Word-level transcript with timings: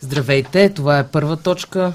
Здравейте, 0.00 0.74
това 0.74 0.98
е 0.98 1.08
първа 1.08 1.36
точка. 1.36 1.92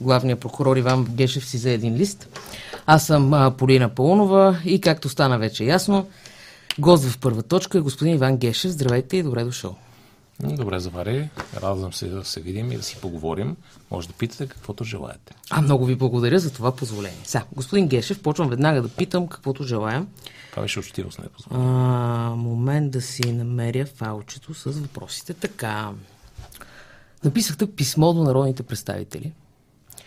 Главният 0.00 0.40
прокурор 0.40 0.76
Иван 0.76 1.04
Гешев 1.04 1.46
си 1.46 1.58
за 1.58 1.70
един 1.70 1.94
лист. 1.94 2.38
Аз 2.86 3.06
съм 3.06 3.54
Полина 3.58 3.88
Паунова 3.88 4.58
и 4.64 4.80
както 4.80 5.08
стана 5.08 5.38
вече 5.38 5.64
ясно, 5.64 6.08
гост 6.78 7.04
в 7.04 7.18
първа 7.18 7.42
точка 7.42 7.78
е 7.78 7.80
господин 7.80 8.14
Иван 8.14 8.36
Гешев. 8.36 8.70
Здравейте 8.70 9.16
и 9.16 9.22
добре 9.22 9.44
дошъл. 9.44 9.76
Добре, 10.40 10.80
завари. 10.80 11.28
Радвам 11.62 11.92
се 11.92 12.08
да 12.08 12.24
се 12.24 12.40
видим 12.40 12.72
и 12.72 12.76
да 12.76 12.82
си 12.82 12.96
поговорим. 13.00 13.56
Може 13.90 14.08
да 14.08 14.14
питате 14.14 14.46
каквото 14.46 14.84
желаете. 14.84 15.34
А, 15.50 15.62
много 15.62 15.84
ви 15.84 15.94
благодаря 15.94 16.38
за 16.38 16.52
това 16.52 16.76
позволение. 16.76 17.20
Сега, 17.24 17.44
господин 17.52 17.88
Гешев, 17.88 18.22
почвам 18.22 18.48
веднага 18.48 18.82
да 18.82 18.88
питам 18.88 19.28
каквото 19.28 19.62
желая. 19.62 20.06
Това 20.56 20.64
беше 20.64 20.78
учтивост, 20.78 21.18
не 21.18 21.24
А, 21.50 21.58
момент 22.36 22.90
да 22.90 23.02
си 23.02 23.32
намеря 23.32 23.86
фалчето 23.86 24.54
с 24.54 24.64
въпросите. 24.64 25.34
Така. 25.34 25.90
Написахте 27.24 27.72
писмо 27.72 28.12
до 28.12 28.24
народните 28.24 28.62
представители. 28.62 29.32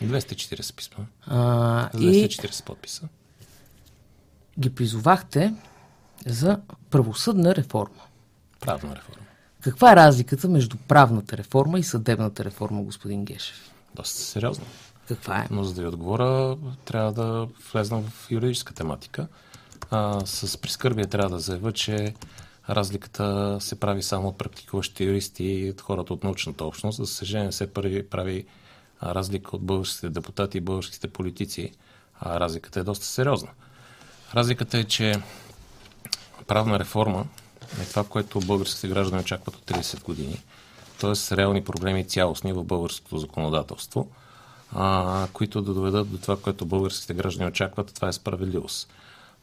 240 0.04 0.76
писма. 0.76 1.06
А, 1.28 1.90
За 1.94 2.04
и 2.04 2.30
240 2.30 2.64
подписа. 2.64 3.08
ги 4.60 4.76
призовахте 4.76 5.54
за 6.26 6.60
правосъдна 6.90 7.56
реформа. 7.56 8.02
Правна 8.60 8.96
реформа. 8.96 9.26
Каква 9.62 9.92
е 9.92 9.96
разликата 9.96 10.50
между 10.50 10.78
правната 10.88 11.38
реформа 11.38 11.80
и 11.80 11.84
съдебната 11.84 12.46
реформа, 12.46 12.84
господин 12.84 13.26
Гешев? 13.26 13.72
Доста 13.96 14.20
сериозно. 14.20 14.66
Каква 15.08 15.40
е? 15.40 15.48
Но 15.52 15.64
за 15.64 15.74
да 15.74 15.82
ви 15.82 15.88
отговоря, 15.88 16.58
трябва 16.86 17.14
да 17.14 17.48
влезна 17.74 18.02
в 18.02 18.32
юридическа 18.32 18.74
тематика. 18.74 19.28
А, 19.92 20.26
с 20.26 20.58
прискърбие 20.58 21.06
трябва 21.06 21.30
да 21.30 21.40
заявя, 21.40 21.72
че 21.72 22.14
разликата 22.70 23.58
се 23.60 23.80
прави 23.80 24.04
само 24.04 24.28
от 24.28 24.38
практикуващите 24.38 25.04
юристи 25.04 25.44
и 25.44 25.70
от 25.70 25.82
хората 25.82 26.14
от 26.14 26.24
научната 26.24 26.66
общност. 26.66 26.98
За 26.98 27.08
съжаление 27.08 27.52
се 27.52 27.74
прави, 27.74 28.10
прави 28.10 28.46
разлика 29.04 29.56
от 29.56 29.62
българските 29.62 30.10
депутати 30.10 30.58
и 30.58 30.62
българските 30.62 31.08
политици. 31.08 31.72
А 32.22 32.40
разликата 32.40 32.80
е 32.80 32.84
доста 32.84 33.06
сериозна. 33.06 33.50
Разликата 34.36 34.78
е, 34.78 34.84
че 34.84 35.22
правна 36.48 36.80
реформа 36.80 37.26
е 37.82 37.86
това, 37.86 38.04
което 38.04 38.40
българските 38.40 38.88
граждани 38.88 39.22
очакват 39.22 39.56
от 39.56 39.66
30 39.66 40.04
години. 40.04 40.42
Тоест 41.00 41.32
реални 41.32 41.64
проблеми 41.64 42.08
цялостни 42.08 42.54
в 42.54 42.64
българското 42.64 43.18
законодателство, 43.18 44.08
а, 44.72 45.28
които 45.34 45.62
да 45.62 45.74
доведат 45.74 46.12
до 46.12 46.18
това, 46.18 46.38
което 46.38 46.66
българските 46.66 47.14
граждани 47.14 47.50
очакват, 47.50 47.94
това 47.94 48.08
е 48.08 48.14
справедливост. 48.14 48.90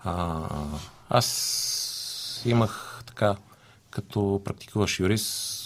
А, 0.07 0.41
аз 1.09 2.43
имах 2.45 3.03
така, 3.07 3.37
като 3.91 4.43
практикуваш 4.45 5.01
юрист, 5.01 5.63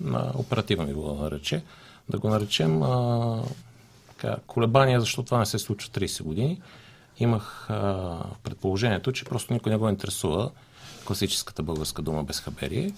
на 0.00 0.32
оперативно 0.34 0.86
ниво 0.86 1.14
да 1.14 1.22
нарече, 1.22 1.62
да 2.08 2.18
го 2.18 2.28
наречем 2.28 2.82
а, 2.82 3.42
така, 4.08 4.36
колебания, 4.46 5.00
защото 5.00 5.26
това 5.26 5.38
не 5.38 5.46
се 5.46 5.58
случва 5.58 5.90
30 5.90 6.22
години. 6.22 6.60
Имах 7.18 7.70
а, 7.70 8.18
предположението, 8.42 9.12
че 9.12 9.24
просто 9.24 9.52
никой 9.52 9.72
не 9.72 9.78
го 9.78 9.88
интересува 9.88 10.50
класическата 11.04 11.62
българска 11.62 12.02
дума 12.02 12.24
безхаберие. 12.24 12.92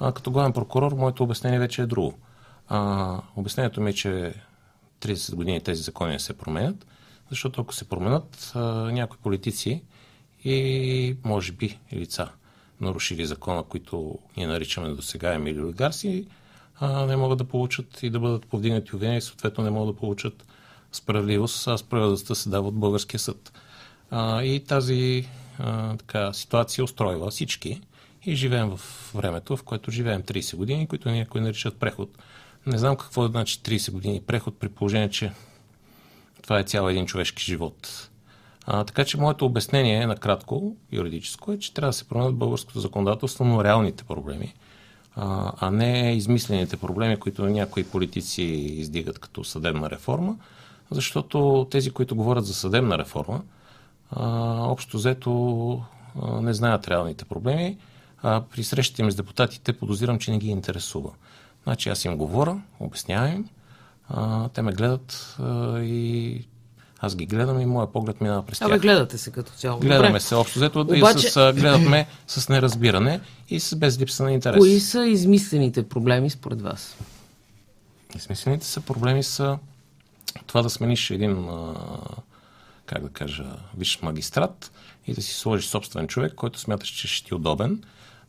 А, 0.00 0.12
като 0.12 0.30
главен 0.30 0.52
прокурор, 0.52 0.92
моето 0.92 1.22
обяснение 1.22 1.58
вече 1.58 1.82
е 1.82 1.86
друго. 1.86 2.14
А, 2.68 3.18
обяснението 3.36 3.80
ми 3.80 3.90
е, 3.90 3.94
че 3.94 4.34
30 5.00 5.34
години 5.34 5.60
тези 5.60 5.82
закони 5.82 6.12
не 6.12 6.20
се 6.20 6.38
променят, 6.38 6.86
защото 7.30 7.60
ако 7.60 7.74
се 7.74 7.88
променят, 7.88 8.52
а, 8.54 8.60
някои 8.92 9.18
политици 9.18 9.82
и 10.44 11.16
може 11.24 11.52
би 11.52 11.78
лица 11.92 12.28
нарушили 12.80 13.26
закона, 13.26 13.62
които 13.62 14.18
ние 14.36 14.46
наричаме 14.46 14.88
до 14.88 15.02
сега 15.02 15.34
или 15.34 15.60
олигарси, 15.60 16.26
не 16.82 17.16
могат 17.16 17.38
да 17.38 17.44
получат 17.44 18.02
и 18.02 18.10
да 18.10 18.20
бъдат 18.20 18.46
повдигнати 18.46 18.94
обвинения 18.94 19.18
и 19.18 19.22
съответно 19.22 19.64
не 19.64 19.70
могат 19.70 19.94
да 19.94 20.00
получат 20.00 20.46
справедливост, 20.92 21.68
а 21.68 21.78
справедливостта 21.78 22.34
се 22.34 22.48
дава 22.48 22.68
от 22.68 22.74
българския 22.74 23.20
съд. 23.20 23.52
А, 24.10 24.42
и 24.42 24.64
тази 24.64 25.28
а, 25.58 25.96
така, 25.96 26.32
ситуация 26.32 26.84
устройва 26.84 27.30
всички 27.30 27.80
и 28.26 28.34
живеем 28.34 28.76
в 28.76 29.10
времето, 29.14 29.56
в 29.56 29.62
което 29.62 29.90
живеем 29.90 30.22
30 30.22 30.56
години, 30.56 30.86
които 30.86 31.10
някои 31.10 31.40
наричат 31.40 31.78
преход. 31.78 32.18
Не 32.66 32.78
знам 32.78 32.96
какво 32.96 33.28
значи 33.28 33.58
30 33.58 33.90
години 33.90 34.22
преход 34.26 34.58
при 34.58 34.68
положение, 34.68 35.10
че 35.10 35.32
това 36.42 36.58
е 36.58 36.64
цял 36.64 36.88
един 36.88 37.06
човешки 37.06 37.44
живот. 37.44 38.10
А, 38.66 38.84
така 38.84 39.04
че 39.04 39.20
моето 39.20 39.46
обяснение, 39.46 40.06
накратко, 40.06 40.76
юридическо, 40.92 41.52
е, 41.52 41.58
че 41.58 41.74
трябва 41.74 41.88
да 41.88 41.92
се 41.92 42.08
променят 42.08 42.34
българското 42.34 42.80
законодателство, 42.80 43.44
но 43.44 43.64
реалните 43.64 44.04
проблеми, 44.04 44.54
а, 45.16 45.52
а 45.60 45.70
не 45.70 46.12
измислените 46.12 46.76
проблеми, 46.76 47.16
които 47.16 47.46
някои 47.46 47.84
политици 47.84 48.42
издигат 48.42 49.18
като 49.18 49.44
съдебна 49.44 49.90
реформа, 49.90 50.36
защото 50.90 51.66
тези, 51.70 51.90
които 51.90 52.16
говорят 52.16 52.46
за 52.46 52.54
съдебна 52.54 52.98
реформа, 52.98 53.42
а, 54.10 54.26
общо 54.60 54.96
взето 54.96 55.82
а, 56.22 56.40
не 56.40 56.54
знаят 56.54 56.88
реалните 56.88 57.24
проблеми. 57.24 57.78
А, 58.22 58.42
при 58.50 58.64
срещите 58.64 59.02
ми 59.02 59.12
с 59.12 59.16
депутатите 59.16 59.72
подозирам, 59.72 60.18
че 60.18 60.30
не 60.30 60.38
ги 60.38 60.48
интересува. 60.48 61.10
Значи 61.64 61.88
аз 61.88 62.04
им 62.04 62.16
говоря, 62.16 62.62
обяснявам 62.80 63.32
им, 63.32 63.48
а, 64.08 64.48
те 64.48 64.62
ме 64.62 64.72
гледат 64.72 65.36
а, 65.40 65.80
и 65.80 66.46
аз 67.04 67.16
ги 67.16 67.26
гледам 67.26 67.60
и 67.60 67.66
моя 67.66 67.92
поглед 67.92 68.20
минава 68.20 68.46
през 68.46 68.58
тях. 68.58 68.68
Абе, 68.68 68.78
гледате 68.78 69.18
се 69.18 69.30
като 69.30 69.52
цяло. 69.52 69.80
Гледаме 69.80 70.08
Добре. 70.08 70.20
се 70.20 70.34
общо 70.34 70.58
взето 70.58 70.80
Обаче- 70.80 71.26
и 71.26 71.30
с, 71.30 71.52
гледахме 71.56 72.06
с 72.26 72.48
неразбиране 72.48 73.20
и 73.48 73.60
с 73.60 73.76
без 73.76 73.98
липса 73.98 74.22
на 74.22 74.32
интерес. 74.32 74.58
Кои 74.58 74.80
са 74.80 75.06
измислените 75.06 75.88
проблеми 75.88 76.30
според 76.30 76.62
вас? 76.62 76.96
Измислените 78.16 78.66
са 78.66 78.80
проблеми 78.80 79.22
са 79.22 79.58
това 80.46 80.62
да 80.62 80.70
смениш 80.70 81.10
един, 81.10 81.46
как 82.86 83.02
да 83.02 83.08
кажа, 83.08 83.44
висш 83.76 84.02
магистрат 84.02 84.72
и 85.06 85.14
да 85.14 85.22
си 85.22 85.34
сложиш 85.34 85.66
собствен 85.66 86.08
човек, 86.08 86.34
който 86.34 86.58
смяташ, 86.60 86.88
че 86.88 87.08
ще 87.08 87.26
ти 87.26 87.34
е 87.34 87.36
удобен 87.36 87.82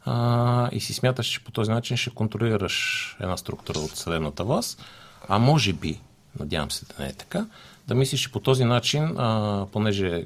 а, 0.05 0.69
и 0.71 0.79
си 0.79 0.93
смяташ, 0.93 1.27
че 1.27 1.43
по 1.43 1.51
този 1.51 1.71
начин 1.71 1.97
ще 1.97 2.09
контролираш 2.09 3.17
една 3.19 3.37
структура 3.37 3.79
от 3.79 3.97
съдебната 3.97 4.43
власт, 4.43 4.83
а 5.29 5.39
може 5.39 5.73
би, 5.73 5.99
надявам 6.39 6.71
се 6.71 6.85
да 6.85 7.03
не 7.03 7.09
е 7.09 7.13
така, 7.13 7.45
да 7.87 7.95
мислиш, 7.95 8.21
че 8.21 8.31
по 8.31 8.39
този 8.39 8.65
начин, 8.65 9.03
а, 9.17 9.65
понеже 9.71 10.25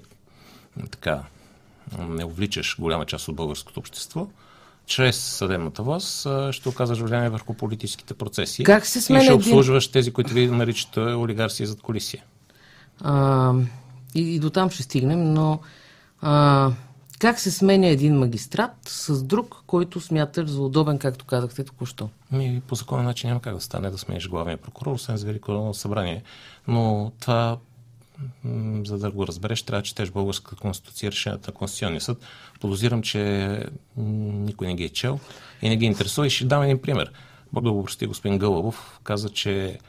така 0.92 1.24
не 2.00 2.26
увличаш 2.26 2.78
голяма 2.80 3.06
част 3.06 3.28
от 3.28 3.36
българското 3.36 3.80
общество, 3.80 4.28
чрез 4.86 5.18
съдебната 5.18 5.84
власт 5.84 6.28
ще 6.52 6.70
оказваш 6.70 7.00
влияние 7.00 7.30
върху 7.30 7.54
политическите 7.54 8.14
процеси. 8.14 8.64
Как 8.64 8.86
се 8.86 9.00
и 9.00 9.02
сменя 9.02 9.24
ще 9.24 9.34
един- 9.34 9.38
обслужваш 9.40 9.88
тези, 9.88 10.14
които 10.14 10.34
ви 10.34 10.48
наричате 10.48 11.00
олигарси 11.00 11.66
зад 11.66 11.82
колисия. 11.82 12.24
А, 13.02 13.54
и, 14.16 14.36
и 14.36 14.40
до 14.40 14.50
там 14.50 14.70
ще 14.70 14.84
стигнем, 14.84 15.34
но 15.34 15.60
а, 16.22 16.72
как 17.20 17.40
се 17.40 17.52
сменя 17.52 17.88
един 17.88 18.18
магистрат 18.20 18.72
с 18.86 19.24
друг, 19.24 19.64
който 19.68 20.02
смяташ 20.02 20.50
за 20.50 20.62
удобен, 20.62 21.00
както 21.00 21.26
казахте 21.26 21.64
току-що? 21.64 22.10
Ми, 22.32 22.62
по 22.68 22.76
законен 22.76 23.06
начин 23.06 23.28
няма 23.28 23.42
как 23.42 23.54
да 23.54 23.62
стане 23.62 23.90
да 23.90 23.98
смениш 23.98 24.30
главния 24.30 24.58
прокурор, 24.58 24.92
освен 24.92 25.18
за 25.18 25.26
Велико 25.26 25.74
събрание. 25.74 26.24
Но 26.68 27.12
това, 27.20 27.58
за 28.86 28.98
да 28.98 29.12
го 29.12 29.28
разбереш, 29.28 29.64
трябва 29.64 29.82
да 29.82 29.86
четеш 29.86 30.12
българската 30.12 30.56
конституция, 30.56 31.12
решенията 31.12 31.52
на 31.52 31.58
Конституционния 31.58 32.02
съд. 32.02 32.18
Подозирам, 32.60 33.02
че 33.02 33.64
никой 33.98 34.68
не 34.68 34.76
ги 34.76 34.84
е 34.84 34.90
чел 34.90 35.20
и 35.62 35.70
не 35.70 35.78
ги 35.78 35.86
интересува. 35.86 36.28
И 36.28 36.30
ще 36.30 36.46
дам 36.46 36.64
един 36.64 36.82
пример. 36.82 37.12
Бог 37.54 37.64
да 37.64 37.84
прости, 37.84 38.08
господин 38.08 38.40
Гълъбов 38.40 39.00
каза, 39.04 39.30
че 39.30 39.80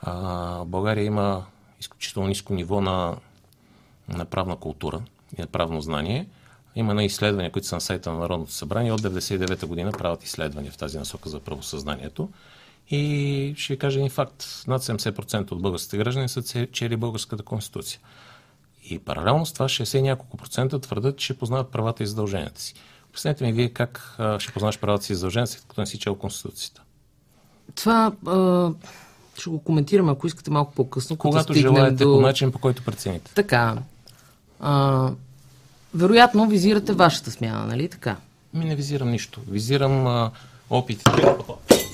а, 0.00 0.64
България 0.64 1.04
има 1.04 1.44
изключително 1.80 2.28
ниско 2.28 2.54
ниво 2.54 2.80
на, 2.80 3.16
на 4.08 4.24
правна 4.24 4.56
култура 4.56 5.00
и 5.38 5.40
на 5.40 5.46
правно 5.46 5.80
знание. 5.80 6.26
Има 6.76 6.94
на 6.94 7.04
изследвания, 7.04 7.52
които 7.52 7.68
са 7.68 7.74
на 7.74 7.80
сайта 7.80 8.12
на 8.12 8.18
Народното 8.18 8.52
събрание. 8.52 8.92
От 8.92 9.00
99-та 9.00 9.66
година 9.66 9.92
правят 9.92 10.24
изследвания 10.24 10.72
в 10.72 10.76
тази 10.76 10.98
насока 10.98 11.28
за 11.28 11.40
правосъзнанието. 11.40 12.28
И 12.90 13.54
ще 13.56 13.72
ви 13.72 13.78
кажа 13.78 13.98
един 13.98 14.10
факт. 14.10 14.44
Над 14.66 14.82
70% 14.82 15.52
от 15.52 15.62
българските 15.62 15.96
граждани 15.96 16.28
са 16.28 16.66
чели 16.66 16.96
българската 16.96 17.42
конституция. 17.42 18.00
И 18.90 18.98
паралелно 18.98 19.46
с 19.46 19.52
това 19.52 19.68
60 19.68 19.98
и 19.98 20.02
няколко 20.02 20.36
процента 20.36 20.80
твърдят, 20.80 21.16
че 21.16 21.38
познават 21.38 21.70
правата 21.70 22.02
и 22.02 22.06
задълженията 22.06 22.60
си. 22.60 22.74
Обяснете 23.10 23.44
ми 23.44 23.52
вие 23.52 23.68
как 23.68 24.14
а, 24.18 24.40
ще 24.40 24.52
познаваш 24.52 24.78
правата 24.78 25.04
си 25.04 25.12
и 25.12 25.16
задълженията 25.16 25.52
си, 25.52 25.60
като 25.68 25.80
не 25.80 25.86
си 25.86 25.98
чел 25.98 26.14
Конституцията. 26.14 26.82
Това 27.74 28.12
а, 28.26 28.70
ще 29.38 29.50
го 29.50 29.58
коментираме, 29.58 30.12
ако 30.12 30.26
искате 30.26 30.50
малко 30.50 30.72
по-късно. 30.74 31.16
Когато 31.16 31.52
желаете, 31.52 32.04
до... 32.04 32.14
по 32.14 32.20
начин, 32.20 32.52
по 32.52 32.58
който 32.58 32.84
прецените. 32.84 33.34
Така. 33.34 33.76
А, 34.60 35.10
вероятно 35.94 36.46
визирате 36.46 36.92
вашата 36.92 37.30
смяна, 37.30 37.66
нали 37.66 37.88
така? 37.88 38.16
Ми 38.54 38.64
не 38.64 38.74
визирам 38.74 39.10
нищо. 39.10 39.40
Визирам 39.50 40.06
а, 40.06 40.30
опитите. 40.70 41.10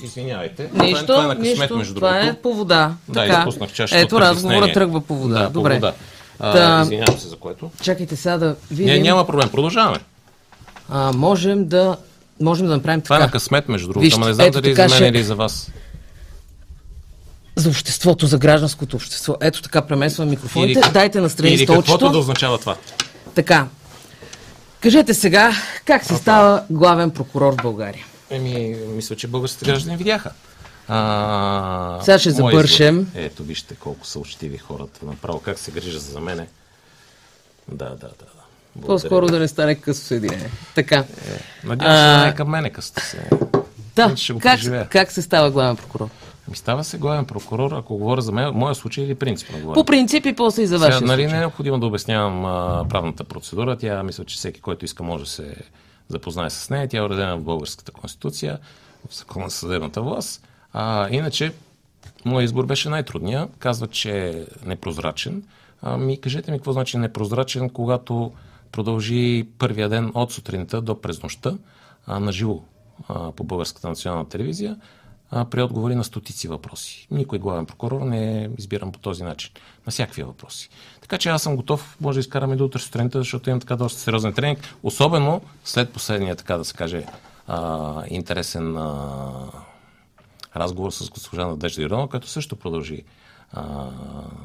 Извинявайте. 0.03 0.67
Това 0.67 0.83
е- 0.83 0.87
Нищо, 0.87 1.05
това 1.05 1.23
е 1.23 1.27
на 1.27 1.35
късмет, 1.35 1.59
нищо. 1.59 1.77
между 1.77 1.93
това 1.95 2.11
другото. 2.11 2.29
е 2.29 2.33
по 2.33 2.53
вода. 2.53 2.93
Да, 3.07 3.13
така. 3.21 3.39
изпуснах 3.39 3.71
чашата 3.71 4.01
Ето, 4.01 4.21
разговора 4.21 4.73
тръгва 4.73 5.01
по 5.01 5.15
вода. 5.15 5.39
Да, 5.39 5.49
Добре. 5.49 5.69
по 5.71 5.79
вода. 5.79 5.93
А, 6.39 6.53
Та- 6.53 6.81
Извинявам 6.81 7.17
се 7.17 7.27
за 7.27 7.35
което. 7.35 7.71
Чакайте 7.81 8.15
сега 8.15 8.37
да 8.37 8.55
видим. 8.71 8.85
Не, 8.87 8.99
няма 8.99 9.27
проблем. 9.27 9.49
Продължаваме. 9.49 9.97
а, 10.89 11.11
можем 11.13 11.67
да 11.67 11.97
можем 12.41 12.67
да 12.67 12.73
направим 12.73 13.01
Това 13.01 13.15
е 13.15 13.19
така. 13.19 13.25
на 13.25 13.31
късмет, 13.31 13.69
между 13.69 13.87
другото, 13.87 14.15
ама 14.15 14.27
не 14.27 14.33
знам 14.33 14.51
дали 14.51 14.75
за 14.75 14.81
мен 14.81 14.89
ще- 14.89 15.05
или 15.05 15.23
за 15.23 15.35
вас. 15.35 15.71
За 17.55 17.69
обществото, 17.69 18.27
за 18.27 18.37
гражданското 18.37 18.95
общество. 18.95 19.35
Ето 19.41 19.61
така 19.61 19.81
премесвам 19.81 20.29
микрофоните. 20.29 20.79
Или- 20.79 20.91
Дайте 20.93 21.21
настрани 21.21 21.51
Или 21.51 21.65
каквото 21.65 21.87
столчето. 21.87 22.11
да 22.11 22.17
означава 22.17 22.57
това. 22.57 22.75
Така. 23.35 23.67
Кажете 24.81 25.13
сега, 25.13 25.51
как 25.85 26.05
се 26.05 26.15
става 26.15 26.63
главен 26.69 27.11
прокурор 27.11 27.53
в 27.53 27.61
България? 27.63 28.05
Еми, 28.29 28.75
мисля, 28.87 29.15
че 29.15 29.27
българските 29.27 29.65
граждани 29.65 29.97
видяха. 29.97 30.31
А, 30.87 31.99
Сега 32.01 32.19
ще 32.19 32.31
забършем. 32.31 32.99
избор. 32.99 33.11
Ето, 33.15 33.43
вижте 33.43 33.75
колко 33.75 34.05
са 34.07 34.19
учтиви 34.19 34.57
хората. 34.57 35.05
Направо 35.05 35.39
как 35.39 35.59
се 35.59 35.71
грижат 35.71 36.01
за 36.01 36.19
мене. 36.19 36.47
Да, 37.71 37.85
да, 37.85 37.95
да. 37.95 38.07
да. 38.07 38.85
По-скоро 38.87 39.27
да 39.27 39.39
не 39.39 39.47
стане 39.47 39.75
късо 39.75 40.01
съединение. 40.01 40.49
Така. 40.75 41.03
Надявам 41.63 41.95
се 41.95 42.01
да 42.01 42.13
А, 42.13 42.23
не 42.23 42.29
е 42.29 42.35
към 42.35 42.49
мене 42.49 42.69
къста 42.69 43.01
се. 43.01 43.29
Да, 43.95 44.17
ще 44.17 44.33
го 44.33 44.39
как, 44.39 44.53
преживея. 44.53 44.87
как 44.89 45.11
се 45.11 45.21
става 45.21 45.51
главен 45.51 45.75
прокурор? 45.75 46.09
Ми 46.49 46.55
става 46.55 46.83
се 46.83 46.97
главен 46.97 47.25
прокурор, 47.25 47.71
ако 47.71 47.97
говоря 47.97 48.21
за 48.21 48.31
мен, 48.31 48.51
моя 48.53 48.75
случай 48.75 49.03
или 49.03 49.15
принципно 49.15 49.59
говоря. 49.59 49.73
По 49.73 49.85
принцип 49.85 50.25
и 50.25 50.35
после 50.35 50.61
и 50.61 50.67
за 50.67 50.77
Сега, 50.77 50.85
вашия 50.87 51.07
нали, 51.07 51.21
случай. 51.21 51.31
не 51.31 51.37
е 51.37 51.39
необходимо 51.39 51.79
да 51.79 51.85
обяснявам 51.85 52.45
а, 52.45 52.85
правната 52.89 53.23
процедура. 53.23 53.77
Тя 53.77 54.03
мисля, 54.03 54.25
че 54.25 54.35
всеки, 54.35 54.61
който 54.61 54.85
иска, 54.85 55.03
може 55.03 55.23
да 55.23 55.29
се 55.29 55.55
запознае 56.07 56.49
с 56.49 56.69
нея. 56.69 56.87
Тя 56.87 56.97
е 56.97 57.01
уредена 57.01 57.37
в 57.37 57.43
българската 57.43 57.91
конституция, 57.91 58.59
в 59.09 59.15
закона 59.15 59.49
за 59.49 59.55
съдебната 59.55 60.01
власт. 60.01 60.47
А, 60.73 61.09
иначе, 61.11 61.53
моят 62.25 62.45
избор 62.45 62.65
беше 62.65 62.89
най-трудния. 62.89 63.47
Казва, 63.59 63.87
че 63.87 64.29
е 64.29 64.45
непрозрачен. 64.65 65.43
А, 65.81 65.97
ми 65.97 66.21
кажете 66.21 66.51
ми 66.51 66.57
какво 66.57 66.73
значи 66.73 66.97
непрозрачен, 66.97 67.69
когато 67.69 68.31
продължи 68.71 69.47
първия 69.59 69.89
ден 69.89 70.11
от 70.13 70.31
сутринта 70.31 70.81
до 70.81 71.01
през 71.01 71.23
нощта 71.23 71.57
а, 72.07 72.19
на 72.19 72.31
живо 72.31 72.59
а, 73.07 73.31
по 73.31 73.43
Българската 73.43 73.89
национална 73.89 74.29
телевизия 74.29 74.77
при 75.31 75.61
отговори 75.61 75.95
на 75.95 76.03
стотици 76.03 76.47
въпроси. 76.47 77.07
Никой 77.11 77.39
главен 77.39 77.65
прокурор 77.65 78.01
не 78.01 78.43
е 78.43 78.49
избиран 78.57 78.91
по 78.91 78.99
този 78.99 79.23
начин. 79.23 79.51
На 79.85 79.91
всякакви 79.91 80.23
въпроси. 80.23 80.69
Така 81.01 81.17
че 81.17 81.29
аз 81.29 81.41
съм 81.41 81.55
готов, 81.55 81.97
може 82.01 82.15
да 82.15 82.19
изкараме 82.19 82.55
до 82.55 82.65
утре 82.65 82.79
сутринта, 82.79 83.19
защото 83.19 83.49
имам 83.49 83.59
така 83.59 83.75
доста 83.75 83.99
сериозен 83.99 84.33
тренинг, 84.33 84.75
особено 84.83 85.41
след 85.63 85.93
последния, 85.93 86.35
така 86.35 86.57
да 86.57 86.65
се 86.65 86.73
каже, 86.73 87.05
а, 87.47 88.03
интересен 88.07 88.77
а, 88.77 89.51
разговор 90.55 90.91
с 90.91 91.09
госпожа 91.09 91.47
Надежда 91.47 91.81
Иронова, 91.81 92.09
който 92.09 92.27
също 92.27 92.55
продължи 92.55 93.03
а, 93.53 93.87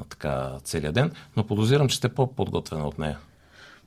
така 0.08 0.52
целият 0.64 0.94
ден, 0.94 1.12
но 1.36 1.46
подозирам, 1.46 1.88
че 1.88 1.96
сте 1.96 2.08
по-подготвена 2.08 2.88
от 2.88 2.98
нея. 2.98 3.18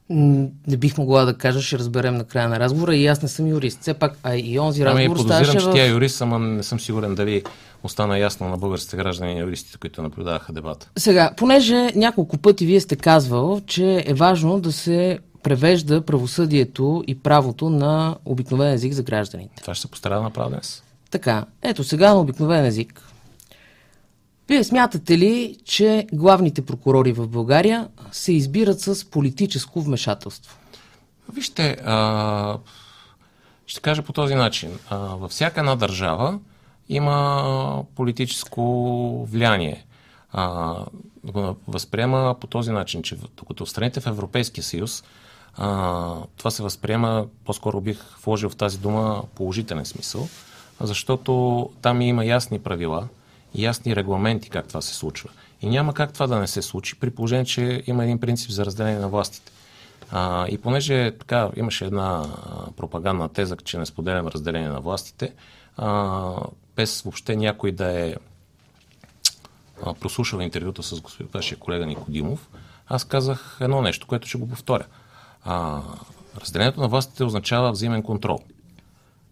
Не 0.10 0.78
бих 0.78 0.98
могла 0.98 1.26
да 1.26 1.38
кажа, 1.38 1.62
ще 1.62 1.80
разберем 1.80 2.16
на 2.16 2.24
края 2.24 2.50
на 2.50 2.60
разговора 2.60 2.96
и 2.96 3.08
аз 3.08 3.22
не 3.22 3.28
съм 3.28 3.48
юрист. 3.48 3.82
Все 3.82 3.94
пак, 3.94 4.18
а 4.24 4.36
и 4.36 4.60
онзи 4.60 4.82
Ами 4.82 4.90
разговор 4.90 5.18
подозирам, 5.18 5.46
ставаше 5.46 5.66
че 5.66 5.70
в... 5.70 5.74
тя 5.74 5.86
е 5.86 5.90
юрист, 5.90 6.22
ама 6.22 6.40
не 6.40 6.64
съм 6.64 6.80
сигурен 6.80 7.16
дали 7.16 7.44
остана 7.84 8.20
ясно 8.20 8.50
на 8.50 8.58
българските 8.58 8.98
граждани 8.98 9.34
и 9.34 9.40
юристите, 9.40 9.78
които 9.78 10.02
наблюдаваха 10.02 10.54
дебата. 10.54 10.90
Сега, 10.98 11.32
понеже 11.38 11.92
няколко 11.96 12.38
пъти 12.38 12.66
вие 12.66 12.80
сте 12.80 12.96
казвал, 12.96 13.62
че 13.66 14.04
е 14.08 14.14
важно 14.14 14.60
да 14.60 14.72
се 14.72 15.20
превежда 15.44 16.02
правосъдието 16.02 17.04
и 17.08 17.20
правото 17.20 17.70
на 17.70 18.16
обикновен 18.26 18.74
език 18.74 18.94
за 18.94 19.04
гражданите. 19.04 19.62
Това 19.62 19.76
ще 19.76 19.82
се 19.82 19.92
постара 19.92 20.16
да 20.16 20.22
направя 20.22 20.50
днес. 20.50 20.84
Така, 21.12 21.46
ето 21.62 21.84
сега 21.84 22.14
на 22.14 22.20
обикновен 22.20 22.66
език. 22.66 23.02
Вие 24.48 24.64
смятате 24.64 25.18
ли, 25.18 25.58
че 25.66 26.08
главните 26.14 26.66
прокурори 26.66 27.12
в 27.12 27.28
България 27.28 27.88
се 28.12 28.34
избират 28.34 28.80
с 28.80 29.10
политическо 29.10 29.82
вмешателство? 29.82 30.58
Вижте, 31.34 31.78
а, 31.86 32.58
ще 33.68 33.82
кажа 33.82 34.04
по 34.04 34.14
този 34.14 34.36
начин. 34.36 34.80
А, 34.90 34.98
във 34.98 35.32
всяка 35.32 35.60
една 35.60 35.76
държава 35.76 36.40
има 36.90 37.84
политическо 37.96 39.26
влияние. 39.32 39.86
А, 40.32 40.76
да 41.24 41.32
го 41.32 41.56
възприема 41.68 42.36
по 42.42 42.48
този 42.48 42.72
начин, 42.72 43.04
че 43.04 43.18
докато 43.38 43.66
в 43.66 43.70
страните 43.70 44.00
в 44.00 44.08
Европейския 44.08 44.64
съюз 44.64 45.04
а, 45.58 46.16
това 46.38 46.52
се 46.52 46.64
възприема, 46.64 47.26
по-скоро 47.46 47.82
бих 47.82 48.18
вложил 48.26 48.50
в 48.50 48.56
тази 48.56 48.78
дума 48.78 49.24
положителен 49.36 49.86
смисъл, 49.86 50.28
защото 50.80 51.70
там 51.82 52.02
има 52.02 52.26
ясни 52.26 52.60
правила, 52.60 53.08
ясни 53.56 53.96
регламенти 53.96 54.50
как 54.50 54.68
това 54.68 54.82
се 54.82 54.94
случва. 54.94 55.30
И 55.62 55.70
няма 55.70 55.94
как 55.94 56.14
това 56.14 56.28
да 56.28 56.40
не 56.40 56.48
се 56.48 56.62
случи, 56.62 57.00
при 57.00 57.10
положение, 57.10 57.46
че 57.46 57.84
има 57.88 58.04
един 58.04 58.20
принцип 58.20 58.52
за 58.52 58.66
разделение 58.66 59.00
на 59.00 59.10
властите. 59.10 59.52
А, 60.12 60.48
и 60.48 60.58
понеже 60.58 61.12
така 61.20 61.50
имаше 61.56 61.86
една 61.86 62.26
пропагандна 62.78 63.30
теза, 63.30 63.56
че 63.56 63.78
не 63.78 63.86
споделям 63.86 64.28
разделение 64.28 64.70
на 64.70 64.82
властите, 64.82 65.34
а, 65.78 66.34
без 66.76 67.02
въобще 67.02 67.36
някой 67.36 67.72
да 67.72 68.00
е 68.00 68.16
а, 69.86 69.94
прослушал 69.94 70.40
интервюта 70.40 70.84
с 70.84 71.02
господин 71.02 71.30
вашия 71.34 71.60
колега 71.60 71.86
Никодимов, 71.86 72.50
аз 72.88 73.04
казах 73.04 73.58
едно 73.62 73.82
нещо, 73.82 74.08
което 74.08 74.28
ще 74.28 74.38
го 74.38 74.50
повторя. 74.50 74.86
А, 75.44 75.82
разделението 76.42 76.82
на 76.82 76.88
властите 76.88 77.24
означава 77.24 77.72
взаимен 77.72 78.04
контрол. 78.04 78.40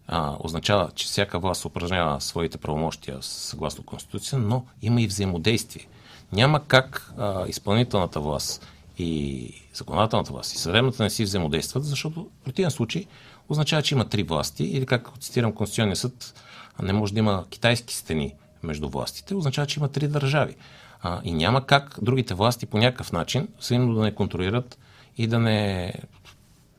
А, 0.08 0.36
означава, 0.40 0.90
че 0.94 1.06
всяка 1.06 1.38
власт 1.38 1.64
упражнява 1.64 2.20
своите 2.20 2.58
правомощия 2.58 3.18
съгласно 3.20 3.84
Конституция, 3.84 4.38
но 4.38 4.64
има 4.82 5.02
и 5.02 5.06
взаимодействие. 5.06 5.86
Няма 6.32 6.64
как 6.64 7.12
а, 7.18 7.46
изпълнителната 7.48 8.20
власт 8.20 8.66
и 8.98 9.52
законодателната 9.74 10.32
власт 10.32 10.54
и 10.54 10.58
съдебната 10.58 11.02
не 11.02 11.10
си 11.10 11.24
взаимодействат, 11.24 11.84
защото 11.84 12.24
в 12.24 12.44
противен 12.44 12.70
случай 12.70 13.06
означава, 13.48 13.82
че 13.82 13.94
има 13.94 14.08
три 14.08 14.22
власти 14.22 14.64
или, 14.64 14.86
както 14.86 15.18
цитирам 15.18 15.52
Конституционния 15.52 15.96
съд, 15.96 16.42
не 16.82 16.92
може 16.92 17.12
да 17.12 17.18
има 17.18 17.44
китайски 17.50 17.94
стени 17.94 18.34
между 18.62 18.88
властите, 18.88 19.34
означава, 19.34 19.66
че 19.66 19.80
има 19.80 19.88
три 19.88 20.08
държави. 20.08 20.56
А, 21.02 21.20
и 21.24 21.32
няма 21.32 21.66
как 21.66 21.98
другите 22.02 22.34
власти 22.34 22.66
по 22.66 22.78
някакъв 22.78 23.12
начин 23.12 23.48
взаимно 23.60 23.94
да 23.94 24.02
не 24.02 24.14
контролират 24.14 24.78
и 25.18 25.26
да 25.26 25.38
не, 25.38 25.92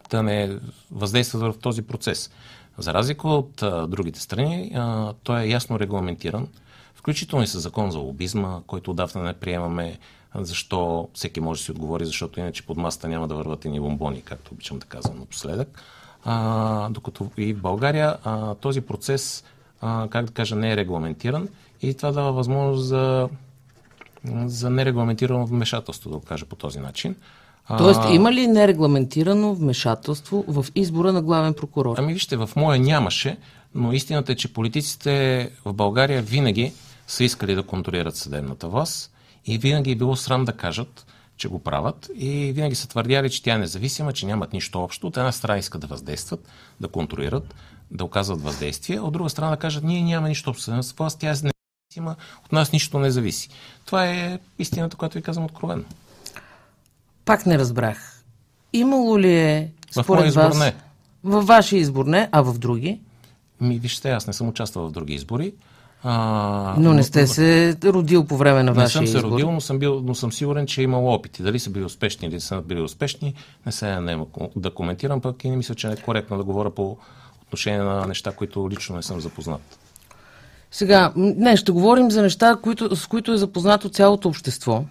да 0.09 0.23
не 0.23 0.59
въздействат 0.91 1.41
в 1.41 1.59
този 1.59 1.81
процес. 1.81 2.31
За 2.77 2.93
разлика 2.93 3.27
от 3.27 3.61
а, 3.63 3.87
другите 3.87 4.19
страни, 4.19 4.71
а, 4.75 5.13
той 5.23 5.41
е 5.41 5.49
ясно 5.49 5.79
регламентиран, 5.79 6.47
включително 6.95 7.43
и 7.43 7.47
с 7.47 7.59
закон 7.59 7.91
за 7.91 7.99
лобизма, 7.99 8.61
който 8.67 8.91
отдавна 8.91 9.23
не 9.23 9.33
приемаме, 9.33 9.99
защо 10.35 11.09
всеки 11.13 11.39
може 11.39 11.61
да 11.61 11.65
си 11.65 11.71
отговори, 11.71 12.05
защото 12.05 12.39
иначе 12.39 12.65
под 12.65 12.77
маста 12.77 13.07
няма 13.07 13.27
да 13.27 13.35
върват 13.35 13.65
и 13.65 13.69
ни 13.69 13.79
бомбони, 13.79 14.21
както 14.21 14.53
обичам 14.53 14.79
да 14.79 14.85
казвам 14.85 15.19
напоследък. 15.19 15.81
А, 16.23 16.89
докато 16.89 17.31
и 17.37 17.53
в 17.53 17.61
България 17.61 18.17
а, 18.23 18.55
този 18.55 18.81
процес, 18.81 19.43
а, 19.81 20.07
как 20.09 20.25
да 20.25 20.31
кажа, 20.31 20.55
не 20.55 20.71
е 20.71 20.77
регламентиран 20.77 21.47
и 21.81 21.93
това 21.93 22.11
дава 22.11 22.31
възможност 22.31 22.85
за, 22.85 23.29
за 24.45 24.69
нерегламентирано 24.69 25.45
вмешателство, 25.45 26.09
да 26.09 26.17
го 26.17 26.25
кажа 26.25 26.45
по 26.45 26.55
този 26.55 26.79
начин. 26.79 27.15
Тоест, 27.67 28.01
има 28.11 28.33
ли 28.33 28.47
нерегламентирано 28.47 29.55
вмешателство 29.55 30.45
в 30.47 30.65
избора 30.75 31.13
на 31.13 31.21
главен 31.21 31.53
прокурор? 31.53 31.95
Ами 31.99 32.13
вижте, 32.13 32.37
в 32.37 32.49
моя 32.55 32.79
нямаше, 32.79 33.37
но 33.75 33.93
истината 33.93 34.31
е, 34.31 34.35
че 34.35 34.53
политиците 34.53 35.49
в 35.65 35.73
България 35.73 36.21
винаги 36.21 36.73
са 37.07 37.23
искали 37.23 37.55
да 37.55 37.63
контролират 37.63 38.15
съдебната 38.15 38.67
власт 38.67 39.11
и 39.45 39.57
винаги 39.57 39.91
е 39.91 39.95
било 39.95 40.15
срам 40.15 40.45
да 40.45 40.53
кажат, 40.53 41.05
че 41.37 41.47
го 41.47 41.59
правят 41.59 42.09
и 42.15 42.51
винаги 42.51 42.75
са 42.75 42.87
твърдяли, 42.87 43.29
че 43.29 43.43
тя 43.43 43.53
е 43.53 43.57
независима, 43.57 44.13
че 44.13 44.25
нямат 44.25 44.53
нищо 44.53 44.79
общо. 44.79 45.07
От 45.07 45.17
една 45.17 45.31
страна 45.31 45.57
искат 45.57 45.81
да 45.81 45.87
въздействат, 45.87 46.47
да 46.81 46.87
контролират, 46.87 47.55
да 47.91 48.03
оказват 48.03 48.41
въздействие, 48.41 48.99
от 48.99 49.13
друга 49.13 49.29
страна 49.29 49.51
да 49.51 49.57
кажат, 49.57 49.83
ние 49.83 50.01
нямаме 50.01 50.29
нищо 50.29 50.49
общо 50.49 50.83
с 50.83 50.91
власт, 50.91 51.19
тя 51.19 51.27
е 51.27 51.29
независима, 51.29 52.15
от 52.45 52.51
нас 52.51 52.71
нищо 52.71 52.99
не 52.99 53.11
зависи. 53.11 53.49
Това 53.85 54.05
е 54.05 54.39
истината, 54.59 54.97
която 54.97 55.17
ви 55.17 55.21
казвам 55.23 55.45
откровенно. 55.45 55.85
Пак 57.27 57.45
не 57.45 57.57
разбрах. 57.57 58.23
Имало 58.73 59.19
ли 59.19 59.33
е, 59.33 59.71
В 59.91 60.03
според 60.03 60.25
избор 60.25 60.41
вас, 60.41 60.59
не. 60.59 60.73
във 61.23 61.47
вашия 61.47 61.79
избор 61.79 62.05
не, 62.05 62.29
а 62.31 62.41
в 62.41 62.57
други? 62.57 62.99
Ми, 63.61 63.79
вижте, 63.79 64.11
аз 64.11 64.27
не 64.27 64.33
съм 64.33 64.47
участвал 64.47 64.87
в 64.87 64.91
други 64.91 65.13
избори. 65.13 65.53
А, 66.03 66.75
Но 66.77 66.93
не 66.93 67.03
сте 67.03 67.27
се 67.27 67.77
родил 67.83 68.25
по 68.25 68.37
време 68.37 68.63
на 68.63 68.71
Не 68.71 68.71
вашия 68.71 68.91
съм 68.91 69.07
се 69.07 69.17
избор. 69.17 69.31
родил, 69.31 69.51
но 69.51 69.61
съм, 69.61 69.79
бил, 69.79 70.01
но 70.03 70.15
съм 70.15 70.31
сигурен, 70.31 70.67
че 70.67 70.81
е 70.81 70.83
имало 70.83 71.13
опити. 71.13 71.43
Дали 71.43 71.59
са 71.59 71.69
били 71.69 71.83
успешни 71.83 72.27
или 72.27 72.33
не 72.33 72.39
са 72.39 72.61
били 72.61 72.81
успешни, 72.81 73.33
не 73.65 73.71
се 73.71 73.99
не 73.99 74.25
да 74.55 74.71
коментирам, 74.71 75.21
пък 75.21 75.43
и 75.43 75.49
не 75.49 75.57
мисля, 75.57 75.75
че 75.75 75.87
е 75.87 75.95
коректно 75.95 76.37
да 76.37 76.43
говоря 76.43 76.69
по 76.69 76.97
отношение 77.41 77.79
на 77.79 78.05
неща, 78.05 78.31
които 78.31 78.69
лично 78.69 78.95
не 78.95 79.03
съм 79.03 79.21
запознат. 79.21 79.79
Сега, 80.71 81.13
не, 81.15 81.57
ще 81.57 81.71
говорим 81.71 82.11
за 82.11 82.21
неща, 82.21 82.55
които, 82.63 82.95
с 82.95 83.07
които 83.07 83.33
е 83.33 83.37
запознато 83.37 83.89
цялото 83.89 84.29
общество. 84.29 84.83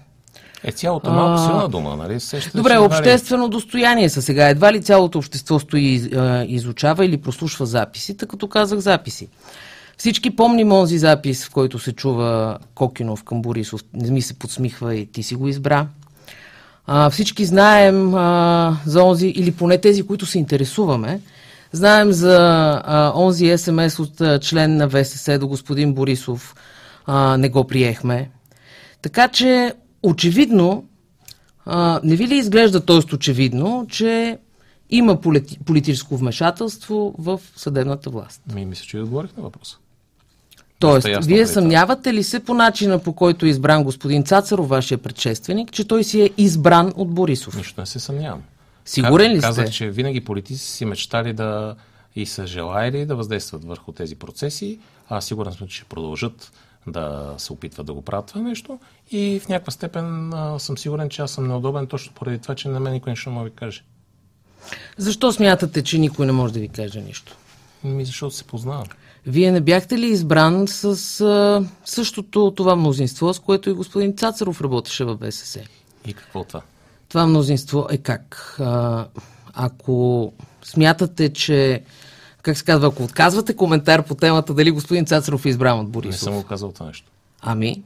Е, 0.66 0.72
цялото 0.72 1.10
малко 1.10 1.42
силна 1.42 1.68
дума, 1.68 1.96
нали? 1.96 2.20
Сещате, 2.20 2.56
Добре, 2.56 2.70
че 2.70 2.74
едва 2.74 2.84
ли- 2.84 2.86
обществено 2.86 3.48
достояние 3.48 4.08
са 4.08 4.22
сега. 4.22 4.48
Едва 4.48 4.72
ли 4.72 4.82
цялото 4.82 5.18
общество 5.18 5.58
стои 5.58 5.82
и 5.82 6.16
а, 6.16 6.44
изучава 6.48 7.04
или 7.04 7.16
прослушва 7.16 7.66
записи, 7.66 8.16
тъй 8.16 8.28
като 8.28 8.48
казах 8.48 8.78
записи. 8.78 9.28
Всички 9.96 10.36
помним 10.36 10.72
онзи 10.72 10.98
запис, 10.98 11.46
в 11.46 11.50
който 11.50 11.78
се 11.78 11.92
чува 11.92 12.58
Кокинов 12.74 13.24
към 13.24 13.42
Борисов. 13.42 13.80
Не 13.94 14.10
ми 14.10 14.22
се 14.22 14.38
подсмихва 14.38 14.94
и 14.94 15.06
ти 15.06 15.22
си 15.22 15.34
го 15.34 15.48
избра. 15.48 15.86
А, 16.86 17.10
всички 17.10 17.44
знаем 17.44 18.14
а, 18.14 18.76
за 18.86 19.02
онзи, 19.02 19.26
или 19.26 19.52
поне 19.52 19.78
тези, 19.78 20.02
които 20.02 20.26
се 20.26 20.38
интересуваме, 20.38 21.20
Знаем 21.72 22.12
за 22.12 22.36
а, 22.84 23.12
онзи 23.16 23.58
СМС 23.58 23.98
от 23.98 24.20
а, 24.20 24.38
член 24.40 24.76
на 24.76 24.88
ВСС 24.88 25.38
до 25.38 25.48
господин 25.48 25.94
Борисов. 25.94 26.54
А, 27.06 27.36
не 27.36 27.48
го 27.48 27.64
приехме. 27.64 28.30
Така 29.02 29.28
че, 29.28 29.72
очевидно, 30.06 30.84
а, 31.64 32.00
не 32.04 32.16
ви 32.16 32.28
ли 32.28 32.36
изглежда 32.36 32.84
т.е. 32.84 33.14
очевидно, 33.14 33.86
че 33.88 34.38
има 34.90 35.20
полити, 35.20 35.58
политическо 35.66 36.16
вмешателство 36.16 37.14
в 37.18 37.40
съдебната 37.56 38.10
власт? 38.10 38.42
Ми, 38.54 38.66
мисля, 38.66 38.84
че 38.84 38.98
отговорих 38.98 39.36
на 39.36 39.42
въпроса. 39.42 39.76
Тоест, 40.78 41.08
ясно 41.08 41.28
вие 41.28 41.46
съмнявате 41.46 42.14
ли 42.14 42.22
се 42.22 42.40
по 42.40 42.54
начина 42.54 42.98
по 42.98 43.12
който 43.12 43.46
е 43.46 43.48
избран 43.48 43.84
господин 43.84 44.24
Цацаров, 44.24 44.68
вашия 44.68 44.98
предшественик, 44.98 45.72
че 45.72 45.88
той 45.88 46.04
си 46.04 46.22
е 46.22 46.30
избран 46.36 46.92
от 46.96 47.10
Борисов? 47.10 47.56
Нищо 47.56 47.80
не 47.80 47.86
се 47.86 48.00
съмнявам. 48.00 48.42
Сигурен 48.84 49.32
ли 49.32 49.40
Казах, 49.40 49.66
сте? 49.66 49.74
че 49.74 49.90
винаги 49.90 50.24
политици 50.24 50.64
си 50.64 50.84
мечтали 50.84 51.32
да 51.32 51.74
и 52.16 52.26
са 52.26 52.46
желаяли 52.46 53.06
да 53.06 53.16
въздействат 53.16 53.64
върху 53.64 53.92
тези 53.92 54.16
процеси. 54.16 54.78
А 55.08 55.20
сигурен 55.20 55.52
съм, 55.52 55.68
че 55.68 55.76
ще 55.76 55.84
продължат 55.84 56.52
да 56.86 57.34
се 57.38 57.52
опитват 57.52 57.86
да 57.86 57.92
го 57.92 58.02
правят 58.02 58.26
това 58.26 58.40
нещо. 58.40 58.78
И 59.10 59.40
в 59.40 59.48
някаква 59.48 59.70
степен 59.70 60.34
а, 60.34 60.58
съм 60.58 60.78
сигурен, 60.78 61.08
че 61.08 61.22
аз 61.22 61.30
съм 61.30 61.46
неудобен 61.48 61.86
точно 61.86 62.12
поради 62.14 62.38
това, 62.38 62.54
че 62.54 62.68
на 62.68 62.80
мен 62.80 62.92
никой 62.92 63.10
нищо 63.10 63.30
не 63.30 63.34
може 63.34 63.44
да 63.44 63.50
ви 63.50 63.56
каже. 63.56 63.82
Защо 64.96 65.32
смятате, 65.32 65.82
че 65.82 65.98
никой 65.98 66.26
не 66.26 66.32
може 66.32 66.52
да 66.52 66.60
ви 66.60 66.68
каже 66.68 67.00
нищо? 67.00 67.36
Ми, 67.84 68.04
защото 68.04 68.34
се 68.34 68.44
познавам. 68.44 68.86
Вие 69.26 69.52
не 69.52 69.60
бяхте 69.60 69.98
ли 69.98 70.06
избран 70.06 70.68
с 70.68 70.84
а, 71.20 71.64
същото 71.84 72.52
това 72.56 72.76
мнозинство, 72.76 73.34
с 73.34 73.38
което 73.38 73.70
и 73.70 73.72
господин 73.72 74.16
Цацаров 74.16 74.60
работеше 74.60 75.04
в 75.04 75.16
БСС? 75.16 75.60
И 76.06 76.14
какво 76.14 76.44
това? 76.44 76.62
Това 77.08 77.26
мнозинство 77.26 77.86
е 77.90 77.98
как? 77.98 78.56
А, 78.60 79.06
ако 79.54 80.32
смятате, 80.62 81.32
че 81.32 81.82
как 82.42 82.58
се 82.58 82.64
казва, 82.64 82.88
ако 82.88 83.02
отказвате 83.02 83.56
коментар 83.56 84.04
по 84.04 84.14
темата 84.14 84.54
дали 84.54 84.70
господин 84.70 85.06
Цацаров 85.06 85.44
е 85.44 85.48
избран 85.48 85.78
от 85.78 85.86
Не 85.86 85.92
Борисов, 85.92 86.20
съм 86.20 86.34
го 86.34 86.42
казал 86.42 86.72
това 86.72 86.86
нещо. 86.86 87.10
ами, 87.40 87.82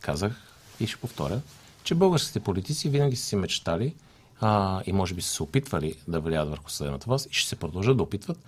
Казах 0.00 0.43
и 0.80 0.86
ще 0.86 0.96
повторя, 0.96 1.40
че 1.84 1.94
българските 1.94 2.40
политици 2.40 2.88
винаги 2.88 3.16
са 3.16 3.24
си 3.24 3.36
мечтали 3.36 3.94
а, 4.40 4.82
и 4.86 4.92
може 4.92 5.14
би 5.14 5.22
са 5.22 5.30
се 5.30 5.42
опитвали 5.42 5.94
да 6.08 6.20
влияят 6.20 6.50
върху 6.50 6.70
съдебната 6.70 7.06
власт 7.06 7.26
и 7.30 7.34
ще 7.34 7.48
се 7.48 7.56
продължат 7.56 7.96
да 7.96 8.02
опитват 8.02 8.38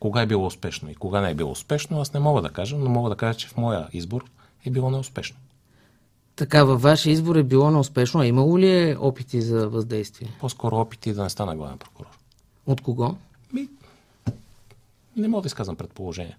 кога 0.00 0.22
е 0.22 0.26
било 0.26 0.46
успешно 0.46 0.90
и 0.90 0.94
кога 0.94 1.20
не 1.20 1.30
е 1.30 1.34
било 1.34 1.50
успешно. 1.50 2.00
Аз 2.00 2.12
не 2.12 2.20
мога 2.20 2.42
да 2.42 2.48
кажа, 2.48 2.78
но 2.78 2.90
мога 2.90 3.10
да 3.10 3.16
кажа, 3.16 3.38
че 3.38 3.48
в 3.48 3.56
моя 3.56 3.88
избор 3.92 4.24
е 4.64 4.70
било 4.70 4.90
неуспешно. 4.90 5.36
така 6.36 6.64
във 6.64 6.82
вашия 6.82 7.12
избор 7.12 7.36
е 7.36 7.42
било 7.42 7.70
неуспешно, 7.70 8.20
а 8.20 8.26
имало 8.26 8.58
ли 8.58 8.90
е 8.90 8.96
опити 9.00 9.42
за 9.42 9.68
въздействие? 9.68 10.36
По-скоро 10.40 10.76
опити 10.76 11.12
да 11.12 11.22
не 11.22 11.30
стана 11.30 11.56
главен 11.56 11.78
прокурор. 11.78 12.18
От 12.66 12.80
кого? 12.80 13.16
Ми, 13.52 13.68
не 15.16 15.28
мога 15.28 15.42
да 15.42 15.46
изказвам 15.46 15.76
предположение. 15.76 16.36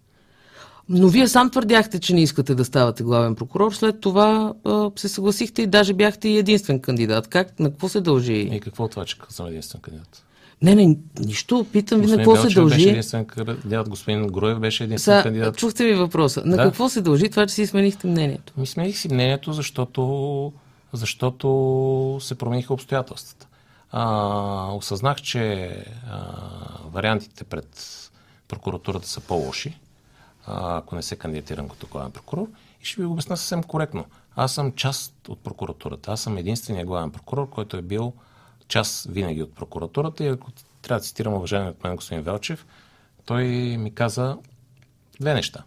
Но 0.90 1.08
вие 1.08 1.28
сам 1.28 1.50
твърдяхте, 1.50 2.00
че 2.00 2.14
не 2.14 2.22
искате 2.22 2.56
да 2.56 2.66
ставате 2.66 3.04
главен 3.04 3.36
прокурор, 3.36 3.74
след 3.74 4.02
това 4.02 4.54
а, 4.66 4.92
се 4.96 5.10
съгласихте 5.10 5.62
и 5.62 5.68
даже 5.68 5.94
бяхте 5.94 6.30
и 6.30 6.38
единствен 6.38 6.80
кандидат. 6.80 7.28
Как, 7.28 7.60
на 7.60 7.70
какво 7.70 7.90
се 7.90 8.02
дължи? 8.02 8.34
И 8.34 8.60
какво 8.60 8.88
това, 8.88 9.06
че 9.06 9.16
съм 9.30 9.48
единствен 9.48 9.82
кандидат? 9.82 10.24
Не, 10.62 10.76
не, 10.76 10.98
нищо, 11.20 11.66
питам 11.72 12.02
ви 12.02 12.08
на 12.08 12.18
какво 12.18 12.36
се 12.36 12.42
Белчев 12.42 12.64
беше 12.64 12.76
дължи. 12.76 12.90
единствен 12.90 13.26
кандидат, 13.26 13.90
господин 13.90 14.28
Груев 14.28 14.60
беше 14.60 14.84
единствен 14.84 15.18
Са, 15.18 15.24
кандидат. 15.24 15.58
чухте 15.58 15.86
ви 15.86 15.94
въпроса. 15.94 16.42
На 16.46 16.56
Да. 16.58 16.64
какво 16.64 16.90
се 16.90 17.02
дължи 17.02 17.30
това, 17.30 17.48
че 17.48 17.54
си 17.54 17.68
сменихте 17.68 18.08
мнението? 18.08 18.54
Ми 18.58 18.68
смених 18.68 18.98
си 18.98 19.08
мнението, 19.08 19.54
защото, 19.54 20.54
защото 20.94 21.48
се 22.22 22.36
промениха 22.36 22.74
обстоятелствата. 22.74 23.48
А, 23.92 24.74
осъзнах, 24.74 25.18
че 25.18 25.70
а, 26.10 26.20
вариантите 26.94 27.44
пред 27.44 27.84
прокуратурата 28.48 29.08
са 29.08 29.20
по-лоши, 29.20 29.78
ако 30.48 30.96
не 30.96 31.02
се 31.02 31.16
кандидатирам 31.16 31.70
като 31.70 31.88
главен 31.88 32.12
прокурор. 32.12 32.48
И 32.82 32.86
ще 32.86 33.02
ви 33.02 33.08
го 33.08 33.14
обясня 33.14 33.38
съвсем 33.38 33.64
коректно. 33.64 34.06
Аз 34.36 34.54
съм 34.54 34.72
част 34.72 35.14
от 35.28 35.40
прокуратурата. 35.40 36.12
Аз 36.12 36.22
съм 36.22 36.38
единствения 36.38 36.86
главен 36.86 37.12
прокурор, 37.12 37.50
който 37.50 37.78
е 37.78 37.82
бил 37.82 38.14
част 38.68 39.06
винаги 39.10 39.44
от 39.44 39.56
прокуратурата. 39.56 40.24
И 40.24 40.28
ако 40.28 40.52
трябва 40.82 41.00
да 41.00 41.04
цитирам 41.04 41.34
уважаемият 41.34 41.76
от 41.76 41.84
мен 41.84 41.96
господин 41.96 42.24
Велчев, 42.24 42.66
той 43.26 43.46
ми 43.78 43.96
каза 43.96 44.38
две 45.20 45.34
неща. 45.34 45.64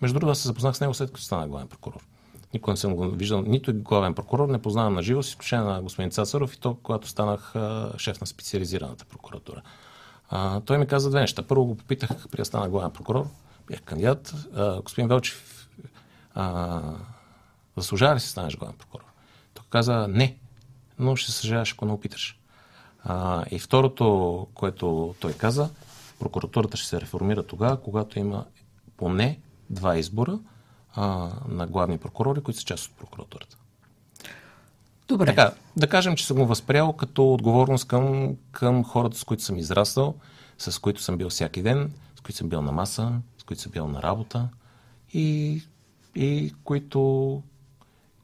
Между 0.00 0.14
другото, 0.14 0.32
аз 0.32 0.38
се 0.38 0.48
запознах 0.48 0.76
с 0.76 0.80
него 0.80 0.94
след 0.94 1.10
като 1.10 1.22
стана 1.22 1.48
главен 1.48 1.68
прокурор. 1.68 2.06
Никога 2.54 2.72
не 2.72 2.76
съм 2.76 2.94
го 2.94 3.10
виждал, 3.10 3.42
нито 3.42 3.72
главен 3.74 4.14
прокурор, 4.14 4.48
не 4.48 4.62
познавам 4.62 4.94
на 4.94 5.02
живо, 5.02 5.22
с 5.22 5.28
изключение 5.28 5.64
на 5.64 5.82
господин 5.82 6.10
Цацаров 6.10 6.54
и 6.54 6.60
то, 6.60 6.74
когато 6.82 7.08
станах 7.08 7.54
шеф 7.96 8.20
на 8.20 8.26
специализираната 8.26 9.04
прокуратура. 9.04 9.62
А, 10.28 10.60
той 10.60 10.78
ми 10.78 10.86
каза 10.86 11.10
две 11.10 11.20
неща. 11.20 11.42
Първо 11.42 11.64
го 11.64 11.76
попитах, 11.76 12.28
при 12.30 12.36
да 12.36 12.44
стана 12.44 12.68
главен 12.68 12.90
прокурор, 12.90 13.26
бях 13.70 13.82
кандидат. 13.82 14.34
А, 14.56 14.82
господин 14.82 15.08
Велчев, 15.08 15.68
а, 16.34 16.80
заслужава 17.76 18.14
ли 18.14 18.20
се 18.20 18.26
да 18.26 18.30
станеш 18.30 18.56
главен 18.56 18.76
прокурор? 18.76 19.04
Той 19.54 19.64
каза 19.70 20.06
не, 20.08 20.36
но 20.98 21.16
ще 21.16 21.32
съжаляваш, 21.32 21.72
ако 21.72 21.84
не 21.84 21.92
опиташ. 21.92 22.38
А, 23.04 23.44
и 23.50 23.58
второто, 23.58 24.46
което 24.54 25.14
той 25.20 25.32
каза, 25.32 25.70
прокуратурата 26.18 26.76
ще 26.76 26.88
се 26.88 27.00
реформира 27.00 27.42
тогава, 27.42 27.82
когато 27.82 28.18
има 28.18 28.44
поне 28.96 29.40
два 29.70 29.96
избора 29.96 30.38
а, 30.94 31.30
на 31.48 31.66
главни 31.66 31.98
прокурори, 31.98 32.40
които 32.40 32.60
са 32.60 32.66
част 32.66 32.86
от 32.86 32.96
прокуратурата. 32.96 33.56
Добре. 35.08 35.26
Така, 35.26 35.52
да 35.76 35.88
кажем, 35.88 36.16
че 36.16 36.26
съм 36.26 36.36
го 36.36 36.46
възприял 36.46 36.92
като 36.92 37.32
отговорност 37.32 37.88
към, 37.88 38.36
към 38.52 38.84
хората, 38.84 39.18
с 39.18 39.24
които 39.24 39.42
съм 39.42 39.58
израснал, 39.58 40.14
с 40.58 40.78
които 40.78 41.02
съм 41.02 41.18
бил 41.18 41.28
всяки 41.30 41.62
ден, 41.62 41.92
с 42.16 42.20
които 42.20 42.36
съм 42.38 42.48
бил 42.48 42.62
на 42.62 42.72
маса, 42.72 43.12
които 43.50 43.62
съм 43.62 43.72
бил 43.72 43.88
на 43.88 44.02
работа 44.02 44.48
и, 45.12 45.62
и 46.14 46.54
които, 46.64 47.42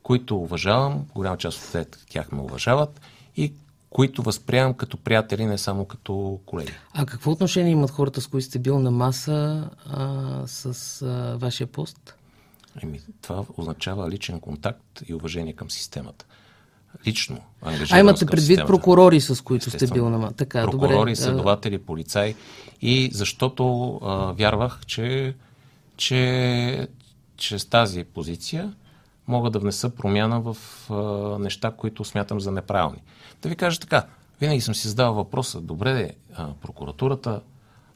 които 0.03 0.37
уважавам, 0.37 1.07
голяма 1.15 1.37
част 1.37 1.75
от 1.75 1.99
тях 2.11 2.33
ме 2.33 2.41
уважават 2.41 3.01
и 3.37 3.53
които 3.91 4.23
възприемам 4.23 4.75
като 4.75 4.97
приятели, 4.97 5.47
не 5.47 5.59
само 5.59 5.85
като 5.85 6.41
колеги. 6.47 6.73
А 6.95 7.07
какво 7.07 7.31
отношение 7.31 7.73
имат 7.73 7.91
хората, 7.91 8.21
с 8.21 8.27
които 8.27 8.47
сте 8.47 8.59
бил 8.59 8.79
на 8.79 8.91
маса 8.91 9.71
а, 9.87 10.43
с 10.47 11.03
а, 11.03 11.37
вашия 11.37 11.67
пост? 11.67 12.15
Еми, 12.83 13.01
това 13.23 13.45
означава 13.57 14.11
личен 14.11 14.41
контакт 14.41 15.03
и 15.07 15.15
уважение 15.15 15.53
към 15.53 15.71
системата. 15.71 16.27
Лично 17.07 17.37
А 17.63 17.69
ангажираност 17.69 18.01
имате 18.01 18.19
към 18.19 18.27
предвид 18.31 18.47
системата. 18.47 18.73
прокурори, 18.73 19.21
с 19.21 19.45
които 19.45 19.71
сте 19.71 19.87
бил 19.87 20.11
на. 20.11 20.33
Така, 20.33 20.63
Прокурори, 20.63 20.97
добре. 20.99 21.13
а, 21.13 21.17
следователи, 21.17 21.79
полицаи. 21.79 22.35
И 22.83 23.11
защото 23.13 23.95
а, 24.03 24.33
вярвах, 24.33 24.81
че, 24.87 25.35
че 25.97 26.89
чрез 27.37 27.67
тази 27.67 28.05
позиция 28.05 28.73
мога 29.29 29.51
да 29.51 29.59
внеса 29.59 29.91
промяна 29.91 30.41
в 30.41 30.57
а, 30.91 30.95
неща, 31.39 31.71
които 31.71 32.05
смятам 32.05 32.41
за 32.41 32.53
неправилни. 32.53 33.03
Да 33.43 33.49
ви 33.49 33.57
кажа 33.57 33.81
така, 33.81 34.07
винаги 34.41 34.61
съм 34.61 34.75
си 34.75 34.89
задавал 34.89 35.15
въпроса, 35.15 35.61
добре, 35.61 36.11
а, 36.35 36.49
прокуратурата, 36.63 37.41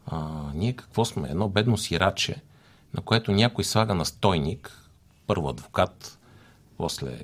а, 0.07 0.29
ние 0.55 0.73
какво 0.73 1.05
сме? 1.05 1.29
Едно 1.29 1.49
бедно 1.49 1.79
сираче, 1.79 2.37
на 2.95 3.03
което 3.03 3.33
някой 3.33 3.65
слага 3.65 3.95
настойник, 3.95 4.89
първо 5.27 5.49
адвокат, 5.49 6.19
после 6.77 7.19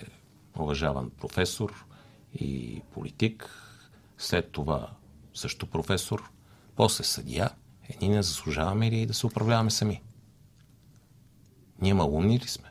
уважаван 0.59 1.11
професор 1.11 1.85
и 2.35 2.83
политик, 2.95 3.51
след 4.19 4.51
това 4.51 4.91
също 5.35 5.67
професор, 5.67 6.31
после 6.77 7.05
съдия. 7.05 7.51
Е, 7.89 7.97
ние 8.01 8.17
не 8.17 8.23
заслужаваме 8.23 8.91
ли 8.91 9.07
да 9.07 9.15
се 9.15 9.27
управляваме 9.27 9.71
сами? 9.71 10.03
Ние 11.81 11.95
малумни 11.95 12.39
ли 12.39 12.49
сме? 12.49 12.69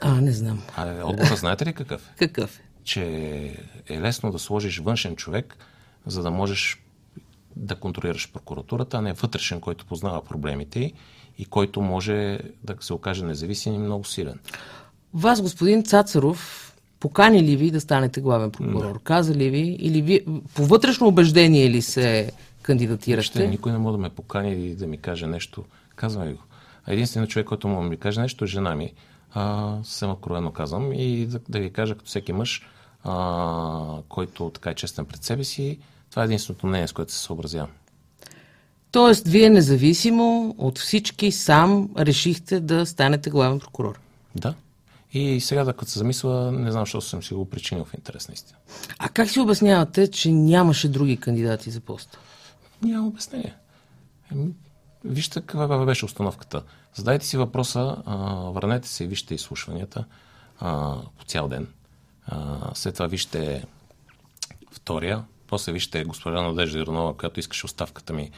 А, 0.00 0.20
не 0.20 0.32
знам. 0.32 0.62
А 0.76 1.04
отговорът 1.04 1.38
знаете 1.38 1.66
ли 1.66 1.72
какъв 1.72 2.08
е? 2.08 2.14
Какъв 2.18 2.58
е? 2.58 2.62
Че 2.84 3.04
е 3.88 4.00
лесно 4.00 4.32
да 4.32 4.38
сложиш 4.38 4.78
външен 4.78 5.16
човек, 5.16 5.56
за 6.06 6.22
да 6.22 6.30
можеш 6.30 6.84
да 7.56 7.76
контролираш 7.76 8.32
прокуратурата, 8.32 8.96
а 8.96 9.00
не 9.00 9.12
вътрешен, 9.12 9.60
който 9.60 9.86
познава 9.86 10.24
проблемите 10.24 10.80
й 10.80 10.92
и 11.38 11.44
който 11.44 11.80
може 11.80 12.40
да 12.62 12.76
се 12.80 12.92
окаже 12.92 13.24
независим 13.24 13.74
и 13.74 13.78
много 13.78 14.04
силен. 14.04 14.40
Вас, 15.14 15.42
господин 15.42 15.84
Цацаров, 15.84 16.73
покани 17.04 17.42
ли 17.42 17.56
ви 17.56 17.70
да 17.70 17.80
станете 17.80 18.20
главен 18.20 18.50
прокурор? 18.50 19.00
Каза 19.02 19.34
ли 19.34 19.50
ви? 19.50 19.76
Или 19.78 20.02
ви 20.02 20.24
по 20.54 20.64
вътрешно 20.64 21.06
убеждение 21.06 21.70
ли 21.70 21.82
се 21.82 22.32
кандидатирахте? 22.62 23.38
Ще, 23.38 23.48
никой 23.48 23.72
не 23.72 23.78
може 23.78 23.96
да 23.96 24.02
ме 24.02 24.10
покани 24.10 24.52
и 24.52 24.74
да 24.74 24.86
ми 24.86 24.98
каже 24.98 25.26
нещо. 25.26 25.64
Казвам 25.94 26.28
ви 26.28 26.32
го. 26.32 26.42
А 26.84 26.92
единственият 26.92 27.30
човек, 27.30 27.46
който 27.46 27.68
да 27.68 27.74
ми 27.74 27.96
каже 27.96 28.20
нещо, 28.20 28.44
е 28.44 28.46
жена 28.46 28.74
ми. 28.74 28.92
А, 29.34 29.74
съвсем 29.82 30.10
откровено 30.10 30.52
казвам. 30.52 30.92
И 30.92 31.26
да, 31.26 31.40
да 31.48 31.58
ви 31.58 31.70
кажа, 31.70 31.94
като 31.94 32.06
всеки 32.06 32.32
мъж, 32.32 32.62
а, 33.04 33.96
който 34.08 34.50
така 34.50 34.70
е 34.70 34.74
честен 34.74 35.04
пред 35.04 35.24
себе 35.24 35.44
си, 35.44 35.78
това 36.10 36.22
е 36.22 36.24
единственото 36.24 36.66
мнение, 36.66 36.88
с 36.88 36.92
което 36.92 37.12
се 37.12 37.18
съобразявам. 37.18 37.70
Тоест, 38.90 39.28
вие 39.28 39.50
независимо 39.50 40.54
от 40.58 40.78
всички 40.78 41.32
сам 41.32 41.88
решихте 41.98 42.60
да 42.60 42.86
станете 42.86 43.30
главен 43.30 43.60
прокурор. 43.60 44.00
Да. 44.36 44.54
И 45.14 45.40
сега, 45.40 45.64
да 45.64 45.72
като 45.72 45.90
се 45.90 45.98
замисля, 45.98 46.52
не 46.52 46.70
знам, 46.70 46.82
защо 46.82 47.00
съм 47.00 47.22
си 47.22 47.34
го 47.34 47.50
причинил 47.50 47.84
в 47.84 47.94
интерес 47.94 48.28
на 48.28 48.34
истина. 48.34 48.58
А 48.98 49.08
как 49.08 49.30
си 49.30 49.40
обяснявате, 49.40 50.10
че 50.10 50.32
нямаше 50.32 50.88
други 50.88 51.16
кандидати 51.16 51.70
за 51.70 51.80
поста? 51.80 52.18
Няма 52.82 53.08
обяснение. 53.08 53.54
Еми, 54.32 54.50
Вижте 55.04 55.40
каква 55.40 55.84
беше 55.84 56.04
установката. 56.04 56.62
Задайте 56.94 57.26
си 57.26 57.36
въпроса, 57.36 57.96
а, 58.06 58.16
върнете 58.26 58.88
се 58.88 59.04
и 59.04 59.06
вижте 59.06 59.34
изслушванията 59.34 60.04
а, 60.60 60.96
по 61.18 61.24
цял 61.24 61.48
ден. 61.48 61.68
А, 62.26 62.70
след 62.74 62.94
това 62.94 63.06
вижте 63.06 63.64
втория, 64.72 65.24
после 65.46 65.72
вижте 65.72 66.04
госпожа 66.04 66.42
Надежда 66.42 66.78
Иронова, 66.78 67.16
която 67.16 67.40
искаше 67.40 67.66
оставката 67.66 68.12
ми 68.12 68.30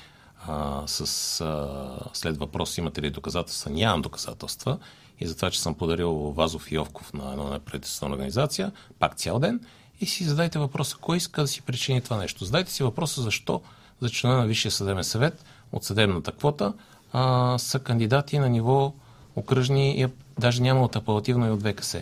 а, 0.47 0.83
с, 0.87 1.41
а, 1.41 2.11
след 2.13 2.37
въпрос 2.37 2.79
имате 2.79 3.03
ли 3.03 3.11
доказателства. 3.11 3.71
Нямам 3.71 4.03
доказателства 4.03 4.79
и 5.21 5.27
за 5.27 5.37
това, 5.37 5.51
че 5.51 5.63
съм 5.63 5.75
подарил 5.75 6.13
Вазов 6.13 6.73
и 6.73 6.79
Овков 6.79 7.13
на 7.13 7.33
една 7.33 7.51
неправителствена 7.51 8.15
организация, 8.15 8.73
пак 8.99 9.15
цял 9.15 9.39
ден, 9.39 9.61
и 10.01 10.07
си 10.07 10.25
задайте 10.25 10.59
въпроса, 10.59 10.97
кой 11.01 11.17
иска 11.17 11.41
да 11.41 11.49
си 11.49 11.63
причини 11.63 12.01
това 12.01 12.17
нещо. 12.17 12.45
Задайте 12.45 12.73
си 12.73 12.83
въпроса 12.83 13.23
защо 13.23 13.61
за 14.01 14.11
члена 14.11 14.37
на 14.37 14.47
Висшия 14.47 14.73
съдебен 14.73 15.05
съвет 15.05 15.45
от 15.73 15.85
съдебната 15.85 16.33
квота 16.33 16.73
а, 17.13 17.59
са 17.59 17.79
кандидати 17.79 18.39
на 18.39 18.49
ниво 18.49 18.93
окръжни 19.37 20.01
и 20.01 20.07
даже 20.39 20.63
няма 20.63 20.83
от 20.83 20.97
апелативно 20.97 21.47
и 21.47 21.51
от 21.51 21.63
ВКС. 21.63 21.97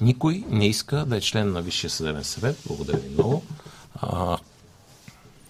Никой 0.00 0.44
не 0.48 0.66
иска 0.66 1.04
да 1.04 1.16
е 1.16 1.20
член 1.20 1.52
на 1.52 1.62
Висшия 1.62 1.90
съдебен 1.90 2.24
съвет, 2.24 2.58
благодаря 2.66 2.98
ви 2.98 3.08
много, 3.08 3.42
а, 3.94 4.38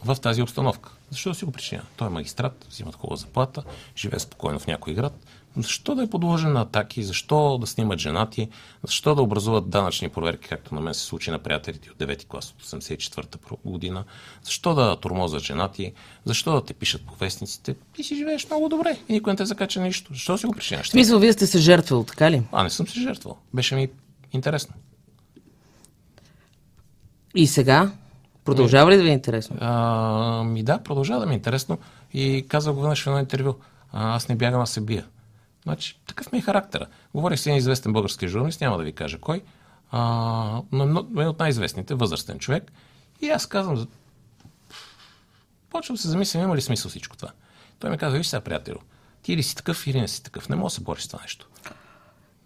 в 0.04 0.16
тази 0.16 0.42
обстановка. 0.42 0.90
Защо 1.10 1.28
да 1.28 1.34
си 1.34 1.44
го 1.44 1.52
причиня? 1.52 1.82
Той 1.96 2.06
е 2.06 2.10
магистрат, 2.10 2.66
взимат 2.70 2.94
хубава 2.94 3.16
заплата, 3.16 3.62
живее 3.96 4.18
спокойно 4.18 4.58
в 4.58 4.66
някой 4.66 4.94
град. 4.94 5.24
Защо 5.56 5.94
да 5.94 6.02
е 6.02 6.10
подложен 6.10 6.52
на 6.52 6.60
атаки? 6.60 7.02
Защо 7.02 7.58
да 7.58 7.66
снимат 7.66 7.98
женати? 7.98 8.48
Защо 8.86 9.14
да 9.14 9.22
образуват 9.22 9.70
данъчни 9.70 10.08
проверки, 10.08 10.48
както 10.48 10.74
на 10.74 10.80
мен 10.80 10.94
се 10.94 11.00
случи 11.00 11.30
на 11.30 11.38
приятелите 11.38 11.90
от 11.90 11.96
9 11.98 12.26
клас 12.26 12.50
от 12.50 12.62
84-та 12.62 13.38
година? 13.64 14.04
Защо 14.42 14.74
да 14.74 14.96
тормозат 14.96 15.42
женати? 15.42 15.92
Защо 16.24 16.52
да 16.52 16.64
те 16.64 16.74
пишат 16.74 17.06
по 17.06 17.14
вестниците? 17.14 17.76
Ти 17.92 18.02
си 18.02 18.16
живееш 18.16 18.46
много 18.46 18.68
добре 18.68 18.98
и 19.08 19.12
никой 19.12 19.32
не 19.32 19.36
те 19.36 19.46
закача 19.46 19.80
нищо. 19.80 20.12
Защо 20.12 20.38
си 20.38 20.46
го 20.46 20.52
причиняш? 20.52 20.88
Смисъл, 20.88 21.18
вие 21.18 21.32
сте 21.32 21.46
се 21.46 21.58
жертвал, 21.58 22.04
така 22.04 22.30
ли? 22.30 22.42
А, 22.52 22.62
не 22.62 22.70
съм 22.70 22.88
се 22.88 23.00
жертвал. 23.00 23.38
Беше 23.54 23.74
ми 23.74 23.88
интересно. 24.32 24.74
И 27.34 27.46
сега? 27.46 27.92
Продължава 28.44 28.90
ли 28.90 28.96
да 28.96 29.02
ви 29.02 29.08
е 29.08 29.12
интересно? 29.12 29.56
А, 29.60 30.44
ми 30.44 30.62
да, 30.62 30.78
продължава 30.78 31.20
да 31.20 31.26
ми 31.26 31.32
е 31.32 31.36
интересно. 31.36 31.78
И 32.12 32.46
казах 32.48 32.74
го 32.74 32.80
веднъж 32.80 33.02
в 33.02 33.06
едно 33.06 33.18
интервю. 33.18 33.54
А, 33.92 34.14
аз 34.14 34.28
не 34.28 34.36
бягам, 34.36 34.60
а 34.60 34.66
се 34.66 34.80
бия. 34.80 35.06
Значи, 35.62 36.00
такъв 36.06 36.32
ми 36.32 36.38
е 36.38 36.42
характера. 36.42 36.86
Говорих 37.14 37.38
с 37.38 37.46
един 37.46 37.56
известен 37.56 37.92
български 37.92 38.28
журналист, 38.28 38.60
няма 38.60 38.78
да 38.78 38.84
ви 38.84 38.92
кажа 38.92 39.18
кой, 39.18 39.42
а, 39.90 40.00
но, 40.72 41.06
но 41.10 41.22
е 41.22 41.26
от 41.26 41.38
най-известните, 41.38 41.94
възрастен 41.94 42.38
човек. 42.38 42.72
И 43.20 43.30
аз 43.30 43.46
казвам, 43.46 43.86
почвам 45.70 45.96
се 45.96 46.08
замислям, 46.08 46.44
има 46.44 46.56
ли 46.56 46.60
смисъл 46.60 46.88
всичко 46.88 47.16
това. 47.16 47.30
Той 47.78 47.90
ми 47.90 47.98
казва, 47.98 48.18
виж 48.18 48.26
сега, 48.26 48.40
приятел, 48.40 48.76
ти 49.22 49.32
или 49.32 49.42
си 49.42 49.56
такъв, 49.56 49.86
или 49.86 50.00
не 50.00 50.08
си 50.08 50.22
такъв. 50.22 50.48
Не 50.48 50.56
мога 50.56 50.66
да 50.66 50.70
се 50.70 50.80
бориш 50.80 51.02
с 51.02 51.08
това 51.08 51.22
нещо. 51.22 51.48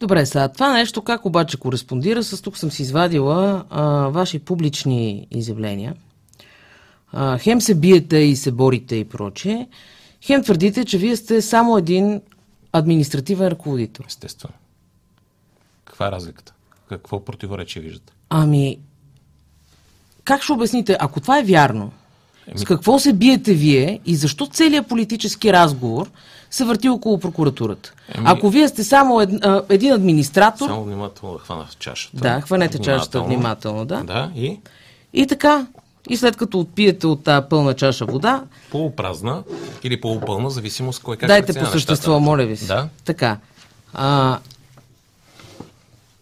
Добре, 0.01 0.27
сега 0.27 0.49
това 0.49 0.73
нещо 0.73 1.03
как 1.03 1.25
обаче 1.25 1.57
кореспондира 1.57 2.23
с 2.23 2.43
тук 2.43 2.59
съм 2.59 2.71
си 2.71 2.83
извадила 2.83 3.65
а, 3.71 3.83
ваши 4.09 4.39
публични 4.39 5.27
изявления. 5.31 5.95
А, 7.13 7.39
хем 7.39 7.61
се 7.61 7.75
биете 7.75 8.17
и 8.17 8.37
се 8.37 8.53
борите 8.53 8.97
и 8.97 9.05
прочее, 9.05 9.67
хем 10.25 10.43
твърдите, 10.43 10.85
че 10.85 10.99
вие 10.99 11.17
сте 11.17 11.43
само 11.43 11.79
един 11.79 12.21
административен 12.73 13.49
ръководител. 13.49 14.05
Естествено. 14.07 14.55
Каква 15.85 16.09
е 16.09 16.11
разликата? 16.11 16.55
Какво 16.89 17.25
противоречие 17.25 17.83
виждате? 17.83 18.13
Ами, 18.31 18.79
как 20.25 20.43
ще 20.43 20.53
обясните, 20.53 20.97
ако 21.01 21.21
това 21.21 21.39
е 21.39 21.45
вярно, 21.45 21.93
Еми... 22.47 22.59
с 22.59 22.65
какво 22.65 22.99
се 22.99 23.13
биете 23.13 23.55
вие 23.55 24.01
и 24.07 24.17
защо 24.17 24.47
целият 24.47 24.89
политически 24.89 25.53
разговор 25.53 26.11
се 26.51 26.65
върти 26.65 26.89
около 26.89 27.21
прокуратурата? 27.21 27.93
Еми... 28.15 28.25
Ако 28.29 28.51
вие 28.51 28.69
сте 28.69 28.85
само 28.85 29.21
ед, 29.21 29.31
а, 29.43 29.63
един 29.69 29.93
администратор... 29.93 30.69
Само 30.69 30.85
внимателно 30.85 31.35
да 31.35 31.41
хвана 31.41 31.67
чашата. 31.79 32.17
Да, 32.17 32.41
хванете 32.41 32.79
чашата 32.79 33.23
внимателно, 33.23 33.85
да. 33.85 34.05
Да, 34.05 34.31
и? 34.37 34.61
И 35.13 35.27
така, 35.27 35.67
и 36.09 36.17
след 36.17 36.37
като 36.37 36.61
отпиете 36.61 37.07
от 37.07 37.25
тази 37.25 37.47
пълна 37.51 37.75
чаша 37.75 38.05
вода... 38.05 38.45
Полупразна 38.71 39.43
или 39.85 40.01
полупълна, 40.01 40.51
зависимост 40.51 41.03
кой 41.03 41.17
как 41.17 41.27
Дайте 41.27 41.53
по 41.53 41.67
същество, 41.67 42.13
нещата. 42.13 42.31
моля 42.31 42.47
ви 42.47 42.57
се. 42.57 42.67
Да. 42.67 42.89
Така. 43.05 43.39
А, 43.95 44.39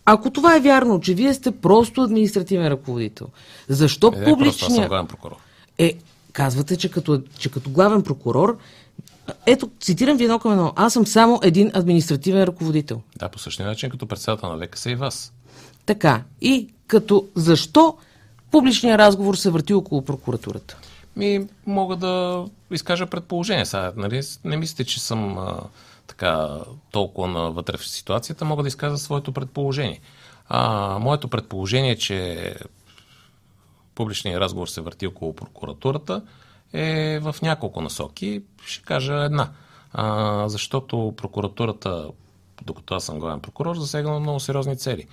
ако 0.04 0.30
това 0.30 0.56
е 0.56 0.60
вярно, 0.60 1.00
че 1.00 1.14
вие 1.14 1.34
сте 1.34 1.50
просто 1.50 2.02
административен 2.02 2.68
ръководител, 2.68 3.26
защо 3.68 4.12
е, 4.16 4.24
публичният... 4.24 4.88
главен 4.88 5.06
прокурор. 5.06 5.36
Е, 5.78 5.94
казвате, 6.32 6.76
че 6.76 6.90
като, 6.90 7.20
че 7.38 7.50
като 7.50 7.70
главен 7.70 8.02
прокурор 8.02 8.58
ето, 9.46 9.70
цитирам 9.80 10.16
ви 10.16 10.24
едно 10.24 10.38
към 10.38 10.52
едно. 10.52 10.72
Аз 10.76 10.92
съм 10.92 11.06
само 11.06 11.40
един 11.42 11.70
административен 11.74 12.44
ръководител. 12.44 13.02
Да, 13.16 13.28
по 13.28 13.38
същия 13.38 13.66
начин 13.66 13.90
като 13.90 14.06
председател 14.06 14.48
на 14.48 14.66
ВКС 14.66 14.86
и 14.86 14.94
вас. 14.94 15.32
Така. 15.86 16.22
И 16.40 16.68
като 16.86 17.26
защо 17.34 17.96
публичният 18.50 18.98
разговор 18.98 19.34
се 19.34 19.50
върти 19.50 19.74
около 19.74 20.04
прокуратурата? 20.04 20.76
Ми, 21.16 21.46
мога 21.66 21.96
да 21.96 22.44
изкажа 22.70 23.06
предположение. 23.06 23.66
Сега, 23.66 23.92
нали, 23.96 24.22
не 24.44 24.56
мислите, 24.56 24.84
че 24.84 25.00
съм 25.00 25.38
а, 25.38 25.60
така 26.06 26.48
толкова 26.90 27.28
навътре 27.28 27.76
в 27.76 27.88
ситуацията, 27.88 28.44
мога 28.44 28.62
да 28.62 28.68
изкажа 28.68 28.98
своето 28.98 29.32
предположение. 29.32 30.00
А, 30.48 30.98
моето 30.98 31.28
предположение 31.28 31.90
е, 31.90 31.96
че 31.96 32.54
публичният 33.94 34.40
разговор 34.40 34.66
се 34.66 34.80
върти 34.80 35.06
около 35.06 35.32
прокуратурата 35.32 36.22
е 36.72 37.18
в 37.18 37.36
няколко 37.42 37.80
насоки. 37.80 38.42
Ще 38.66 38.84
кажа 38.84 39.14
една. 39.14 39.52
А, 39.92 40.48
защото 40.48 41.14
прокуратурата, 41.16 42.10
докато 42.62 42.94
аз 42.94 43.04
съм 43.04 43.18
главен 43.18 43.40
прокурор, 43.40 43.76
засегна 43.76 44.20
много 44.20 44.40
сериозни 44.40 44.76
цели 44.76 45.06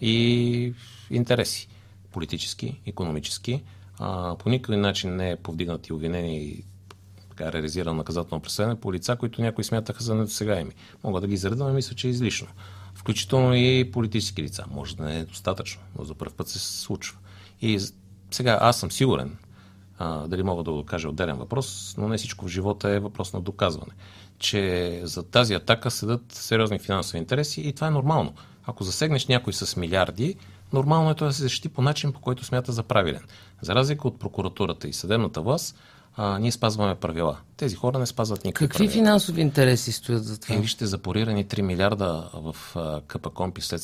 и 0.00 0.74
интереси 1.10 1.68
политически, 2.12 2.80
економически. 2.86 3.62
А, 3.98 4.36
по 4.38 4.48
никакъв 4.48 4.80
начин 4.80 5.16
не 5.16 5.30
е 5.30 5.36
повдигнати 5.36 5.92
обвинения 5.92 6.42
и 6.42 6.64
така, 7.30 7.52
реализирано 7.52 7.96
наказателно 7.96 8.42
преследване 8.42 8.80
по 8.80 8.92
лица, 8.92 9.16
които 9.16 9.42
някои 9.42 9.64
смятаха 9.64 10.02
за 10.02 10.14
недосегаеми. 10.14 10.72
Мога 11.04 11.20
да 11.20 11.26
ги 11.26 11.34
изредя, 11.34 11.64
но 11.64 11.72
мисля, 11.72 11.96
че 11.96 12.06
е 12.06 12.10
излишно. 12.10 12.48
Включително 12.94 13.54
и 13.54 13.90
политически 13.92 14.42
лица. 14.42 14.64
Може 14.70 14.96
да 14.96 15.04
не 15.04 15.18
е 15.18 15.24
достатъчно, 15.24 15.82
но 15.98 16.04
за 16.04 16.14
първ 16.14 16.32
път 16.36 16.48
се 16.48 16.58
случва. 16.58 17.18
И 17.60 17.80
сега 18.30 18.58
аз 18.60 18.80
съм 18.80 18.90
сигурен, 18.90 19.36
а, 20.00 20.28
дали 20.28 20.42
мога 20.42 20.62
да 20.62 20.72
го 20.72 20.84
кажа 20.84 21.08
отделен 21.08 21.36
въпрос, 21.36 21.94
но 21.98 22.08
не 22.08 22.18
всичко 22.18 22.44
в 22.44 22.48
живота 22.48 22.90
е 22.90 23.00
въпрос 23.00 23.32
на 23.32 23.40
доказване, 23.40 23.92
че 24.38 25.00
за 25.04 25.22
тази 25.22 25.54
атака 25.54 25.90
седат 25.90 26.32
сериозни 26.32 26.78
финансови 26.78 27.18
интереси 27.18 27.60
и 27.60 27.72
това 27.72 27.86
е 27.86 27.90
нормално. 27.90 28.32
Ако 28.66 28.84
засегнеш 28.84 29.26
някой 29.26 29.52
с 29.52 29.76
милиарди, 29.76 30.36
нормално 30.72 31.10
е 31.10 31.14
той 31.14 31.28
да 31.28 31.34
се 31.34 31.42
защити 31.42 31.68
по 31.68 31.82
начин, 31.82 32.12
по 32.12 32.20
който 32.20 32.44
смята 32.44 32.72
за 32.72 32.82
правилен. 32.82 33.22
За 33.62 33.74
разлика 33.74 34.08
от 34.08 34.18
прокуратурата 34.18 34.88
и 34.88 34.92
съдебната 34.92 35.40
власт, 35.40 35.76
а, 36.16 36.38
ние 36.38 36.52
спазваме 36.52 36.94
правила. 36.94 37.36
Тези 37.56 37.76
хора 37.76 37.98
не 37.98 38.06
спазват 38.06 38.44
никакви 38.44 38.68
Какви 38.68 38.78
правила. 38.86 38.92
финансови 38.92 39.40
интереси 39.40 39.92
стоят 39.92 40.24
за 40.24 40.40
това? 40.40 40.54
Е, 40.54 40.58
вижте, 40.58 40.86
запорирани 40.86 41.46
3 41.46 41.60
милиарда 41.60 42.30
в 42.34 42.56
КПКОМПИ 43.06 43.60
след 43.60 43.82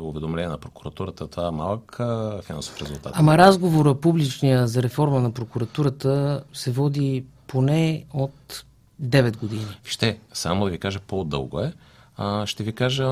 уведомление 0.00 0.48
на 0.48 0.58
прокуратурата. 0.58 1.26
Това 1.28 1.48
е 1.48 1.50
малък 1.50 1.96
финансов 2.42 2.80
резултат. 2.82 3.12
Ама 3.16 3.38
разговора 3.38 3.94
публичния 3.94 4.66
за 4.66 4.82
реформа 4.82 5.20
на 5.20 5.30
прокуратурата 5.32 6.42
се 6.52 6.70
води 6.70 7.24
поне 7.46 8.04
от 8.14 8.64
9 9.02 9.36
години. 9.36 9.66
Вижте, 9.84 10.18
само 10.32 10.64
да 10.64 10.70
ви 10.70 10.78
кажа 10.78 11.00
по-дълго 11.06 11.60
е. 11.60 11.72
А, 12.16 12.46
ще 12.46 12.62
ви 12.62 12.72
кажа 12.72 13.04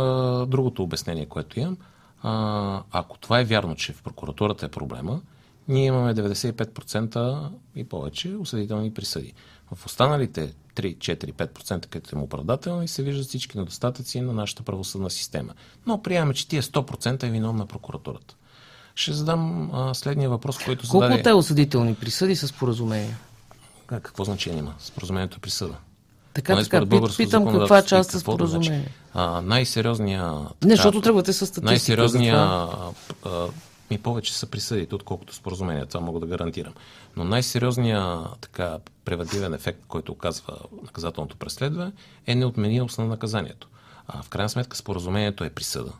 другото 0.46 0.82
обяснение, 0.82 1.26
което 1.26 1.60
имам. 1.60 1.76
А, 2.22 2.82
ако 2.92 3.18
това 3.18 3.40
е 3.40 3.44
вярно, 3.44 3.74
че 3.74 3.92
в 3.92 4.02
прокуратурата 4.02 4.66
е 4.66 4.68
проблема, 4.68 5.20
ние 5.68 5.86
имаме 5.86 6.14
95% 6.14 7.50
и 7.76 7.84
повече 7.84 8.36
осъдителни 8.36 8.94
присъди. 8.94 9.32
В 9.74 9.86
останалите 9.86 10.52
3, 10.76 10.96
4, 10.96 11.32
5%, 11.32 11.86
където 11.86 12.14
им 12.14 12.22
оправдателни, 12.22 12.88
се 12.88 13.02
виждат 13.02 13.26
всички 13.26 13.58
недостатъци 13.58 14.20
на 14.20 14.32
нашата 14.32 14.62
правосъдна 14.62 15.10
система. 15.10 15.54
Но 15.86 16.02
приемаме, 16.02 16.34
че 16.34 16.48
тия 16.48 16.62
100% 16.62 17.22
е 17.22 17.30
виновна 17.30 17.66
прокуратурата. 17.66 18.34
Ще 18.94 19.12
задам 19.12 19.70
а, 19.72 19.94
следния 19.94 20.30
въпрос, 20.30 20.58
който 20.64 20.88
Колко 20.88 21.04
зададе... 21.04 21.22
те 21.22 21.32
осъдителни 21.32 21.94
присъди 21.94 22.36
с 22.36 22.52
поразумение? 22.52 23.16
А, 23.88 24.00
какво 24.00 24.24
значение 24.24 24.58
има? 24.58 24.74
Споразумението 24.78 25.36
е 25.36 25.40
присъда. 25.40 25.74
Така, 26.34 26.52
Поне 26.52 26.64
така, 26.64 26.86
пит, 26.86 27.16
питам 27.16 27.46
каква 27.46 27.82
част 27.82 28.14
е 28.14 28.18
споразумение. 28.18 28.78
Значи, 28.78 28.92
а, 29.14 29.40
най-сериозния... 29.42 30.34
Не, 30.64 30.76
защото 30.76 31.00
тръгвате 31.00 31.32
с 31.32 31.36
статистика. 31.36 31.64
Най-сериозния 31.64 32.66
ми 33.90 33.98
повече 33.98 34.34
са 34.34 34.46
присъдите, 34.46 34.94
отколкото 34.94 35.34
споразумения. 35.34 35.86
Това 35.86 36.00
мога 36.00 36.20
да 36.20 36.26
гарантирам. 36.26 36.74
Но 37.16 37.24
най-сериозният 37.24 38.38
така 38.40 38.78
превентивен 39.04 39.54
ефект, 39.54 39.80
който 39.88 40.12
оказва 40.12 40.58
наказателното 40.82 41.36
преследване, 41.36 41.92
е 42.26 42.34
неотменимост 42.34 42.98
на 42.98 43.04
наказанието. 43.04 43.68
А 44.08 44.22
в 44.22 44.28
крайна 44.28 44.48
сметка 44.48 44.76
споразумението 44.76 45.44
е 45.44 45.50
присъда, 45.50 45.92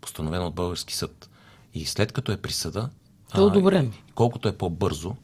постановено 0.00 0.46
от 0.46 0.54
български 0.54 0.94
съд. 0.94 1.28
И 1.74 1.86
след 1.86 2.12
като 2.12 2.32
е 2.32 2.36
присъда, 2.36 2.88
то 3.34 3.40
е 3.40 3.44
одобрен. 3.44 3.92
колкото 4.14 4.48
е 4.48 4.56
по-бързо, 4.56 5.16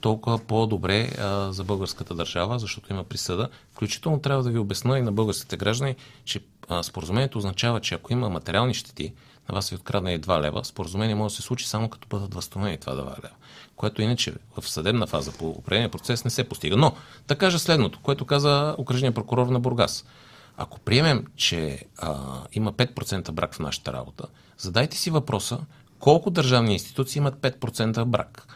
толкова 0.00 0.38
по-добре 0.38 1.10
а, 1.18 1.52
за 1.52 1.64
българската 1.64 2.14
държава, 2.14 2.58
защото 2.58 2.92
има 2.92 3.04
присъда. 3.04 3.48
Включително 3.72 4.20
трябва 4.20 4.42
да 4.42 4.50
ви 4.50 4.58
обясна 4.58 4.98
и 4.98 5.02
на 5.02 5.12
българските 5.12 5.56
граждани, 5.56 5.96
че 6.24 6.40
а, 6.68 6.82
споразумението 6.82 7.38
означава, 7.38 7.80
че 7.80 7.94
ако 7.94 8.12
има 8.12 8.28
материални 8.28 8.74
щети, 8.74 9.14
на 9.48 9.54
вас 9.54 9.70
ви 9.70 9.76
открадна 9.76 10.12
и 10.12 10.20
2 10.20 10.40
лева, 10.40 10.64
споразумение 10.64 11.14
може 11.14 11.32
да 11.32 11.36
се 11.36 11.42
случи 11.42 11.68
само 11.68 11.88
като 11.88 12.08
бъдат 12.08 12.34
възстановени 12.34 12.78
това 12.78 12.92
2 12.92 12.98
лева. 12.98 13.34
Което 13.76 14.02
иначе 14.02 14.34
в 14.60 14.68
съдебна 14.68 15.06
фаза 15.06 15.32
по 15.32 15.48
определения 15.48 15.90
процес 15.90 16.24
не 16.24 16.30
се 16.30 16.48
постига. 16.48 16.76
Но, 16.76 16.92
да 17.28 17.36
кажа 17.36 17.58
следното, 17.58 18.00
което 18.02 18.24
каза 18.24 18.74
окръжния 18.78 19.12
прокурор 19.12 19.46
на 19.46 19.60
Бургас. 19.60 20.04
Ако 20.56 20.78
приемем, 20.78 21.24
че 21.36 21.84
а, 21.98 22.16
има 22.52 22.72
5% 22.72 23.32
брак 23.32 23.54
в 23.54 23.58
нашата 23.58 23.92
работа, 23.92 24.24
задайте 24.58 24.96
си 24.96 25.10
въпроса 25.10 25.58
колко 25.98 26.30
държавни 26.30 26.72
институции 26.72 27.18
имат 27.18 27.34
5% 27.34 28.04
брак 28.04 28.46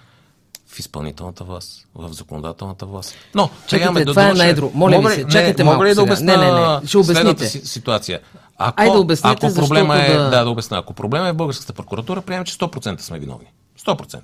в 0.67 0.79
изпълнителната 0.79 1.45
власт, 1.45 1.87
в 1.95 2.13
законодателната 2.13 2.87
власт. 2.87 3.15
Но, 3.35 3.51
чакайте, 3.67 4.05
това 4.05 4.29
е 4.29 4.33
най-друго. 4.33 4.79
Моля 4.79 4.97
мога, 4.97 5.09
ви 5.09 5.15
се, 5.15 5.27
чакайте 5.27 5.65
не, 5.65 5.71
мога 5.71 5.85
ли 5.85 5.95
да 5.95 6.03
обясня? 6.03 6.37
Не, 6.37 6.53
не, 6.53 6.81
не, 6.81 6.87
ще 6.87 6.99
обясните. 6.99 7.47
Си, 7.47 7.67
ситуация. 7.67 8.21
Ако, 8.63 8.83
Айде 8.83 8.93
да 8.93 9.01
обясните, 9.01 9.47
ако 9.47 9.55
проблема 9.55 9.99
е, 9.99 10.13
да... 10.13 10.31
да, 10.31 10.45
да 10.45 10.51
обясня, 10.51 10.79
ако 10.79 10.95
проблема 10.95 11.29
е 11.29 11.33
българската 11.33 11.73
прокуратура, 11.73 12.23
приемем, 12.23 12.45
че 12.45 12.55
100% 12.55 13.01
сме 13.01 13.19
виновни. 13.19 13.47
100%. 13.87 14.21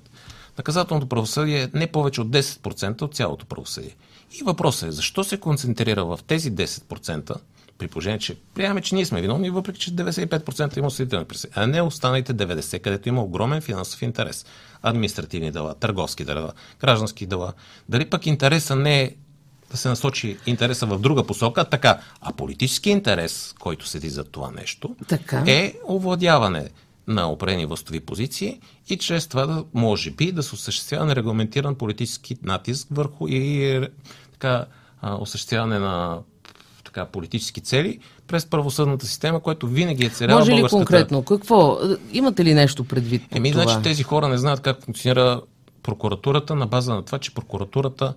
Наказателното 0.57 1.09
правосъдие 1.09 1.61
е 1.63 1.69
не 1.73 1.87
повече 1.87 2.21
от 2.21 2.27
10% 2.27 3.01
от 3.01 3.15
цялото 3.15 3.45
правосъдие. 3.45 3.95
И 4.41 4.43
въпросът 4.43 4.89
е, 4.89 4.91
защо 4.91 5.23
се 5.23 5.39
концентрира 5.39 6.05
в 6.05 6.19
тези 6.27 6.51
10%, 6.51 7.35
при 7.77 7.87
положение, 7.87 8.19
че 8.19 8.37
приемаме, 8.53 8.81
че 8.81 8.95
ние 8.95 9.05
сме 9.05 9.21
виновни, 9.21 9.49
въпреки 9.49 9.79
че 9.79 9.91
95% 9.91 10.77
има 10.77 10.87
осъдителни 10.87 11.25
присъди, 11.25 11.53
а 11.55 11.67
не 11.67 11.81
останалите 11.81 12.33
90%, 12.33 12.79
където 12.79 13.09
има 13.09 13.23
огромен 13.23 13.61
финансов 13.61 14.01
интерес. 14.01 14.45
Административни 14.81 15.51
дела, 15.51 15.75
търговски 15.75 16.25
дела, 16.25 16.51
граждански 16.79 17.25
дела. 17.25 17.53
Дали 17.89 18.09
пък 18.09 18.25
интереса 18.25 18.75
не 18.75 19.01
е 19.01 19.11
да 19.71 19.77
се 19.77 19.89
насочи 19.89 20.37
интереса 20.45 20.85
в 20.85 20.99
друга 20.99 21.23
посока, 21.23 21.65
така. 21.65 21.99
А 22.21 22.33
политически 22.33 22.89
интерес, 22.89 23.55
който 23.59 23.87
седи 23.87 24.09
за 24.09 24.23
това 24.23 24.51
нещо, 24.51 24.95
така. 25.07 25.43
е 25.47 25.73
овладяване 25.89 26.69
на 27.07 27.31
определени 27.31 27.65
властови 27.65 27.99
позиции 27.99 28.59
и 28.89 28.97
чрез 28.97 29.27
това 29.27 29.45
да 29.45 29.63
може 29.73 30.11
би 30.11 30.31
да 30.31 30.43
се 30.43 30.55
осъществява 30.55 31.05
нерегламентиран 31.05 31.75
политически 31.75 32.37
натиск 32.43 32.87
върху 32.91 33.27
и 33.27 33.81
така, 34.31 34.65
осъществяване 35.03 35.79
на 35.79 36.19
така, 36.85 37.05
политически 37.05 37.61
цели 37.61 37.99
през 38.27 38.45
правосъдната 38.45 39.05
система, 39.05 39.39
което 39.39 39.67
винаги 39.67 40.05
е 40.05 40.09
целява 40.09 40.39
Може 40.39 40.51
ли 40.51 40.55
българската... 40.55 40.77
конкретно? 40.77 41.23
Какво? 41.23 41.79
Имате 42.13 42.45
ли 42.45 42.53
нещо 42.53 42.83
предвид 42.83 43.21
Еми, 43.31 43.51
това? 43.51 43.63
значи 43.63 43.83
тези 43.83 44.03
хора 44.03 44.27
не 44.27 44.37
знаят 44.37 44.59
как 44.59 44.83
функционира 44.83 45.41
прокуратурата 45.83 46.55
на 46.55 46.67
база 46.67 46.93
на 46.93 47.05
това, 47.05 47.19
че 47.19 47.33
прокуратурата 47.33 48.13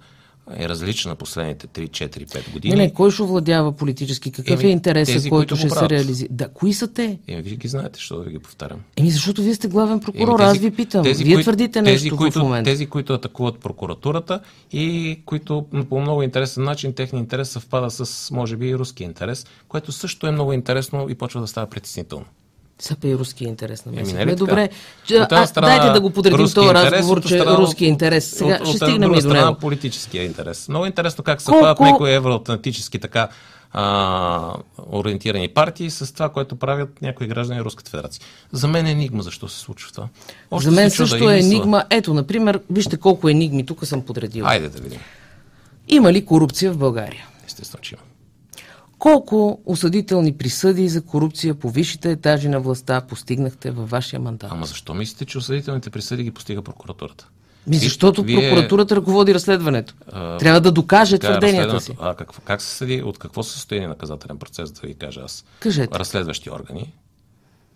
е 0.57 0.69
различна 0.69 1.15
последните 1.15 1.67
3, 1.67 1.89
4, 1.89 2.27
5 2.27 2.53
години. 2.53 2.75
Не, 2.75 2.83
не, 2.83 2.93
кой 2.93 3.11
ще 3.11 3.23
овладява 3.23 3.73
политически? 3.73 4.33
Какъв 4.33 4.61
Еми, 4.61 4.71
е 4.71 4.73
интересът, 4.73 5.15
тези, 5.15 5.31
който 5.31 5.57
ще 5.57 5.71
се 5.71 5.89
реализира? 5.89 6.29
Да, 6.31 6.49
кои 6.49 6.75
са 6.75 6.93
те? 6.93 7.19
Еми, 7.29 7.43
вие 7.43 7.57
ги 7.57 7.69
знаете, 7.69 8.01
що 8.01 8.17
да 8.17 8.31
ги 8.31 8.39
повтарям. 8.39 8.79
Еми, 8.97 9.11
защото 9.11 9.43
вие 9.43 9.55
сте 9.55 9.69
главен 9.69 10.01
прокурор, 10.01 10.41
Еми, 10.41 10.49
аз 10.49 10.59
ви 10.59 10.71
питам. 10.71 11.03
Тези, 11.03 11.25
вие 11.25 11.43
твърдите 11.43 11.83
тези, 11.83 11.93
нещо 11.93 12.17
които, 12.17 12.39
в 12.39 12.43
момента. 12.43 12.71
Тези, 12.71 12.87
които 12.87 13.13
атакуват 13.13 13.59
прокуратурата 13.59 14.41
и 14.73 15.19
които 15.25 15.67
по 15.89 16.01
много 16.01 16.23
интересен 16.23 16.65
начин 16.65 16.93
техния 16.93 17.21
интерес 17.21 17.51
съвпада 17.51 17.91
с, 17.91 18.31
може 18.31 18.57
би, 18.57 18.69
и 18.69 18.77
руски 18.77 19.05
интерес, 19.05 19.47
което 19.69 19.93
също 19.93 20.27
е 20.27 20.31
много 20.31 20.53
интересно 20.53 21.07
и 21.09 21.15
почва 21.15 21.41
да 21.41 21.47
става 21.47 21.67
притеснително. 21.67 22.27
Сапа 22.81 23.09
и 23.09 23.17
руски 23.17 23.45
интерес 23.45 23.87
на 23.87 23.93
Еми, 23.93 24.03
Ами, 24.03 24.13
нали 24.13 24.37
добре. 24.37 24.69
Че, 25.05 25.27
а, 25.31 25.47
страна, 25.47 25.69
дайте 25.69 25.93
да 25.93 26.01
го 26.01 26.11
подредим 26.11 26.51
този 26.55 26.75
разговор, 26.75 27.23
че 27.23 27.29
страна, 27.29 27.59
руски 27.59 27.87
интерес. 27.87 28.31
Сега 28.31 28.59
от, 28.61 28.69
ще 28.69 28.85
от, 28.85 28.91
стигнем 28.91 29.13
от, 29.13 29.23
до 29.23 29.33
него. 29.33 29.55
политическия 29.55 30.25
интерес. 30.25 30.69
Много 30.69 30.87
интересно 30.87 31.25
как 31.25 31.43
съвпадат 31.43 31.77
Колко... 31.77 31.93
някои 31.93 32.13
евроатлантически 32.13 32.99
така 32.99 33.29
а, 33.73 34.55
ориентирани 34.93 35.49
партии 35.49 35.91
с 35.91 36.15
това, 36.15 36.29
което 36.29 36.57
правят 36.57 37.03
някои 37.03 37.27
граждани 37.27 37.61
Руската 37.61 37.91
федерация. 37.91 38.23
За 38.53 38.69
мен 38.69 38.87
е 38.87 38.91
енигма 38.91 39.23
защо 39.23 39.49
се 39.49 39.59
случва 39.59 39.93
това. 39.93 40.09
Още 40.51 40.71
За 40.71 40.77
мен 40.77 40.91
също 40.91 41.31
е 41.31 41.39
енигма. 41.39 41.85
Ето, 41.91 42.15
например, 42.15 42.61
вижте 42.71 42.97
колко 42.97 43.29
енигми 43.29 43.67
тук 43.67 43.87
съм 43.87 44.03
подредил. 44.03 44.47
Айде 44.47 44.69
да 44.69 44.79
видим. 44.79 45.01
Има 45.89 46.13
ли 46.13 46.25
корупция 46.25 46.73
в 46.73 46.77
България? 46.77 47.27
Естествено, 47.47 47.83
че 47.83 47.95
има. 47.95 48.10
Колко 49.01 49.61
осъдителни 49.67 50.33
присъди 50.33 50.89
за 50.89 51.03
корупция 51.03 51.55
по 51.55 51.71
висшите 51.71 52.11
етажи 52.11 52.49
на 52.49 52.61
властта 52.61 53.01
постигнахте 53.01 53.71
във 53.71 53.91
вашия 53.91 54.21
мандат? 54.21 54.51
Ама 54.53 54.67
защо 54.67 54.95
мислите, 54.95 55.25
че 55.25 55.39
осъдителните 55.39 55.91
присъди 55.91 56.23
ги 56.23 56.31
постига 56.31 56.63
прокуратурата? 56.63 57.29
Ми, 57.67 57.77
защото 57.77 58.23
Вие... 58.23 58.37
прокуратурата 58.37 58.97
ръководи 58.97 59.35
разследването. 59.35 59.95
А, 60.13 60.39
Трябва 60.39 60.61
да 60.61 60.73
докаже 60.73 61.19
твърденията 61.19 61.81
си. 61.81 61.97
А 62.01 62.15
как, 62.15 62.43
как 62.45 62.63
се 62.63 62.77
съди? 62.77 63.03
От 63.03 63.19
какво 63.19 63.43
се 63.43 63.53
състои 63.53 63.87
наказателен 63.87 64.39
процес, 64.39 64.73
да 64.73 64.87
ви 64.87 64.95
кажа 64.95 65.21
аз? 65.25 65.45
Кажете. 65.61 65.99
Разследващи 65.99 66.51
органи, 66.51 66.95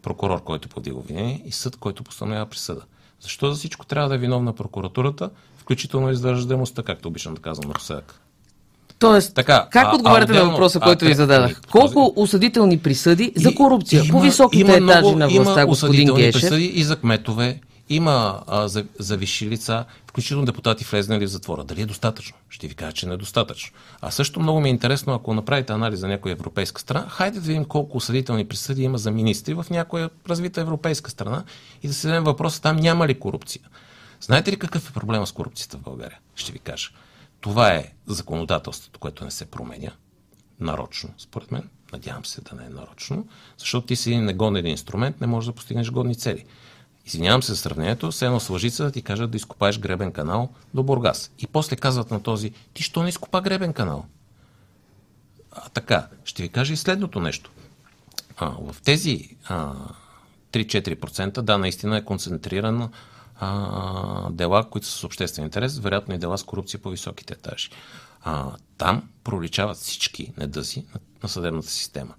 прокурор, 0.03 0.45
който 0.45 0.69
подига 0.69 0.97
обвинение 0.97 1.43
и 1.47 1.53
съд, 1.53 1.77
който 1.77 2.05
постановява 2.05 2.47
присъда. 2.47 2.83
Защо 3.21 3.51
за 3.51 3.59
всичко 3.59 3.87
трябва 3.87 4.09
да 4.09 4.15
е 4.15 4.19
виновна 4.19 4.53
прокуратурата, 4.53 5.31
включително 5.57 6.11
и 6.11 6.17
за 6.17 6.47
както 6.85 7.09
обичам 7.09 7.35
да 7.35 7.41
казвам 7.41 7.69
напоследък? 7.69 8.21
Тоест, 8.99 9.35
така, 9.35 9.69
как 9.71 9.87
а, 9.87 9.95
отговаряте 9.95 10.33
а, 10.33 10.45
на 10.45 10.51
въпроса, 10.51 10.81
който 10.81 11.05
а, 11.05 11.09
ви 11.09 11.15
зададах? 11.15 11.61
този... 11.61 11.71
Колко 11.71 12.13
осъдителни 12.17 12.79
присъди 12.79 13.33
за 13.37 13.55
корупция 13.55 14.05
има, 14.05 14.13
по 14.13 14.21
високите 14.21 14.61
има 14.61 14.73
етажи 14.73 15.01
много, 15.01 15.19
на 15.19 15.29
властта, 15.29 15.61
има 15.61 15.67
господин 15.67 16.15
Гешев? 16.15 16.43
присъди 16.43 16.65
и 16.65 16.85
за 16.85 16.97
кметове, 16.97 17.61
има 17.89 18.43
а, 18.47 18.69
за, 18.69 18.85
за 18.99 19.17
висши 19.17 19.49
лица, 19.49 19.85
включително 20.07 20.45
депутати 20.45 20.85
влезнали 20.85 21.27
в 21.27 21.31
затвора. 21.31 21.65
Дали 21.65 21.83
е 21.83 21.87
достатъчно? 21.87 22.37
Ще 22.51 22.69
ви 22.69 22.75
кажа, 22.75 22.93
че 22.93 23.07
не 23.07 23.15
е 23.15 23.17
достатъчно. 23.17 23.77
А 24.01 24.11
също 24.11 24.41
много 24.41 24.61
ми 24.61 24.69
е 24.69 24.71
интересно, 24.71 25.15
ако 25.15 25.35
направите 25.35 25.73
анализ 25.73 26.01
за 26.01 26.09
някоя 26.09 26.33
европейска 26.33 26.81
страна, 26.81 27.07
хайде 27.09 27.41
да 27.41 27.47
видим 27.47 27.65
колко 27.65 27.97
осъдителни 27.97 28.49
присъди 28.49 28.83
има 28.83 28.99
за 28.99 29.11
министри 29.11 29.55
в 29.55 29.67
някоя 29.71 30.11
развита 30.29 30.61
европейска 30.61 31.11
страна 31.11 31.45
и 31.83 31.89
да 31.89 31.95
се 31.95 32.01
зададем 32.01 32.25
въпроса 32.25 32.63
там 32.63 32.77
няма 32.77 33.09
ли 33.09 33.15
корупция. 33.15 33.63
Знаете 34.21 34.53
ли 34.53 34.57
какъв 34.57 34.91
е 34.91 34.93
проблема 34.93 35.27
с 35.27 35.33
корупцията 35.33 35.77
в 35.77 35.81
България? 35.81 36.19
Ще 36.37 36.53
ви 36.53 36.59
кажа. 36.59 36.91
Това 37.45 37.75
е 37.75 37.93
законодателството, 38.07 39.01
което 39.01 39.25
не 39.25 39.31
се 39.31 39.45
променя 39.45 39.91
нарочно, 40.61 41.11
според 41.19 41.53
мен. 41.53 41.69
Надявам 41.93 42.25
се 42.25 42.41
да 42.41 42.57
не 42.57 42.67
е 42.67 42.69
нарочно, 42.69 43.29
защото 43.59 43.87
ти 43.87 43.97
си 43.97 44.11
един 44.11 44.25
негоден 44.25 44.67
инструмент, 44.67 45.21
не 45.21 45.27
можеш 45.27 45.47
да 45.47 45.53
постигнеш 45.53 45.91
годни 45.91 46.17
цели. 46.17 46.45
Извинявам 47.07 47.43
се 47.43 47.53
за 47.53 47.59
сравнението, 47.59 48.11
все 48.11 48.27
едно 48.27 48.41
с 48.41 48.51
лъжица 48.51 48.85
да 48.85 48.93
ти 48.93 49.03
кажат 49.03 49.31
да 49.31 49.37
изкопаеш 49.37 49.79
гребен 49.79 50.13
канал 50.13 50.49
до 50.75 50.83
Бургас. 50.83 51.31
И 51.39 51.47
после 51.47 51.77
казват 51.77 52.11
на 52.11 52.23
този, 52.23 52.53
ти 52.75 52.83
що 52.83 53.03
не 53.03 53.09
изкопа 53.09 53.41
гребен 53.41 53.73
канал? 53.73 54.07
А, 55.53 55.69
така, 55.69 56.09
ще 56.25 56.43
ви 56.43 56.49
кажа 56.49 56.73
и 56.73 56.77
следното 56.77 57.21
нещо. 57.21 57.51
А, 58.37 58.49
в 58.49 58.77
тези 58.85 59.37
а, 59.49 59.73
3-4%, 60.53 61.41
да, 61.41 61.59
наистина 61.59 61.97
е 61.97 62.05
концентрирано 62.05 62.91
а, 63.41 64.31
дела, 64.31 64.71
които 64.71 64.87
са 64.87 64.99
с 64.99 65.05
обществен 65.05 65.45
интерес, 65.45 65.79
вероятно 65.79 66.15
и 66.15 66.19
дела 66.19 66.39
с 66.39 66.43
корупция 66.43 66.81
по 66.81 66.91
високите 66.91 67.35
етажи. 67.35 67.71
А, 68.23 68.51
там 68.79 69.09
проличават 69.25 69.77
всички 69.77 70.33
недъзи 70.39 70.85
на, 70.95 71.01
на 71.23 71.29
съдебната 71.29 71.69
система. 71.69 72.15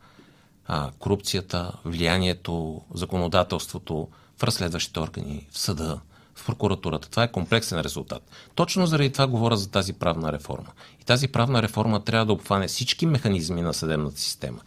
А, 0.68 0.92
корупцията, 1.00 1.72
влиянието, 1.86 2.82
законодателството 2.94 4.08
в 4.38 4.44
разследващите 4.44 5.00
органи, 5.00 5.48
в 5.52 5.58
съда, 5.58 6.00
в 6.36 6.46
прокуратурата. 6.46 7.10
Това 7.10 7.24
е 7.24 7.32
комплексен 7.32 7.80
резултат. 7.82 8.32
Точно 8.56 8.86
заради 8.86 9.12
това 9.12 9.28
говоря 9.28 9.58
за 9.58 9.72
тази 9.72 9.94
правна 9.94 10.32
реформа. 10.32 10.72
И 11.02 11.04
тази 11.04 11.28
правна 11.28 11.62
реформа 11.62 12.04
трябва 12.04 12.26
да 12.26 12.34
обхване 12.34 12.68
всички 12.68 13.06
механизми 13.06 13.62
на 13.62 13.74
съдебната 13.74 14.20
система 14.20 14.62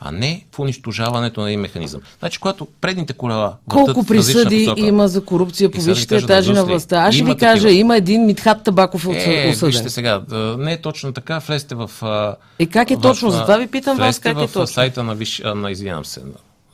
а 0.00 0.12
не 0.12 0.44
в 0.52 0.58
унищожаването 0.58 1.40
на 1.40 1.48
един 1.48 1.60
механизъм. 1.60 2.00
Значи, 2.18 2.38
когато 2.38 2.66
предните 2.80 3.12
колела. 3.12 3.56
Колко 3.68 4.04
присъди 4.04 4.64
посока, 4.64 4.86
има 4.86 5.08
за 5.08 5.24
корупция 5.24 5.70
по 5.70 5.80
висшите 5.80 6.16
етажи 6.16 6.52
на 6.52 6.64
властта? 6.64 6.96
Аз 6.96 7.14
ще 7.14 7.24
ви 7.24 7.36
кажа, 7.36 7.62
такива. 7.62 7.80
има 7.80 7.96
един 7.96 8.26
Митхат 8.26 8.64
Табаков 8.64 9.06
от 9.06 9.14
е, 9.14 9.50
осъден. 9.50 9.70
Вижте 9.70 9.90
сега, 9.90 10.22
не 10.58 10.72
е 10.72 10.80
точно 10.80 11.12
така. 11.12 11.38
Влезте 11.38 11.74
в. 11.74 11.90
Е, 12.58 12.66
как 12.66 12.90
е 12.90 12.96
в, 12.96 13.00
точно? 13.00 13.30
Затова 13.30 13.56
ви 13.56 13.66
питам 13.66 13.96
вас 13.96 14.18
как 14.18 14.36
в, 14.36 14.42
е 14.42 14.46
точно. 14.46 14.66
в 14.66 14.70
сайта 14.70 15.02
на, 15.02 15.14
виш, 15.14 15.42
на 15.54 15.70
извинявам 15.70 16.04
се, 16.04 16.20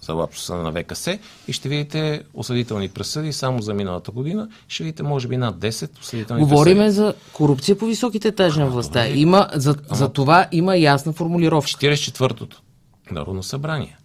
за 0.00 0.12
лапсуса 0.12 0.54
на 0.54 0.72
ВКС 0.72 1.08
и 1.48 1.52
ще 1.52 1.68
видите 1.68 2.22
осъдителни 2.34 2.88
присъди 2.88 3.32
само 3.32 3.62
за 3.62 3.74
миналата 3.74 4.10
година. 4.10 4.48
Ще 4.68 4.84
видите, 4.84 5.02
може 5.02 5.28
би, 5.28 5.36
над 5.36 5.56
10 5.56 6.00
осъдителни 6.00 6.42
Говориме 6.42 6.84
присъди. 6.84 6.96
за 6.96 7.14
корупция 7.32 7.78
по 7.78 7.86
високите 7.86 8.28
етажи 8.28 8.60
на 8.60 8.66
властта. 8.66 9.08
Има, 9.08 9.48
за, 9.54 9.74
за 9.90 10.08
това 10.08 10.46
има 10.52 10.76
ясна 10.76 11.12
формулировка. 11.12 11.70
44-тото 11.70 12.56
Народно 13.10 13.42
събрание. 13.42 13.98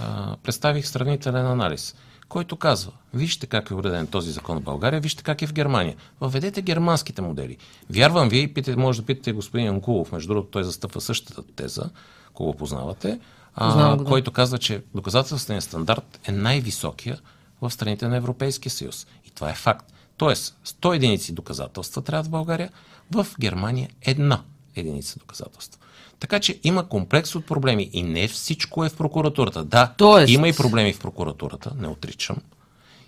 А, 0.00 0.36
представих 0.42 0.86
сравнителен 0.86 1.46
анализ, 1.46 1.94
който 2.28 2.56
казва, 2.56 2.92
вижте 3.14 3.46
как 3.46 3.70
е 3.70 3.74
уреден 3.74 4.06
този 4.06 4.32
закон 4.32 4.58
в 4.58 4.62
България, 4.62 5.00
вижте 5.00 5.22
как 5.22 5.42
е 5.42 5.46
в 5.46 5.52
Германия. 5.52 5.96
Въведете 6.20 6.62
германските 6.62 7.22
модели. 7.22 7.56
Вярвам 7.90 8.28
ви, 8.28 8.54
питате, 8.54 8.76
може 8.76 9.00
да 9.00 9.06
питате 9.06 9.32
господин 9.32 9.66
Янкулов, 9.66 10.12
между 10.12 10.28
другото 10.28 10.50
той 10.50 10.64
застъпва 10.64 11.00
същата 11.00 11.42
теза, 11.42 11.90
ако 12.30 12.44
го 12.44 12.54
познавате, 12.54 13.20
а, 13.54 13.96
го, 13.96 14.04
да. 14.04 14.08
който 14.10 14.32
казва, 14.32 14.58
че 14.58 14.82
доказателственият 14.94 15.64
стандарт 15.64 16.20
е 16.24 16.32
най-високия 16.32 17.18
в 17.60 17.70
страните 17.70 18.08
на 18.08 18.16
Европейския 18.16 18.72
съюз. 18.72 19.06
И 19.24 19.30
това 19.30 19.50
е 19.50 19.54
факт. 19.54 19.92
Тоест, 20.16 20.56
100 20.66 20.96
единици 20.96 21.32
доказателства 21.32 22.02
трябва 22.02 22.24
в 22.24 22.30
България, 22.30 22.70
в 23.12 23.26
Германия 23.40 23.88
една 24.02 24.42
единица 24.76 25.18
доказателства. 25.18 25.77
Така 26.20 26.40
че 26.40 26.60
има 26.64 26.88
комплекс 26.88 27.34
от 27.34 27.46
проблеми 27.46 27.90
и 27.92 28.02
не 28.02 28.28
всичко 28.28 28.84
е 28.84 28.88
в 28.88 28.96
прокуратурата. 28.96 29.64
Да, 29.64 29.94
Тоест... 29.96 30.32
има 30.32 30.48
и 30.48 30.52
проблеми 30.52 30.92
в 30.92 31.00
прокуратурата, 31.00 31.72
не 31.80 31.88
отричам. 31.88 32.36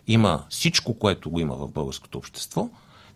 Има 0.06 0.44
всичко, 0.50 0.94
което 0.98 1.30
го 1.30 1.40
има 1.40 1.54
в 1.54 1.68
българското 1.68 2.18
общество, 2.18 2.68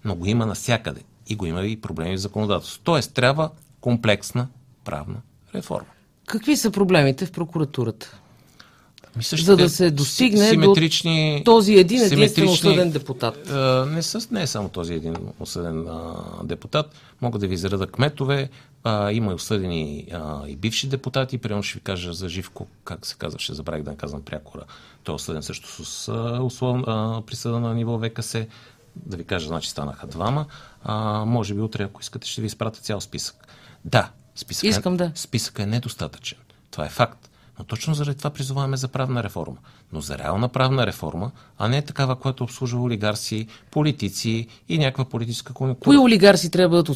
но 0.04 0.14
го 0.14 0.26
има 0.26 0.46
навсякъде. 0.46 1.00
И 1.28 1.37
го 1.37 1.46
има 1.46 1.62
и 1.62 1.80
проблеми 1.80 2.16
в 2.16 2.20
законодателството. 2.20 2.85
Тоест, 2.85 3.14
трябва 3.14 3.50
комплексна 3.80 4.48
правна 4.85 5.16
реформа. 5.54 5.88
Какви 6.26 6.57
са 6.57 6.70
проблемите 6.70 7.26
в 7.26 7.33
прокуратурата? 7.33 8.20
Мисля, 9.16 9.37
за 9.37 9.57
да 9.57 9.68
се 9.70 9.90
достигне 9.90 10.48
симетрични, 10.48 11.38
до 11.38 11.44
този 11.44 11.74
един 11.74 12.03
единствен 12.03 12.48
осъден 12.48 12.90
депутат. 12.90 13.50
А, 13.50 13.87
не, 13.90 14.03
с, 14.03 14.31
не 14.31 14.42
е 14.42 14.46
само 14.46 14.68
този 14.68 14.94
един 14.94 15.16
осъден 15.40 15.88
а, 15.88 16.14
депутат. 16.44 16.94
Могат 17.20 17.40
да 17.40 17.46
ви 17.46 17.57
заредат 17.57 17.90
кметове. 17.90 18.50
А, 18.85 19.12
има 19.12 19.33
и 19.33 19.35
осъдени 19.35 20.07
а, 20.12 20.48
и 20.48 20.57
бивши 20.57 20.88
депутати. 20.88 21.38
Примерно 21.38 21.62
ще 21.62 21.79
ви 21.79 21.81
кажа 21.81 22.12
за 22.12 22.29
Живко, 22.29 22.66
как 22.85 23.07
се 23.07 23.14
казваше, 23.18 23.55
забравих 23.55 23.83
да 23.85 23.96
казвам 23.96 24.22
прякора. 24.22 24.62
Той 25.05 25.12
е 25.12 25.16
осъден 25.16 25.42
също 25.42 25.85
с 25.85 26.09
а, 26.09 26.42
услов, 26.42 26.81
а, 26.87 27.22
присъда 27.27 27.61
на 27.61 27.74
ниво 27.74 27.98
ВКС. 27.98 28.37
Да 28.96 29.16
ви 29.16 29.24
кажа, 29.24 29.46
значи 29.46 29.70
станаха 29.70 30.07
двама. 30.07 30.46
А, 30.85 31.24
може 31.24 31.55
би 31.55 31.61
утре, 31.61 31.83
ако 31.83 32.00
искате, 32.00 32.29
ще 32.29 32.40
ви 32.40 32.46
изпратя 32.46 32.81
цял 32.81 33.00
списък. 33.00 33.37
Да, 33.85 34.11
списък, 34.35 34.64
Искам 34.64 34.96
да. 34.96 35.12
списък 35.14 35.59
е 35.59 35.66
недостатъчен. 35.66 36.38
Това 36.70 36.87
е 36.87 36.88
факт. 36.88 37.31
Но 37.58 37.64
точно 37.64 37.94
заради 37.94 38.18
това 38.18 38.30
призоваваме 38.30 38.76
за 38.76 38.88
правна 38.88 39.22
реформа. 39.22 39.56
Но 39.92 40.00
за 40.00 40.18
реална 40.18 40.48
правна 40.48 40.86
реформа, 40.86 41.30
а 41.58 41.68
не 41.68 41.82
такава, 41.82 42.16
която 42.16 42.44
обслужва 42.44 42.82
олигарси, 42.82 43.46
политици 43.70 44.46
и 44.68 44.78
някаква 44.78 45.04
политическа 45.04 45.52
конъюнктура. 45.52 45.84
Кои 45.84 45.98
олигарси 45.98 46.50
трябва 46.50 46.82
да... 46.82 46.94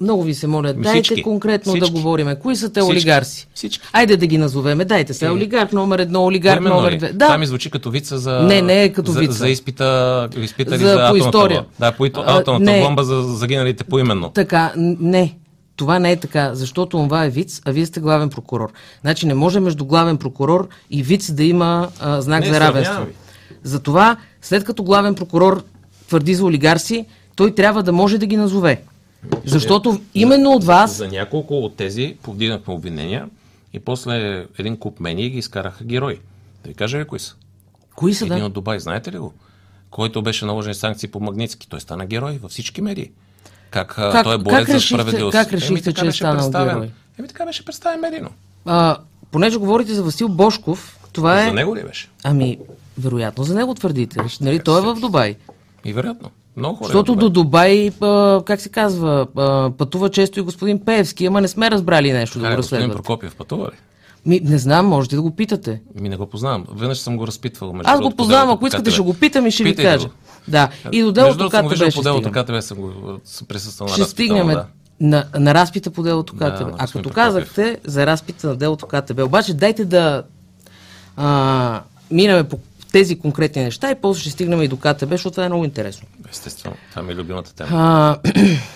Много 0.00 0.22
ви 0.22 0.34
се 0.34 0.46
моля, 0.46 0.72
дайте 0.72 1.02
всички, 1.02 1.22
конкретно 1.22 1.72
всички, 1.72 1.90
да 1.90 1.98
говориме. 1.98 2.38
Кои 2.38 2.56
са 2.56 2.72
те 2.72 2.80
всички, 2.80 2.96
олигарси? 2.96 3.48
Всички. 3.54 3.86
Айде 3.92 4.16
да 4.16 4.26
ги 4.26 4.38
назовеме. 4.38 4.84
Дайте 4.84 5.14
се. 5.14 5.26
Е, 5.26 5.30
олигарх 5.30 5.72
номер 5.72 5.98
едно, 5.98 6.24
олигарх 6.24 6.54
Временно 6.54 6.76
номер 6.76 6.96
две. 6.96 7.12
Да. 7.12 7.24
Това 7.24 7.38
ми 7.38 7.46
звучи 7.46 7.70
като 7.70 7.90
вица 7.90 8.18
за... 8.18 8.32
Не, 8.42 8.62
не 8.62 8.84
е 8.84 8.92
като 8.92 9.12
за, 9.12 9.20
вица. 9.20 9.32
За, 9.32 9.48
изпита, 9.48 10.28
изпита 10.36 10.78
за, 10.78 10.86
за 10.86 10.92
атомната 10.92 11.18
история. 11.18 11.64
Да, 11.78 11.92
по 11.92 12.04
атомната 12.14 12.80
бомба 12.82 13.04
за 13.04 13.22
загиналите 13.22 13.84
поименно. 13.84 14.30
Така, 14.30 14.72
не. 14.76 15.34
Това 15.76 15.98
не 15.98 16.12
е 16.12 16.20
така, 16.20 16.54
защото 16.54 16.96
това 16.96 17.24
е 17.24 17.30
виц, 17.30 17.60
а 17.64 17.72
вие 17.72 17.86
сте 17.86 18.00
главен 18.00 18.30
прокурор. 18.30 18.72
Значи 19.00 19.26
не 19.26 19.34
може 19.34 19.60
между 19.60 19.84
главен 19.84 20.16
прокурор 20.16 20.68
и 20.90 21.02
виц 21.02 21.32
да 21.32 21.44
има 21.44 21.88
а, 22.00 22.20
знак 22.20 22.40
не, 22.40 22.52
за 22.52 22.60
равенство. 22.60 23.06
Затова, 23.62 24.16
след 24.42 24.64
като 24.64 24.84
главен 24.84 25.14
прокурор 25.14 25.64
твърди 26.08 26.34
за 26.34 26.44
олигарси, 26.44 27.06
той 27.36 27.54
трябва 27.54 27.82
да 27.82 27.92
може 27.92 28.18
да 28.18 28.26
ги 28.26 28.36
назове. 28.36 28.82
Защото 29.44 30.00
именно 30.14 30.50
от 30.50 30.64
вас... 30.64 30.96
За 30.96 31.08
няколко 31.08 31.58
от 31.58 31.76
тези 31.76 32.16
повдигнахме 32.22 32.74
обвинения 32.74 33.28
и 33.72 33.80
после 33.80 34.46
един 34.58 34.76
куп 34.76 35.00
мени 35.00 35.30
ги 35.30 35.38
изкараха 35.38 35.84
герои. 35.84 36.18
Да 36.62 36.68
ви 36.68 36.74
кажа 36.74 36.98
ли 36.98 37.04
кои 37.04 37.18
са? 37.18 37.34
Кои 37.94 38.14
са, 38.14 38.24
един 38.24 38.38
да? 38.38 38.44
от 38.44 38.52
Дубай, 38.52 38.78
знаете 38.78 39.12
ли 39.12 39.18
го? 39.18 39.32
Който 39.90 40.22
беше 40.22 40.44
наложен 40.44 40.74
санкции 40.74 41.08
по 41.08 41.20
Магницки. 41.20 41.68
Той 41.68 41.80
стана 41.80 42.06
герой 42.06 42.38
във 42.42 42.50
всички 42.50 42.82
медии. 42.82 43.10
Как, 43.74 43.94
как 43.94 44.24
той 44.24 44.34
е 44.34 44.38
борец 44.38 44.70
за 44.70 44.80
справедливост. 44.80 45.32
Как 45.32 45.52
решихте, 45.52 45.90
Еми, 45.90 45.94
че 45.94 46.06
е 46.06 46.12
станал 46.12 46.50
герой? 46.50 46.90
Еми 47.18 47.28
така 47.28 47.44
беше 47.44 47.64
представен 47.64 48.00
медийно. 48.00 48.28
А, 48.64 48.96
понеже 49.30 49.58
говорите 49.58 49.94
за 49.94 50.02
Васил 50.02 50.28
Бошков, 50.28 50.98
това 51.12 51.42
е... 51.42 51.44
За 51.44 51.52
него 51.52 51.76
ли 51.76 51.82
беше? 51.82 52.08
Ами, 52.24 52.58
вероятно 52.98 53.44
за 53.44 53.54
него 53.54 53.74
твърдите. 53.74 54.20
Нали, 54.40 54.58
той 54.58 54.78
е 54.78 54.82
в 54.82 54.94
Дубай. 55.00 55.36
И 55.84 55.92
вероятно. 55.92 56.30
Много 56.56 56.76
хора. 56.76 56.86
Защото 56.86 57.14
до 57.14 57.30
Дубай, 57.30 57.90
а, 58.00 58.42
как 58.46 58.60
се 58.60 58.68
казва, 58.68 59.26
а, 59.36 59.70
пътува 59.78 60.10
често 60.10 60.38
и 60.38 60.42
господин 60.42 60.84
Пеевски, 60.84 61.26
ама 61.26 61.40
не 61.40 61.48
сме 61.48 61.70
разбрали 61.70 62.12
нещо 62.12 62.38
да 62.38 62.50
го 62.50 62.56
разследват. 62.56 62.88
Господин 62.88 63.04
Прокопиев 63.04 63.36
пътува 63.36 63.66
ли? 63.66 63.76
Ми, 64.26 64.40
не 64.40 64.58
знам, 64.58 64.86
можете 64.86 65.16
да 65.16 65.22
го 65.22 65.36
питате. 65.36 65.82
Ми 66.00 66.08
не 66.08 66.16
го 66.16 66.26
познавам. 66.26 66.64
Веднъж 66.72 66.98
съм 66.98 67.16
го 67.16 67.26
разпитвал. 67.26 67.72
Между 67.72 67.90
Аз 67.90 68.00
го 68.00 68.10
познавам, 68.10 68.50
ако 68.50 68.66
искате 68.66 68.90
ще 68.90 69.02
го 69.02 69.14
питам 69.14 69.46
и 69.46 69.50
ще 69.50 69.64
ви 69.64 69.76
кажа. 69.76 70.08
Да. 70.48 70.68
И 70.92 71.02
до 71.02 71.12
делото 71.12 71.50
КТБ 71.50 71.74
ще 71.76 71.90
по 71.90 72.02
делото 72.02 72.32
КТБ 72.32 72.60
съм 72.60 72.78
го 72.78 72.92
съм 73.24 73.46
присъствал 73.46 73.88
ще 73.88 74.00
на 74.00 74.06
стигнем 74.06 74.46
да. 74.46 74.66
на, 75.00 75.24
на 75.38 75.54
разпита 75.54 75.90
по 75.90 76.02
делото 76.02 76.32
КТБ. 76.32 76.40
Да, 76.40 76.72
а 76.78 76.86
като 76.86 77.10
казахте 77.10 77.78
за 77.84 78.06
разпита 78.06 78.46
на 78.46 78.56
делото 78.56 78.86
КТБ, 78.86 79.18
обаче 79.18 79.54
дайте 79.54 79.84
да 79.84 80.22
а, 81.16 81.82
минаме 82.10 82.44
по 82.44 82.58
тези 82.92 83.18
конкретни 83.18 83.62
неща 83.62 83.90
и 83.90 83.94
после 84.02 84.20
ще 84.20 84.30
стигнем 84.30 84.62
и 84.62 84.68
до 84.68 84.76
КТБ, 84.76 85.10
защото 85.10 85.30
това 85.30 85.44
е 85.44 85.48
много 85.48 85.64
интересно. 85.64 86.08
Естествено, 86.30 86.76
това 86.90 87.02
ми 87.02 87.12
е 87.12 87.16
любимата 87.16 87.54
тема. 87.54 87.68
А, 87.72 88.18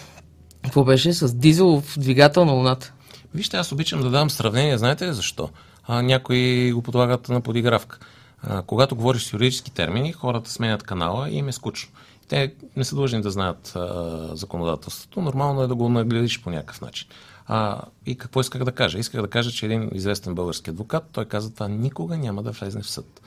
какво 0.64 0.84
беше 0.84 1.12
с 1.12 1.34
дизелов 1.34 1.98
двигател 1.98 2.44
на 2.44 2.52
Луната? 2.52 2.92
Вижте, 3.34 3.56
аз 3.56 3.72
обичам 3.72 4.02
да 4.02 4.10
давам 4.10 4.30
сравнение, 4.30 4.78
знаете 4.78 5.06
ли 5.06 5.12
защо? 5.12 5.50
А, 5.86 6.02
някои 6.02 6.72
го 6.72 6.82
подлагат 6.82 7.28
на 7.28 7.40
подигравка. 7.40 7.98
А, 8.42 8.62
когато 8.62 8.96
говориш 8.96 9.22
с 9.22 9.32
юридически 9.32 9.70
термини, 9.70 10.12
хората 10.12 10.50
сменят 10.50 10.82
канала 10.82 11.30
и 11.30 11.36
им 11.36 11.48
е 11.48 11.52
скучно. 11.52 11.92
Те 12.28 12.54
не 12.76 12.84
са 12.84 12.94
длъжни 12.94 13.20
да 13.20 13.30
знаят 13.30 13.72
а, 13.76 14.36
законодателството. 14.36 15.22
Нормално 15.22 15.62
е 15.62 15.66
да 15.66 15.74
го 15.74 15.88
нагледиш 15.88 16.42
по 16.42 16.50
някакъв 16.50 16.80
начин. 16.80 17.08
А, 17.46 17.82
и 18.06 18.16
какво 18.18 18.40
исках 18.40 18.64
да 18.64 18.72
кажа? 18.72 18.98
Исках 18.98 19.20
да 19.22 19.28
кажа, 19.28 19.50
че 19.50 19.66
един 19.66 19.90
известен 19.92 20.34
български 20.34 20.70
адвокат, 20.70 21.04
той 21.12 21.24
каза, 21.24 21.54
това 21.54 21.68
никога 21.68 22.16
няма 22.16 22.42
да 22.42 22.50
влезне 22.50 22.82
в 22.82 22.90
съд. 22.90 23.20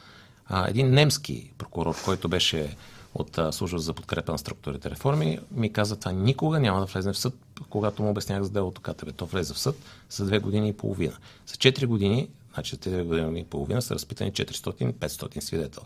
А, 0.48 0.70
един 0.70 0.92
немски 0.92 1.52
прокурор, 1.58 1.96
който 2.06 2.30
беше 2.30 2.76
от 3.14 3.40
служба 3.52 3.80
за 3.80 3.94
подкрепа 3.94 4.32
на 4.32 4.38
структурите 4.38 4.90
реформи, 4.90 5.40
ми 5.52 5.74
каза, 5.74 6.00
това 6.00 6.12
никога 6.12 6.60
няма 6.60 6.80
да 6.80 6.86
влезе 6.86 7.14
в 7.14 7.18
съд, 7.18 7.34
когато 7.70 8.04
му 8.04 8.10
обяснях 8.10 8.44
за 8.44 8.50
делото 8.50 8.82
КТБ. 8.82 9.14
То 9.16 9.26
влезе 9.26 9.54
в 9.54 9.60
съд 9.60 9.76
за 10.10 10.26
две 10.26 10.40
години 10.40 10.70
и 10.70 10.74
половина. 10.74 11.18
За 11.48 11.56
4 11.56 11.86
години, 11.86 12.30
значи 12.54 12.78
две 12.78 13.04
години 13.04 13.40
и 13.40 13.44
половина 13.44 13.82
са 13.82 13.96
разпитани 13.96 14.32
400-500 14.32 15.40
свидетел 15.40 15.84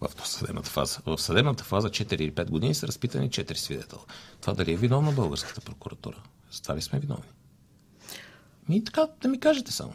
в 0.00 0.28
съдебната 0.28 0.70
фаза. 0.70 0.98
В 1.06 1.18
съдебната 1.18 1.64
фаза 1.64 1.88
4 1.88 2.14
или 2.14 2.32
5 2.32 2.50
години 2.50 2.74
са 2.74 2.86
разпитани 2.86 3.30
4 3.30 3.54
свидетел. 3.54 3.98
Това 4.40 4.52
дали 4.54 4.72
е 4.72 4.76
виновна 4.76 5.12
българската 5.12 5.60
прокуратура? 5.60 6.16
За 6.52 6.62
това 6.62 6.76
ли 6.76 6.82
сме 6.82 6.98
виновни? 6.98 7.28
Ми 8.68 8.84
така 8.84 9.06
да 9.22 9.28
ми 9.28 9.40
кажете 9.40 9.72
само. 9.72 9.94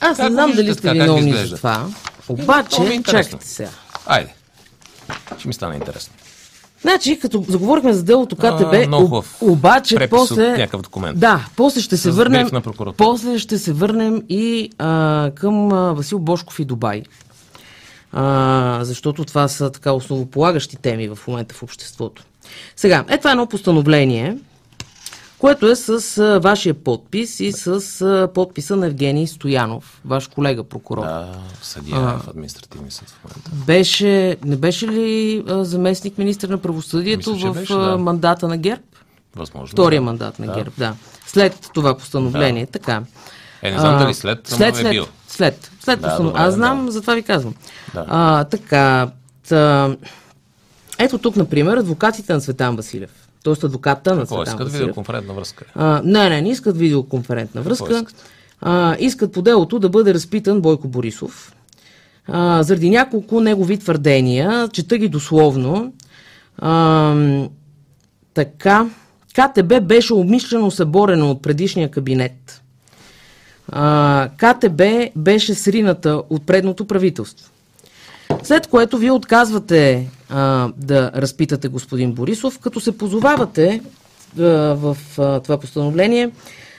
Аз 0.00 0.18
не 0.18 0.30
знам 0.30 0.52
дали 0.52 0.74
сте 0.74 0.92
виновни 0.92 1.32
за 1.32 1.56
това. 1.56 1.90
Обаче, 2.28 3.02
чакайте 3.04 3.46
сега. 3.46 3.70
Айде. 4.06 4.34
Ще 5.38 5.48
ми 5.48 5.54
стане 5.54 5.76
интересно. 5.76 6.14
Значи, 6.80 7.18
като 7.18 7.44
заговорихме 7.48 7.92
за 7.92 8.02
делото 8.02 8.36
КТБ, 8.36 8.74
а, 8.92 9.22
обаче 9.40 10.08
после... 10.10 10.50
някакъв 10.50 10.82
документ. 10.82 11.18
Да, 11.18 11.46
после 11.56 11.80
ще 11.80 11.96
се 11.96 12.10
върнем... 12.10 12.48
После 12.96 13.38
ще 13.38 13.58
се 13.58 13.72
върнем 13.72 14.22
и 14.28 14.70
а, 14.78 15.30
към 15.34 15.72
а, 15.72 15.92
Васил 15.92 16.18
Бошков 16.18 16.58
и 16.58 16.64
Дубай. 16.64 17.02
А, 18.12 18.78
защото 18.82 19.24
това 19.24 19.48
са 19.48 19.70
така 19.70 19.92
основополагащи 19.92 20.76
теми 20.76 21.08
в 21.08 21.18
момента 21.28 21.54
в 21.54 21.62
обществото. 21.62 22.24
Сега, 22.76 23.04
е 23.08 23.18
това 23.18 23.30
е 23.30 23.32
едно 23.32 23.46
постановление, 23.46 24.36
което 25.38 25.66
е 25.66 25.76
с 25.76 26.18
а, 26.18 26.40
вашия 26.40 26.74
подпис 26.74 27.40
и 27.40 27.52
с 27.52 28.00
а, 28.00 28.28
подписа 28.34 28.76
на 28.76 28.86
Евгений 28.86 29.26
Стоянов, 29.26 30.00
ваш 30.04 30.26
колега 30.26 30.64
прокурор. 30.64 31.02
Да, 31.02 31.32
съдия 31.62 31.96
а, 31.96 32.18
в 32.18 32.28
административния 32.28 32.92
съд 32.92 33.08
в 33.08 33.24
момента. 33.24 33.50
Беше, 33.66 34.36
не 34.44 34.56
беше 34.56 34.88
ли 34.88 35.42
а, 35.48 35.64
заместник 35.64 36.18
министр 36.18 36.48
на 36.48 36.58
правосъдието 36.58 37.32
Мисля, 37.32 37.52
в 37.52 37.54
беше, 37.54 37.72
да. 37.72 37.98
мандата 37.98 38.48
на 38.48 38.56
ГЕРБ? 38.56 38.82
Възможно. 39.36 39.72
Втория 39.72 40.00
да. 40.00 40.04
мандат 40.04 40.38
на 40.38 40.46
да. 40.46 40.54
ГЕРБ, 40.54 40.70
да. 40.78 40.94
След 41.26 41.70
това 41.74 41.98
постановление, 41.98 42.66
да. 42.66 42.72
така. 42.72 43.02
Е, 43.62 43.70
не 43.70 43.78
знам 43.78 43.94
а, 43.94 43.98
дали 43.98 44.14
след, 44.14 44.46
след, 44.46 44.74
е 44.74 44.78
след, 44.78 44.86
е 44.86 44.90
бил. 44.90 45.06
След, 45.28 45.70
след 45.80 46.00
да, 46.00 46.08
постанов... 46.08 46.32
Аз 46.36 46.54
знам, 46.54 46.86
да. 46.86 46.92
затова 46.92 47.14
ви 47.14 47.22
казвам. 47.22 47.54
Да. 47.94 48.04
А, 48.08 48.44
така, 48.44 49.10
та... 49.48 49.96
ето 50.98 51.18
тук, 51.18 51.36
например, 51.36 51.76
адвокатите 51.76 52.32
на 52.32 52.40
Светан 52.40 52.76
Василев 52.76 53.25
т.е. 53.54 53.66
адвоката 53.66 54.14
на 54.14 54.26
Цветан 54.26 54.42
искат 54.42 54.58
Василев. 54.58 54.80
видеоконферентна 54.80 55.34
връзка? 55.34 55.64
А, 55.74 56.02
не, 56.04 56.28
не, 56.28 56.42
не 56.42 56.50
искат 56.50 56.76
видеоконферентна 56.76 57.62
връзка. 57.62 57.92
Искат? 57.92 58.24
А, 58.60 58.96
искат 58.98 59.32
по 59.32 59.42
делото 59.42 59.78
да 59.78 59.88
бъде 59.88 60.14
разпитан 60.14 60.60
Бойко 60.60 60.88
Борисов. 60.88 61.54
А, 62.28 62.62
заради 62.62 62.90
няколко 62.90 63.40
негови 63.40 63.78
твърдения, 63.78 64.68
чета 64.72 64.98
ги 64.98 65.08
дословно. 65.08 65.92
А, 66.58 67.14
така, 68.34 68.86
КТБ 69.34 69.82
беше 69.82 70.14
обмишлено 70.14 70.70
съборено 70.70 71.30
от 71.30 71.42
предишния 71.42 71.90
кабинет. 71.90 72.62
А, 73.68 74.28
КТБ 74.36 74.82
беше 75.16 75.54
срината 75.54 76.22
от 76.30 76.46
предното 76.46 76.86
правителство. 76.86 77.50
След 78.42 78.66
което 78.66 78.98
вие 78.98 79.10
отказвате 79.10 80.08
а, 80.30 80.68
да 80.76 81.10
разпитате 81.14 81.68
господин 81.68 82.12
Борисов, 82.12 82.58
като 82.58 82.80
се 82.80 82.98
позовавате 82.98 83.80
а, 84.38 84.42
в 84.74 84.96
а, 85.18 85.40
това 85.40 85.58
постановление 85.58 86.30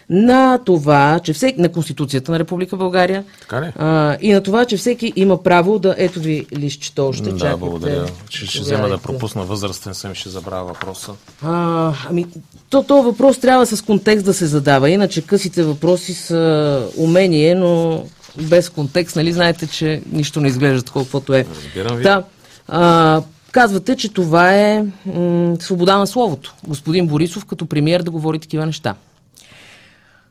на 0.09 0.59
това, 0.65 1.19
че 1.23 1.33
всеки, 1.33 1.61
на 1.61 1.69
Конституцията 1.71 2.31
на 2.31 2.39
Република 2.39 2.77
България 2.77 3.23
а, 3.49 4.17
и 4.21 4.33
на 4.33 4.43
това, 4.43 4.65
че 4.65 4.77
всеки 4.77 5.13
има 5.15 5.43
право 5.43 5.79
да, 5.79 5.95
ето 5.97 6.19
ви 6.19 6.45
листчето 6.57 7.07
още, 7.07 7.29
Да, 7.29 7.37
чакайте. 7.37 7.59
благодаря. 7.59 8.07
Ще, 8.29 8.45
ще 8.45 8.59
взема 8.59 8.89
да 8.89 8.97
пропусна 8.97 9.43
възрастен 9.43 9.93
съм 9.93 10.11
и 10.11 10.15
ще 10.15 10.29
забравя 10.29 10.65
въпроса. 10.65 11.11
А, 11.43 11.93
ами, 12.09 12.25
то, 12.69 12.83
то 12.83 13.03
въпрос 13.03 13.37
трябва 13.37 13.65
с 13.65 13.81
контекст 13.81 14.25
да 14.25 14.33
се 14.33 14.45
задава, 14.45 14.89
иначе 14.89 15.21
късите 15.21 15.63
въпроси 15.63 16.13
са 16.13 16.83
умение, 16.97 17.55
но 17.55 18.03
без 18.41 18.69
контекст, 18.69 19.15
нали 19.15 19.33
знаете, 19.33 19.67
че 19.67 20.01
нищо 20.11 20.41
не 20.41 20.47
изглежда 20.47 20.81
такова, 20.83 21.05
каквото 21.05 21.33
е. 21.33 21.45
Разбирам 21.55 21.97
ви. 21.97 22.03
Да. 22.03 22.23
А, 22.67 23.21
казвате, 23.51 23.95
че 23.95 24.09
това 24.09 24.53
е 24.55 24.85
м- 25.05 25.55
свобода 25.59 25.97
на 25.97 26.07
словото. 26.07 26.55
Господин 26.67 27.07
Борисов 27.07 27.45
като 27.45 27.65
премиер 27.65 28.01
да 28.01 28.11
говори 28.11 28.39
такива 28.39 28.65
неща. 28.65 28.95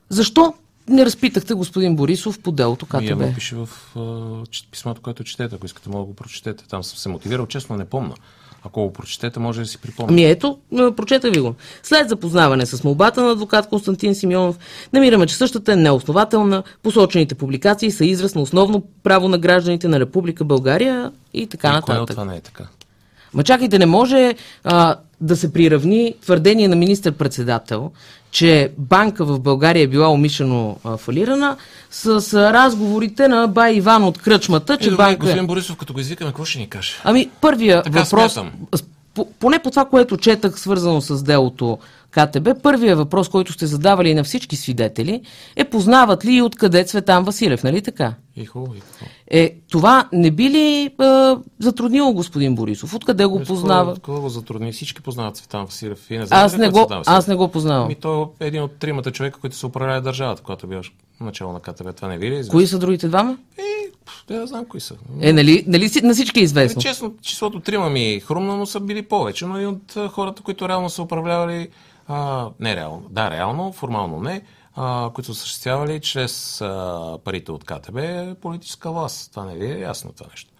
Защо 0.08 0.54
не 0.88 1.06
разпитахте 1.06 1.54
господин 1.54 1.96
Борисов 1.96 2.38
по 2.38 2.52
делото 2.52 2.86
Ми 2.86 3.06
КТБ? 3.06 3.10
Ева 3.10 3.34
пише 3.34 3.56
в 3.56 3.68
а, 3.96 4.60
писмото, 4.70 5.02
което 5.02 5.24
четете. 5.24 5.54
Ако 5.54 5.66
искате, 5.66 5.88
мога 5.88 6.00
да 6.00 6.06
го 6.06 6.14
прочетете. 6.14 6.64
Там 6.68 6.84
съм 6.84 6.98
се 6.98 7.08
мотивирал, 7.08 7.46
честно 7.46 7.76
не 7.76 7.84
помна. 7.84 8.14
Ако 8.66 8.82
го 8.82 8.92
прочетете, 8.92 9.40
може 9.40 9.60
да 9.60 9.66
си 9.66 9.78
припомня. 9.78 10.08
Ами 10.10 10.24
ето, 10.24 10.58
прочета 10.96 11.30
ви 11.30 11.40
го. 11.40 11.54
След 11.82 12.08
запознаване 12.08 12.66
с 12.66 12.84
молбата 12.84 13.22
на 13.22 13.30
адвокат 13.30 13.68
Константин 13.68 14.14
Симеонов, 14.14 14.58
намираме, 14.92 15.26
че 15.26 15.36
същата 15.36 15.72
е 15.72 15.76
неоснователна. 15.76 16.62
Посочените 16.82 17.34
публикации 17.34 17.90
са 17.90 18.04
израз 18.04 18.34
на 18.34 18.40
основно 18.40 18.82
право 19.02 19.28
на 19.28 19.38
гражданите 19.38 19.88
на 19.88 20.00
Република 20.00 20.44
България 20.44 21.12
и 21.34 21.46
така 21.46 21.68
И 21.68 21.70
кое 21.70 21.78
от 21.78 21.88
нататък. 21.88 22.14
това 22.14 22.24
не 22.24 22.36
е 22.36 22.40
така? 22.40 22.64
Ма 23.34 23.44
чакайте, 23.44 23.78
не 23.78 23.86
може 23.86 24.34
а, 24.64 24.96
да 25.20 25.36
се 25.36 25.52
приравни 25.52 26.14
твърдение 26.22 26.68
на 26.68 26.76
министър-председател, 26.76 27.90
че 28.30 28.72
банка 28.78 29.24
в 29.24 29.40
България 29.40 29.82
е 29.82 29.86
била 29.86 30.08
умишлено 30.08 30.76
фалирана, 30.98 31.56
с, 31.90 32.20
с 32.20 32.52
разговорите 32.52 33.28
на 33.28 33.48
Бай 33.48 33.74
Иван 33.74 34.04
от 34.04 34.18
кръчмата, 34.18 34.76
че 34.76 34.88
Е, 34.88 34.92
банка... 34.92 35.18
господин 35.18 35.46
Борисов, 35.46 35.76
като 35.76 35.92
го 35.92 36.00
извикаме, 36.00 36.30
какво 36.30 36.44
ще 36.44 36.58
ни 36.58 36.68
каже? 36.68 36.92
Ами, 37.04 37.30
първия 37.40 37.82
Така 37.82 38.02
въпрос, 38.02 38.32
смятам. 38.32 38.52
поне 39.40 39.58
по 39.58 39.70
това, 39.70 39.84
което 39.84 40.16
четах, 40.16 40.60
свързано 40.60 41.00
с 41.00 41.22
делото 41.22 41.78
КТБ, 42.16 42.62
първия 42.62 42.96
въпрос, 42.96 43.28
който 43.28 43.52
сте 43.52 43.66
задавали 43.66 44.14
на 44.14 44.24
всички 44.24 44.56
свидетели, 44.56 45.20
е 45.56 45.64
познават 45.64 46.24
ли 46.24 46.34
и 46.34 46.42
откъде 46.42 46.84
Цветан 46.84 47.24
Василев, 47.24 47.64
нали 47.64 47.82
така? 47.82 48.14
И 48.36 48.44
хубаво, 48.44 48.74
и 48.74 48.80
какво? 48.80 49.06
Е, 49.30 49.54
това 49.70 50.08
не 50.12 50.30
би 50.30 50.50
ли 50.50 50.90
а, 50.98 51.38
затруднило 51.58 52.12
господин 52.12 52.54
Борисов? 52.54 52.94
Откъде 52.94 53.26
го 53.26 53.42
познава? 53.42 53.94
Какво 53.94 54.20
го 54.20 54.28
затрудни? 54.28 54.72
Всички 54.72 55.02
познават 55.02 55.36
Цветан 55.36 55.64
Василев. 55.64 56.06
Вие 56.08 56.18
не 56.18 56.26
знаете 56.26 56.44
Аз 56.44 56.56
не, 56.56 56.66
е 56.66 56.70
го, 56.70 56.78
Василев? 56.78 57.02
аз 57.06 57.26
не 57.26 57.34
го 57.34 57.48
познавам. 57.48 57.84
Ами 57.84 57.94
той 57.94 58.26
е 58.40 58.46
един 58.46 58.62
от 58.62 58.78
тримата 58.78 59.12
човека, 59.12 59.40
които 59.40 59.56
са 59.56 59.66
управляли 59.66 60.02
държавата, 60.02 60.42
когато 60.42 60.66
бях 60.66 60.80
начало 61.20 61.52
на 61.52 61.60
КТБ. 61.60 61.96
Това 61.96 62.08
не 62.08 62.18
ви 62.18 62.30
ли 62.30 62.34
е 62.34 62.38
известно? 62.38 62.52
Кои 62.52 62.66
са 62.66 62.78
другите 62.78 63.08
двама? 63.08 63.38
Е, 63.58 63.62
пф, 64.06 64.24
да, 64.28 64.40
да 64.40 64.46
знам 64.46 64.64
кои 64.64 64.80
са. 64.80 64.94
Е, 65.20 65.32
нали, 65.32 65.64
нали 65.66 65.90
на 66.02 66.14
всички 66.14 66.40
е 66.40 66.42
известно? 66.42 66.78
Ами, 66.78 66.82
честно, 66.82 67.14
числото 67.22 67.60
трима 67.60 67.90
ми 67.90 68.12
е 68.12 68.20
хрумна, 68.20 68.56
но 68.56 68.66
са 68.66 68.80
били 68.80 69.02
повече. 69.02 69.46
Но 69.46 69.60
и 69.60 69.66
от 69.66 69.94
хората, 70.10 70.42
които 70.42 70.68
реално 70.68 70.90
са 70.90 71.02
управлявали, 71.02 71.68
а, 72.08 72.48
не 72.60 72.76
реално, 72.76 73.02
да, 73.10 73.30
реално, 73.30 73.72
формално 73.72 74.20
не, 74.20 74.42
а, 74.76 75.10
които 75.14 75.26
са 75.26 75.32
осъществявали 75.32 76.00
чрез 76.00 76.60
а, 76.60 77.18
парите 77.24 77.52
от 77.52 77.64
КТБ 77.64 77.98
политическа 78.40 78.90
власт. 78.90 79.30
Това 79.30 79.44
не 79.44 79.54
ви 79.54 79.66
е 79.66 79.78
ясно 79.78 80.12
това 80.12 80.26
нещо. 80.30 80.50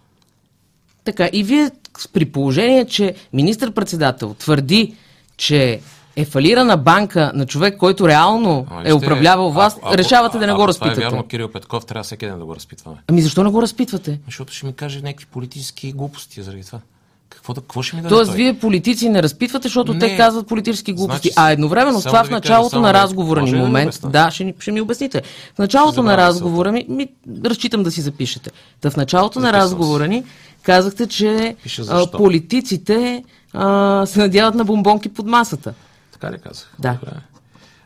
Така, 1.05 1.29
и 1.33 1.45
вие 1.45 1.71
при 2.13 2.25
положение, 2.25 2.87
че 2.87 3.15
министър-председател 3.33 4.35
твърди, 4.35 4.97
че 5.37 5.81
е 6.17 6.25
фалирана 6.25 6.77
банка 6.77 7.33
на 7.35 7.47
човек, 7.47 7.77
който 7.79 8.09
реално 8.09 8.67
Ама, 8.71 8.83
е 8.85 8.93
управлявал 8.93 9.51
власт, 9.51 9.79
ако- 9.79 9.89
ако- 9.89 9.99
решавате 9.99 10.39
да 10.39 10.47
не 10.47 10.53
го 10.53 10.69
разпитате. 10.69 10.95
Това 10.95 11.07
е 11.07 11.11
вярно, 11.11 11.27
Кирил 11.27 11.53
Петков, 11.53 11.87
трябва 11.87 12.05
всеки 12.05 12.27
ден 12.27 12.39
да 12.39 12.45
го 12.45 12.57
разпитваме. 12.57 12.99
Ами 13.07 13.23
защо 13.23 13.45
не 13.45 13.51
го 13.51 13.63
разпитвате? 13.63 14.21
Защото 14.27 14.53
ще 14.53 14.67
ми 14.67 14.73
каже 14.73 15.01
някакви 15.01 15.27
политически 15.27 15.93
глупости 15.93 16.43
заради 16.43 16.65
това. 16.65 16.81
Какво, 17.29 17.55
да, 17.55 17.61
какво 17.61 17.83
ще 17.83 17.97
ми 17.97 18.03
даде 18.03 18.15
Тоест, 18.15 18.29
той? 18.29 18.37
вие 18.37 18.59
политици 18.59 19.09
не 19.09 19.23
разпитвате, 19.23 19.69
защото 19.69 19.95
Не. 19.95 19.99
те 19.99 20.17
казват 20.17 20.47
политически 20.47 20.93
глупости. 20.93 21.29
Значи, 21.29 21.35
а 21.37 21.51
едновременно 21.51 22.01
с 22.01 22.05
това 22.05 22.13
да 22.13 22.25
в 22.25 22.29
кажа, 22.29 22.31
началото 22.31 22.71
само 22.71 22.83
на 22.83 22.89
да- 22.89 22.95
разговора 22.95 23.43
ни 23.43 23.51
да 23.51 23.57
момент, 23.57 23.89
обясня? 23.89 24.11
да, 24.11 24.31
ще, 24.31 24.55
ще 24.61 24.73
ми 24.73 24.81
обясните. 24.81 25.23
В 25.55 25.59
началото 25.59 26.03
на 26.03 26.17
разговора 26.17 26.73
ми, 26.73 26.87
ми, 26.89 27.09
разчитам 27.45 27.83
да 27.83 27.91
си 27.91 28.01
запишете. 28.01 28.51
Та 28.81 28.91
в 28.91 28.97
началото 28.97 29.39
на 29.41 29.47
Записвам 29.47 29.63
разговора 29.63 30.09
ни 30.09 30.25
казахте, 30.63 31.07
че 31.07 31.57
а, 31.89 32.11
политиците 32.11 33.25
а, 33.53 34.07
се 34.07 34.19
надяват 34.19 34.55
на 34.55 34.65
бомбонки 34.65 35.09
под 35.09 35.27
масата. 35.27 35.75
Така 36.13 36.33
ли 36.33 36.39
казах? 36.39 36.73
Да. 36.79 36.99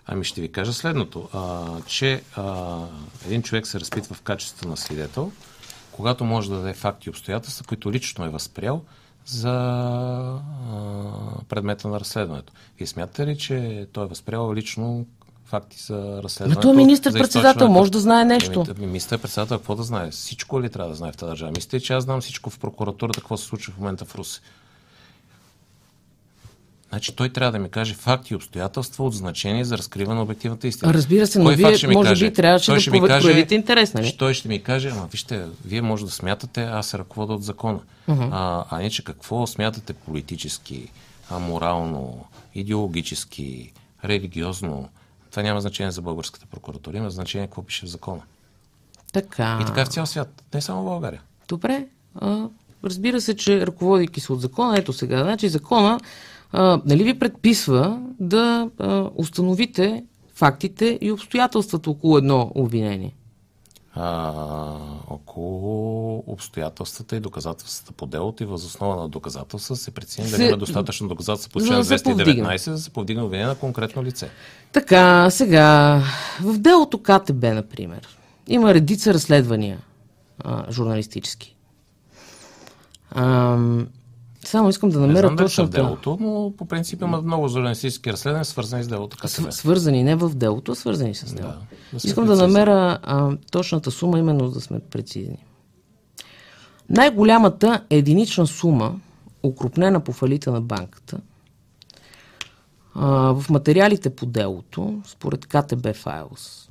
Ами 0.06 0.24
ще 0.24 0.40
ви 0.40 0.52
кажа 0.52 0.72
следното, 0.72 1.28
а, 1.32 1.60
че 1.86 2.22
а, 2.36 2.76
един 3.26 3.42
човек 3.42 3.66
се 3.66 3.80
разпитва 3.80 4.14
в 4.14 4.20
качеството 4.20 4.68
на 4.68 4.76
свидетел, 4.76 5.30
когато 5.92 6.24
може 6.24 6.50
да 6.50 6.56
даде 6.56 6.74
факти 6.74 7.08
и 7.08 7.10
обстоятелства, 7.10 7.64
които 7.66 7.92
лично 7.92 8.24
е 8.24 8.28
възприял 8.28 8.82
за 9.30 10.40
предмета 11.48 11.88
на 11.88 12.00
разследването. 12.00 12.52
Вие 12.78 12.86
смятате 12.86 13.26
ли, 13.26 13.38
че 13.38 13.86
той 13.92 14.04
е 14.04 14.08
възприял 14.08 14.54
лично 14.54 15.06
факти 15.44 15.82
за 15.82 16.20
разследването? 16.22 16.60
той 16.60 16.72
е 16.72 16.76
министър-председател, 16.76 17.40
за 17.40 17.48
източването? 17.48 17.72
може 17.72 17.92
да 17.92 18.00
знае 18.00 18.24
нещо. 18.24 18.64
Еми, 18.78 18.86
Министър-председател 18.86 19.58
какво 19.58 19.74
да 19.74 19.82
знае? 19.82 20.10
Всичко 20.10 20.62
ли 20.62 20.70
трябва 20.70 20.90
да 20.90 20.96
знае 20.96 21.12
в 21.12 21.16
тази 21.16 21.30
държава? 21.30 21.52
Мислите, 21.56 21.76
ли, 21.76 21.80
че 21.80 21.92
аз 21.92 22.04
знам 22.04 22.20
всичко 22.20 22.50
в 22.50 22.58
прокуратурата, 22.58 23.20
какво 23.20 23.36
се 23.36 23.44
случва 23.44 23.72
в 23.72 23.78
момента 23.78 24.04
в 24.04 24.14
Руси? 24.14 24.40
Значи 26.90 27.16
той 27.16 27.28
трябва 27.28 27.52
да 27.52 27.58
ми 27.58 27.68
каже 27.68 27.94
факти 27.94 28.32
и 28.32 28.36
обстоятелства 28.36 29.04
от 29.04 29.14
значение 29.14 29.64
за 29.64 29.78
разкриване 29.78 30.14
на 30.14 30.22
обективната 30.22 30.68
истина. 30.68 30.94
Разбира 30.94 31.26
се, 31.26 31.38
но 31.38 31.44
Кой 31.44 31.56
вие, 31.56 31.66
може 31.66 32.08
каже? 32.08 32.28
би, 32.28 32.34
трябваше 32.34 32.66
Той 32.66 32.74
да 32.74 32.80
ще 32.80 32.90
ми 32.90 33.00
каже- 33.00 33.22
проявите 33.22 33.54
интерес, 33.54 33.94
нали? 33.94 34.16
Той 34.18 34.34
ще 34.34 34.48
ми 34.48 34.62
каже, 34.62 34.88
ама 34.88 35.08
вижте, 35.10 35.44
вие 35.64 35.82
може 35.82 36.04
да 36.04 36.10
смятате, 36.10 36.62
аз 36.62 36.86
се 36.86 36.98
ръководя 36.98 37.32
от 37.32 37.42
закона. 37.42 37.80
А, 38.08 38.64
а 38.70 38.78
не, 38.78 38.90
че 38.90 39.04
какво 39.04 39.46
смятате 39.46 39.92
политически, 39.92 40.88
а, 41.30 41.38
морално, 41.38 42.24
идеологически, 42.54 43.72
религиозно. 44.04 44.88
Това 45.30 45.42
няма 45.42 45.60
значение 45.60 45.90
за 45.90 46.02
българската 46.02 46.46
прокуратура, 46.46 46.96
има 46.96 47.10
значение 47.10 47.46
какво 47.46 47.62
пише 47.62 47.86
в 47.86 47.90
закона. 47.90 48.20
Така. 49.12 49.58
И 49.62 49.66
така 49.66 49.84
в 49.84 49.88
цял 49.88 50.06
свят, 50.06 50.42
не 50.54 50.60
само 50.60 50.82
в 50.82 50.86
България. 50.86 51.20
Добре. 51.48 51.86
А, 52.14 52.44
разбира 52.84 53.20
се, 53.20 53.36
че 53.36 53.66
ръководейки 53.66 54.20
се 54.20 54.32
от 54.32 54.40
закона, 54.40 54.78
ето 54.78 54.92
сега, 54.92 55.22
значи 55.22 55.48
закона 55.48 56.00
а, 56.52 56.80
нали 56.86 57.04
ви 57.04 57.18
предписва 57.18 58.00
да 58.20 58.70
а, 58.78 59.10
установите 59.14 60.04
фактите 60.34 60.98
и 61.00 61.12
обстоятелствата 61.12 61.90
около 61.90 62.18
едно 62.18 62.52
обвинение. 62.54 63.14
а, 63.94 64.32
около 65.10 66.24
обстоятелствата 66.26 67.16
и 67.16 67.20
доказателствата 67.20 67.92
по 67.92 68.06
делото 68.06 68.42
и 68.42 68.46
възоснова 68.46 68.96
на 68.96 69.08
доказателства 69.08 69.76
се 69.76 69.90
прецени 69.90 70.28
Се- 70.28 70.36
дали 70.36 70.48
има 70.48 70.56
достатъчно 70.56 71.08
доказателства 71.08 71.50
по 71.52 71.60
член 71.60 71.78
да 71.78 71.84
се 71.84 71.94
219, 71.94 72.04
повдигне. 72.16 72.58
за 72.58 72.70
да 72.70 72.78
се 72.78 72.90
повдигне 72.90 73.22
обвинение 73.22 73.48
на 73.48 73.54
конкретно 73.54 74.04
лице. 74.04 74.30
Така, 74.72 75.30
сега, 75.30 76.02
в 76.40 76.58
делото 76.58 76.98
КТБ, 76.98 77.42
например, 77.44 78.08
има 78.48 78.74
редица 78.74 79.14
разследвания 79.14 79.78
а, 80.38 80.72
журналистически. 80.72 81.56
Ам, 83.10 83.88
само 84.44 84.68
искам 84.68 84.90
да 84.90 85.00
Не 85.00 85.06
намеря 85.06 85.26
знам 85.26 85.36
дали 85.36 85.48
са 85.48 85.62
в 85.62 85.70
точно 85.70 85.70
делото, 85.70 86.16
но 86.20 86.52
по 86.56 86.64
принцип 86.64 87.02
има 87.02 87.22
много 87.22 87.48
журналистически 87.48 88.12
разследвания, 88.12 88.44
свързани 88.44 88.84
с 88.84 88.88
делото 88.88 89.16
КТБ. 89.16 89.52
свързани 89.52 90.02
не 90.04 90.16
в 90.16 90.28
делото, 90.34 90.72
а 90.72 90.74
свързани 90.74 91.14
с 91.14 91.34
него. 91.34 91.48
да 91.92 92.00
се 92.00 92.06
Искам 92.06 92.24
да 92.24 92.30
прецизира. 92.30 92.48
намеря 92.48 92.98
а, 93.02 93.36
точната 93.50 93.90
сума, 93.90 94.18
именно 94.18 94.50
да 94.50 94.60
сме 94.60 94.80
прецизни. 94.80 95.44
Най-голямата 96.90 97.84
единична 97.90 98.46
сума, 98.46 99.00
укрупнена 99.42 100.00
по 100.00 100.12
фалита 100.12 100.52
на 100.52 100.60
банката, 100.60 101.20
а, 102.94 103.08
в 103.32 103.50
материалите 103.50 104.10
по 104.10 104.26
делото, 104.26 105.02
според 105.06 105.46
КТБ 105.46 105.86
Files, 105.86 106.68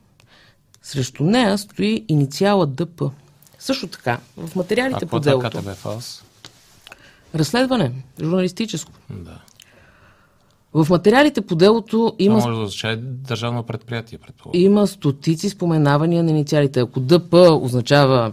срещу 0.82 1.24
нея 1.24 1.58
стои 1.58 2.06
инициала 2.08 2.68
ДП. 2.68 3.12
Също 3.60 3.88
така, 3.88 4.20
в 4.38 4.50
А 4.56 4.58
материалите 4.58 5.00
какво 5.00 5.10
по 5.10 5.18
е 5.18 5.20
делото, 5.20 5.58
КТБ 5.58 5.70
фалс? 5.70 6.24
Разследване, 7.36 7.92
журналистическо. 8.22 8.92
Да. 9.10 9.42
В 10.74 10.88
материалите 10.90 11.42
по 11.42 11.56
делото 11.56 11.98
Това 11.98 12.16
има 12.20 12.36
може 12.36 12.48
да 12.48 12.54
означава 12.54 12.96
държавно 13.02 13.64
предприятие, 13.64 14.18
предполагам. 14.18 14.62
Има 14.62 14.88
стотици 14.88 15.50
споменавания 15.50 16.24
на 16.24 16.32
инициалите. 16.32 16.80
Ако 16.80 17.00
ДП 17.00 17.34
означава 17.62 18.32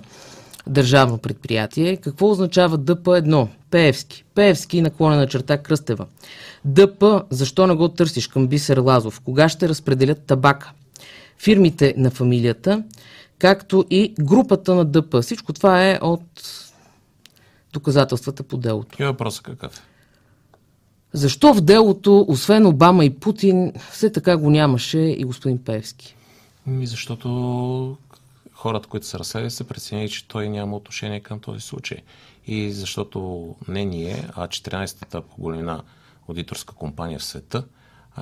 държавно 0.66 1.18
предприятие, 1.18 1.97
какво 1.97 2.30
означава 2.30 2.78
ДП1? 2.78 3.49
Пеевски. 3.70 4.24
Пеевски 4.34 4.80
наклонена 4.80 5.26
черта 5.26 5.59
Кръстева. 5.59 6.07
ДП, 6.64 7.22
защо 7.30 7.66
не 7.66 7.74
го 7.74 7.88
търсиш 7.88 8.26
към 8.26 8.49
Бисер 8.49 8.78
Лазов? 8.78 9.20
Кога 9.20 9.49
ще 9.49 9.68
разпределят 9.68 10.22
табака? 10.22 10.72
Фирмите 11.38 11.94
на 11.97 12.11
фамилията, 12.11 12.82
както 13.38 13.84
и 13.90 14.14
групата 14.20 14.74
на 14.74 14.84
ДП. 14.84 15.22
Всичко 15.22 15.53
това 15.53 15.90
е 15.90 15.99
от 16.03 16.22
доказателствата 17.77 18.43
по 18.43 18.57
делото. 18.57 19.03
И 19.03 19.05
въпросът 19.05 19.43
какъв 19.43 19.79
е? 19.79 19.83
Защо 21.12 21.55
в 21.55 21.61
делото, 21.61 22.24
освен 22.29 22.66
Обама 22.66 23.05
и 23.05 23.14
Путин, 23.14 23.72
все 23.91 24.12
така 24.12 24.37
го 24.37 24.51
нямаше 24.51 24.99
и 24.99 25.24
господин 25.24 25.59
Певски? 25.59 26.16
Ми, 26.66 26.87
защото 26.87 27.97
хората, 28.53 28.89
които 28.89 29.07
са 29.07 29.18
разследвали, 29.18 29.51
са 29.51 29.64
преценили, 29.64 30.11
че 30.11 30.29
той 30.29 30.49
няма 30.49 30.77
отношение 30.77 31.20
към 31.20 31.41
този 31.41 31.61
случай. 31.61 31.99
И 32.47 32.72
защото 32.72 33.49
не 33.68 33.85
ние, 33.85 34.29
а 34.35 34.49
14-та 34.49 35.20
по 35.20 35.37
големина 35.39 35.83
аудиторска 36.29 36.74
компания 36.74 37.18
в 37.18 37.24
света 37.24 37.64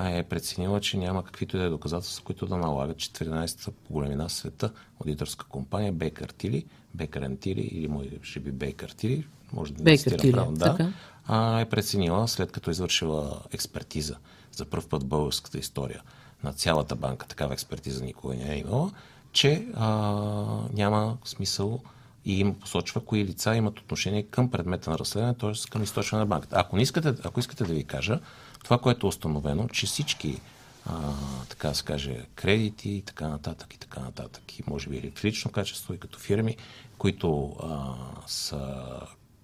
е 0.04 0.22
преценила, 0.22 0.80
че 0.80 0.96
няма 0.96 1.24
каквито 1.24 1.56
и 1.56 1.60
да 1.60 1.66
е 1.66 1.70
доказателства, 1.70 2.24
които 2.24 2.46
да 2.46 2.56
налагат 2.56 2.96
14-та 2.96 3.70
по 3.70 3.92
големина 3.92 4.28
в 4.28 4.32
света 4.32 4.72
аудиторска 5.00 5.46
компания 5.48 5.92
Бейкър 5.92 6.28
Тили, 6.28 6.64
Бейкър 6.94 7.22
Антили 7.22 7.60
или 7.60 7.88
може 7.88 8.40
би 8.40 8.52
Бейкър 8.52 8.88
Тили, 8.88 9.26
може 9.54 9.72
да 9.72 9.82
не 9.90 9.98
цитирам 9.98 10.32
правилно, 10.32 10.56
да, 10.56 10.92
а, 11.26 11.60
е 11.60 11.64
преценила, 11.64 12.28
след 12.28 12.52
като 12.52 12.70
е 12.70 12.72
извършила 12.72 13.40
експертиза 13.52 14.16
за 14.52 14.64
първ 14.64 14.88
път 14.88 15.04
българската 15.04 15.58
история 15.58 16.02
на 16.44 16.52
цялата 16.52 16.96
банка, 16.96 17.26
такава 17.26 17.54
експертиза 17.54 18.04
никога 18.04 18.34
не 18.34 18.54
е 18.54 18.58
имала, 18.58 18.90
че 19.32 19.66
а, 19.74 19.88
няма 20.72 21.16
смисъл 21.24 21.80
и 22.24 22.40
има 22.40 22.54
посочва 22.54 23.00
кои 23.00 23.24
лица 23.24 23.56
имат 23.56 23.80
отношение 23.80 24.22
към 24.22 24.50
предмета 24.50 24.90
на 24.90 24.98
разследване, 24.98 25.34
т.е. 25.34 25.70
към 25.70 25.82
източване 25.82 26.20
на 26.20 26.26
банката. 26.26 26.56
Ако, 26.58 26.76
не 26.76 26.82
искате, 26.82 27.14
ако 27.24 27.40
искате 27.40 27.64
да 27.64 27.74
ви 27.74 27.84
кажа, 27.84 28.20
това, 28.64 28.78
което 28.78 29.06
е 29.06 29.08
установено, 29.08 29.68
че 29.68 29.86
всички 29.86 30.40
а, 30.86 31.12
така 31.48 31.74
се 31.74 31.84
каже, 31.84 32.26
кредити 32.34 32.90
и 32.90 33.02
така 33.02 33.28
нататък 33.28 33.74
и 33.74 33.78
така 33.78 34.00
нататък. 34.00 34.58
И 34.58 34.62
може 34.66 34.88
би 34.88 35.12
в 35.16 35.24
лично 35.24 35.50
качество 35.50 35.94
и 35.94 35.98
като 35.98 36.18
фирми, 36.18 36.56
които 36.98 37.56
а, 37.62 37.94
са 38.26 38.84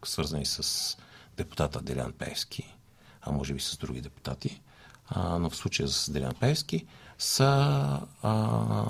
свързани 0.09 0.47
с 0.47 0.97
депутата 1.37 1.83
Делян 1.83 2.13
Певски, 2.13 2.75
а 3.23 3.33
може 3.33 3.55
би 3.55 3.61
с 3.61 3.77
други 3.77 4.01
депутати, 4.01 4.61
а, 5.09 5.39
но 5.39 5.51
в 5.51 5.57
случая 5.57 5.89
с 5.89 6.11
Делян 6.11 6.35
Певски, 6.41 6.87
са 7.19 8.01
а, 8.23 8.85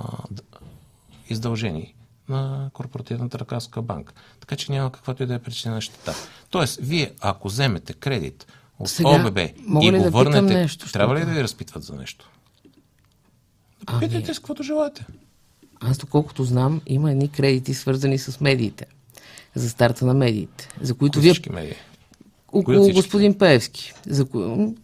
издължени 1.29 1.95
на 2.29 2.71
Корпоративната 2.73 3.39
ръкавска 3.39 3.83
банка. 3.83 4.13
Така 4.41 4.57
че 4.57 4.73
няма 4.73 4.93
каквато 4.93 5.23
и 5.23 5.27
да 5.27 5.35
е 5.35 5.39
причина 5.39 5.75
на 5.75 5.81
щета. 5.81 6.15
Тоест, 6.51 6.79
вие 6.83 7.13
ако 7.21 7.49
вземете 7.49 7.93
кредит 7.93 8.47
от 8.79 8.89
Сега, 8.89 9.27
ОББ 9.27 9.39
и 9.39 9.91
го 9.91 10.03
да 10.03 10.11
върнете, 10.11 10.55
нещо, 10.55 10.93
трябва 10.93 11.15
ли 11.15 11.25
да 11.25 11.33
ви 11.33 11.43
разпитват 11.43 11.83
за 11.83 11.95
нещо? 11.97 12.31
Ами... 13.87 14.01
Питайте 14.01 14.35
с 14.35 14.39
каквото 14.39 14.63
желаете. 14.63 15.07
Аз, 15.81 15.99
доколкото 15.99 16.45
знам, 16.45 16.81
има 16.87 17.11
едни 17.11 17.31
кредити, 17.31 17.75
свързани 17.75 18.19
с 18.19 18.41
медиите. 18.41 18.87
За 19.55 19.71
старта 19.71 20.07
на 20.07 20.15
медиите. 20.15 20.69
За 20.81 20.95
които 20.95 21.21
вие... 21.21 21.35
медии? 21.51 21.75
Около 22.53 22.93
господин 22.93 23.39
Певски. 23.39 23.93
За 24.07 24.27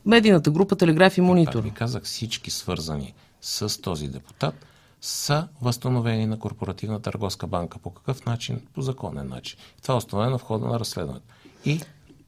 медийната 0.07 0.51
група 0.51 0.77
Телеграф 0.77 1.19
и 1.19 1.21
Монитор. 1.21 1.63
ви 1.63 1.71
казах 1.71 2.03
всички 2.03 2.51
свързани 2.51 3.15
с 3.41 3.83
този 3.83 4.09
депутат 4.09 4.55
са 5.01 5.49
възстановени 5.63 6.27
на 6.27 6.39
Корпоративна 6.39 7.01
търговска 7.01 7.47
банка. 7.47 7.79
По 7.79 7.91
какъв 7.91 8.27
начин? 8.27 8.61
По 8.75 8.83
законен 8.83 9.29
начин. 9.29 9.59
Това 9.83 9.95
е 9.95 9.99
установено 9.99 10.39
в 10.39 10.43
хода 10.43 10.67
на 10.67 10.81
разследването. 10.81 11.27
И 11.65 11.81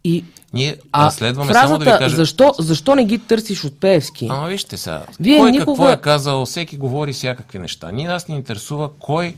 и 0.04 0.24
ние 0.52 0.76
а 0.92 1.06
разследваме 1.06 1.52
фразата, 1.52 1.68
само 1.68 1.78
да 1.78 1.84
ви 1.84 1.98
кажа... 1.98 2.16
Защо, 2.16 2.54
защо 2.58 2.94
не 2.94 3.04
ги 3.04 3.18
търсиш 3.18 3.64
от 3.64 3.80
Певски? 3.80 4.26
Ама 4.30 4.48
вижте 4.48 4.76
сега. 4.76 5.02
Вие 5.20 5.38
кой 5.38 5.50
никога... 5.50 5.66
какво 5.66 5.88
е 5.88 5.96
казал, 5.96 6.46
всеки 6.46 6.76
говори 6.76 7.12
всякакви 7.12 7.58
неща. 7.58 7.92
Ние 7.92 8.08
нас 8.08 8.28
ни 8.28 8.36
интересува 8.36 8.90
кой 8.98 9.36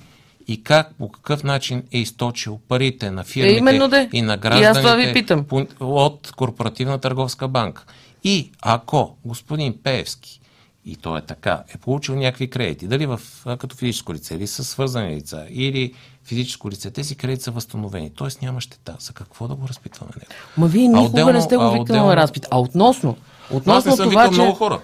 и 0.50 0.62
как, 0.62 0.94
по 0.94 1.08
какъв 1.08 1.44
начин 1.44 1.82
е 1.92 1.98
източил 1.98 2.60
парите 2.68 3.10
на 3.10 3.24
фирмите 3.24 3.54
е, 3.54 3.58
именно 3.58 3.88
де. 3.88 4.08
и 4.12 4.22
на 4.22 4.36
гражданите 4.36 5.18
и 5.18 5.34
ви 5.34 5.66
от 5.80 6.32
Корпоративна 6.36 6.98
търговска 6.98 7.48
банка. 7.48 7.84
И 8.24 8.50
ако 8.62 9.16
господин 9.24 9.74
Певски 9.82 10.40
и 10.84 10.96
то 10.96 11.16
е 11.16 11.20
така, 11.20 11.62
е 11.74 11.78
получил 11.78 12.14
някакви 12.16 12.50
кредити, 12.50 12.86
дали 12.86 13.06
в, 13.06 13.20
като 13.58 13.76
физическо 13.76 14.14
лице, 14.14 14.34
или 14.34 14.46
са 14.46 14.64
свързани 14.64 15.16
лица, 15.16 15.46
или 15.50 15.94
физическо 16.24 16.70
лице, 16.70 16.90
тези 16.90 17.14
кредити 17.14 17.42
са 17.42 17.50
възстановени. 17.50 18.10
Тоест 18.10 18.42
няма 18.42 18.60
щета. 18.60 18.96
За 19.00 19.12
какво 19.12 19.48
да 19.48 19.54
го 19.54 19.68
разпитваме 19.68 20.12
него? 20.16 20.32
Ма 20.56 20.66
вие 20.66 20.88
никога 20.88 21.06
отделно, 21.06 21.32
не 21.32 21.40
сте 21.40 21.56
го 21.56 21.80
отделно... 21.80 22.06
на 22.06 22.16
разпит. 22.16 22.46
А 22.50 22.60
относно, 22.60 23.16
относно 23.50 23.72
аз 23.72 23.84
не 23.84 23.96
съм 23.96 24.08
това, 24.08 24.28
че... 24.28 24.34
много 24.34 24.52
хора. 24.52 24.80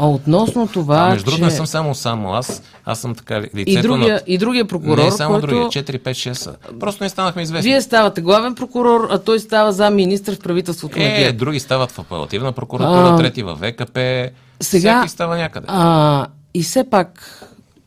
А 0.00 0.08
относно 0.08 0.68
това, 0.68 0.96
а, 0.96 1.08
между 1.08 1.24
другото, 1.24 1.40
че... 1.40 1.44
не 1.44 1.50
съм 1.50 1.66
само 1.66 1.94
само 1.94 2.32
аз. 2.32 2.62
Аз 2.84 3.00
съм 3.00 3.14
така 3.14 3.40
лицето 3.40 3.70
и 3.70 3.82
другия, 3.82 4.14
на... 4.14 4.20
И 4.26 4.38
другия 4.38 4.64
прокурор, 4.64 4.98
Не 5.04 5.10
само 5.10 5.34
който... 5.34 5.46
другия, 5.46 5.66
4, 5.66 5.98
5, 5.98 6.10
6 6.10 6.32
са. 6.32 6.54
Просто 6.80 7.04
не 7.04 7.10
станахме 7.10 7.42
известни. 7.42 7.70
Вие 7.70 7.82
ставате 7.82 8.20
главен 8.20 8.54
прокурор, 8.54 9.08
а 9.10 9.18
той 9.18 9.40
става 9.40 9.72
за 9.72 9.90
министр 9.90 10.34
в 10.34 10.38
правителството 10.38 10.98
е, 10.98 11.24
на 11.26 11.32
други 11.32 11.60
стават 11.60 11.90
в 11.90 11.98
апелативна 11.98 12.52
прокуратура, 12.52 13.14
а... 13.14 13.16
трети 13.16 13.42
в 13.42 13.56
ВКП. 13.56 14.30
Сега, 14.60 15.00
Всеки 15.00 15.12
става 15.12 15.36
някъде. 15.36 15.66
А, 15.70 16.26
и 16.54 16.62
все 16.62 16.90
пак, 16.90 17.42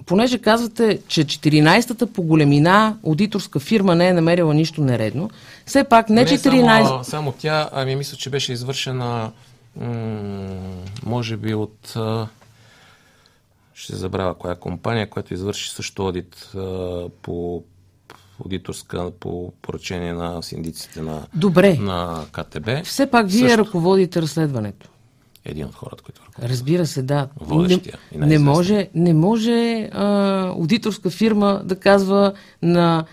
понеже 0.05 0.38
казвате, 0.38 0.99
че 1.07 1.26
14-та 1.26 2.05
по 2.05 2.22
големина 2.22 2.95
аудиторска 3.07 3.59
фирма 3.59 3.95
не 3.95 4.07
е 4.07 4.14
намерила 4.14 4.53
нищо 4.53 4.82
нередно, 4.82 5.30
все 5.66 5.84
пак 5.84 6.09
не, 6.09 6.24
не 6.24 6.28
14... 6.28 6.84
Само, 6.88 7.03
само 7.03 7.34
тя, 7.39 7.70
ами 7.74 7.95
мисля, 7.95 8.18
че 8.18 8.30
беше 8.30 8.53
извършена 8.53 9.32
може 11.05 11.38
би 11.38 11.53
от 11.53 11.97
ще 13.74 13.95
забравя 13.95 14.36
коя 14.36 14.55
компания, 14.55 15.09
която 15.09 15.34
извърши 15.34 15.72
също 15.72 16.07
одит 16.07 16.51
по 17.22 17.63
аудиторска 18.45 19.11
по 19.19 19.53
поръчение 19.61 20.13
на 20.13 20.43
синдиците 20.43 21.01
на, 21.01 21.28
Добре. 21.36 21.78
на 21.80 22.26
КТБ. 22.32 22.69
Все 22.84 23.11
пак 23.11 23.30
вие 23.30 23.49
също... 23.49 23.65
ръководите 23.65 24.22
разследването. 24.22 24.89
Един 25.45 25.65
от 25.65 25.76
хората, 25.76 26.03
които 26.03 26.22
ръководят. 26.22 26.51
Разбира 26.51 26.86
се, 26.86 27.01
да. 27.01 27.28
Водещия. 27.39 27.99
Не, 28.15 28.26
не 28.26 28.39
може, 28.39 28.89
не 28.95 29.13
може 29.13 29.89
а, 29.91 30.47
аудиторска 30.47 31.09
фирма 31.09 31.61
да 31.65 31.80
казва 31.80 32.34
на 32.61 33.05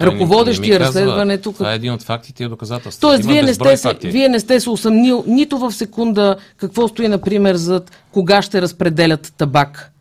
ръководещия 0.00 0.80
разследването. 0.80 1.52
Това 1.52 1.72
е 1.72 1.74
един 1.74 1.92
от 1.92 2.02
фактите 2.02 2.44
и 2.44 2.48
доказателства. 2.48 3.00
Тоест, 3.00 3.24
вие 3.24 3.42
не, 3.42 3.54
сте 3.54 3.76
се, 3.76 3.94
вие 4.04 4.28
не 4.28 4.40
сте 4.40 4.60
се 4.60 4.70
усъмнил 4.70 5.24
нито 5.26 5.58
в 5.58 5.72
секунда 5.72 6.36
какво 6.56 6.88
стои, 6.88 7.08
например, 7.08 7.54
за 7.54 7.82
кога 8.12 8.42
ще 8.42 8.62
разпределят 8.62 9.34
табак. 9.36 9.92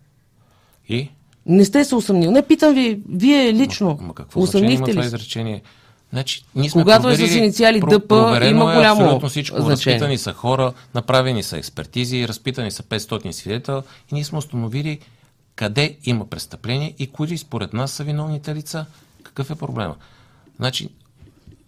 И? 0.90 1.10
Не 1.46 1.66
сте 1.66 1.86
се 1.86 1.96
усъмнил. 1.96 2.32
Не, 2.32 2.42
питам 2.42 2.74
ви, 2.74 3.00
вие 3.10 3.54
лично. 3.54 3.88
Ма, 3.88 4.08
ма 4.08 4.14
какво 4.14 4.42
усъмнихте 4.42 4.74
има 4.76 4.88
ли? 4.88 4.92
това 4.92 5.06
изречение? 5.06 5.62
Значи, 6.14 6.46
ние 6.56 6.70
сме 6.70 6.82
Когато 6.82 7.10
е 7.10 7.16
с 7.16 7.36
инициали 7.36 7.80
ДП, 7.80 8.12
има 8.50 8.72
е 8.72 8.76
голямо 8.76 9.02
абсолютно 9.02 9.30
всичко. 9.30 9.62
Значение. 9.62 9.96
Разпитани 9.96 10.18
са 10.18 10.34
хора, 10.34 10.74
направени 10.94 11.44
са 11.44 11.58
експертизи, 11.58 12.28
разпитани 12.28 12.72
са 12.72 12.84
500 12.84 13.32
свидетел 13.32 13.84
и 14.12 14.16
ние 14.16 14.24
сме 14.24 14.38
установили 14.38 15.00
къде 15.56 15.98
има 16.04 16.26
престъпление 16.26 16.94
и 17.00 17.08
кои 17.08 17.38
според 17.38 17.74
нас 17.74 17.92
са 17.92 18.04
виновните 18.04 18.56
лица. 18.56 18.86
Какъв 19.36 19.52
е 19.52 19.60
проблема? 19.60 19.96
Значи, 20.58 20.90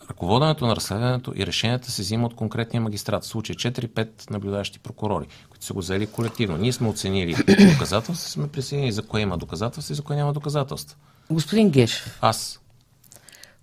ръководенето 0.10 0.68
на 0.68 0.76
разследването 0.76 1.34
и 1.36 1.46
решенията 1.46 1.92
се 1.92 2.02
взима 2.02 2.26
от 2.26 2.36
конкретния 2.36 2.82
магистрат. 2.82 3.24
В 3.24 3.28
случай 3.28 3.56
4-5 3.56 4.32
наблюдаващи 4.32 4.80
прокурори, 4.80 5.26
които 5.50 5.66
са 5.66 5.74
го 5.74 5.80
взели 5.80 6.08
колективно. 6.08 6.58
Ние 6.58 6.74
сме 6.74 6.88
оценили 6.88 7.36
доказателства, 7.74 8.30
сме 8.30 8.48
присъединили 8.48 8.92
за 8.92 9.08
кое 9.08 9.22
има 9.22 9.38
доказателства 9.38 9.94
и 9.94 9.96
за 9.96 10.02
кое 10.02 10.16
няма 10.16 10.34
доказателства. 10.34 10.98
Господин 11.30 11.70
Гешев. 11.70 12.20
Аз. 12.22 12.60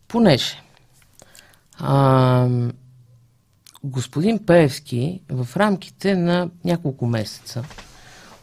Понеже 0.09 0.65
а, 1.79 2.49
господин 3.85 4.39
Певски 4.47 5.21
в 5.29 5.57
рамките 5.57 6.17
на 6.17 6.51
няколко 6.65 7.07
месеца 7.07 7.65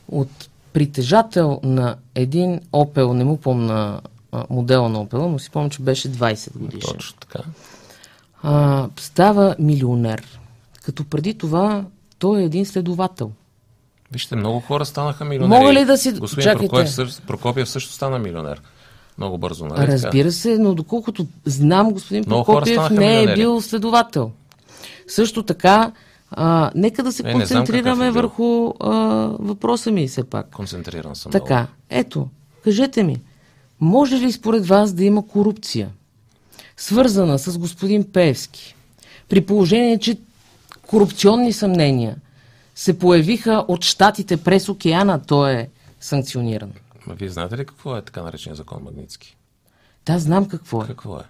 от 0.08 0.50
притежател 0.74 1.60
на 1.64 1.96
един 2.16 2.62
Опел, 2.72 3.14
не 3.14 3.24
му 3.24 3.38
помна 3.38 4.02
модела 4.50 4.90
на 4.90 5.06
Opel, 5.06 5.18
но 5.18 5.40
си 5.40 5.50
помня, 5.50 5.70
че 5.70 5.82
беше 5.82 6.12
20 6.12 6.58
годишен. 6.58 6.94
Точно 6.94 7.18
така. 7.20 7.40
А, 8.44 8.88
става 9.00 9.56
милионер. 9.60 10.40
Като 10.84 11.04
преди 11.04 11.34
това 11.34 11.86
той 12.20 12.42
е 12.42 12.46
един 12.46 12.66
следовател. 12.66 13.32
Вижте, 14.12 14.36
много 14.36 14.60
хора 14.60 14.86
станаха 14.86 15.26
милионери. 15.26 15.60
Мога 15.60 15.74
ли 15.74 15.86
да 15.86 15.98
си... 15.98 16.12
Господин 16.12 16.44
Чакайте. 16.44 16.70
Прокопиев, 16.70 17.22
Прокопиев 17.28 17.70
също 17.70 17.94
стана 17.94 18.20
милионер. 18.20 18.62
Много 19.18 19.38
бързо, 19.38 19.66
нали? 19.66 19.88
Разбира 19.88 20.32
се, 20.32 20.58
но 20.58 20.76
доколкото 20.76 21.26
знам, 21.46 21.92
господин 21.94 22.24
много 22.28 22.46
Прокопиев 22.46 22.90
не 22.90 23.24
е 23.24 23.36
бил 23.36 23.62
следовател. 23.62 24.32
Също 25.08 25.44
така, 25.44 25.92
а, 26.32 26.72
нека 26.76 27.04
да 27.04 27.12
се 27.12 27.24
е, 27.26 27.32
концентрираме 27.32 28.08
е 28.08 28.12
върху 28.12 28.74
а, 28.80 28.90
въпроса 29.40 29.92
ми 29.92 30.08
все 30.08 30.24
пак. 30.24 30.50
Концентриран 30.50 31.16
съм. 31.16 31.32
Така, 31.32 31.56
много. 31.56 31.72
ето, 31.90 32.28
кажете 32.64 33.04
ми, 33.04 33.18
може 33.82 34.16
ли 34.16 34.32
според 34.32 34.68
вас 34.68 34.94
да 34.94 35.04
има 35.04 35.28
корупция, 35.28 35.90
свързана 36.78 37.40
с 37.40 37.58
господин 37.58 38.12
Певски, 38.12 38.76
при 39.30 39.46
положение, 39.46 40.00
че 40.00 40.20
корупционни 40.88 41.54
съмнения 41.54 42.16
се 42.76 43.00
появиха 43.00 43.66
от 43.68 43.84
щатите 43.84 44.38
през 44.38 44.70
океана, 44.70 45.22
той 45.22 45.52
е 45.52 45.70
санкциониран? 46.00 46.72
Вие 47.08 47.30
знаете 47.30 47.58
ли 47.58 47.66
какво 47.66 47.98
е 47.98 48.02
така 48.02 48.24
наречен 48.24 48.56
закон 48.56 48.84
Магницки? 48.84 49.38
Да, 50.06 50.20
знам 50.20 50.48
какво 50.48 50.84
е. 50.84 50.88
Какво 50.88 51.18
е? 51.18 51.24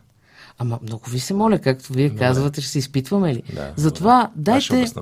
Ама 0.62 0.80
много 0.84 1.10
ви 1.10 1.20
се 1.20 1.34
моля, 1.34 1.60
както 1.60 1.94
вие 1.94 2.10
Добре. 2.10 2.20
казвате, 2.20 2.62
ще 2.62 2.72
се 2.72 2.80
изпитваме 2.80 3.36
ли? 3.36 3.44
Да, 3.54 3.74
Затова 3.76 4.30
ще 4.60 4.76
дайте... 4.76 4.94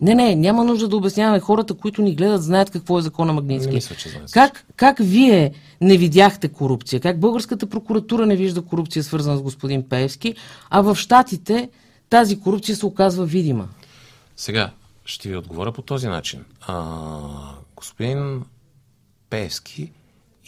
Не, 0.00 0.14
не, 0.14 0.36
няма 0.36 0.64
нужда 0.64 0.88
да 0.88 0.96
обясняваме. 0.96 1.40
Хората, 1.40 1.74
които 1.74 2.02
ни 2.02 2.14
гледат, 2.14 2.42
знаят 2.42 2.70
какво 2.70 2.98
е 2.98 3.02
закона 3.02 3.32
Магнитски. 3.32 3.68
Не 3.68 3.74
мисля, 3.74 3.96
че 3.96 4.08
знаят 4.08 4.32
Как, 4.32 4.66
как 4.76 4.96
вие 5.00 5.52
не 5.80 5.96
видяхте 5.96 6.48
корупция? 6.48 7.00
Как 7.00 7.20
българската 7.20 7.66
прокуратура 7.66 8.26
не 8.26 8.36
вижда 8.36 8.62
корупция, 8.62 9.02
свързана 9.04 9.38
с 9.38 9.42
господин 9.42 9.88
Пеевски, 9.88 10.34
а 10.70 10.80
в 10.80 10.94
Штатите 10.94 11.70
тази 12.10 12.40
корупция 12.40 12.76
се 12.76 12.86
оказва 12.86 13.26
видима? 13.26 13.68
Сега 14.36 14.70
ще 15.04 15.28
ви 15.28 15.36
отговоря 15.36 15.72
по 15.72 15.82
този 15.82 16.08
начин. 16.08 16.44
А, 16.66 17.22
господин 17.76 18.42
Певски 19.30 19.92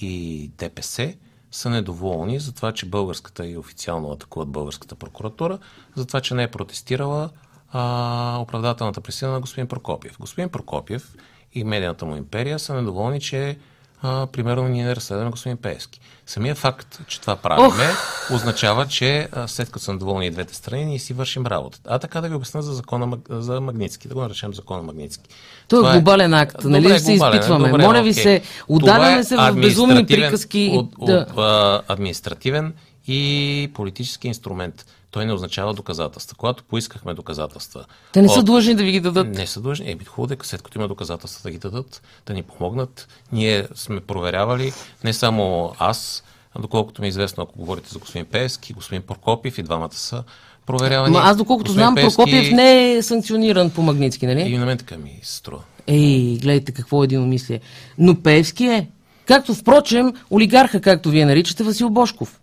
и 0.01 0.51
ДПС 0.59 1.15
са 1.57 1.71
недоволни 1.71 2.41
за 2.41 2.53
това, 2.53 2.73
че 2.73 2.87
българската 2.87 3.47
и 3.47 3.57
официално 3.57 4.11
атакуват 4.11 4.49
българската 4.49 4.95
прокуратура, 4.95 5.59
за 5.95 6.07
това, 6.07 6.21
че 6.21 6.35
не 6.35 6.43
е 6.43 6.51
протестирала 6.51 7.31
а, 7.73 8.39
оправдателната 8.41 9.01
присъда 9.01 9.33
на 9.33 9.41
господин 9.41 9.69
Прокопиев. 9.69 10.19
Господин 10.19 10.49
Прокопиев 10.49 11.15
и 11.53 11.65
медийната 11.65 12.07
му 12.07 12.17
империя 12.17 12.59
са 12.59 12.75
недоволни, 12.75 13.21
че 13.21 13.59
а, 14.07 14.27
примерно 14.27 14.69
ние 14.69 14.85
не 14.85 14.97
разследваме 14.97 15.31
господин 15.31 15.57
Певски. 15.57 16.01
Самия 16.27 16.55
факт, 16.55 17.01
че 17.07 17.21
това 17.21 17.37
правиме, 17.37 17.91
означава, 18.33 18.87
че 18.87 19.29
а, 19.33 19.49
след 19.49 19.71
като 19.71 19.85
са 19.85 19.93
недоволни 19.93 20.27
и 20.27 20.31
двете 20.31 20.55
страни, 20.55 20.85
ние 20.85 20.99
си 20.99 21.13
вършим 21.13 21.47
работата. 21.47 21.91
А 21.93 21.99
така 21.99 22.21
да 22.21 22.29
ви 22.29 22.35
обясня 22.35 22.63
за 22.63 22.75
закона 22.75 23.19
за 23.29 23.61
Магнитски, 23.61 24.09
да 24.09 24.15
го 24.15 24.21
наречем 24.21 24.55
закона 24.55 24.83
Магнитски. 24.83 25.29
Той 25.69 25.79
Това 25.79 25.91
е 25.91 25.93
глобален 25.93 26.35
акт, 26.35 26.65
нали 26.65 26.83
Добре, 26.83 26.99
се 26.99 27.13
изпитваме. 27.13 27.69
добре, 27.69 27.83
Моля 27.87 28.03
ви 28.03 28.11
окей. 28.11 28.23
се, 28.23 28.43
ударяме 28.69 29.25
се 29.25 29.35
Това 29.35 29.49
е 29.49 29.53
в 29.53 29.57
безумни 29.57 30.07
приказки. 30.07 30.71
От, 30.75 31.07
Да. 31.07 31.27
от, 31.31 31.39
а, 31.39 31.83
административен 31.89 32.75
и 33.09 33.71
политически 33.75 34.29
инструмент. 34.29 34.87
Той 35.17 35.27
не 35.27 35.33
означава 35.33 35.75
доказателства. 35.75 36.37
Когато 36.37 36.65
поискахме 36.65 37.15
доказателства. 37.15 37.85
Те 38.13 38.23
не 38.23 38.29
са 38.29 38.39
от- 38.39 38.45
длъжни 38.45 38.75
да 38.75 38.85
ви 38.85 38.93
ги 38.93 39.01
дадат. 39.01 39.29
не 39.29 39.47
са 39.47 39.61
длъжни. 39.61 39.91
Еми, 39.91 40.05
хубаво 40.05 40.35
е, 40.35 40.37
след 40.43 40.63
като 40.63 40.79
има 40.79 40.89
доказателства 40.89 41.43
да 41.43 41.51
ги 41.51 41.59
дадат, 41.59 42.03
да 42.27 42.35
ни 42.35 42.43
помогнат. 42.43 43.09
Ние 43.33 43.67
сме 43.75 44.01
проверявали, 44.01 44.73
не 45.05 45.13
само 45.13 45.73
аз, 45.79 46.25
а 46.55 46.61
доколкото 46.61 47.03
ми 47.03 47.07
е 47.07 47.09
известно, 47.09 47.43
ако 47.43 47.59
говорите 47.59 47.91
за 47.91 47.99
господин 47.99 48.27
Пески, 48.27 48.73
господин 48.73 49.03
Прокопиев 49.03 49.59
и 49.59 49.63
двамата 49.63 49.93
са 49.93 50.25
проверявани. 50.67 51.13
Ма 51.13 51.21
аз 51.21 51.37
доколкото 51.37 51.65
Господин 51.65 51.85
знам, 51.85 51.95
Пеевски- 51.95 52.17
Прокопиев 52.17 52.53
не 52.53 52.93
е 52.93 53.03
санкциониран 53.03 53.71
по 53.71 53.83
Магнитски, 53.83 54.27
нали? 54.27 54.41
И 54.43 54.59
на 54.59 54.67
мен 54.67 54.79
така 54.79 54.97
ми 54.97 55.21
се 55.23 55.35
струва. 55.35 55.63
Ей, 55.87 56.39
гледайте 56.39 56.73
какво 56.73 57.05
единомислие. 57.05 57.61
Но 57.99 58.23
Пеевски 58.23 58.65
е. 58.65 58.89
Както, 59.27 59.55
впрочем, 59.55 60.13
олигарха, 60.31 60.81
както 60.81 61.11
вие 61.11 61.27
наричате, 61.27 61.65
Васил 61.65 61.91
Бошков. 61.91 62.41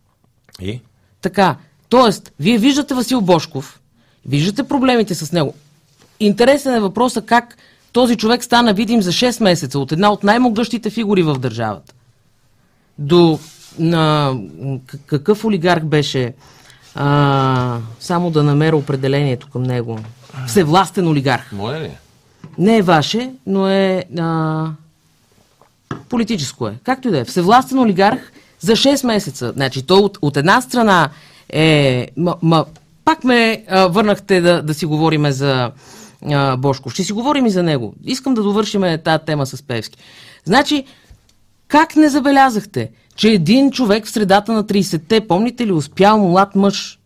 И? 0.61 0.81
Така, 1.21 1.55
тоест, 1.93 2.31
вие 2.39 2.57
виждате 2.57 2.93
Васил 2.93 3.21
Бошков, 3.21 3.79
виждате 4.25 4.63
проблемите 4.63 5.15
с 5.15 5.31
него. 5.31 5.53
Интересен 6.19 6.75
е 6.75 6.79
въпросът 6.79 7.25
как 7.25 7.57
този 7.91 8.15
човек 8.15 8.43
стана 8.43 8.73
видим 8.73 9.01
за 9.01 9.11
6 9.11 9.43
месеца 9.43 9.79
от 9.79 9.91
една 9.91 10.11
от 10.11 10.23
най-могъщите 10.23 10.89
фигури 10.89 11.23
в 11.23 11.35
държавата. 11.35 11.93
До 12.97 13.39
на, 13.79 14.33
какъв 15.05 15.45
олигарх 15.45 15.83
беше, 15.83 16.33
а, 16.95 17.77
само 17.99 18.31
да 18.31 18.43
намеря 18.43 18.77
определението 18.77 19.47
към 19.49 19.63
него. 19.63 19.99
Всевластен 20.47 21.07
олигарх. 21.07 21.51
Моля 21.51 21.79
ли? 21.79 21.91
Не 22.57 22.77
е 22.77 22.81
ваше, 22.81 23.31
но 23.45 23.67
е 23.69 24.03
а, 24.19 24.65
политическо 26.09 26.67
е. 26.67 26.75
Както 26.83 27.07
и 27.07 27.11
да 27.11 27.19
е. 27.19 27.25
Всевластен 27.25 27.79
олигарх 27.79 28.31
за 28.59 28.71
6 28.71 29.07
месеца. 29.07 29.51
Значи 29.55 29.81
той 29.81 29.99
от, 29.99 30.17
от 30.21 30.37
една 30.37 30.61
страна 30.61 31.09
е... 31.53 32.07
Ма, 32.17 32.35
ма, 32.41 32.65
пак 33.05 33.23
ме 33.23 33.63
а, 33.69 33.87
върнахте 33.87 34.41
да, 34.41 34.61
да 34.61 34.73
си 34.73 34.85
говориме 34.85 35.31
за 35.31 35.71
а, 36.25 36.57
Бошко. 36.57 36.89
Ще 36.89 37.03
си 37.03 37.13
говорим 37.13 37.45
и 37.45 37.49
за 37.49 37.63
него. 37.63 37.93
Искам 38.03 38.33
да 38.33 38.43
довършиме 38.43 38.97
тази 38.97 39.25
тема 39.25 39.45
с 39.45 39.63
Певски. 39.63 39.97
Значи, 40.45 40.85
как 41.67 41.95
не 41.95 42.09
забелязахте, 42.09 42.91
че 43.15 43.29
един 43.29 43.71
човек 43.71 44.05
в 44.05 44.09
средата 44.09 44.53
на 44.53 44.63
30-те, 44.63 45.27
помните 45.27 45.67
ли, 45.67 45.71
успял 45.71 46.17
млад 46.17 46.55
мъж, 46.55 46.99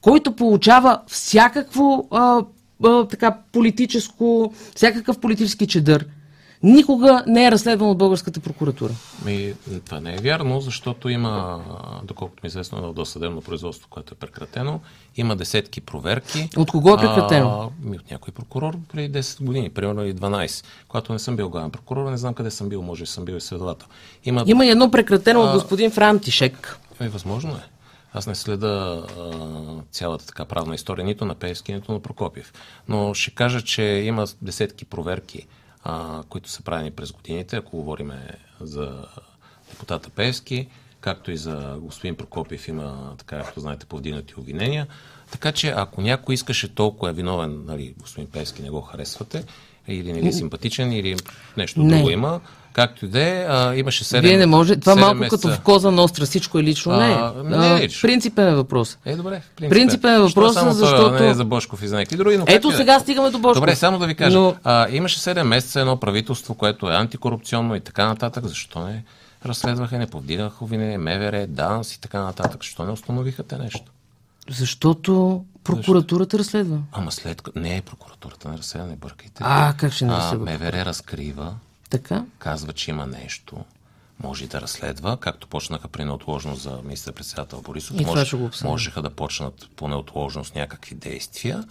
който 0.00 0.36
получава 0.36 1.00
всякакво 1.06 2.08
а, 2.10 2.42
а, 2.84 3.06
така 3.06 3.36
политическо, 3.52 4.52
всякакъв 4.76 5.18
политически 5.18 5.66
чедър, 5.66 6.06
никога 6.62 7.24
не 7.26 7.46
е 7.46 7.50
разследван 7.50 7.90
от 7.90 7.98
българската 7.98 8.40
прокуратура. 8.40 8.92
Ми, 9.24 9.54
това 9.84 10.00
не 10.00 10.14
е 10.14 10.18
вярно, 10.18 10.60
защото 10.60 11.08
има, 11.08 11.60
доколкото 12.04 12.40
ми 12.42 12.46
е 12.46 12.48
известно, 12.48 12.78
едно 12.78 12.92
досъдебно 12.92 13.40
производство, 13.40 13.88
което 13.90 14.14
е 14.14 14.16
прекратено. 14.16 14.80
Има 15.16 15.36
десетки 15.36 15.80
проверки. 15.80 16.48
От 16.56 16.70
кого 16.70 16.94
е 16.94 16.96
прекратено? 16.96 17.70
А, 17.84 17.88
ми 17.88 17.96
от 17.96 18.10
някой 18.10 18.34
прокурор 18.34 18.76
преди 18.92 19.18
10 19.18 19.44
години, 19.44 19.70
примерно 19.70 20.04
и 20.04 20.14
12. 20.14 20.64
Когато 20.88 21.12
не 21.12 21.18
съм 21.18 21.36
бил 21.36 21.48
главен 21.48 21.70
прокурор, 21.70 22.10
не 22.10 22.16
знам 22.16 22.34
къде 22.34 22.50
съм 22.50 22.68
бил, 22.68 22.82
може 22.82 23.02
и 23.02 23.06
съм 23.06 23.24
бил 23.24 23.34
изследовател. 23.34 23.88
Има, 24.24 24.44
Има 24.46 24.66
и 24.66 24.70
едно 24.70 24.90
прекратено 24.90 25.40
от 25.40 25.48
А, 25.50 25.52
господин 25.52 25.90
Франтишек. 25.90 26.78
е, 27.00 27.08
възможно 27.08 27.50
е. 27.50 27.62
Аз 28.14 28.26
не 28.26 28.34
следа 28.34 28.66
а, 29.18 29.30
цялата 29.90 30.26
така 30.26 30.44
правна 30.44 30.74
история, 30.74 31.04
нито 31.04 31.24
на 31.24 31.34
Певски, 31.34 31.74
нито 31.74 31.92
на 31.92 32.00
Прокопиев. 32.00 32.52
Но 32.88 33.14
ще 33.14 33.30
кажа, 33.30 33.62
че 33.62 33.82
има 33.82 34.26
десетки 34.42 34.84
проверки, 34.84 35.46
а, 35.84 36.22
които 36.28 36.50
са 36.50 36.62
правени 36.62 36.90
през 36.90 37.12
годините, 37.12 37.56
ако 37.56 37.76
говорим 37.76 38.12
за 38.60 39.06
депутата 39.70 40.10
Певски, 40.10 40.68
както 41.00 41.30
и 41.30 41.36
за 41.36 41.76
господин 41.80 42.16
Прокопиев 42.16 42.68
има, 42.68 43.14
така 43.18 43.42
както 43.42 43.60
знаете, 43.60 43.86
повдигнати 43.86 44.34
обвинения. 44.36 44.86
Така 45.30 45.52
че, 45.52 45.68
ако 45.76 46.00
някой 46.00 46.34
искаше 46.34 46.74
толкова 46.74 47.10
е 47.10 47.14
виновен, 47.14 47.64
нали, 47.64 47.94
господин 47.98 48.30
Певски 48.30 48.62
не 48.62 48.70
го 48.70 48.80
харесвате, 48.80 49.44
или 49.88 50.12
не 50.12 50.20
ви 50.20 50.28
е 50.28 50.32
симпатичен, 50.32 50.92
или 50.92 51.16
нещо 51.56 51.80
Не. 51.80 51.94
друго 51.94 52.10
има, 52.10 52.40
както 52.72 53.04
и 53.04 53.08
да 53.08 53.20
е, 53.20 53.46
имаше 53.78 54.04
7 54.04 54.20
Вие 54.20 54.36
не 54.36 54.46
може. 54.46 54.76
Това 54.76 54.94
малко 54.96 55.16
месеца. 55.16 55.36
като 55.42 55.54
в 55.54 55.60
коза 55.60 55.90
ностра, 55.90 56.24
всичко 56.24 56.58
е 56.58 56.62
лично. 56.62 56.92
Не, 56.92 57.04
А, 57.04 57.32
е. 57.38 57.42
не 57.42 57.76
е 57.76 57.80
лично. 57.80 58.00
Принципен 58.02 58.48
е 58.48 58.54
въпрос. 58.54 58.98
Е, 59.04 59.16
добре. 59.16 59.42
В 59.56 59.68
Принципен 59.68 60.10
е 60.12 60.16
Що 60.16 60.26
въпросът, 60.28 60.54
само 60.54 60.70
това, 60.70 60.86
защото- 60.86 61.10
Не 61.14 61.28
е 61.28 61.34
за 61.34 61.44
Бошков 61.44 61.82
и 61.82 61.88
за 61.88 61.96
някакви 61.96 62.16
други, 62.16 62.36
но 62.36 62.44
Ето 62.48 62.68
да 62.68 62.74
е. 62.74 62.76
сега 62.76 63.00
стигаме 63.00 63.30
до 63.30 63.38
Бошков. 63.38 63.54
Добре, 63.56 63.76
само 63.76 63.98
да 63.98 64.06
ви 64.06 64.14
кажа. 64.14 64.38
Но- 64.38 64.54
А, 64.64 64.86
имаше 64.90 65.20
7 65.20 65.42
месеца 65.42 65.80
едно 65.80 65.96
правителство, 65.96 66.54
което 66.54 66.88
е 66.88 66.94
антикорупционно 66.94 67.76
и 67.76 67.80
така 67.80 68.06
нататък. 68.06 68.46
Защо 68.46 68.78
не 68.80 69.04
разследваха, 69.46 69.98
не 69.98 70.06
повдигаха 70.06 70.64
обвинение, 70.64 70.98
МВР, 70.98 71.46
ДАНС 71.46 71.94
и 71.94 72.00
така 72.00 72.20
нататък? 72.20 72.62
Защо 72.62 72.84
не 72.84 72.92
установиха 72.92 73.42
те 73.42 73.56
нещо? 73.56 73.80
Защото 74.50 75.44
прокуратурата 75.64 76.38
разследва. 76.38 76.78
Ама 76.92 77.12
след 77.12 77.42
като... 77.42 77.58
Не 77.58 77.76
е 77.76 77.82
прокуратурата, 77.82 78.48
не 78.48 78.58
разследва, 78.58 78.86
не 78.86 78.96
бъркайте. 78.96 79.42
А, 79.46 79.74
как 79.76 79.92
ще 79.92 80.04
не 80.04 80.12
разследва? 80.12 80.52
МВР 80.52 80.84
разкрива, 80.84 81.54
Така? 81.90 82.24
казва, 82.38 82.72
че 82.72 82.90
има 82.90 83.06
нещо, 83.06 83.56
може 84.22 84.44
и 84.44 84.46
да 84.46 84.60
разследва, 84.60 85.16
както 85.16 85.46
почнаха 85.46 85.88
при 85.88 86.04
неотложност 86.04 86.62
за 86.62 86.78
министър-председател 86.84 87.60
Борисов. 87.60 88.00
И 88.00 88.04
може, 88.04 88.36
можеха 88.64 89.02
да 89.02 89.10
почнат 89.10 89.68
по 89.76 89.88
неотложност 89.88 90.54
някакви 90.54 90.94
действия 90.94 91.64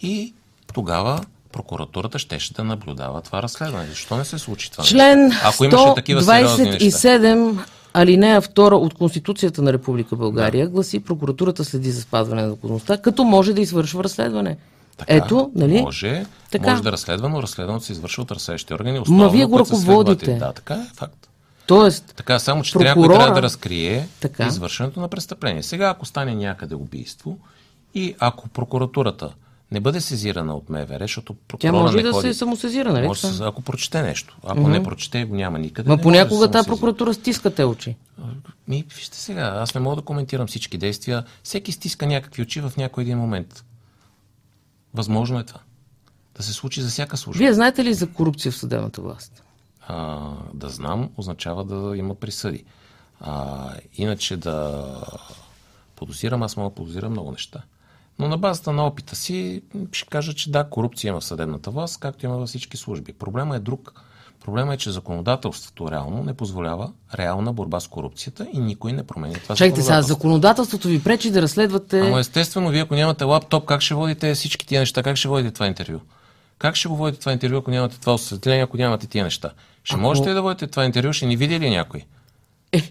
и 0.00 0.34
тогава 0.74 1.24
прокуратурата 1.52 2.18
щеше 2.18 2.54
да 2.54 2.64
наблюдава 2.64 3.20
това 3.20 3.42
разследване. 3.42 3.86
Защо 3.86 4.16
не 4.16 4.24
се 4.24 4.38
случи 4.38 4.70
това? 4.70 4.84
Член 4.84 5.24
нещо? 5.24 5.40
Ако 5.44 5.64
имаше 5.64 5.94
такива 5.94 6.22
сериозни 6.22 6.64
неща. 6.64 6.86
127 6.86 7.64
алинея 7.94 8.42
2 8.42 8.72
от 8.72 8.94
Конституцията 8.94 9.62
на 9.62 9.72
Република 9.72 10.16
България 10.16 10.68
гласи 10.68 11.00
прокуратурата 11.00 11.64
следи 11.64 11.90
за 11.90 12.02
спазване 12.02 12.42
на 12.42 12.50
законността, 12.50 12.98
като 12.98 13.24
може 13.24 13.52
да 13.52 13.60
извършва 13.60 14.04
разследване. 14.04 14.56
Така, 14.96 15.14
Ето, 15.14 15.50
нали? 15.54 15.80
Може, 15.82 16.26
Така. 16.50 16.70
може 16.70 16.82
да 16.82 16.92
разследва, 16.92 17.28
но 17.28 17.42
разследването 17.42 17.86
се 17.86 17.92
извършва 17.92 18.22
от 18.22 18.30
разследващи 18.30 18.74
органи. 18.74 18.98
Основно, 18.98 19.30
вие 19.30 19.44
го 19.44 19.58
ръководите. 19.58 20.34
Да, 20.34 20.52
така 20.52 20.74
е 20.74 20.86
факт. 20.94 21.28
Тоест, 21.66 22.12
Така, 22.16 22.38
само 22.38 22.62
че 22.62 22.72
Прокурора- 22.74 23.14
трябва 23.14 23.34
да 23.34 23.42
разкрие 23.42 24.08
Така. 24.20 24.46
извършването 24.46 25.00
на 25.00 25.08
престъпление. 25.08 25.62
Сега, 25.62 25.88
ако 25.88 26.06
стане 26.06 26.34
някъде 26.34 26.74
убийство 26.74 27.38
и 27.94 28.14
ако 28.20 28.48
прокуратурата 28.48 29.32
не 29.70 29.80
бъде 29.80 30.00
сезирана 30.00 30.54
от 30.56 30.70
МВР, 30.70 31.04
защото 31.04 31.36
тя 31.58 31.72
може 31.72 31.96
не 31.96 32.02
да 32.02 32.12
ходи, 32.12 32.28
се 32.28 32.34
самосезира, 32.34 32.92
нали? 32.92 33.06
може, 33.06 33.20
с- 33.20 33.40
ако 33.40 33.62
прочете 33.62 34.02
нещо. 34.02 34.36
Ако 34.44 34.68
не 34.68 34.82
прочете, 34.82 35.24
го 35.24 35.34
няма 35.34 35.58
никъде. 35.58 35.88
Ма 35.88 35.96
да 35.96 36.02
понякога 36.02 36.46
се 36.46 36.50
тази 36.50 36.66
прокуратура 36.68 37.14
стиска 37.14 37.54
те 37.54 37.64
очи. 37.64 37.96
Ми, 38.68 38.84
вижте 38.96 39.16
сега, 39.16 39.52
аз 39.56 39.74
не 39.74 39.80
мога 39.80 39.96
да 39.96 40.02
коментирам 40.02 40.46
всички 40.46 40.78
действия. 40.78 41.24
Всеки 41.42 41.72
стиска 41.72 42.06
някакви 42.06 42.42
очи 42.42 42.60
в 42.60 42.72
някой 42.76 43.02
един 43.02 43.18
момент. 43.18 43.64
Възможно 44.94 45.38
е 45.38 45.44
това. 45.44 45.60
Да 46.36 46.42
се 46.42 46.52
случи 46.52 46.82
за 46.82 46.88
всяка 46.88 47.16
служба. 47.16 47.38
Вие 47.38 47.52
знаете 47.52 47.84
ли 47.84 47.94
за 47.94 48.06
корупция 48.06 48.52
в 48.52 48.56
съдебната 48.56 49.00
власт? 49.00 49.40
а, 49.88 50.30
да 50.54 50.68
знам, 50.68 51.10
означава 51.16 51.64
да 51.64 51.96
има 51.96 52.14
присъди. 52.14 52.64
А, 53.20 53.70
иначе 53.96 54.36
да 54.36 54.94
подозирам, 55.96 56.42
аз 56.42 56.56
мога 56.56 56.70
да 56.70 56.74
подозирам 56.74 57.10
много 57.12 57.30
неща. 57.30 57.62
Но 58.18 58.28
на 58.28 58.38
базата 58.38 58.72
на 58.72 58.86
опита 58.86 59.16
си 59.16 59.62
ще 59.92 60.08
кажа, 60.08 60.34
че 60.34 60.50
да, 60.50 60.64
корупция 60.64 61.08
има 61.08 61.20
в 61.20 61.24
съдебната 61.24 61.70
власт, 61.70 62.00
както 62.00 62.26
има 62.26 62.36
във 62.36 62.48
всички 62.48 62.76
служби. 62.76 63.12
Проблема 63.12 63.56
е 63.56 63.60
друг. 63.60 63.92
Проблема 64.44 64.74
е, 64.74 64.76
че 64.76 64.90
законодателството 64.90 65.90
реално 65.90 66.22
не 66.24 66.34
позволява 66.34 66.92
реална 67.14 67.52
борба 67.52 67.80
с 67.80 67.88
корупцията 67.88 68.46
и 68.52 68.58
никой 68.58 68.92
не 68.92 69.06
променя 69.06 69.34
това 69.34 69.54
Чакайте 69.54 69.82
сега, 69.82 70.02
законодателство. 70.02 70.14
законодателството 70.14 70.88
ви 70.88 71.02
пречи 71.02 71.30
да 71.30 71.42
разследвате... 71.42 72.00
Ама 72.00 72.20
естествено, 72.20 72.68
вие 72.68 72.82
ако 72.82 72.94
нямате 72.94 73.24
лаптоп, 73.24 73.64
как 73.64 73.80
ще 73.80 73.94
водите 73.94 74.34
всички 74.34 74.66
тия 74.66 74.80
неща? 74.80 75.02
Как 75.02 75.16
ще 75.16 75.28
водите 75.28 75.50
това 75.54 75.66
интервю? 75.66 76.00
Как 76.58 76.74
ще 76.76 76.88
го 76.88 76.96
водите 76.96 77.20
това 77.20 77.32
интервю, 77.32 77.56
ако 77.56 77.70
нямате 77.70 78.00
това 78.00 78.14
осветление, 78.14 78.62
ако 78.62 78.76
нямате 78.76 79.06
тия 79.06 79.24
неща? 79.24 79.50
Ще 79.84 79.94
Ако- 79.94 80.02
можете 80.02 80.30
ли 80.30 80.34
да 80.34 80.42
водите 80.42 80.66
това 80.66 80.84
интервю? 80.84 81.12
Ще 81.12 81.26
ни 81.26 81.36
види 81.36 81.60
ли 81.60 81.70
някой? 81.70 82.04
Е, 82.72 82.82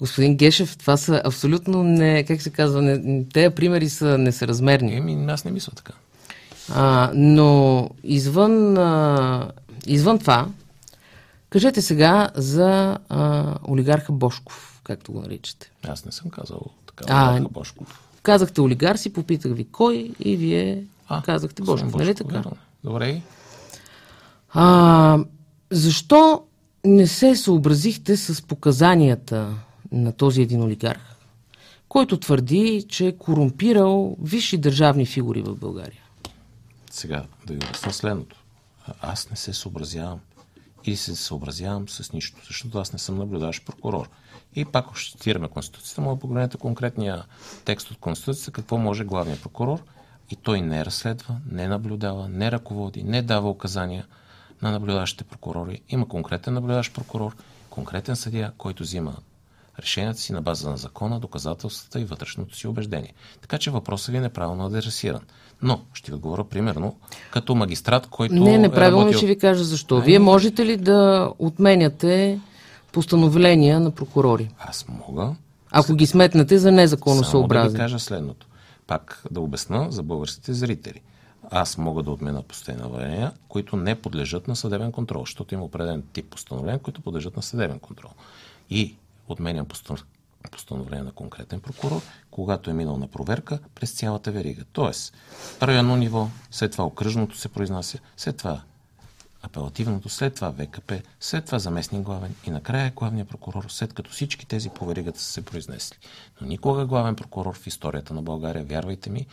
господин 0.00 0.36
Гешев, 0.36 0.76
това 0.78 0.96
са 0.96 1.22
абсолютно 1.24 1.82
не... 1.82 2.24
Как 2.24 2.42
се 2.42 2.50
казва? 2.50 2.82
Не, 2.82 3.24
тези 3.32 3.54
примери 3.54 3.88
са 3.88 4.18
несъразмерни. 4.18 4.96
Еми, 4.96 5.32
аз 5.32 5.44
не 5.44 5.50
мисля 5.50 5.72
така. 5.76 5.92
А, 6.74 7.10
но 7.14 7.90
извън, 8.04 8.78
а, 8.78 9.50
извън 9.86 10.18
това, 10.18 10.46
кажете 11.50 11.82
сега 11.82 12.28
за 12.34 12.98
а, 13.08 13.54
олигарха 13.68 14.12
Бошков, 14.12 14.80
както 14.84 15.12
го 15.12 15.20
наричате. 15.20 15.70
Аз 15.88 16.04
не 16.04 16.12
съм 16.12 16.30
казал 16.30 16.60
така. 16.86 17.04
А, 17.08 17.32
Олега 17.32 17.48
Бошков. 17.48 18.02
Казахте 18.22 18.60
олигарх 18.60 18.98
си, 19.00 19.12
попитах 19.12 19.52
ви 19.52 19.64
кой 19.64 20.10
и 20.20 20.36
вие 20.36 20.84
А, 21.08 21.22
казахте 21.22 21.62
господин 21.62 21.86
Бошков, 21.86 22.00
нали 22.00 22.12
Бошков, 22.12 22.26
така? 22.26 22.38
верно. 22.38 22.56
Добре. 22.84 23.20
А, 24.52 25.18
защо 25.70 26.42
не 26.84 27.06
се 27.06 27.36
съобразихте 27.36 28.16
с 28.16 28.42
показанията 28.42 29.48
на 29.92 30.12
този 30.12 30.42
един 30.42 30.62
олигарх, 30.62 31.16
който 31.88 32.20
твърди, 32.20 32.84
че 32.88 33.06
е 33.06 33.16
корумпирал 33.16 34.16
висши 34.22 34.58
държавни 34.58 35.06
фигури 35.06 35.42
в 35.42 35.56
България? 35.56 36.02
Сега 36.90 37.24
да 37.46 37.52
ви 37.54 37.58
обясня 37.58 37.92
следното. 37.92 38.36
Аз 39.00 39.30
не 39.30 39.36
се 39.36 39.52
съобразявам 39.52 40.20
и 40.84 40.96
се 40.96 41.16
съобразявам 41.16 41.88
с 41.88 42.12
нищо, 42.12 42.40
защото 42.46 42.78
аз 42.78 42.92
не 42.92 42.98
съм 42.98 43.18
наблюдаващ 43.18 43.66
прокурор. 43.66 44.08
И 44.54 44.64
пак 44.64 44.96
ще 44.96 45.18
цитираме 45.18 45.48
Конституцията, 45.48 46.00
може 46.00 46.14
да 46.14 46.20
погледнете 46.20 46.56
конкретния 46.56 47.24
текст 47.64 47.90
от 47.90 47.98
Конституцията, 47.98 48.52
какво 48.52 48.78
може 48.78 49.04
главният 49.04 49.42
прокурор 49.42 49.82
и 50.30 50.36
той 50.36 50.60
не 50.60 50.84
разследва, 50.84 51.36
не 51.50 51.68
наблюдава, 51.68 52.28
не 52.28 52.50
ръководи, 52.52 53.02
не 53.02 53.22
дава 53.22 53.50
указания 53.50 54.06
на 54.62 54.70
наблюдаващите 54.70 55.24
прокурори. 55.24 55.80
Има 55.88 56.08
конкретен 56.08 56.54
наблюдаващ 56.54 56.94
прокурор, 56.94 57.36
конкретен 57.70 58.16
съдия, 58.16 58.52
който 58.58 58.82
взима 58.82 59.16
решенията 59.78 60.20
си 60.20 60.32
на 60.32 60.42
база 60.42 60.70
на 60.70 60.76
закона, 60.76 61.20
доказателствата 61.20 62.00
и 62.00 62.04
вътрешното 62.04 62.56
си 62.56 62.66
убеждение. 62.66 63.14
Така 63.40 63.58
че 63.58 63.70
въпросът 63.70 64.12
ви 64.12 64.16
е 64.16 64.20
неправилно 64.20 64.66
адресиран. 64.66 65.20
Но 65.62 65.80
ще 65.94 66.12
ви 66.12 66.18
говоря 66.18 66.44
примерно 66.44 66.96
като 67.30 67.54
магистрат, 67.54 68.06
който 68.06 68.34
Не, 68.34 68.58
неправилно 68.58 69.02
е 69.02 69.04
работил... 69.04 69.18
ще 69.18 69.26
ви 69.26 69.38
кажа 69.38 69.64
защо. 69.64 70.00
Вие 70.00 70.18
можете 70.18 70.66
ли 70.66 70.76
да 70.76 71.32
отменяте 71.38 72.40
постановления 72.92 73.80
на 73.80 73.90
прокурори, 73.90 74.50
Аз 74.58 74.86
мога 74.88 75.34
ако 75.70 75.94
ги 75.94 76.06
сметнете 76.06 76.58
за 76.58 76.62
само 76.62 76.70
да 76.70 76.76
ви 76.76 76.82
незаконосъобразни? 76.82 77.78
кажа 77.78 77.98
следното. 77.98 78.46
Пак 78.86 79.22
да 79.30 79.40
обясна 79.40 79.86
за 79.90 80.02
българските 80.02 80.52
зрители. 80.52 81.00
Аз 81.50 81.78
мога 81.78 82.02
да 82.02 82.10
отмена 82.10 82.42
постановления, 82.42 83.32
които 83.48 83.76
не 83.76 83.94
подлежат 83.94 84.48
на 84.48 84.56
съдебен 84.56 84.92
контрол, 84.92 85.20
защото 85.20 85.54
има 85.54 85.64
определен 85.64 86.02
тип 86.12 86.30
постановления, 86.30 86.78
които 86.78 87.00
подлежат 87.00 87.36
на 87.36 87.42
съдебен 87.42 87.78
контрол. 87.78 88.10
И 88.70 88.96
постан- 89.36 90.04
постановление 90.50 91.04
на 91.04 91.12
конкретен 91.12 91.60
прокурор, 91.60 92.02
когато 92.30 92.70
е 92.70 92.74
минал 92.74 92.96
на 92.96 93.08
проверка 93.08 93.58
през 93.74 93.92
цялата 93.92 94.32
верига. 94.32 94.64
Тоест, 94.72 95.14
районно 95.62 95.96
ниво, 95.96 96.28
след 96.50 96.72
това 96.72 96.84
окръжното 96.84 97.38
се 97.38 97.48
произнася, 97.48 97.98
след 98.16 98.36
това 98.36 98.62
апелативното, 99.42 100.08
след 100.08 100.34
това 100.34 100.52
ВКП, 100.52 101.02
след 101.20 101.44
това 101.44 101.58
заместник 101.58 102.02
главен 102.02 102.34
и 102.46 102.50
накрая 102.50 102.92
главния 102.96 103.24
прокурор, 103.24 103.66
след 103.68 103.94
като 103.94 104.10
всички 104.10 104.46
тези 104.46 104.70
по 104.70 104.86
веригата 104.86 105.20
са 105.20 105.32
се 105.32 105.44
произнесли. 105.44 105.96
Но 106.40 106.46
никога 106.46 106.86
главен 106.86 107.16
прокурор 107.16 107.58
в 107.58 107.66
историята 107.66 108.14
на 108.14 108.22
България, 108.22 108.64
вярвайте 108.64 109.10
ми, 109.10 109.26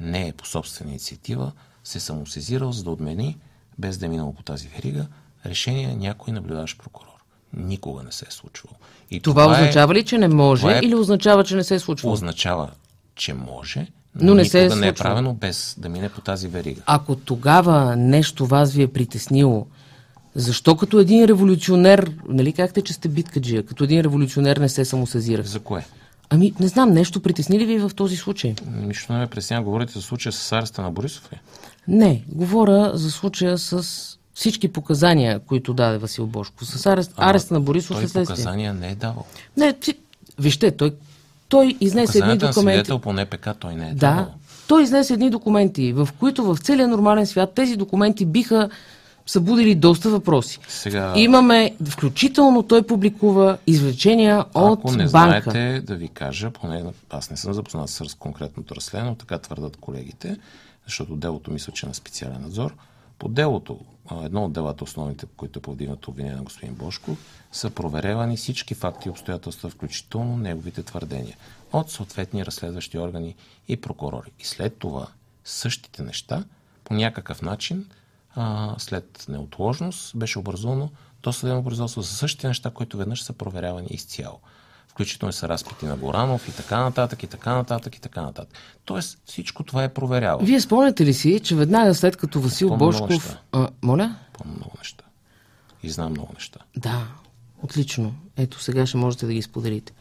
не 0.00 0.28
е 0.28 0.32
по 0.32 0.46
собствена 0.46 0.90
инициатива 0.90 1.52
се 1.84 2.00
самосезирал, 2.00 2.72
за 2.72 2.84
да 2.84 2.90
отмени, 2.90 3.38
без 3.78 3.98
да 3.98 4.06
е 4.06 4.08
минал 4.08 4.34
по 4.34 4.42
тази 4.42 4.68
верига, 4.68 5.06
решение 5.46 5.96
някой 5.96 6.32
наблюдаващ 6.32 6.78
прокурор. 6.78 7.24
Никога 7.52 8.02
не 8.02 8.12
се 8.12 8.26
е 8.28 8.30
случвало. 8.30 8.76
И 9.10 9.20
Това, 9.20 9.42
е- 9.42 9.46
означава 9.46 9.94
ли, 9.94 10.04
че 10.04 10.18
не 10.18 10.28
може 10.28 10.60
това 10.60 10.76
е- 10.76 10.80
или 10.82 10.94
означава, 10.94 11.44
че 11.44 11.56
не 11.56 11.64
се 11.64 11.74
е 11.74 11.78
случвало? 11.78 12.12
означава, 12.12 12.68
че 13.14 13.34
може, 13.34 13.86
Но 14.14 14.26
но 14.26 14.34
не 14.34 14.44
се 14.44 14.64
е 14.64 14.68
не 14.68 14.88
е 14.88 14.92
правено 14.92 15.34
без 15.34 15.74
да 15.78 15.88
мине 15.88 16.08
по 16.08 16.20
тази 16.20 16.48
верига. 16.48 16.80
Ако 16.86 17.16
тогава 17.16 17.96
нещо 17.96 18.46
вас 18.46 18.72
ви 18.72 18.82
е 18.82 18.88
притеснило, 18.88 19.66
защо 20.34 20.76
като 20.76 20.98
един 20.98 21.24
революционер, 21.24 22.12
нали 22.28 22.52
какте, 22.52 22.82
че 22.82 22.92
сте 22.92 23.08
биткаджия, 23.08 23.62
като 23.62 23.84
един 23.84 24.00
революционер 24.00 24.56
не 24.56 24.68
се 24.68 24.84
самосезирах? 24.84 25.46
За 25.46 25.60
кое? 25.60 25.86
Ами, 26.30 26.52
не 26.60 26.68
знам, 26.68 26.90
нещо 26.92 27.20
притесни 27.20 27.58
ли 27.58 27.66
ви 27.66 27.78
в 27.78 27.90
този 27.94 28.16
случай? 28.16 28.54
Нищо 28.66 29.12
не 29.12 29.18
ме 29.18 29.26
преснява. 29.26 29.64
Говорите 29.64 29.92
за 29.92 30.02
случая 30.02 30.32
с 30.32 30.52
ареста 30.52 30.82
на 30.82 30.90
Борисов 30.90 31.32
ли? 31.32 31.36
Не, 31.88 32.22
говоря 32.28 32.90
за 32.94 33.10
случая 33.10 33.58
с 33.58 34.17
всички 34.38 34.68
показания, 34.68 35.38
които 35.38 35.74
даде 35.74 35.98
Васил 35.98 36.26
Бошков. 36.26 36.68
С 36.68 36.86
арест, 36.86 37.12
ареста 37.16 37.54
на 37.54 37.60
Борисов 37.60 37.96
Той 37.96 38.00
следствие. 38.00 38.24
показания 38.24 38.74
не 38.74 38.90
е 38.90 38.94
давал. 38.94 39.24
Не, 39.56 39.72
ти, 39.72 39.94
вижте, 40.38 40.70
той, 40.70 40.94
той 41.48 41.76
изнесе 41.80 42.18
едни 42.18 42.28
на 42.28 42.36
документи. 42.36 42.78
свидетел 42.78 42.98
по 42.98 43.12
НПК 43.12 43.48
той 43.58 43.74
не 43.74 43.88
е 43.88 43.94
Да, 43.94 43.94
давал. 43.94 44.26
той 44.68 44.82
изнесе 44.82 45.12
едни 45.12 45.30
документи, 45.30 45.92
в 45.92 46.08
които 46.18 46.44
в 46.44 46.58
целия 46.58 46.88
нормален 46.88 47.26
свят 47.26 47.52
тези 47.54 47.76
документи 47.76 48.24
биха 48.24 48.70
събудили 49.26 49.74
доста 49.74 50.10
въпроси. 50.10 50.58
Сега, 50.68 51.12
Имаме, 51.16 51.74
включително 51.88 52.62
той 52.62 52.82
публикува 52.82 53.58
извлечения 53.66 54.44
от 54.54 54.78
ако 54.78 54.92
не 54.92 55.08
банка. 55.08 55.50
знаете, 55.50 55.80
да 55.80 55.94
ви 55.94 56.08
кажа, 56.08 56.50
поне 56.50 56.84
аз 57.10 57.30
не 57.30 57.36
съм 57.36 57.52
запознат 57.52 57.90
с 57.90 58.14
конкретното 58.18 58.74
разследване, 58.74 59.10
но 59.10 59.16
така 59.16 59.38
твърдат 59.38 59.76
колегите, 59.76 60.36
защото 60.86 61.16
делото 61.16 61.50
мисля, 61.50 61.72
че 61.72 61.86
е 61.86 61.88
на 61.88 61.94
специален 61.94 62.42
надзор. 62.42 62.74
По 63.18 63.28
делото, 63.28 63.80
едно 64.24 64.44
от 64.44 64.52
делата, 64.52 64.84
основните, 64.84 65.26
по 65.26 65.36
които 65.36 65.58
е 65.58 65.62
повдигнато 65.62 66.10
обвинение 66.10 66.36
на 66.36 66.42
господин 66.42 66.74
Бошков, 66.74 67.18
са 67.52 67.70
проверявани 67.70 68.36
всички 68.36 68.74
факти 68.74 69.08
и 69.08 69.10
обстоятелства, 69.10 69.70
включително 69.70 70.36
неговите 70.36 70.82
твърдения, 70.82 71.36
от 71.72 71.90
съответни 71.90 72.46
разследващи 72.46 72.98
органи 72.98 73.34
и 73.68 73.76
прокурори. 73.76 74.30
И 74.38 74.44
след 74.44 74.76
това 74.76 75.06
същите 75.44 76.02
неща, 76.02 76.44
по 76.84 76.94
някакъв 76.94 77.42
начин, 77.42 77.86
а, 78.34 78.74
след 78.78 79.26
неотложност, 79.28 80.16
беше 80.16 80.38
образувано 80.38 80.90
досъдебно 81.22 81.64
производство 81.64 82.02
за 82.02 82.12
същите 82.12 82.48
неща, 82.48 82.70
които 82.70 82.96
веднъж 82.96 83.22
са 83.22 83.32
проверявани 83.32 83.88
изцяло. 83.90 84.40
Включително 84.98 85.32
са 85.32 85.48
разпити 85.48 85.86
на 85.86 85.96
Горанов 85.96 86.48
и 86.48 86.52
така 86.52 86.80
нататък, 86.80 87.22
и 87.22 87.26
така 87.26 87.54
нататък, 87.54 87.96
и 87.96 88.00
така 88.00 88.22
нататък. 88.22 88.58
Тоест 88.84 89.18
всичко 89.24 89.62
това 89.62 89.84
е 89.84 89.94
проверявано. 89.94 90.46
Вие 90.46 90.60
спомняте 90.60 91.04
ли 91.06 91.14
си, 91.14 91.40
че 91.40 91.54
веднага 91.54 91.94
след 91.94 92.16
като 92.16 92.40
Васил 92.40 92.68
Помня 92.68 92.78
Бошков... 92.78 93.36
А, 93.52 93.68
моля? 93.82 94.16
Помня 94.32 94.54
много 94.56 94.72
неща. 94.78 95.04
И 95.82 95.90
знам 95.90 96.10
много 96.10 96.32
неща. 96.34 96.60
Да, 96.76 97.06
отлично. 97.62 98.14
Ето, 98.36 98.62
сега 98.62 98.86
ще 98.86 98.96
можете 98.96 99.26
да 99.26 99.32
ги 99.32 99.42
споделите. 99.42 99.92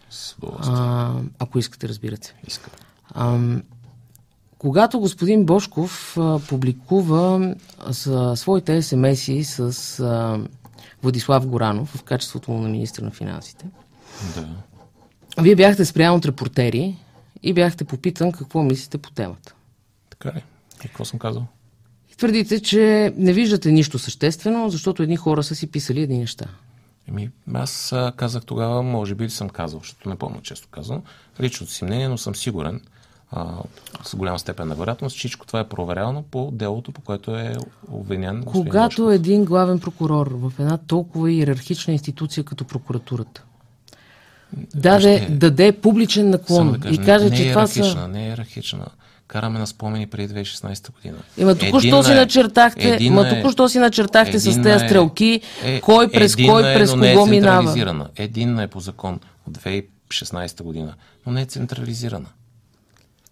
А, 0.44 1.14
ако 1.40 1.60
искате, 1.60 1.90
разбирате. 1.90 2.36
Искам. 2.48 2.74
Ам, 3.16 3.64
когато 4.58 5.00
господин 5.00 5.46
Бошков 5.46 6.18
а, 6.18 6.40
публикува 6.50 7.56
с, 7.92 8.36
своите 8.38 8.82
СМС-и 8.82 9.44
с 9.44 9.60
а, 10.00 10.40
Владислав 11.04 11.48
Горанов 11.48 11.90
в 11.98 12.04
качеството 12.04 12.52
му 12.52 12.60
на 12.60 12.70
министр 12.70 13.06
на 13.06 13.12
финансите, 13.12 13.66
Да. 14.36 14.48
Вие 15.42 15.56
бяхте 15.56 15.86
спрямо 15.86 16.18
от 16.18 16.26
репортери 16.26 16.96
и 17.44 17.54
бяхте 17.54 17.84
попитан 17.84 18.32
какво 18.32 18.64
мислите 18.64 18.98
по 18.98 19.12
темата. 19.12 19.56
Така 20.10 20.38
ли? 20.38 20.44
И 20.86 20.88
какво 20.88 21.06
съм 21.06 21.20
казал? 21.20 21.46
И 22.14 22.16
твърдите, 22.16 22.60
че 22.60 23.14
не 23.18 23.34
виждате 23.34 23.72
нищо 23.72 24.00
съществено, 24.00 24.70
защото 24.70 25.04
едни 25.04 25.18
хора 25.18 25.44
са 25.44 25.56
си 25.56 25.68
писали 25.68 26.02
едни 26.02 26.18
неща. 26.18 26.46
Еми, 27.10 27.30
аз 27.54 27.96
казах 28.16 28.46
тогава, 28.46 28.84
може 28.84 29.16
би 29.16 29.30
съм 29.30 29.50
казал, 29.50 29.80
защото 29.80 30.10
не 30.10 30.16
помня 30.16 30.40
често 30.44 30.68
казвам, 30.72 31.02
личното 31.42 31.74
си 31.74 31.86
мнение, 31.86 32.08
но 32.08 32.18
съм 32.18 32.36
сигурен 32.36 32.82
а, 33.32 33.58
с 34.04 34.16
голяма 34.16 34.40
степен 34.40 34.68
на 34.68 34.76
вероятност, 34.76 35.18
всичко 35.18 35.46
това 35.46 35.60
е 35.60 35.70
проверявано 35.70 36.24
по 36.24 36.52
делото, 36.52 36.92
по 36.92 37.02
което 37.02 37.36
е 37.36 37.56
господин 37.88 38.44
Когато 38.46 39.02
Бошков. 39.02 39.14
един 39.14 39.46
главен 39.46 39.80
прокурор 39.80 40.28
в 40.28 40.54
една 40.60 40.78
толкова 40.78 41.32
иерархична 41.32 41.94
институция 41.94 42.44
като 42.44 42.66
прокуратурата 42.66 43.44
даде, 44.76 45.18
Вижте, 45.20 45.32
даде 45.32 45.72
публичен 45.72 46.30
наклон 46.30 46.72
да 46.72 46.80
кажа, 46.80 46.96
и 46.96 47.06
каже, 47.06 47.30
не 47.30 47.38
че 47.38 47.48
е 47.48 47.50
това 47.50 47.68
са... 47.68 48.08
не 48.08 48.26
е 48.26 48.28
иерархична. 48.28 48.86
Караме 49.28 49.60
на 49.60 49.68
спомени 49.68 50.08
преди 50.08 50.34
2016 50.34 50.92
година. 50.92 51.18
Има 51.38 51.56
току-що 51.56 52.04
си 52.04 52.12
е- 52.12 52.16
начертахте, 52.16 53.10
ма 53.12 53.28
е- 53.28 53.30
току-що 53.30 53.70
си 53.70 53.80
начертахте 53.80 54.40
с 54.40 54.44
тези 54.44 54.60
е- 54.70 54.80
стрелки, 54.80 55.42
е- 55.64 55.80
кой 55.82 56.12
през 56.12 56.36
кой, 56.36 56.72
е, 56.72 56.76
през 56.76 56.92
но 56.92 56.98
не 56.98 57.12
е 57.12 57.14
кого 57.14 57.26
минава. 57.26 57.58
централизирана. 57.58 58.10
Единна 58.16 58.64
е 58.64 58.68
по 58.68 58.80
закон 58.80 59.20
от 59.48 59.58
2016 59.58 60.64
година, 60.64 60.94
но 61.26 61.32
не 61.32 61.42
е 61.42 61.46
централизирана. 61.46 62.28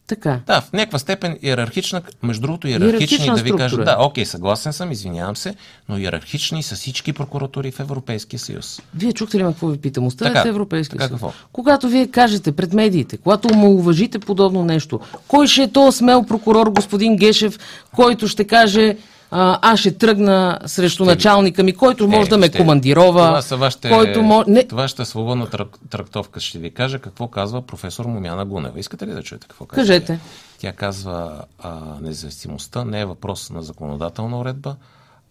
Така. 0.08 0.40
Да, 0.48 0.62
в 0.62 0.74
някаква 0.74 1.00
степен 1.00 1.38
иерархична, 1.42 2.02
между 2.24 2.42
другото 2.42 2.68
иерархични, 2.68 3.26
да 3.26 3.44
ви 3.44 3.52
кажа, 3.52 3.70
структура. 3.70 3.86
да, 3.86 4.04
окей, 4.04 4.26
съгласен 4.26 4.74
съм, 4.74 4.92
извинявам 4.92 5.36
се, 5.36 5.56
но 5.90 5.98
иерархични 5.98 6.64
са 6.64 6.76
всички 6.76 7.14
прокуратури 7.14 7.72
в 7.72 7.80
Европейския 7.80 8.40
съюз. 8.40 8.82
Вие 8.96 9.14
чухте 9.14 9.38
ли 9.38 9.44
ме 9.44 9.50
какво 9.50 9.68
ви 9.68 9.78
питам? 9.78 10.08
Оставете 10.08 10.34
Така, 10.34 10.50
Европейския 10.50 10.98
така 10.98 11.08
съюз. 11.08 11.22
какво? 11.22 11.34
Когато 11.52 11.90
вие 11.90 12.08
кажете 12.08 12.52
пред 12.52 12.74
медиите, 12.74 13.18
когато 13.18 13.48
омалуважите 13.48 14.20
подобно 14.20 14.64
нещо, 14.64 15.00
кой 15.28 15.48
ще 15.48 15.64
е 15.64 15.72
този 15.72 15.98
смел 15.98 16.24
прокурор, 16.24 16.70
господин 16.70 17.16
Гешев, 17.16 17.60
който 17.96 18.28
ще 18.28 18.44
каже 18.44 18.98
а, 19.38 19.60
аз 19.64 19.80
ще 19.80 19.92
тръгна 19.92 20.60
срещу 20.66 21.06
началника 21.06 21.64
ми, 21.64 21.74
който 21.74 22.08
може 22.08 22.22
Е, 22.22 22.30
да 22.30 22.38
ме 22.38 22.48
ще- 22.48 22.58
командирова, 22.58 23.28
Това 23.28 23.42
са 23.42 23.58
вашите, 23.58 23.90
който 23.90 24.22
може... 24.22 24.50
Не, 24.50 24.64
това 24.64 24.88
ще 24.88 25.02
е 25.02 25.06
свободна 25.06 25.48
трак- 25.48 25.90
трактовка. 25.90 26.40
Ще 26.40 26.60
ви 26.60 26.72
кажа 26.72 27.00
какво 27.00 27.28
казва 27.28 27.62
професор 27.62 28.06
Момяна 28.06 28.46
Гунева. 28.46 28.80
Искате 28.80 29.08
ли 29.08 29.12
да 29.12 29.24
чуете 29.24 29.48
какво 29.48 29.66
казва? 29.66 29.82
Кажете. 29.82 30.06
тя? 30.08 30.20
Тя 30.60 30.74
казва, 30.74 31.42
а, 31.60 31.72
независимостта 32.02 32.86
не 32.86 33.02
е 33.02 33.06
въпрос 33.06 33.50
на 33.50 33.64
законодателна 33.64 34.40
уредба, 34.40 34.76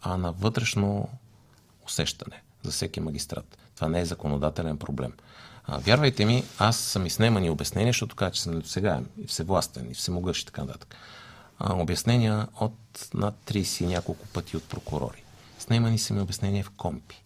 а 0.01 0.17
на 0.17 0.31
вътрешно 0.31 1.09
усещане 1.85 2.41
за 2.63 2.71
всеки 2.71 2.99
магистрат. 2.99 3.57
Това 3.75 3.87
не 3.87 3.99
е 3.99 4.05
законодателен 4.05 4.77
проблем. 4.77 5.11
А, 5.65 5.77
вярвайте 5.77 6.25
ми, 6.25 6.43
аз 6.59 6.77
съм 6.77 7.05
и 7.05 7.09
снемани 7.09 7.49
обяснения, 7.49 7.89
защото 7.89 8.15
казва, 8.15 8.31
че 8.31 8.41
съм 8.41 8.53
недосегаем 8.53 9.05
и 9.23 9.27
всевластен, 9.27 9.91
и 9.91 9.93
всемогъщ 9.93 10.41
и 10.41 10.45
така 10.45 10.61
нататък. 10.61 10.95
А, 11.59 11.73
обяснения 11.73 12.47
от 12.59 13.09
над 13.13 13.35
30 13.47 13.83
и 13.83 13.87
няколко 13.87 14.27
пъти 14.27 14.57
от 14.57 14.63
прокурори. 14.63 15.23
Снемани 15.59 15.99
са 15.99 16.13
ми 16.13 16.21
обяснения 16.21 16.63
в 16.63 16.69
компи. 16.69 17.21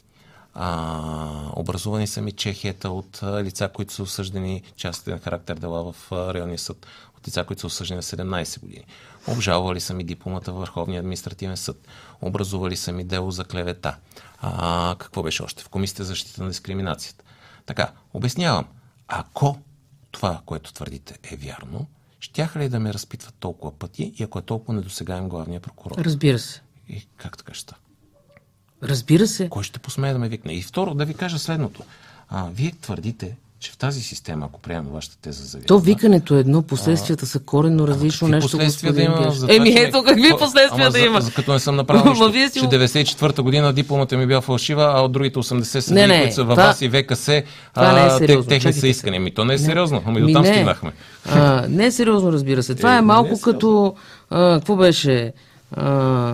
А, 0.54 1.52
образувани 1.56 2.08
са 2.08 2.22
ми 2.22 2.32
чехията 2.32 2.90
от 2.90 3.20
а, 3.24 3.44
лица, 3.44 3.70
които 3.74 3.94
са 3.94 4.04
осъждани 4.04 4.64
частен 4.76 5.20
характер 5.20 5.56
дела 5.56 5.94
в 5.94 6.12
а, 6.12 6.34
районния 6.34 6.60
съд, 6.60 6.88
от 7.18 7.28
лица, 7.28 7.44
които 7.44 7.60
са 7.60 7.68
осъждани 7.68 7.96
на 7.96 8.04
17 8.04 8.60
години. 8.60 8.86
Обжалвали 9.28 9.80
са 9.80 9.94
ми 9.94 10.04
дипломата 10.04 10.52
в 10.52 10.60
Върховния 10.60 11.00
административен 11.00 11.58
съд. 11.58 11.88
Образували 12.22 12.76
са 12.76 12.92
ми 12.92 13.04
дело 13.04 13.32
за 13.32 13.44
клевета. 13.44 13.96
А, 14.42 14.96
какво 15.00 15.24
беше 15.24 15.44
още? 15.44 15.64
В 15.64 15.70
Комисията 15.70 16.04
за 16.04 16.10
защита 16.10 16.44
на 16.44 16.50
дискриминацията. 16.50 17.24
Така, 17.66 17.92
обяснявам. 18.14 18.66
Ако 19.08 19.60
това, 20.12 20.42
което 20.46 20.74
твърдите 20.74 21.18
е 21.24 21.36
вярно, 21.36 21.88
щяха 22.20 22.60
ли 22.60 22.70
да 22.70 22.80
ме 22.80 22.94
разпитват 22.94 23.36
толкова 23.40 23.72
пъти 23.72 24.14
и 24.20 24.24
ако 24.24 24.40
е 24.40 24.42
толкова 24.42 24.74
недосегаем 24.74 25.30
главния 25.30 25.60
прокурор? 25.60 25.96
разбира 25.98 26.40
се. 26.40 26.62
И 26.90 27.08
как 27.18 27.38
така 27.38 27.54
ще? 27.54 27.74
Разбира 28.84 29.28
се. 29.28 29.50
Кой 29.50 29.64
ще 29.64 29.80
посмее 29.80 30.14
да 30.14 30.20
ме 30.20 30.30
викне? 30.30 30.54
И 30.54 30.62
второ, 30.62 30.94
да 30.94 31.06
ви 31.06 31.14
кажа 31.14 31.40
следното. 31.40 31.84
А, 32.30 32.50
вие 32.50 32.72
твърдите, 32.72 33.38
че 33.60 33.72
в 33.72 33.78
тази 33.78 34.02
система, 34.02 34.46
ако 34.46 34.60
приемем 34.60 34.86
вашата 34.86 35.18
теза 35.18 35.44
за 35.44 35.60
То 35.60 35.74
вярна, 35.74 35.86
викането 35.86 36.36
е 36.36 36.40
едно, 36.40 36.62
последствията 36.62 37.26
са 37.26 37.40
коренно 37.40 37.88
различно 37.88 38.20
какви 38.20 38.36
нещо, 38.36 38.52
последствия 38.52 38.94
да 38.94 39.02
има? 39.02 39.18
Гешев. 39.18 39.34
за 39.34 39.48
това, 39.48 39.56
Еми 39.56 39.70
ето 39.72 40.04
какви 40.04 40.30
последствия 40.32 40.72
Ама 40.82 40.92
да 40.92 41.00
има. 41.00 41.22
За, 41.22 41.32
като 41.32 41.54
не 41.54 41.60
съм 41.60 41.76
направил 41.76 42.06
нищо, 42.10 42.32
вие 42.32 42.50
си 42.50 42.60
че 42.60 42.66
го- 42.68 42.72
94-та 42.72 43.42
година 43.42 43.74
дипломата 43.74 44.18
ми 44.18 44.28
била 44.28 44.42
фалшива, 44.42 44.94
а 44.96 45.02
от 45.02 45.12
другите 45.12 45.40
80 45.40 45.62
съдии, 45.80 45.94
Не, 45.98 46.08
не, 46.08 46.20
които 46.20 46.36
са 46.36 46.44
във 46.44 46.54
това- 46.54 46.64
вас 46.64 46.82
и 46.82 46.90
ВКС, 46.90 47.28
не 47.28 47.36
е 47.36 47.44
а, 47.76 48.20
те, 48.20 48.42
техни 48.44 48.74
са 48.74 48.88
искани. 48.88 49.18
Ами 49.18 49.32
то 49.32 49.46
не 49.46 49.54
е 49.54 49.58
сериозно. 49.58 50.04
Ами 50.06 50.22
Ми 50.22 50.28
до 50.28 50.34
там 50.34 50.42
не. 50.42 50.54
стигнахме. 50.54 50.92
А, 51.26 51.66
не 51.70 51.86
е 51.86 51.92
сериозно, 51.92 52.32
разбира 52.32 52.64
се. 52.64 52.76
Това 52.76 52.90
Е, 52.90 52.94
е 52.94 52.96
не 52.96 53.02
малко 53.02 53.34
е 53.34 53.42
като... 53.44 53.96
А, 54.30 54.54
какво 54.54 54.76
беше? 54.76 55.34
А, 55.72 56.34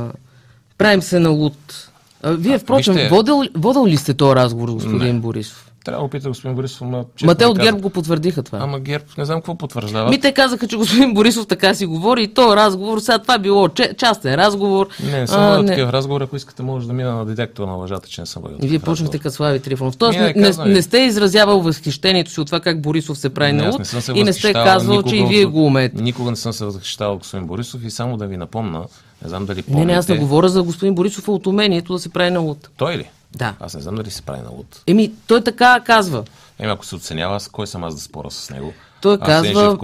правим 0.77 1.01
се 1.01 1.19
на 1.19 1.29
луд. 1.29 1.89
А, 2.23 2.31
вие, 2.31 2.59
впрочем, 2.59 3.09
водил, 3.09 3.43
водил 3.55 3.87
ли 3.87 3.97
сте 3.97 4.13
този 4.13 4.35
разговор, 4.35 4.69
господин 4.69 5.19
Борисов? 5.21 5.64
Трябва 5.85 5.99
да 6.01 6.05
опита 6.05 6.27
господин 6.27 6.55
Борисов, 6.55 6.77
честно 6.77 7.05
Ма 7.25 7.35
те 7.35 7.45
от. 7.45 7.59
ГЕРБ 7.59 7.79
го 7.79 7.89
потвърдиха 7.89 8.43
това. 8.43 8.59
Ама 8.61 8.79
ГЕРБ, 8.79 9.05
не 9.17 9.25
знам 9.25 9.37
какво 9.39 9.55
потвърждава. 9.55 10.09
Ми 10.09 10.19
те 10.19 10.31
казаха, 10.31 10.67
че 10.67 10.77
господин 10.77 11.13
Борисов 11.13 11.47
така 11.47 11.73
си 11.73 11.85
говори 11.85 12.23
и 12.23 12.27
то 12.27 12.55
разговор, 12.55 12.99
сега 12.99 13.19
това 13.19 13.37
било 13.37 13.69
че, 13.69 13.93
частен 13.97 14.35
разговор. 14.35 14.87
Не, 15.03 15.19
не 15.19 15.27
съм 15.27 15.41
А, 15.41 15.61
не. 15.61 15.67
такива 15.67 15.93
разговори, 15.93 16.23
ако 16.23 16.35
искате, 16.35 16.63
може 16.63 16.87
да 16.87 16.93
мина 16.93 17.15
на 17.15 17.25
детектора 17.25 17.65
на 17.65 17.73
лъжата, 17.73 18.09
че 18.09 18.21
не 18.21 18.27
съм 18.27 18.41
водил. 18.43 18.57
Вие 18.61 18.79
почнахте 18.79 19.03
разговор. 19.03 19.23
като 19.23 19.35
Слави 19.35 19.59
Трифонов. 19.59 19.97
Тоест, 19.97 20.19
Ние 20.19 20.33
не, 20.35 20.49
не 20.49 20.65
не, 20.65 20.73
не 20.73 20.81
сте 20.81 20.97
изразявал 20.97 21.59
възхищението 21.61 22.31
си 22.31 22.39
от 22.39 22.45
това 22.45 22.59
как 22.59 22.81
Борисов 22.81 23.17
се 23.17 23.29
прави 23.29 23.51
Не, 23.51 23.63
на 23.63 23.71
луд 23.71 23.81
не 24.07 24.19
и 24.19 24.23
не 24.23 24.33
сте 24.33 24.53
казвал, 24.53 25.03
че 25.03 25.15
и 25.15 25.25
вие 25.25 25.45
го 25.45 25.65
умеете. 25.65 26.01
Никога 26.01 26.29
не 26.29 26.37
съм 26.37 26.53
се 26.53 26.65
възхищавал 26.65 27.17
господин 27.17 27.47
Борисов 27.47 27.83
и 27.83 27.91
само 27.91 28.17
да 28.17 28.27
ви 28.27 28.37
напомна, 28.37 28.79
не 29.23 29.29
знам 29.29 29.45
дали 29.45 29.57
Не, 29.57 29.63
помните. 29.63 29.85
не, 29.85 29.93
аз 29.93 30.07
не 30.07 30.17
говоря 30.17 30.49
за 30.49 30.63
господин 30.63 30.95
Борисов, 30.95 31.27
а 31.27 31.31
от 31.31 31.47
умението 31.47 31.93
да 31.93 31.99
се 31.99 32.09
прави 32.09 32.31
на 32.31 32.39
луд. 32.39 32.69
Той 32.77 32.97
ли? 32.97 33.09
Да. 33.35 33.55
Аз 33.59 33.73
не 33.73 33.81
знам 33.81 33.95
дали 33.95 34.11
се 34.11 34.21
прави 34.21 34.41
на 34.41 34.49
луд. 34.49 34.81
Еми, 34.87 35.13
той 35.27 35.43
така 35.43 35.79
казва. 35.79 36.23
Еми, 36.59 36.71
ако 36.71 36.85
се 36.85 36.95
оценява, 36.95 37.35
аз 37.35 37.47
кой 37.47 37.67
съм 37.67 37.83
аз 37.83 37.95
да 37.95 38.01
спора 38.01 38.31
с 38.31 38.49
него? 38.49 38.73
Той 39.01 39.13
аз 39.13 39.19
казва- 39.19 39.53
съм 39.53 39.69
жив 39.71 39.79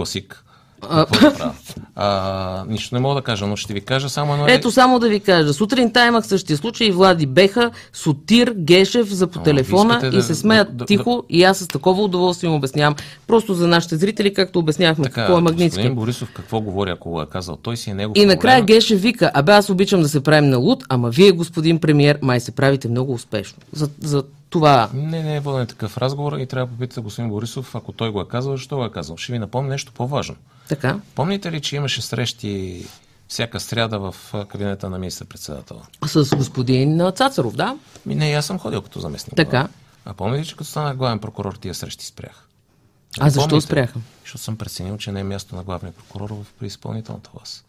класик. 0.82 1.08
Какво 1.12 1.30
да 1.30 1.38
правя? 1.38 1.54
А, 1.96 2.64
нищо 2.68 2.96
не 2.96 3.02
мога 3.02 3.16
да 3.16 3.22
кажа, 3.22 3.48
но 3.48 3.56
ще 3.56 3.74
ви 3.74 3.82
кажа 3.82 4.10
само 4.10 4.34
едно. 4.34 4.46
Ето 4.50 4.72
само 4.72 5.00
да 5.00 5.10
ви 5.10 5.20
кажа. 5.20 5.54
Сутринта 5.54 6.06
имах 6.08 6.28
същия 6.28 6.58
случай 6.58 6.88
и 6.88 6.92
Влади 6.92 7.26
Беха, 7.26 7.72
Сотир, 7.94 8.54
Гешев 8.58 9.08
за 9.08 9.28
по 9.28 9.40
телефона 9.40 10.02
и 10.04 10.10
да- 10.10 10.24
се 10.24 10.36
смеят 10.36 10.68
да- 10.68 10.74
да- 10.74 10.86
тихо 10.86 11.24
и 11.30 11.44
аз 11.44 11.58
с 11.58 11.68
такова 11.68 12.04
удоволствие 12.04 12.50
им 12.50 12.56
обяснявам. 12.56 12.96
Просто 13.28 13.54
за 13.54 13.68
нашите 13.68 13.98
зрители, 13.98 14.34
както 14.34 14.60
обяснявахме 14.60 15.04
така, 15.04 15.16
какво 15.16 15.38
е 15.38 15.42
Магницки. 15.42 15.90
Борисов 15.90 16.30
какво 16.36 16.62
говори, 16.62 16.90
ако 16.90 17.10
го 17.10 17.22
е 17.22 17.26
казал? 17.26 17.56
Той 17.56 17.78
си 17.78 17.90
е 17.90 17.94
него. 17.94 18.14
И 18.16 18.26
накрая 18.26 18.62
Гешев 18.62 19.02
вика, 19.02 19.32
абе 19.34 19.52
аз 19.52 19.70
обичам 19.70 20.02
да 20.02 20.10
се 20.10 20.24
правим 20.24 20.50
на 20.50 20.58
луд, 20.58 20.84
ама 20.90 21.10
вие, 21.10 21.32
господин 21.32 21.80
премиер, 21.80 22.20
май 22.22 22.40
се 22.40 22.52
правите 22.52 22.88
много 22.88 23.14
успешно. 23.14 23.58
За, 23.74 23.90
за 24.02 24.24
това 24.52 24.90
Не, 24.94 25.24
не 25.24 25.36
е 25.36 25.40
воден 25.40 25.68
такъв 25.68 25.98
разговор 25.98 26.38
и 26.38 26.46
трябва 26.46 26.68
да 26.68 26.74
попитате 26.74 27.02
господин 27.02 27.30
Борисов, 27.30 27.76
ако 27.76 27.92
той 27.92 28.12
го 28.12 28.22
е 28.22 28.28
казал, 28.28 28.52
защо 28.52 28.78
го 28.78 28.86
е 28.86 28.92
казал. 28.92 29.18
Ще 29.18 29.32
ви 29.32 29.40
напомня 29.40 29.70
нещо 29.70 29.92
по-важно. 29.92 30.36
така. 30.70 31.00
Помните 31.16 31.52
ли, 31.52 31.62
че 31.62 31.76
имаше 31.76 32.02
срещи 32.02 32.86
всяка 33.28 33.60
сряда 33.60 34.00
в 34.00 34.16
кабинета 34.48 34.90
на 34.90 35.00
министър-председателя? 35.00 35.82
С 36.06 36.36
господин 36.36 37.12
Цацаров, 37.16 37.56
да? 37.56 37.78
Ми, 38.06 38.16
не, 38.16 38.34
аз 38.34 38.46
съм 38.46 38.60
ходил 38.60 38.82
като 38.82 39.00
заместник. 39.00 39.36
Така. 39.36 39.68
А 40.06 40.14
помните 40.14 40.48
че 40.48 40.56
като 40.56 40.70
станах 40.70 40.98
главен 40.98 41.20
прокурор, 41.20 41.54
тия 41.54 41.74
срещи 41.74 42.06
спрях? 42.06 42.48
А 43.20 43.30
защо 43.30 43.50
Помните 43.50 43.66
спряха? 43.66 44.00
Защото 44.24 44.44
съм 44.44 44.58
преценил, 44.58 44.98
че 44.98 45.12
не 45.12 45.20
е 45.20 45.24
място 45.24 45.56
на 45.56 45.64
главния 45.64 45.94
прокурор 45.94 46.30
в 46.30 46.46
при 46.60 46.68
изпълнителната 46.68 47.30
власт. 47.34 47.66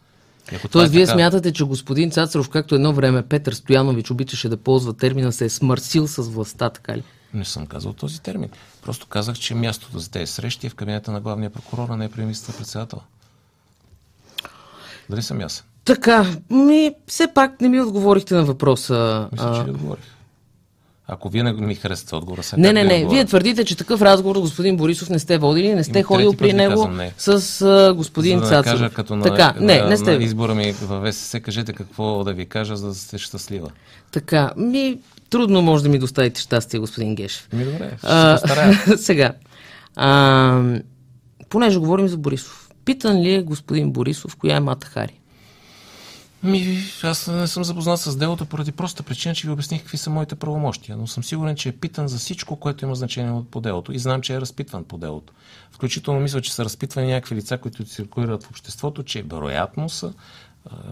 Ако 0.56 0.68
Тоест, 0.68 0.88
е 0.88 0.96
вие 0.96 1.06
така- 1.06 1.16
смятате, 1.16 1.52
че 1.52 1.64
господин 1.64 2.10
Цацаров, 2.10 2.48
както 2.48 2.74
едно 2.74 2.92
време 2.92 3.22
Петър 3.22 3.52
Стоянович 3.52 4.10
обичаше 4.10 4.48
да 4.48 4.56
ползва 4.56 4.92
термина, 4.92 5.32
се 5.32 5.44
е 5.44 5.48
смърсил 5.48 6.08
с 6.08 6.22
властта, 6.22 6.70
така 6.70 6.96
ли? 6.96 7.02
Не 7.34 7.44
съм 7.44 7.66
казал 7.66 7.92
този 7.92 8.20
термин. 8.22 8.48
Просто 8.82 9.06
казах, 9.06 9.36
че 9.36 9.54
мястото 9.54 9.98
за 9.98 10.10
тези 10.10 10.32
срещи 10.32 10.66
е 10.66 10.70
в 10.70 10.74
кабинета 10.74 11.12
на 11.12 11.20
главния 11.20 11.50
прокурор, 11.50 11.86
а 11.90 11.96
не 11.96 12.10
при 12.10 12.20
министър-председател. 12.20 13.00
Дали 15.10 15.22
съм 15.22 15.40
ясен? 15.40 15.64
Така, 15.84 16.26
ми, 16.50 16.94
все 17.06 17.28
пак 17.34 17.60
не 17.60 17.68
ми 17.68 17.80
отговорихте 17.80 18.34
на 18.34 18.44
въпроса. 18.44 19.28
Мисля, 19.32 19.54
че 19.56 19.64
ви 19.64 19.70
отговорих. 19.70 20.04
Ако 21.12 21.28
вие 21.28 21.42
не 21.42 21.52
ми 21.52 21.74
харесате 21.74 22.14
отговора, 22.14 22.42
сега 22.42 22.62
Не, 22.62 22.72
не, 22.72 22.84
не. 22.84 23.06
Вие 23.06 23.24
твърдите, 23.24 23.64
че 23.64 23.76
такъв 23.76 24.02
разговор 24.02 24.36
господин 24.36 24.76
Борисов 24.76 25.10
не 25.10 25.18
сте 25.18 25.38
водили, 25.38 25.74
не 25.74 25.84
сте 25.84 25.92
Ами, 25.94 26.02
ходил 26.02 26.32
при 26.32 26.52
него 26.52 26.88
не. 26.88 27.12
с 27.18 27.28
а, 27.62 27.94
господин 27.94 28.38
за 28.38 28.44
да 28.44 28.50
не 28.50 28.56
Цацаров. 28.56 28.80
кажа 28.80 28.90
като 28.90 29.16
на, 29.16 29.22
така, 29.22 29.54
не, 29.60 29.78
на, 29.78 29.88
не 29.88 29.96
сте. 29.96 30.18
на 30.18 30.24
избора 30.24 30.54
ми 30.54 30.72
в 30.72 31.12
ВСС, 31.12 31.40
кажете 31.40 31.72
какво 31.72 32.24
да 32.24 32.32
ви 32.32 32.46
кажа, 32.46 32.76
за 32.76 32.88
да 32.88 32.94
сте 32.94 33.18
щастлива. 33.18 33.70
Така, 34.12 34.50
ми, 34.56 34.98
трудно 35.30 35.62
може 35.62 35.82
да 35.82 35.88
ми 35.88 35.98
доставите 35.98 36.40
щастие, 36.40 36.80
господин 36.80 37.14
Гешев. 37.14 37.48
Ми 37.52 37.64
добре, 37.64 37.90
ще 37.98 38.06
А, 38.06 38.38
се 38.38 38.96
сега, 38.98 39.32
а, 39.96 40.62
понеже 41.48 41.78
говорим 41.78 42.08
за 42.08 42.16
Борисов, 42.16 42.68
питан 42.84 43.20
ли 43.20 43.34
е 43.34 43.42
господин 43.42 43.92
Борисов, 43.92 44.36
коя 44.36 44.56
е 44.56 44.60
Мата 44.60 44.86
Хари? 44.86 45.18
Ми, 46.44 46.78
аз 47.02 47.26
не 47.26 47.46
съм 47.46 47.64
запознат 47.64 48.00
с 48.00 48.16
делото 48.16 48.46
поради 48.46 48.72
проста 48.72 49.02
причина, 49.02 49.34
че 49.34 49.46
ви 49.46 49.52
обясних 49.52 49.80
какви 49.80 49.98
са 49.98 50.10
моите 50.10 50.34
правомощия, 50.34 50.96
но 50.96 51.06
съм 51.06 51.24
сигурен, 51.24 51.56
че 51.56 51.68
е 51.68 51.72
питан 51.72 52.08
за 52.08 52.18
всичко, 52.18 52.56
което 52.56 52.84
има 52.84 52.94
значение 52.94 53.42
по 53.50 53.60
делото 53.60 53.92
и 53.92 53.98
знам, 53.98 54.20
че 54.20 54.34
е 54.34 54.40
разпитван 54.40 54.84
по 54.84 54.98
делото. 54.98 55.32
Включително 55.72 56.20
мисля, 56.20 56.40
че 56.40 56.54
са 56.54 56.64
разпитвани 56.64 57.06
някакви 57.08 57.36
лица, 57.36 57.58
които 57.58 57.84
циркулират 57.84 58.44
в 58.44 58.50
обществото, 58.50 59.02
че 59.02 59.22
вероятно 59.22 59.88
са 59.88 60.12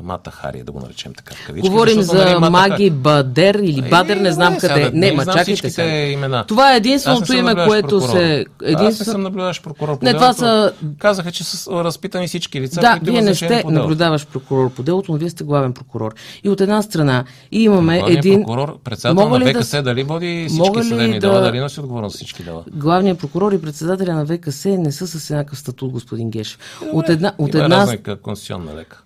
Мата 0.02 0.30
Хари, 0.30 0.62
да 0.62 0.72
го 0.72 0.80
наречем 0.80 1.14
така 1.14 1.34
кавички. 1.46 1.68
Говорим 1.68 2.02
за 2.02 2.36
Мата 2.40 2.50
Маги 2.50 2.90
Бадер 2.90 3.54
или 3.54 3.82
Бадер, 3.82 4.16
не 4.16 4.32
знам 4.32 4.56
сега 4.60 4.74
къде. 4.74 4.84
да- 4.84 4.92
Не, 4.92 5.06
не 5.06 5.12
ма 5.12 5.26
чакайте 5.26 5.70
сега. 5.70 5.96
имена. 5.96 6.44
Това 6.44 6.74
е 6.74 6.76
единственото 6.76 7.32
не 7.32 7.38
име, 7.38 7.54
което 7.56 7.88
прокурор. 7.88 8.10
се... 8.10 8.46
Аз 8.66 8.98
не 8.98 9.04
съм 9.04 9.22
наблюдаващ 9.22 9.62
прокурор 9.62 9.98
по 9.98 10.04
Не, 10.04 10.14
това 10.14 10.32
са- 10.32 10.72
Казаха, 10.98 11.32
че 11.32 11.44
са 11.44 11.84
разпитани 11.84 12.26
всички 12.26 12.60
лица, 12.60 12.80
Да, 12.80 12.92
които 12.92 13.12
вие 13.12 13.22
не 13.22 13.34
сте 13.34 13.64
наблюдаващ 13.66 14.28
прокурор 14.28 14.70
по 14.70 14.82
делото, 14.82 15.12
но 15.12 15.18
вие 15.18 15.30
сте 15.30 15.44
главен 15.44 15.72
прокурор. 15.72 16.14
И 16.44 16.48
от 16.48 16.60
една 16.60 16.82
страна 16.82 17.24
имаме 17.52 17.98
Главният 17.98 18.18
един... 18.18 18.40
прокурор, 18.40 18.78
председател 18.80 19.28
на 19.28 19.40
ли 19.40 19.52
да 19.52 19.60
ВКС, 19.60 19.82
дали 19.82 20.02
води 20.02 20.46
всички 20.48 20.82
съдебни 20.84 21.12
да- 21.12 21.20
дела, 21.20 21.40
дали 21.40 21.60
носи 21.60 21.80
отговорност 21.80 22.16
всички 22.16 22.42
дела? 22.42 22.64
Главният 22.70 23.18
прокурор 23.18 23.52
и 23.52 23.60
председателя 23.60 24.14
на 24.14 24.26
ВКС 24.28 24.64
не 24.64 24.92
са 24.92 25.06
с 25.08 25.30
еднакъв 25.30 25.58
статут, 25.58 25.92
господин 25.92 26.30
Гешев. 26.30 26.58
От 26.92 27.08
една, 27.08 27.32
от 27.38 27.54
една, 27.54 27.86
конституционна 28.22 28.74
лека. 28.74 29.02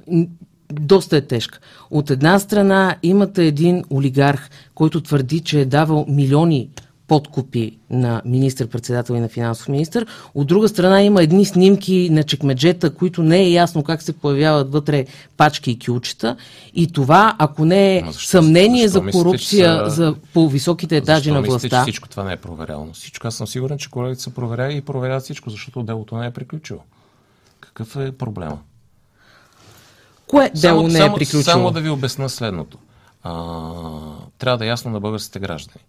Доста 0.81 1.17
е 1.17 1.21
тежка. 1.21 1.59
От 1.91 2.11
една 2.11 2.39
страна 2.39 2.97
имате 3.03 3.45
един 3.45 3.85
олигарх, 3.91 4.51
който 4.75 5.01
твърди, 5.01 5.41
че 5.41 5.61
е 5.61 5.65
давал 5.65 6.07
милиони 6.09 6.69
подкупи 7.09 7.79
на 7.91 8.23
министър-председател 8.25 9.15
и 9.15 9.21
на 9.21 9.29
финансов 9.29 9.69
министр. 9.69 10.07
От 10.35 10.47
друга 10.47 10.69
страна 10.69 11.03
има 11.03 11.23
едни 11.23 11.45
снимки 11.45 12.09
на 12.11 12.23
чекмеджета, 12.23 12.95
които 12.95 13.23
не 13.23 13.39
е 13.39 13.51
ясно 13.51 13.83
как 13.83 14.03
се 14.03 14.13
появяват 14.13 14.73
вътре 14.73 15.07
пачки 15.37 15.71
и 15.71 15.79
кючета. 15.79 16.37
И 16.75 16.93
това, 16.93 17.37
ако 17.39 17.65
не 17.65 17.97
е 17.97 18.05
защо, 18.07 18.31
съмнение 18.31 18.89
защо 18.89 19.05
за 19.05 19.11
корупция 19.11 19.73
мислите, 19.73 19.91
са... 19.91 19.97
за 19.97 20.15
по 20.35 20.49
високите 20.49 20.97
етажи 20.97 21.31
на 21.31 21.43
властта. 21.43 21.55
Мислите, 21.55 21.77
че 21.77 21.83
всичко 21.83 22.09
това 22.09 22.25
не 22.25 22.33
е 22.33 22.37
проверяло? 22.37 22.89
Всичко 22.93 23.27
аз 23.27 23.35
съм 23.35 23.47
сигурен, 23.47 23.79
че 23.79 23.91
колегите 23.91 24.23
са 24.23 24.31
проверяли 24.31 24.77
и 24.77 24.81
проверяват 24.81 25.23
всичко, 25.23 25.51
защото 25.51 25.83
делото 25.83 26.17
не 26.17 26.27
е 26.27 26.31
приключило. 26.31 26.81
Какъв 27.61 27.97
е 27.97 28.13
проблема? 28.13 28.59
Кое 30.27 30.51
само, 30.55 30.83
дело 30.83 30.89
не 30.89 30.99
е 30.99 31.15
приключило? 31.15 31.43
Само 31.43 31.71
да 31.71 31.81
ви 31.81 31.91
обясна 31.91 32.29
следното. 32.29 32.79
А, 33.23 33.33
трябва 34.39 34.59
да 34.59 34.65
е 34.65 34.69
ясно 34.69 34.91
на 34.91 35.01
българските 35.01 35.39
граждани. 35.39 35.85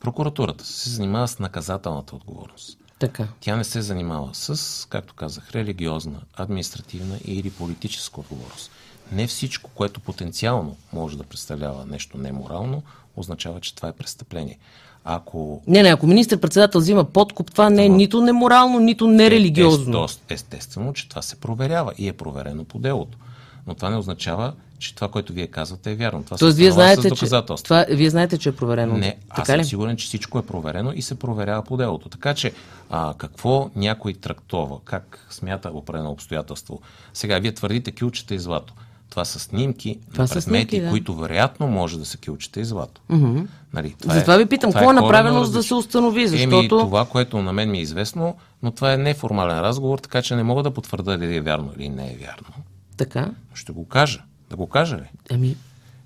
Прокуратурата 0.00 0.64
се 0.64 0.90
занимава 0.90 1.28
с 1.28 1.38
наказателната 1.38 2.16
отговорност. 2.16 2.78
Така. 2.98 3.28
Тя 3.40 3.56
не 3.56 3.64
се 3.64 3.82
занимава 3.82 4.28
с, 4.32 4.86
както 4.88 5.14
казах, 5.14 5.50
религиозна, 5.50 6.20
административна 6.36 7.18
или 7.24 7.50
политическа 7.50 8.20
отговорност. 8.20 8.70
Не 9.12 9.26
всичко, 9.26 9.70
което 9.74 10.00
потенциално 10.00 10.76
може 10.92 11.16
да 11.18 11.24
представлява 11.24 11.86
нещо 11.86 12.18
неморално, 12.18 12.82
означава, 13.16 13.60
че 13.60 13.74
това 13.74 13.88
е 13.88 13.92
престъпление. 13.92 14.58
Ако... 15.04 15.62
Не, 15.66 15.82
не, 15.82 15.88
ако 15.88 16.06
министър-председател 16.06 16.80
взима 16.80 17.04
подкуп, 17.04 17.50
това 17.52 17.70
не 17.70 17.84
е 17.84 17.88
нито 17.88 18.20
неморално, 18.20 18.80
нито 18.80 19.06
нерелигиозно. 19.06 20.04
Е, 20.30 20.34
естествено, 20.34 20.92
че 20.92 21.08
това 21.08 21.22
се 21.22 21.36
проверява 21.36 21.92
и 21.98 22.08
е 22.08 22.12
проверено 22.12 22.64
по 22.64 22.78
делото. 22.78 23.18
Но 23.66 23.74
това 23.74 23.90
не 23.90 23.96
означава, 23.96 24.52
че 24.78 24.94
това, 24.94 25.08
което 25.08 25.32
вие 25.32 25.46
казвате 25.46 25.92
е 25.92 25.94
вярно. 25.94 26.22
Това 26.22 26.36
Тоест, 26.36 26.56
вие 26.56 26.70
знаете, 26.70 27.10
че, 27.10 27.26
това, 27.64 27.86
вие 27.90 28.10
знаете, 28.10 28.38
че 28.38 28.48
е 28.48 28.56
проверено. 28.56 28.96
Не, 28.96 29.16
така 29.28 29.42
аз 29.42 29.46
съм 29.46 29.60
ли? 29.60 29.64
сигурен, 29.64 29.96
че 29.96 30.06
всичко 30.06 30.38
е 30.38 30.46
проверено 30.46 30.92
и 30.92 31.02
се 31.02 31.14
проверява 31.14 31.62
по 31.62 31.76
делото. 31.76 32.08
Така 32.08 32.34
че, 32.34 32.52
а, 32.90 33.14
какво 33.18 33.70
някой 33.76 34.14
трактова, 34.14 34.76
как 34.84 35.26
смята 35.30 35.70
определено 35.74 36.10
обстоятелство. 36.10 36.80
Сега, 37.14 37.38
вие 37.38 37.52
твърдите 37.52 37.92
килчета 37.92 38.34
и 38.34 38.38
злато. 38.38 38.74
Това 39.10 39.24
са 39.24 39.38
снимки 39.38 39.98
това 40.12 40.22
на 40.22 40.28
предмети, 40.28 40.42
снимки, 40.42 40.80
да. 40.80 40.90
които 40.90 41.14
вероятно 41.14 41.66
може 41.66 41.98
да 41.98 42.04
са 42.04 42.18
килчета 42.18 42.60
и 42.60 42.64
злато. 42.64 43.00
Mm-hmm. 43.10 43.46
Нали, 43.72 43.94
това 44.00 44.14
Затова 44.14 44.34
е, 44.34 44.38
ви 44.38 44.46
питам, 44.46 44.72
какво 44.72 44.90
е, 44.90 44.90
е 44.90 45.00
направено, 45.00 45.44
за 45.44 45.52
да 45.52 45.62
се 45.62 45.74
установи? 45.74 46.28
Защото... 46.28 46.56
Еми, 46.56 46.68
това, 46.68 47.04
което 47.04 47.42
на 47.42 47.52
мен 47.52 47.70
ми 47.70 47.78
е 47.78 47.80
известно, 47.80 48.36
но 48.62 48.70
това 48.70 48.92
е 48.92 48.96
неформален 48.96 49.60
разговор, 49.60 49.98
така 49.98 50.22
че 50.22 50.36
не 50.36 50.42
мога 50.42 50.62
да 50.62 50.70
потвърда 50.70 51.18
дали 51.18 51.36
е 51.36 51.40
вярно 51.40 51.72
или 51.78 51.88
не 51.88 52.12
е 52.12 52.16
вярно. 52.20 52.64
Така. 52.96 53.30
Ще 53.54 53.72
го 53.72 53.88
кажа. 53.88 54.22
Да 54.50 54.56
го 54.56 54.66
кажа 54.66 54.96
ли? 54.96 55.10
Ами, 55.30 55.56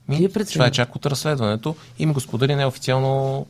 Ми, 0.09 0.29
това 0.53 0.67
е 0.67 0.71
чак 0.71 0.97
от 0.97 1.07
разследването 1.07 1.77
и 1.99 2.07
ми 2.07 2.13
го 2.13 2.21
сподели 2.21 2.55
неофициално, 2.55 3.47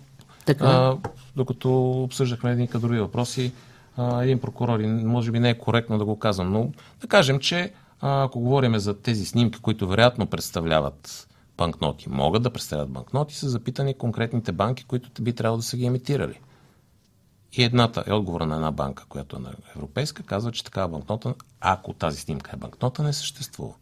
така. 0.47 0.65
А, 0.65 0.97
докато 1.37 1.93
обсъждахме 2.03 2.51
един 2.53 2.67
кадрови 2.67 3.01
въпроси. 3.01 3.53
А, 3.97 4.23
един 4.23 4.39
прокурор, 4.39 4.79
може 4.87 5.31
би 5.31 5.41
не 5.41 5.51
е 5.51 5.59
коректно 5.59 5.99
да 5.99 6.05
го 6.05 6.19
казвам, 6.19 6.53
но 6.53 6.71
да 7.01 7.07
кажем, 7.07 7.39
че 7.39 7.73
а, 8.01 8.25
ако 8.25 8.41
говорим 8.41 8.79
за 8.79 8.95
тези 8.95 9.27
снимки, 9.27 9.61
които 9.61 9.89
вероятно 9.89 10.27
представляват 10.27 11.29
банкноти, 11.57 12.09
могат 12.09 12.43
да 12.43 12.51
представляват 12.51 12.93
банкноти, 12.93 13.35
са 13.35 13.49
запитани 13.49 13.95
конкретните 13.95 14.53
банки, 14.53 14.85
които 14.85 15.23
би 15.23 15.33
трябвало 15.33 15.57
да 15.57 15.63
са 15.63 15.77
ги 15.77 15.85
емитирали. 15.87 16.39
И 17.53 17.63
едната 17.63 18.05
е 18.07 18.13
отговора 18.13 18.47
на 18.47 18.55
една 18.55 18.71
банка, 18.71 19.05
която 19.09 19.37
е 19.37 19.39
на 19.39 19.51
европейска, 19.77 20.23
казва, 20.23 20.53
че 20.53 20.65
такава 20.65 20.89
банкнота, 20.89 21.35
ако 21.61 21.93
тази 21.93 22.21
снимка 22.21 22.51
е 22.55 22.57
банкнота, 22.57 23.03
не 23.03 23.13
съществува. 23.13 23.75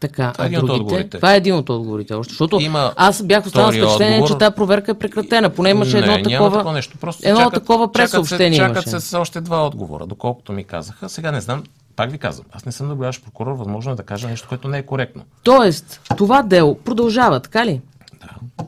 Така, 0.00 0.32
това, 0.32 0.44
е 0.44 0.48
а 0.48 0.60
другите, 0.60 1.08
това 1.08 1.34
е 1.34 1.36
един 1.36 1.54
от 1.54 1.70
отговорите. 1.70 2.14
Още, 2.14 2.32
защото 2.32 2.60
Има 2.60 2.92
аз 2.96 3.22
бях 3.22 3.46
останал 3.46 3.72
с 3.72 3.76
впечатление, 3.76 4.14
отговор... 4.14 4.32
че 4.32 4.38
тази 4.38 4.54
проверка 4.54 4.90
е 4.90 4.94
прекратена. 4.94 5.50
Поне 5.50 5.70
имаше 5.70 5.98
едно 5.98 6.12
не, 6.12 6.22
такова, 6.22 6.50
такова 6.50 6.72
нещо. 6.72 6.98
Просто 6.98 7.28
едно 7.28 7.40
чакат, 7.40 7.54
такова 7.54 7.92
пресъобщение 7.92 8.58
чакат 8.58 8.76
се, 8.76 8.90
чакат 8.90 9.02
се 9.02 9.08
с 9.08 9.18
още 9.18 9.40
два 9.40 9.66
отговора, 9.66 10.06
доколкото 10.06 10.52
ми 10.52 10.64
казаха. 10.64 11.08
Сега 11.08 11.32
не 11.32 11.40
знам, 11.40 11.64
пак 11.96 12.10
ви 12.10 12.18
казвам, 12.18 12.46
аз 12.52 12.66
не 12.66 12.72
съм 12.72 12.88
наблюдаващ 12.88 13.24
прокурор, 13.24 13.52
възможно 13.52 13.92
е 13.92 13.94
да 13.94 14.02
кажа 14.02 14.28
нещо, 14.28 14.48
което 14.48 14.68
не 14.68 14.78
е 14.78 14.82
коректно. 14.82 15.24
Тоест, 15.42 16.00
това 16.16 16.42
дело 16.42 16.78
продължава, 16.78 17.40
така 17.40 17.66
ли? 17.66 17.80
Да. 18.20 18.64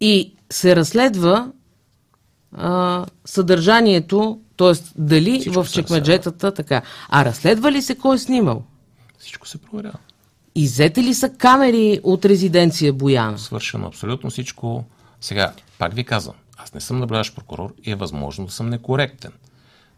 И 0.00 0.34
се 0.50 0.76
разследва 0.76 1.48
а, 2.52 3.06
съдържанието, 3.24 4.40
т.е. 4.56 4.72
дали 4.96 5.40
Всичко 5.40 5.64
в 5.64 5.72
чекмеджетата 5.72 6.54
така. 6.54 6.82
А 7.08 7.24
разследва 7.24 7.72
ли 7.72 7.82
се 7.82 7.94
кой 7.94 8.16
е 8.16 8.18
снимал? 8.18 8.62
Всичко 9.18 9.48
се 9.48 9.58
проверява. 9.58 9.98
Иззете 10.54 11.02
ли 11.02 11.14
са 11.14 11.30
камери 11.30 12.00
от 12.02 12.24
резиденция 12.24 12.92
Бояна? 12.92 13.38
Свършено 13.38 13.86
абсолютно 13.86 14.30
всичко. 14.30 14.84
Сега, 15.20 15.52
пак 15.78 15.94
ви 15.94 16.04
казвам, 16.04 16.34
аз 16.56 16.74
не 16.74 16.80
съм 16.80 16.98
наблюдаващ 16.98 17.34
прокурор 17.34 17.74
и 17.84 17.90
е 17.90 17.94
възможно 17.94 18.46
да 18.46 18.52
съм 18.52 18.68
некоректен. 18.68 19.32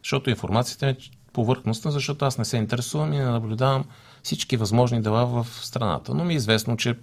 Защото 0.02 0.30
информацията 0.30 0.88
е 0.88 0.96
повърхностна, 1.32 1.90
защото 1.90 2.24
аз 2.24 2.38
не 2.38 2.44
се 2.44 2.56
интересувам 2.56 3.12
и 3.12 3.18
не 3.18 3.24
наблюдавам 3.24 3.84
всички 4.22 4.56
възможни 4.56 5.02
дела 5.02 5.26
в 5.26 5.46
страната. 5.60 6.14
Но 6.14 6.24
ми 6.24 6.34
е 6.34 6.36
известно, 6.36 6.76
че 6.76 6.94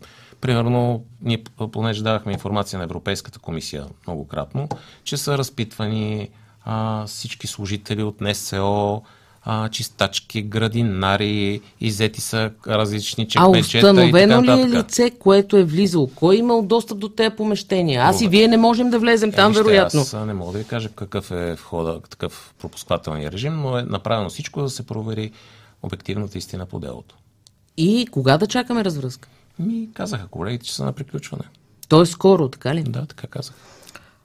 примерно 0.41 1.03
ние 1.21 1.43
понеже 1.71 2.03
давахме 2.03 2.33
информация 2.33 2.79
на 2.79 2.83
Европейската 2.83 3.39
комисия 3.39 3.85
многократно, 4.07 4.69
че 5.03 5.17
са 5.17 5.37
разпитвани 5.37 6.29
а, 6.65 7.05
всички 7.05 7.47
служители 7.47 8.03
от 8.03 8.21
НСО, 8.21 9.01
а, 9.47 9.69
чистачки, 9.69 10.41
градинари, 10.41 11.61
изети 11.81 12.21
са 12.21 12.51
различни 12.67 13.27
чекмеджета 13.27 13.87
А 13.87 13.91
установено 13.91 14.43
ли 14.43 14.61
е 14.61 14.69
лице, 14.69 15.11
което 15.19 15.57
е 15.57 15.63
влизало? 15.63 16.09
Кой 16.15 16.35
е 16.35 16.39
имал 16.39 16.61
достъп 16.61 16.99
до 16.99 17.09
тези 17.09 17.35
помещения? 17.35 18.03
Аз 18.03 18.19
Добре. 18.19 18.25
и 18.25 18.29
вие 18.29 18.47
не 18.47 18.57
можем 18.57 18.89
да 18.89 18.99
влезем 18.99 19.31
там, 19.31 19.51
е, 19.51 19.55
вероятно. 19.55 20.01
Аз 20.01 20.13
не 20.13 20.33
мога 20.33 20.51
да 20.51 20.57
ви 20.57 20.63
кажа 20.65 20.89
какъв 20.89 21.31
е 21.31 21.53
входа, 21.53 22.01
такъв 22.09 22.53
пропускателния 22.61 23.31
режим, 23.31 23.61
но 23.61 23.77
е 23.77 23.83
направено 23.83 24.29
всичко 24.29 24.61
да 24.61 24.69
се 24.69 24.85
провери 24.85 25.31
обективната 25.83 26.37
истина 26.37 26.65
по 26.65 26.79
делото. 26.79 27.15
И 27.77 28.07
кога 28.11 28.37
да 28.37 28.47
чакаме 28.47 28.85
развръзка? 28.85 29.29
Ми 29.59 29.89
казаха 29.93 30.27
колегите, 30.27 30.65
че 30.65 30.75
са 30.75 30.85
на 30.85 30.93
приключване. 30.93 31.43
Той 31.89 32.05
скоро, 32.05 32.49
така 32.49 32.75
ли? 32.75 32.83
Да, 32.83 33.05
така 33.05 33.27
казах. 33.27 33.55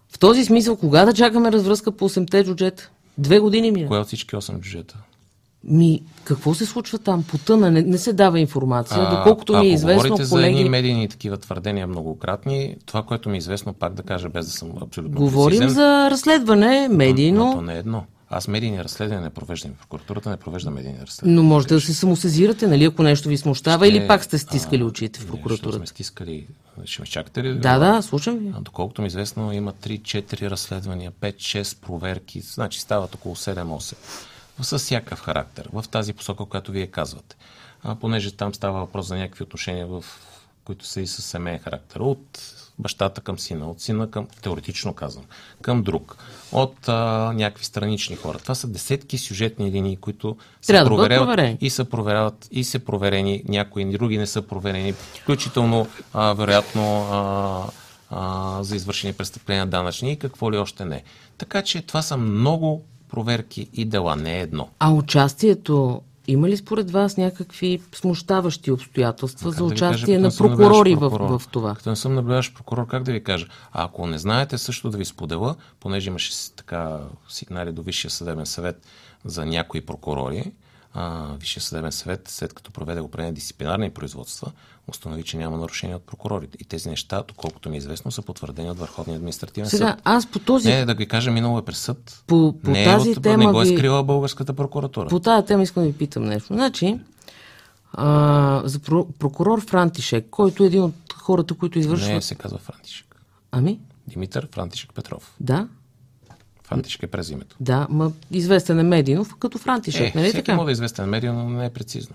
В 0.09 0.18
този 0.18 0.45
смисъл, 0.45 0.76
кога 0.76 1.05
да 1.05 1.12
чакаме 1.12 1.53
развръзка 1.53 1.93
по 1.93 2.09
8-те 2.09 2.45
джуджета? 2.45 2.91
Две 3.18 3.39
години 3.39 3.70
ми. 3.70 3.87
Кое 3.87 3.99
от 3.99 4.07
всички 4.07 4.37
8 4.37 4.61
джуджета? 4.61 4.97
Ми, 5.64 6.03
какво 6.24 6.55
се 6.55 6.66
случва 6.66 6.99
там? 6.99 7.22
Потъна, 7.22 7.70
не, 7.70 7.83
не 7.83 7.99
се 7.99 8.12
дава 8.12 8.41
информация. 8.41 8.99
А, 9.01 9.16
Доколкото 9.16 9.59
ми 9.59 9.66
е 9.66 9.72
известно, 9.72 10.03
говорите 10.03 10.31
колеги... 10.31 10.55
за 10.55 10.59
едни 10.59 10.70
медийни 10.70 11.09
такива 11.09 11.37
твърдения 11.37 11.87
многократни, 11.87 12.76
това, 12.87 13.03
което 13.03 13.28
ми 13.28 13.37
е 13.37 13.39
известно, 13.39 13.72
пак 13.72 13.95
да 13.95 14.03
кажа, 14.03 14.28
без 14.28 14.47
да 14.47 14.53
съм 14.53 14.72
абсолютно 14.83 15.20
Говорим 15.20 15.59
прецизен, 15.59 15.74
за 15.74 16.11
разследване, 16.11 16.89
медийно. 16.89 17.45
Но, 17.45 17.47
но 17.47 17.55
то 17.55 17.62
не 17.62 17.74
е 17.74 17.78
едно. 17.78 18.05
Аз 18.33 18.49
медийни 18.49 18.85
разследвания 18.85 19.22
не 19.22 19.31
провеждам. 19.31 19.72
Прокуратурата 19.81 20.31
не 20.31 20.37
провежда 20.37 20.70
медийни 20.70 20.99
разследвания. 21.01 21.37
Но 21.37 21.49
можете 21.49 21.74
да 21.74 21.81
се 21.81 21.95
самосезирате, 21.95 22.66
нали, 22.66 22.85
ако 22.85 23.03
нещо 23.03 23.28
ви 23.28 23.37
смущава 23.37 23.87
Ще, 23.87 23.97
или 23.97 24.09
пак 24.09 24.24
сте 24.24 24.39
стискали 24.39 24.85
очите 24.85 25.20
в 25.20 25.26
прокуратурата? 25.26 25.76
сме 25.76 25.87
стискали. 25.87 26.47
Ще 26.85 27.03
ме 27.03 27.07
чакате 27.07 27.43
ли? 27.43 27.55
Да, 27.55 27.78
да, 27.78 28.03
слушам 28.03 28.39
ви. 28.39 28.53
А, 28.57 28.61
доколкото 28.61 29.03
ми 29.03 29.07
е 29.07 29.09
известно, 29.09 29.53
има 29.53 29.72
3-4 29.72 30.51
разследвания, 30.51 31.12
5-6 31.12 31.81
проверки, 31.81 32.41
значи 32.41 32.81
стават 32.81 33.14
около 33.14 33.37
7-8 33.37 33.95
с 34.62 34.78
всякакъв 34.78 35.20
характер, 35.20 35.68
в 35.72 35.85
тази 35.91 36.12
посока, 36.12 36.45
която 36.45 36.72
вие 36.72 36.87
казвате. 36.87 37.37
А, 37.83 37.95
понеже 37.95 38.33
там 38.33 38.55
става 38.55 38.81
въпрос 38.81 39.07
за 39.07 39.16
някакви 39.16 39.43
отношения, 39.43 39.87
в 39.87 40.05
които 40.64 40.87
са 40.87 41.01
и 41.01 41.07
с 41.07 41.22
семейен 41.22 41.59
характер. 41.59 42.01
От 42.01 42.55
бащата 42.81 43.20
към 43.20 43.39
сина, 43.39 43.70
от 43.70 43.81
сина 43.81 44.11
към, 44.11 44.26
теоретично 44.43 44.95
казвам, 44.95 45.24
към 45.62 45.83
друг, 45.83 46.16
от 46.53 46.89
а, 46.89 47.33
някакви 47.35 47.64
странични 47.64 48.16
хора. 48.16 48.39
Това 48.39 48.55
са 48.55 48.68
десетки 48.68 49.18
сюжетни 49.18 49.70
линии, 49.70 49.97
които 49.97 50.37
се 50.62 50.72
Трябва 50.72 50.91
проверяват 50.91 51.37
да 51.37 51.57
и 51.61 51.70
се 51.70 51.85
проверяват 51.85 52.49
и 52.51 52.64
се 52.64 52.78
проверени, 52.78 53.43
някои 53.49 53.85
други 53.85 54.18
не 54.18 54.26
са 54.26 54.43
проверени, 54.43 54.93
включително 54.93 55.87
а, 56.12 56.33
вероятно 56.33 57.07
а, 57.11 57.70
а, 58.11 58.62
за 58.62 58.76
извършени 58.76 59.12
престъпления 59.12 59.66
данъчни 59.66 60.12
и 60.12 60.18
какво 60.18 60.53
ли 60.53 60.59
още 60.59 60.85
не. 60.85 61.03
Така 61.39 61.62
че 61.62 61.83
това 61.83 62.03
са 62.03 62.16
много 62.16 62.85
проверки 63.09 63.68
и 63.72 63.85
дела, 63.85 64.16
не 64.16 64.39
е 64.39 64.41
едно. 64.41 64.68
А 64.78 64.91
участието 64.91 66.03
има 66.33 66.49
ли 66.49 66.57
според 66.57 66.91
вас 66.91 67.16
някакви 67.16 67.81
смущаващи 67.95 68.70
обстоятелства 68.70 69.51
за 69.51 69.64
участие 69.64 70.16
кажа, 70.16 70.20
на 70.20 70.31
прокурори 70.39 70.95
в, 70.95 71.39
в 71.39 71.49
това? 71.49 71.74
Като 71.74 71.91
не 71.91 71.97
съм 71.97 72.14
наблюдаващ 72.14 72.55
прокурор, 72.55 72.87
как 72.87 73.03
да 73.03 73.12
ви 73.12 73.24
кажа? 73.24 73.47
А 73.72 73.85
ако 73.85 74.07
не 74.07 74.18
знаете, 74.18 74.59
също 74.59 74.91
да 74.91 74.99
ви 74.99 75.05
споделя, 75.05 75.55
понеже 75.81 76.11
имаше 76.11 76.33
така 76.57 76.99
сигнали 77.28 77.72
до 77.72 77.83
Висшия 77.83 78.11
съдебен 78.11 78.47
съвет 78.47 78.87
за 79.24 79.47
някои 79.47 79.81
прокурори, 79.81 80.53
а, 80.95 81.35
Висшия 81.41 81.62
съдебен 81.62 81.93
съвет, 81.93 82.28
след 82.28 82.53
като 82.53 82.70
проведе 82.70 83.01
определени 83.01 83.35
дисциплинарни 83.35 83.91
производства, 83.91 84.53
установи, 84.91 85.22
че 85.22 85.36
няма 85.36 85.57
нарушения 85.57 85.97
от 85.97 86.03
прокурорите. 86.03 86.59
И 86.61 86.64
тези 86.64 86.88
неща, 86.88 87.22
доколкото 87.28 87.70
ми 87.70 87.76
е 87.76 87.78
известно, 87.78 88.11
са 88.11 88.22
потвърдени 88.22 88.70
от 88.70 88.78
Върховния 88.78 89.16
административен 89.16 89.70
Сега, 89.70 89.86
съд. 89.91 90.01
аз 90.05 90.26
по 90.26 90.38
този... 90.38 90.68
Не, 90.68 90.84
да 90.84 90.95
ви 90.95 91.09
кажа, 91.09 91.30
минало 91.30 91.59
е 91.59 91.64
през 91.64 91.78
съд. 91.78 92.22
По, 92.26 92.55
по 92.64 92.70
не, 92.70 92.82
е 92.82 92.84
тази 92.84 93.11
от, 93.11 93.22
тема 93.22 93.45
не 93.45 93.53
го 93.53 93.62
е 93.62 93.66
скрила 93.66 94.05
българската 94.05 94.53
прокуратура. 94.53 95.09
По 95.09 95.20
тази 95.20 95.47
тема 95.47 95.62
искам 95.62 95.82
да 95.82 95.88
ви 95.88 95.95
питам 95.95 96.24
нещо. 96.24 96.55
Значи, 96.55 97.01
а, 97.93 98.62
за 98.64 98.78
про- 98.78 99.07
прокурор 99.18 99.61
Франтишек, 99.61 100.26
който 100.30 100.62
е 100.62 100.66
един 100.66 100.82
от 100.82 100.95
хората, 101.14 101.55
които 101.55 101.78
извършват... 101.78 102.11
Не 102.12 102.22
се 102.22 102.34
казва 102.34 102.59
Франтишек. 102.59 103.22
Ами? 103.53 103.80
Димитър 104.07 104.49
Франтишек 104.53 104.91
Петров. 104.95 105.34
Да, 105.41 105.68
Франтишек 106.64 107.03
е 107.03 107.07
през 107.07 107.30
името. 107.30 107.57
да, 107.61 107.86
ма 107.91 108.12
известен 108.30 108.78
е 108.78 108.82
медийно 108.82 109.26
като 109.38 109.59
Франтишек, 109.59 110.14
Е, 110.14 110.18
нали 110.18 110.32
така? 110.32 110.55
може 110.55 110.64
да 110.64 110.70
е 110.70 110.72
известен 110.72 111.09
медиа, 111.09 111.32
но 111.32 111.49
не 111.51 111.66
е 111.66 111.70
прецизно. 111.70 112.14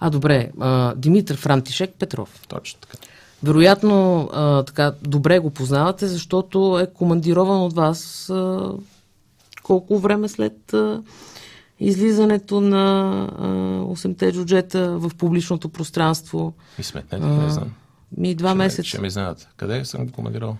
А, 0.00 0.10
добре, 0.10 0.50
а, 0.60 0.94
Димитър 0.94 1.36
Франтишек 1.36 1.90
Петров. 1.98 2.44
Точно 2.48 2.80
така. 2.80 2.96
Вероятно, 3.42 4.28
а, 4.32 4.62
така, 4.62 4.92
добре 5.02 5.38
го 5.38 5.50
познавате, 5.50 6.06
защото 6.06 6.78
е 6.78 6.86
командирован 6.88 7.62
от 7.62 7.72
вас 7.72 8.30
а, 8.30 8.70
колко 9.62 9.98
време 9.98 10.28
след 10.28 10.74
а, 10.74 11.02
излизането 11.80 12.60
на 12.60 13.10
а, 13.38 13.46
8-те 13.86 14.32
джуджета 14.32 14.98
в 14.98 15.10
публичното 15.18 15.68
пространство. 15.68 16.52
И 16.78 16.82
сметнете, 16.82 17.26
не 17.26 17.50
знам. 17.50 17.72
Ми 18.16 18.34
два 18.34 18.48
Ще 18.48 18.54
ме- 18.54 18.64
месеца. 18.64 18.82
Ще 18.84 19.00
ме 19.00 19.10
знаят. 19.10 19.48
Къде 19.56 19.84
съм 19.84 20.06
го 20.06 20.12
командирал? 20.12 20.56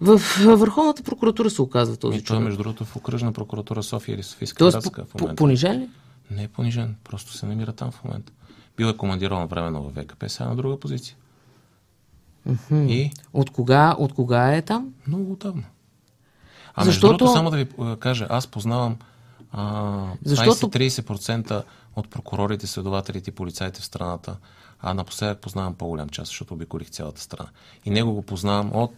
В 0.00 0.20
Върховната 0.38 1.02
прокуратура 1.02 1.50
се 1.50 1.62
оказва 1.62 1.96
този 1.96 2.16
И 2.16 2.20
той, 2.20 2.24
човек. 2.26 2.42
между 2.42 2.58
другото, 2.58 2.84
в 2.84 2.96
окръжна 2.96 3.32
прокуратура 3.32 3.82
София 3.82 4.14
или 4.14 4.22
Софийска 4.22 4.58
Тоест, 4.58 4.74
градска 4.74 5.04
в 5.04 5.14
момента. 5.14 5.34
понижен 5.36 5.80
ли? 5.80 5.88
Не 6.30 6.42
е 6.42 6.48
понижен, 6.48 6.96
просто 7.04 7.32
се 7.32 7.46
намира 7.46 7.72
там 7.72 7.90
в 7.90 8.04
момента. 8.04 8.32
Бил 8.80 8.86
е 8.86 8.96
командирован 8.96 9.46
временно 9.46 9.82
в 9.82 10.02
ВКП, 10.02 10.28
сега 10.28 10.48
на 10.48 10.56
друга 10.56 10.80
позиция. 10.80 11.16
И 12.72 13.10
От 13.32 13.50
кога, 13.50 13.96
от 13.98 14.12
кога 14.14 14.54
е 14.54 14.62
там? 14.62 14.94
много 15.06 15.32
отдавна. 15.32 15.64
А 16.74 16.84
Защото- 16.84 17.06
между 17.06 17.18
другото, 17.18 17.36
само 17.36 17.50
да 17.50 17.56
ви 17.56 17.62
е, 17.62 17.96
кажа, 17.96 18.26
аз 18.30 18.46
познавам 18.46 18.96
а, 19.52 20.06
Защото- 20.24 20.66
20-30% 20.66 21.62
от 21.96 22.10
прокурорите, 22.10 22.66
следователите 22.66 23.30
и 23.30 23.34
полицаите 23.34 23.80
в 23.80 23.84
страната, 23.84 24.36
а 24.80 24.94
напоследък 24.94 25.38
познавам 25.38 25.74
по-голям 25.74 26.08
част, 26.08 26.28
защото 26.28 26.54
обиколих 26.54 26.90
цялата 26.90 27.20
страна. 27.20 27.48
И 27.84 27.90
него 27.90 28.12
го 28.12 28.22
познавам 28.22 28.76
от 28.76 28.94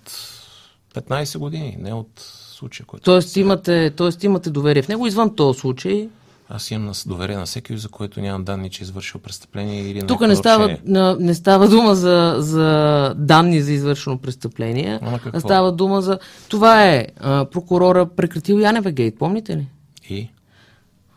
15 0.94 1.38
години, 1.38 1.76
не 1.80 1.92
от 1.92 2.10
случая, 2.56 2.86
който... 2.86 3.04
Тоест 3.04 3.36
имате, 3.36 3.90
тоест 3.96 4.24
имате 4.24 4.50
доверие 4.50 4.82
в 4.82 4.88
него 4.88 5.06
извън 5.06 5.36
този 5.36 5.60
случай. 5.60 6.08
Аз 6.48 6.70
имам 6.70 6.86
нас- 6.86 7.08
доверие 7.08 7.36
на 7.36 7.46
всеки, 7.46 7.76
за 7.76 7.88
който 7.88 8.20
нямам 8.20 8.44
данни, 8.44 8.70
че 8.70 8.82
е 8.82 8.84
извършил 8.84 9.20
престъпление 9.20 9.90
или 9.90 10.06
Тук 10.06 10.20
не 10.20 10.36
става, 10.36 10.76
на, 10.84 11.16
не 11.20 11.34
става 11.34 11.68
дума 11.68 11.94
за, 11.94 12.36
за 12.38 13.14
данни 13.16 13.62
за 13.62 13.72
извършено 13.72 14.18
престъпление, 14.18 14.98
Ама 15.02 15.18
какво? 15.18 15.38
а 15.38 15.40
става 15.40 15.72
дума 15.72 16.02
за... 16.02 16.18
Това 16.48 16.84
е 16.84 17.06
а, 17.20 17.44
прокурора 17.44 18.06
прекратил 18.06 18.54
Янева 18.58 18.90
Гейт, 18.90 19.18
помните 19.18 19.56
ли? 19.56 19.66
И? 20.10 20.28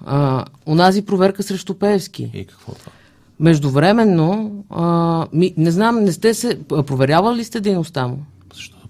А, 0.05 0.45
онази 0.65 1.05
проверка 1.05 1.43
срещу 1.43 1.73
Пеевски. 1.73 2.31
И 2.33 2.45
какво 2.45 2.71
е 2.71 2.75
това? 2.75 2.91
Междувременно, 3.39 4.51
а, 4.69 5.27
ми, 5.33 5.53
не 5.57 5.71
знам, 5.71 6.03
не 6.03 6.11
сте 6.11 6.33
се... 6.33 6.59
Проверявали 6.67 7.37
ли 7.37 7.43
сте 7.43 7.59
дейността 7.59 8.07
му? 8.07 8.25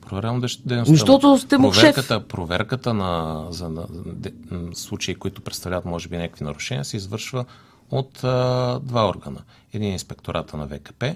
Проверявам 0.10 0.42
дъщ- 0.42 0.62
дейността? 0.66 0.94
Защото 0.94 1.38
сте 1.38 1.58
му 1.58 1.74
шеф. 1.74 1.82
проверката, 1.82 2.28
Проверката 2.28 2.94
на, 2.94 3.46
за 3.50 3.70
на, 3.70 3.86
де, 4.06 4.34
случаи, 4.74 5.16
които 5.16 5.42
представляват, 5.42 5.86
може 5.86 6.08
би, 6.08 6.18
някакви 6.18 6.46
нарушения, 6.46 6.86
се 6.86 6.98
извършва 6.98 7.46
от 7.92 8.24
а, 8.24 8.80
два 8.80 9.10
органа. 9.10 9.40
Един 9.74 9.90
е 9.90 9.94
инспектората 9.94 10.58
на 10.58 10.68
ВКП, 10.68 11.16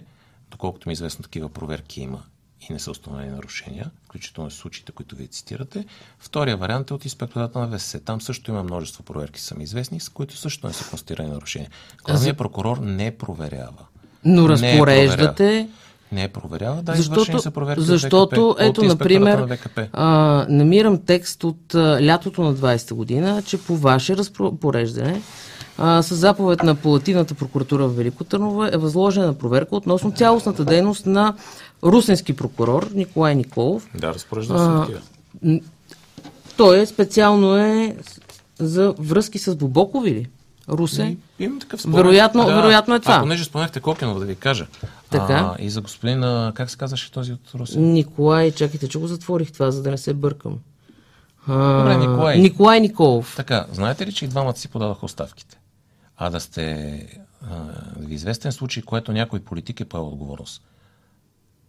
доколкото 0.52 0.90
ми 0.90 0.92
е 0.92 0.94
известно 0.94 1.24
такива 1.24 1.50
проверки 1.50 2.02
има 2.02 2.24
и 2.70 2.74
не 2.74 2.80
са 2.80 2.92
установени 2.92 3.30
нарушения, 3.30 3.92
включително 4.06 4.48
и 4.48 4.52
случаите, 4.52 4.92
които 4.92 5.16
вие 5.16 5.28
цитирате. 5.28 5.86
Втория 6.20 6.58
вариант 6.58 6.90
е 6.90 6.94
от 6.94 7.06
инспектората 7.06 7.60
на 7.60 7.78
ВСС. 7.78 8.00
Там 8.00 8.22
също 8.22 8.52
има 8.52 8.64
множество 8.64 9.04
проверки, 9.04 9.42
са 9.42 9.56
ми 9.56 9.64
известни, 9.64 10.00
с 10.00 10.10
които 10.10 10.38
също 10.38 10.68
не 10.68 10.74
са 10.74 10.90
констатирани 10.90 11.30
нарушения. 11.30 11.70
Главният 12.06 12.38
прокурор 12.38 12.78
не 12.78 13.18
проверява. 13.18 13.86
Но 14.26 14.42
Не 14.42 14.50
разпореждате... 14.50 15.70
Не 16.12 16.28
проверява, 16.28 16.82
да, 16.82 16.92
извършени 16.92 17.26
Защото, 17.26 17.42
са 17.42 17.52
проверки 17.52 17.80
от 17.80 17.86
защото 17.86 18.52
ВКП, 18.52 18.66
ето, 18.66 18.82
от 18.82 18.88
например, 18.88 19.40
на 19.40 19.58
ВКП. 19.58 19.88
а, 19.94 20.46
намирам 20.50 20.98
текст 21.06 21.44
от 21.44 21.76
а, 21.76 22.06
лятото 22.06 22.42
на 22.44 22.56
20-та 22.56 22.96
година, 22.96 23.44
че 23.46 23.58
по 23.58 23.78
ваше 23.78 24.18
разпореждане 24.18 25.22
а, 25.78 26.02
с 26.02 26.16
заповед 26.16 26.64
на 26.64 26.76
Палативната 26.76 27.34
прокуратура 27.34 27.88
в 27.88 27.96
Велико 27.96 28.24
Търново 28.24 28.66
е 28.66 28.78
възложена 28.78 29.34
проверка 29.34 29.76
относно 29.76 30.12
цялостната 30.12 30.66
дейност 30.66 31.06
на 31.06 31.36
русенски 31.84 32.36
прокурор 32.36 32.90
Николай 32.94 33.36
Николов. 33.36 33.90
Да, 33.96 34.14
разпорежда 34.14 34.60
се 34.60 34.92
такива. 34.92 35.62
Той 36.58 36.80
е 36.80 36.86
специално 36.86 37.58
е 37.58 37.96
за 38.60 38.94
връзки 39.00 39.40
с 39.40 39.56
Бобокови 39.56 40.12
ли? 40.12 40.28
Русе? 40.70 41.04
И- 41.40 41.44
Имам 41.44 41.60
такъв 41.60 41.82
спомен. 41.82 41.98
Вероятно- 41.98 42.46
вероятно 42.46 42.96
е 42.96 43.00
това. 43.00 43.14
А 43.14 43.20
понеже 43.20 43.44
споменахте 43.44 43.80
Кокинов, 43.80 44.20
да 44.20 44.26
ви 44.26 44.36
кажа. 44.36 44.68
Така. 45.10 45.56
А, 45.58 45.64
и 45.64 45.70
за 45.70 45.82
господин, 45.82 46.24
а, 46.24 46.52
как 46.56 46.70
се 46.70 46.78
казваше 46.78 47.12
този 47.12 47.34
от 47.34 47.52
Руси? 47.56 47.80
Николай, 47.80 48.52
чакайте, 48.52 48.88
че 48.88 49.00
го 49.00 49.08
затворих 49.08 49.52
това, 49.52 49.72
за 49.72 49.84
да 49.84 49.92
не 49.92 49.98
се 49.98 50.14
бъркам. 50.14 50.60
А, 51.48 51.78
Добре, 51.80 51.98
Николай. 51.98 52.38
Николай 52.40 52.80
Николов. 52.80 53.34
Така, 53.36 53.66
знаете 53.72 54.06
ли, 54.08 54.14
че 54.14 54.26
и 54.26 54.28
двамата 54.28 54.56
си 54.56 54.68
подадоха 54.68 55.06
оставките? 55.06 55.60
А 56.18 56.30
да 56.30 56.40
сте 56.40 57.06
а, 57.44 57.56
да 57.98 58.06
ви 58.06 58.12
е 58.12 58.16
известен 58.16 58.52
случай, 58.52 58.84
което 58.84 59.12
някой 59.12 59.40
политик 59.40 59.80
е 59.80 59.86
поел 59.86 60.08
отговорност 60.08 60.62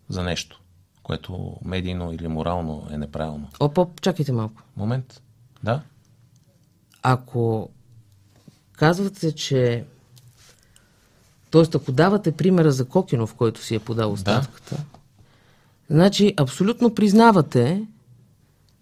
за 0.08 0.22
нещо, 0.22 0.60
което 1.02 1.56
медийно 1.64 2.12
или 2.12 2.28
морално 2.28 2.86
е 2.90 2.98
неправилно. 2.98 3.48
Опа, 3.60 3.86
чакайте 4.00 4.32
малко. 4.32 4.62
Момент. 4.76 5.22
Да? 5.64 5.80
Ако 7.02 7.68
казвате, 8.80 9.32
че... 9.32 9.84
Тоест, 11.50 11.74
ако 11.74 11.92
давате 11.92 12.32
примера 12.32 12.72
за 12.72 12.84
Кокинов, 12.84 13.34
който 13.34 13.64
си 13.64 13.74
е 13.74 13.78
подал 13.78 14.12
оставката, 14.12 14.76
значи 15.90 16.34
абсолютно 16.36 16.94
признавате 16.94 17.82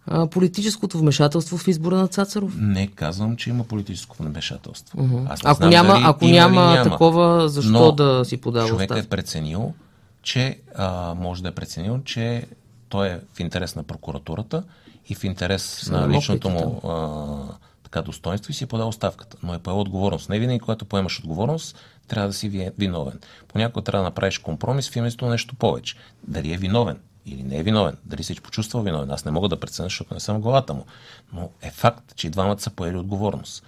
а, 0.07 0.27
политическото 0.27 0.99
вмешателство 0.99 1.59
в 1.59 1.69
избора 1.69 1.97
на 1.97 2.09
Цацаров. 2.09 2.57
Не 2.59 2.87
казвам, 2.87 3.37
че 3.37 3.51
има 3.51 3.65
политическо 3.65 4.17
вмешателство. 4.23 5.27
Аз 5.29 5.43
не 5.43 5.51
Ако 5.51 5.57
знам 5.57 5.71
няма, 5.71 5.93
дали 5.93 6.03
ако 6.07 6.25
има 6.25 6.31
или 6.31 6.39
няма, 6.39 6.83
такова, 6.83 7.49
защо 7.49 7.73
Но 7.73 7.93
да 7.93 8.25
си 8.25 8.37
подава 8.37 8.69
човек 8.69 8.91
оставка? 8.91 9.07
е 9.07 9.09
преценил, 9.09 9.75
че 10.23 10.61
а, 10.75 11.15
може 11.15 11.43
да 11.43 11.49
е 11.49 11.53
преценил, 11.53 12.01
че 12.05 12.47
той 12.89 13.09
е 13.09 13.21
в 13.35 13.41
интерес 13.41 13.77
на 13.77 13.83
прокуратурата 13.83 14.63
и 15.09 15.15
в 15.15 15.25
интерес 15.25 15.89
на 15.91 16.09
личното 16.09 16.51
му 16.51 16.81
а, 16.89 17.68
така 17.89 18.03
достоинство 18.03 18.51
и 18.51 18.55
си 18.55 18.65
е 18.65 18.67
подал 18.67 18.89
оставката. 18.89 19.37
Но 19.43 19.55
е 19.55 19.59
поел 19.59 19.81
отговорност. 19.81 20.29
Не 20.29 20.39
винаги, 20.39 20.61
когато 20.61 20.85
поемаш 20.85 21.19
отговорност, 21.19 21.77
трябва 22.09 22.29
да 22.29 22.35
си 22.35 22.49
ви- 22.49 22.71
виновен. 22.79 23.21
Понякога 23.49 23.85
трябва 23.85 24.03
да 24.03 24.09
направиш 24.09 24.39
компромис 24.39 24.91
в 24.91 24.97
името 24.97 25.25
на 25.25 25.31
нещо 25.31 25.55
повече. 25.55 25.97
Дали 26.23 26.53
е 26.53 26.57
виновен 26.57 26.99
или 27.27 27.43
не 27.43 27.59
е 27.59 27.63
виновен, 27.63 27.97
дали 28.05 28.25
се 28.25 28.33
е 28.33 28.37
почувствал 28.37 28.83
виновен. 28.83 29.11
Аз 29.11 29.25
не 29.25 29.31
мога 29.31 29.49
да 29.49 29.61
преценя, 29.61 29.87
защото 29.87 30.15
не 30.15 30.21
съм 30.21 30.41
главата 30.41 30.75
му. 30.75 30.85
Но 31.33 31.51
е 31.63 31.71
факт, 31.71 32.15
че 32.17 32.27
и 32.27 32.31
двамата 32.31 32.61
са 32.61 32.71
поели 32.71 32.97
отговорност 32.97 33.65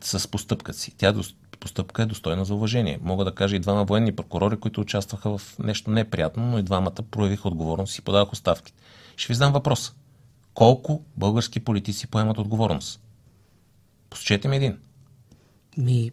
с 0.00 0.28
постъпката 0.28 0.78
си. 0.78 0.94
Тя 0.98 1.14
постъпка 1.60 2.02
е 2.02 2.06
достойна 2.06 2.44
за 2.44 2.54
уважение. 2.54 2.98
Мога 3.02 3.24
да 3.24 3.34
кажа 3.34 3.56
и 3.56 3.60
двама 3.60 3.84
военни 3.84 4.16
прокурори, 4.16 4.60
които 4.60 4.80
участваха 4.80 5.38
в 5.38 5.58
нещо 5.58 5.90
неприятно, 5.90 6.46
но 6.46 6.58
и 6.58 6.62
двамата 6.62 7.02
проявиха 7.10 7.48
отговорност 7.48 7.98
и 7.98 8.02
подаваха 8.02 8.32
оставки. 8.32 8.72
Ще 9.16 9.28
ви 9.28 9.34
задам 9.34 9.52
въпрос. 9.52 9.92
Колко 10.54 11.02
български 11.16 11.60
политици 11.60 12.06
поемат 12.06 12.38
отговорност? 12.38 13.00
Посочете 14.10 14.48
ми 14.48 14.56
един. 14.56 14.76
Ми, 15.76 16.10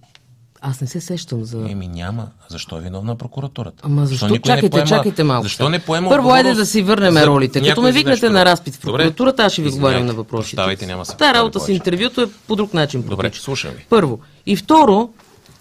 аз 0.62 0.82
не 0.82 0.88
се 0.88 1.02
сещам 1.02 1.44
за... 1.44 1.68
Еми 1.70 1.88
няма. 1.88 2.28
Защо 2.50 2.78
е 2.78 2.82
виновна 2.82 3.16
прокуратурата? 3.16 3.84
Ама 3.86 4.06
защо? 4.06 4.28
не 4.28 4.40
Чакайте, 4.40 4.70
поема... 4.70 4.88
чакайте 4.88 5.24
малко. 5.24 5.44
Защо 5.44 5.70
не 5.70 5.80
поема 5.80 6.10
Първо, 6.10 6.32
айде 6.32 6.54
да 6.54 6.66
си 6.66 6.82
върнем 6.82 7.14
за 7.14 7.28
ролите. 7.28 7.62
Като 7.62 7.82
ме 7.82 7.92
викнете 7.92 8.30
на 8.30 8.46
разпит 8.46 8.76
в 8.76 8.80
прокуратурата, 8.80 9.44
аз 9.44 9.54
ще 9.54 9.62
ви 9.62 9.68
отговарям 9.68 10.06
на 10.06 10.14
въпросите. 10.14 10.56
Прощавайте, 10.56 10.86
няма 10.86 11.04
повтарям 11.04 11.36
работа 11.36 11.60
с 11.60 11.70
интервюто 11.70 12.22
е 12.22 12.28
по 12.48 12.56
друг 12.56 12.74
начин. 12.74 13.02
Добре, 13.02 13.16
протича. 13.16 13.44
слушам 13.44 13.72
ви. 13.72 13.86
Първо. 13.90 14.20
И 14.46 14.56
второ, 14.56 15.10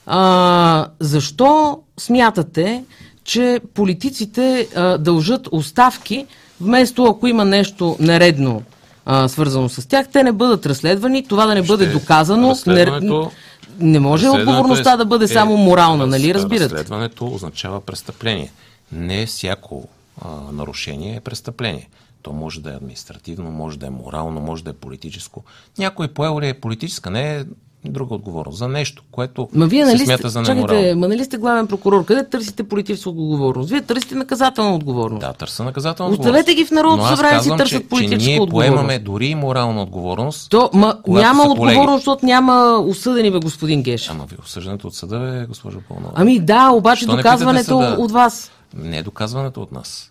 а, 0.06 0.86
защо 1.00 1.80
смятате, 2.00 2.84
че 3.24 3.60
политиците 3.74 4.68
а, 4.76 4.98
дължат 4.98 5.48
оставки, 5.52 6.26
вместо 6.60 7.04
ако 7.04 7.26
има 7.26 7.44
нещо 7.44 7.96
нередно 8.00 8.62
а, 9.06 9.28
свързано 9.28 9.68
с 9.68 9.88
тях, 9.88 10.08
те 10.12 10.22
не 10.22 10.32
бъдат 10.32 10.66
разследвани, 10.66 11.28
това 11.28 11.46
да 11.46 11.54
не 11.54 11.62
бъде 11.62 11.86
доказано. 11.86 12.54
Не, 12.66 13.90
не 13.92 14.00
може 14.00 14.28
отговорността 14.28 14.92
е- 14.92 14.96
да 14.96 15.04
бъде 15.04 15.24
е- 15.24 15.28
само 15.28 15.56
морална, 15.56 16.04
раз- 16.04 16.10
нали 16.10 16.34
разбирате? 16.34 16.64
Разследването 16.64 17.26
означава 17.26 17.80
престъпление. 17.80 18.52
Не 18.92 19.26
всяко 19.26 19.88
а, 20.22 20.28
нарушение 20.52 21.16
е 21.16 21.20
престъпление. 21.20 21.88
То 22.22 22.32
може 22.32 22.60
да 22.60 22.70
е 22.70 22.76
административно, 22.76 23.50
може 23.50 23.78
да 23.78 23.86
е 23.86 23.90
морално, 23.90 24.40
може 24.40 24.64
да 24.64 24.70
е 24.70 24.74
политическо. 24.74 25.44
Някой 25.78 26.08
поел 26.08 26.40
ли 26.40 26.48
е 26.48 26.54
политическа, 26.54 27.10
не 27.10 27.36
е 27.36 27.44
друга 27.92 28.14
отговорност. 28.14 28.58
За 28.58 28.68
нещо, 28.68 29.02
което 29.10 29.48
Ма 29.52 29.66
вие 29.66 29.86
се 29.86 29.92
нали 29.92 30.04
смята 30.04 30.18
сте, 30.18 30.28
за 30.28 30.42
неморално. 30.42 30.68
чакайте, 30.68 30.94
ма 30.94 31.08
нали 31.08 31.24
сте 31.24 31.36
главен 31.36 31.66
прокурор? 31.66 32.04
Къде 32.04 32.28
търсите 32.28 32.64
политическа 32.64 33.10
отговорност? 33.10 33.70
Вие 33.70 33.82
търсите 33.82 34.14
наказателна 34.14 34.74
отговорност. 34.74 35.20
Да, 35.20 35.32
търса 35.32 35.64
наказателна 35.64 36.12
Оставете 36.12 36.30
отговорност. 36.38 36.56
ги 36.56 36.64
в 36.64 36.70
Народното 36.70 37.16
събрание 37.16 37.40
си 37.42 37.48
търсят 37.48 37.82
че, 37.82 37.88
политическа 37.88 38.24
че 38.24 38.30
ние 38.30 38.40
отговорност. 38.40 38.74
поемаме 38.74 38.98
дори 38.98 39.26
и 39.26 39.34
морална 39.34 39.82
отговорност. 39.82 40.50
То, 40.50 40.70
ма, 40.74 40.98
няма 41.06 41.42
отговорност, 41.42 42.00
защото 42.00 42.26
няма 42.26 42.84
осъдени, 42.86 43.30
бе, 43.30 43.38
господин 43.38 43.82
Гешев. 43.82 44.10
Ама 44.10 44.24
ви 44.30 44.36
осъждането 44.44 44.86
от 44.86 44.94
съда 44.94 45.40
е, 45.42 45.46
госпожо 45.46 45.78
Пълнова. 45.88 46.12
Ами 46.14 46.40
да, 46.40 46.70
обаче 46.70 47.04
питате 47.04 47.16
доказването 47.16 47.96
от 47.98 48.12
вас. 48.12 48.50
Не 48.76 48.98
е 48.98 49.02
доказването 49.02 49.60
от 49.60 49.72
нас. 49.72 50.10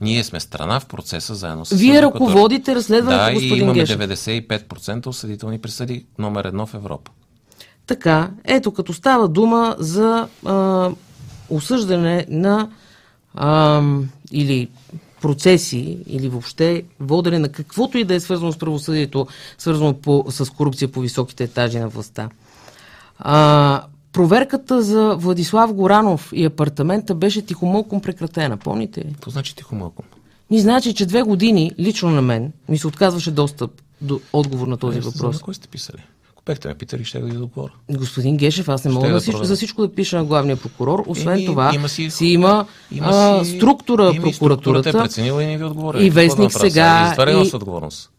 Ние 0.00 0.24
сме 0.24 0.40
страна 0.40 0.80
в 0.80 0.86
процеса 0.86 1.34
заедно 1.34 1.64
с 1.64 1.76
Вие 1.76 2.02
ръководите 2.02 2.74
разследването, 2.74 3.24
Да, 3.24 3.30
и 3.30 3.34
господин 3.34 3.62
имаме 3.62 3.80
Гешев. 3.80 4.00
95% 4.00 5.06
осъдителни 5.06 5.58
присъди, 5.58 6.06
номер 6.18 6.44
едно 6.44 6.66
в 6.66 6.74
Европа. 6.74 7.10
Така, 7.86 8.30
ето 8.44 8.72
като 8.72 8.92
става 8.92 9.28
дума 9.28 9.76
за 9.78 10.28
а, 10.46 10.90
осъждане 11.50 12.26
на 12.28 12.70
а, 13.34 13.82
или 14.32 14.68
процеси, 15.20 15.98
или 16.06 16.28
въобще 16.28 16.84
водене 17.00 17.38
на 17.38 17.48
каквото 17.48 17.98
и 17.98 18.04
да 18.04 18.14
е 18.14 18.20
свързано 18.20 18.52
с 18.52 18.58
правосъдието, 18.58 19.26
свързано 19.58 19.94
по, 19.94 20.24
с 20.28 20.50
корупция 20.50 20.92
по 20.92 21.00
високите 21.00 21.44
етажи 21.44 21.78
на 21.78 21.88
властта. 21.88 22.28
А, 23.18 23.82
проверката 24.12 24.82
за 24.82 25.16
Владислав 25.16 25.74
Горанов 25.74 26.30
и 26.32 26.44
апартамента 26.44 27.14
беше 27.14 27.42
тихомълком 27.42 28.00
прекратена, 28.00 28.56
помните 28.56 29.00
ли? 29.00 29.12
Какво 29.12 29.30
значи 29.30 29.56
тихо 29.56 29.74
малко? 29.74 30.02
Ни 30.50 30.60
значи, 30.60 30.94
че 30.94 31.06
две 31.06 31.22
години, 31.22 31.72
лично 31.78 32.10
на 32.10 32.22
мен, 32.22 32.52
ми 32.68 32.78
се 32.78 32.86
отказваше 32.86 33.30
достъп 33.30 33.70
до 34.00 34.20
отговор 34.32 34.66
на 34.66 34.76
този 34.76 34.96
Не 34.96 35.02
сте 35.02 35.10
въпрос. 35.10 35.36
на 35.36 35.40
кой 35.40 35.54
сте 35.54 35.68
писали. 35.68 36.02
Ако 36.32 36.42
бехте 36.46 36.68
ме 36.68 36.74
питали, 36.74 37.04
ще 37.04 37.18
да 37.20 37.26
ви 37.26 37.32
отговоря. 37.32 37.72
Господин 37.90 38.36
Гешев, 38.36 38.68
аз 38.68 38.84
не 38.84 38.90
мога 38.90 39.06
да 39.06 39.12
да 39.14 39.20
всичко, 39.20 39.44
за 39.44 39.56
всичко 39.56 39.82
да 39.82 39.94
пиша 39.94 40.16
на 40.16 40.24
главния 40.24 40.56
прокурор. 40.56 41.04
Освен 41.06 41.32
Еми, 41.34 41.46
това, 41.46 41.72
има 41.74 41.88
си- 41.88 42.10
си 42.10 42.26
има, 42.26 42.66
Има 42.92 43.06
а, 43.08 43.44
структура 43.44 44.02
има 44.04 44.28
и 44.28 44.32
прокуратурата. 44.32 44.88
е 44.88 44.92
преценила 44.92 45.42
и 45.42 45.46
не 45.46 45.58
ви 45.58 45.64
отговоря. 45.64 46.02
И 46.02 46.10
да 46.10 46.14
вестник 46.14 46.52
сега, 46.52 47.12
И 47.12 47.16
за 47.16 47.30
и- 47.30 47.56
отговорност? 47.56 48.10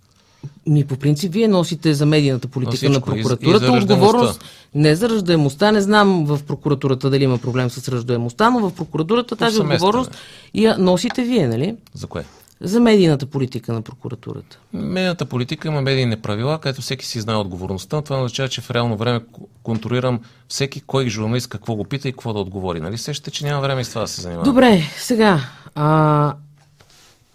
Ми 0.70 0.86
по 0.86 0.96
принцип 0.96 1.34
вие 1.34 1.48
носите 1.48 1.94
за 1.94 2.06
медийната 2.06 2.48
политика 2.48 2.86
на 2.86 2.92
всичко, 2.92 3.10
и 3.10 3.14
за- 3.14 3.20
и 3.20 3.24
прокуратурата 3.24 3.66
раждаемостта. 3.66 3.94
отговорност. 3.96 4.44
Не 4.76 4.96
за 4.96 5.10
ръждаемостта, 5.10 5.72
не 5.72 5.82
знам 5.82 6.26
в 6.26 6.40
прокуратурата 6.44 7.10
дали 7.10 7.24
има 7.24 7.38
проблем 7.38 7.70
с 7.70 7.90
ръждаемостта, 7.90 8.50
но 8.50 8.60
в 8.60 8.74
прокуратурата 8.74 9.36
тази 9.36 9.58
Повсеместно, 9.58 9.88
отговорност 9.88 10.18
я 10.54 10.78
носите 10.78 11.24
вие, 11.24 11.48
нали? 11.48 11.76
За 11.94 12.08
кое? 12.08 12.24
За 12.62 12.80
медийната 12.80 13.26
политика 13.26 13.74
на 13.74 13.82
прокуратурата. 13.82 14.60
Медийната 14.74 15.26
политика 15.26 15.68
има 15.68 15.82
медийни 15.82 16.16
правила, 16.18 16.60
където 16.60 16.82
всеки 16.82 17.06
си 17.06 17.22
знае 17.22 17.36
отговорността. 17.36 18.02
Това 18.02 18.18
означава, 18.18 18.50
че 18.50 18.62
в 18.62 18.72
реално 18.72 18.98
време 18.98 19.22
контролирам 19.64 20.20
всеки 20.50 20.82
кой 20.82 21.10
журналист 21.10 21.48
какво 21.48 21.76
го 21.76 21.84
пита 21.84 22.10
и 22.10 22.12
какво 22.12 22.34
да 22.34 22.40
отговори. 22.40 22.80
Нали 22.80 22.98
сещате, 22.98 23.32
че 23.32 23.46
няма 23.46 23.62
време 23.62 23.82
и 23.82 23.86
с 23.86 23.90
това 23.90 24.02
да 24.02 24.08
се 24.08 24.22
занимава? 24.22 24.46
Добре, 24.46 24.82
сега. 24.98 25.40
А, 25.76 26.34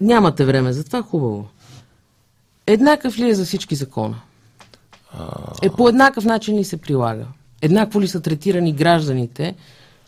нямате 0.00 0.44
време 0.44 0.72
за 0.72 0.84
това, 0.84 1.02
хубаво. 1.02 1.46
Еднакъв 2.66 3.18
ли 3.18 3.28
е 3.28 3.34
за 3.34 3.44
всички 3.44 3.74
закона? 3.74 4.20
Е 5.62 5.70
по 5.70 5.88
еднакъв 5.88 6.24
начин 6.24 6.58
ли 6.58 6.64
се 6.64 6.76
прилага? 6.76 7.26
Еднакво 7.62 8.00
ли 8.00 8.08
са 8.08 8.20
третирани 8.22 8.72
гражданите 8.72 9.54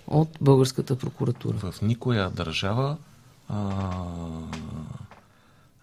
от 0.07 0.29
българската 0.41 0.99
прокуратура? 0.99 1.57
В 1.57 1.83
никоя 1.83 2.31
държава 2.31 2.97
а, 3.49 3.73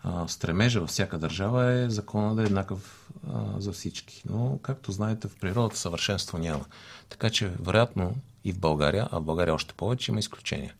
а, 0.03 0.27
стремежа 0.27 0.79
във 0.81 0.89
всяка 0.89 1.17
държава 1.17 1.71
е 1.71 1.89
закона 1.89 2.35
да 2.35 2.41
е 2.41 2.45
еднакъв 2.45 3.09
а, 3.33 3.61
за 3.61 3.71
всички. 3.71 4.23
Но, 4.29 4.59
както 4.61 4.91
знаете, 4.91 5.27
в 5.27 5.35
природата 5.35 5.77
съвършенство 5.77 6.37
няма. 6.37 6.65
Така 7.09 7.29
че, 7.29 7.47
вероятно, 7.59 8.15
и 8.43 8.51
в 8.53 8.59
България, 8.59 9.07
а 9.11 9.19
в 9.19 9.23
България 9.23 9.53
още 9.53 9.73
повече, 9.73 10.11
има 10.11 10.19
изключения. 10.19 10.73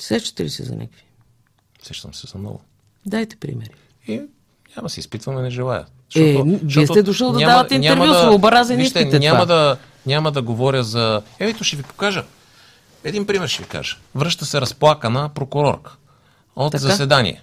Сещате 0.00 0.44
ли 0.44 0.50
се 0.50 0.62
за 0.62 0.76
някакви? 0.76 1.04
Сещам 1.82 2.14
се 2.14 2.26
за 2.26 2.38
много. 2.38 2.60
Дайте 3.06 3.36
примери. 3.36 3.70
И 4.08 4.22
няма 4.76 4.86
да 4.86 4.90
се 4.90 5.00
изпитваме, 5.00 5.42
не 5.42 5.50
желая. 5.50 5.86
Е, 6.16 6.42
вие 6.44 6.86
сте 6.86 7.02
дошъл 7.02 7.32
да 7.32 7.38
давате 7.38 7.74
интервю, 7.74 8.14
свобода 8.14 8.64
не 8.64 8.76
вижте, 8.76 8.98
искате 8.98 9.18
няма 9.18 9.42
това. 9.42 9.54
да, 9.54 9.76
няма 10.06 10.32
да 10.32 10.42
говоря 10.42 10.82
за... 10.82 11.22
Ето 11.38 11.64
ще 11.64 11.76
ви 11.76 11.82
покажа. 11.82 12.24
Един 13.04 13.26
пример 13.26 13.48
ще 13.48 13.62
ви 13.62 13.68
кажа. 13.68 13.96
Връща 14.14 14.46
се 14.46 14.60
разплакана 14.60 15.28
прокурорка 15.28 15.96
от 16.56 16.72
Така? 16.72 16.82
заседание 16.82 17.42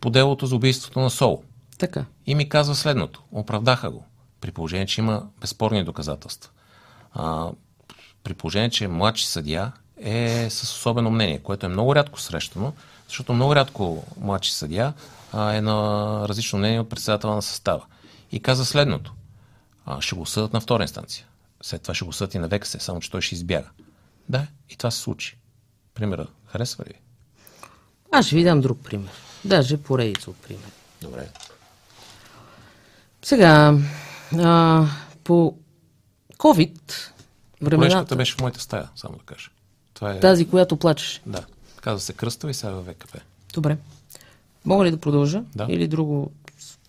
по 0.00 0.10
делото 0.10 0.46
за 0.46 0.56
убийството 0.56 1.00
на 1.00 1.10
Сол. 1.10 1.42
Така. 1.78 2.04
И 2.26 2.34
ми 2.34 2.48
казва 2.48 2.74
следното. 2.74 3.22
Оправдаха 3.32 3.90
го. 3.90 4.04
При 4.40 4.50
положение, 4.50 4.86
че 4.86 5.00
има 5.00 5.22
безспорни 5.40 5.84
доказателства. 5.84 6.50
А, 7.12 7.48
при 8.24 8.34
положение, 8.34 8.70
че 8.70 8.88
младши 8.88 9.26
съдия 9.26 9.72
е 9.96 10.50
с 10.50 10.62
особено 10.62 11.10
мнение, 11.10 11.38
което 11.38 11.66
е 11.66 11.68
много 11.68 11.94
рядко 11.94 12.20
срещано, 12.20 12.72
защото 13.08 13.32
много 13.32 13.54
рядко 13.54 14.04
младши 14.20 14.54
съдия 14.54 14.92
а, 15.32 15.52
е 15.52 15.60
на 15.60 16.28
различно 16.28 16.58
мнение 16.58 16.80
от 16.80 16.88
председателя 16.88 17.34
на 17.34 17.42
състава. 17.42 17.84
И 18.32 18.40
каза 18.40 18.64
следното. 18.64 19.12
Ще 20.00 20.16
го 20.16 20.26
съдат 20.26 20.52
на 20.52 20.60
втора 20.60 20.82
инстанция. 20.82 21.26
След 21.62 21.82
това 21.82 21.94
ще 21.94 22.04
го 22.04 22.12
съдат 22.12 22.34
и 22.34 22.38
на 22.38 22.48
ВКС, 22.48 22.76
само 22.78 23.00
че 23.00 23.10
той 23.10 23.20
ще 23.20 23.34
избяга. 23.34 23.68
Да, 24.28 24.46
и 24.70 24.76
това 24.76 24.90
се 24.90 24.98
случи. 24.98 25.38
Примера 25.94 26.26
харесва 26.46 26.84
ли 26.84 26.88
ви? 26.88 27.00
Аз 28.12 28.26
ще 28.26 28.36
ви 28.36 28.44
дам 28.44 28.60
друг 28.60 28.78
пример. 28.84 29.10
Даже 29.44 29.82
поредица 29.82 30.30
от 30.30 30.36
пример. 30.36 30.70
Добре. 31.02 31.28
Сега, 33.22 33.78
а, 34.38 34.86
по 35.24 35.58
COVID, 36.38 36.80
Колежката 37.58 37.76
времената, 37.76 38.16
беше 38.16 38.34
в 38.34 38.40
моята 38.40 38.60
стая, 38.60 38.88
само 38.96 39.16
да 39.16 39.24
кажа. 39.24 39.50
Това 39.94 40.12
е... 40.12 40.20
тази, 40.20 40.48
която 40.48 40.76
плачеше. 40.76 41.20
Да. 41.26 41.44
Казва 41.80 42.00
се 42.00 42.12
Кръстава 42.12 42.50
и 42.50 42.54
сега 42.54 42.70
е 42.70 42.74
във 42.74 42.86
ВКП. 42.86 43.18
Добре. 43.54 43.76
Мога 44.64 44.84
ли 44.84 44.90
да 44.90 44.96
продължа? 44.96 45.42
Да. 45.56 45.66
Или 45.68 45.88
друго 45.88 46.30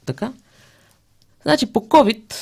така? 0.06 0.34
Значи 1.44 1.66
по 1.74 1.80
COVID 1.80 2.34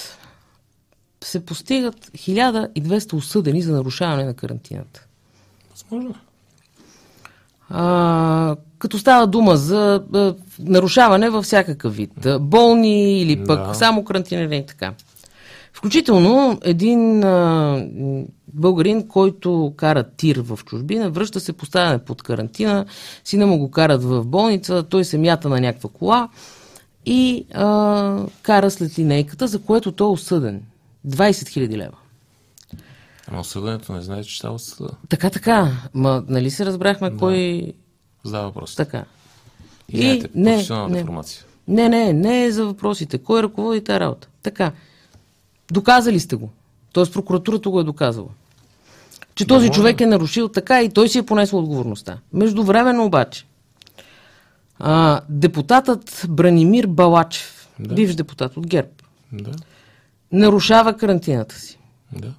се 1.23 1.45
постигат 1.45 1.95
1200 2.05 3.13
осъдени 3.13 3.61
за 3.61 3.71
нарушаване 3.73 4.23
на 4.23 4.33
карантината. 4.33 5.05
Възможно. 5.71 6.09
е. 6.09 6.13
А, 7.69 8.55
като 8.79 8.99
става 8.99 9.27
дума 9.27 9.57
за 9.57 10.03
а, 10.13 10.35
нарушаване 10.59 11.29
във 11.29 11.43
всякакъв 11.45 11.95
вид. 11.95 12.11
Болни 12.39 13.21
или 13.21 13.45
пък 13.45 13.67
Да. 13.67 13.73
само 13.73 14.03
карантинирани 14.05 14.57
и 14.57 14.65
така. 14.65 14.93
Включително 15.73 16.59
един 16.63 17.23
а, 17.23 17.87
българин, 18.47 19.07
който 19.07 19.73
кара 19.77 20.03
тир 20.03 20.39
в 20.39 20.59
чужбина, 20.65 21.09
връща 21.09 21.39
се, 21.39 21.53
поставяне 21.53 21.99
под 21.99 22.23
карантина, 22.23 22.85
сина 23.23 23.47
му 23.47 23.57
го 23.57 23.71
карат 23.71 24.03
в 24.03 24.23
болница, 24.25 24.83
той 24.83 25.05
се 25.05 25.17
мята 25.17 25.49
на 25.49 25.61
някаква 25.61 25.89
кола 25.89 26.29
и 27.05 27.45
а, 27.53 28.25
кара 28.41 28.71
след 28.71 28.99
линейката, 28.99 29.47
за 29.47 29.61
което 29.61 29.91
той 29.91 30.07
е 30.07 30.11
осъден. 30.11 30.63
20 31.07 31.31
000 31.31 31.77
лева. 31.77 31.97
Ама 33.27 33.39
осъдането 33.39 33.93
не 33.93 34.01
знае, 34.01 34.23
че 34.23 34.37
става 34.37 34.55
от 34.55 34.61
съда. 34.61 34.89
Така, 35.09 35.29
така. 35.29 35.71
Ма, 35.93 36.23
нали 36.27 36.51
се 36.51 36.65
разбрахме 36.65 37.17
кой... 37.19 37.73
Задава 38.23 38.43
въпрос. 38.45 38.75
Така. 38.75 39.03
Извинете, 39.89 40.27
И- 40.35 40.39
не, 40.39 40.55
не. 40.55 40.89
деформация. 40.89 41.43
Не, 41.67 41.89
не, 41.89 42.13
не 42.13 42.45
е 42.45 42.51
за 42.51 42.65
въпросите. 42.65 43.17
Кой 43.17 43.43
ръководи 43.43 43.83
тази 43.83 43.99
работа? 43.99 44.27
Така. 44.43 44.71
Доказали 45.71 46.19
сте 46.19 46.35
го. 46.35 46.49
Тоест 46.93 47.13
прокуратурата 47.13 47.69
го 47.69 47.79
е 47.79 47.83
доказала. 47.83 48.27
Че 49.35 49.45
този 49.47 49.67
може. 49.67 49.77
човек 49.77 50.01
е 50.01 50.05
нарушил 50.05 50.47
така 50.47 50.81
и 50.81 50.89
той 50.89 51.09
си 51.09 51.17
е 51.17 51.23
понесъл 51.23 51.59
отговорността. 51.59 52.17
Междувременно 52.33 53.05
обаче, 53.05 53.45
а, 54.79 55.21
депутатът 55.29 56.25
Бранимир 56.29 56.87
Балачев, 56.87 57.69
Да. 57.79 57.93
бивш 57.95 58.15
депутат 58.15 58.57
от 58.57 58.67
ГЕРБ, 58.67 58.89
Да, 59.31 59.51
нарушава 60.31 60.93
карантината 60.97 61.55
си. 61.55 61.79
да. 62.11 62.33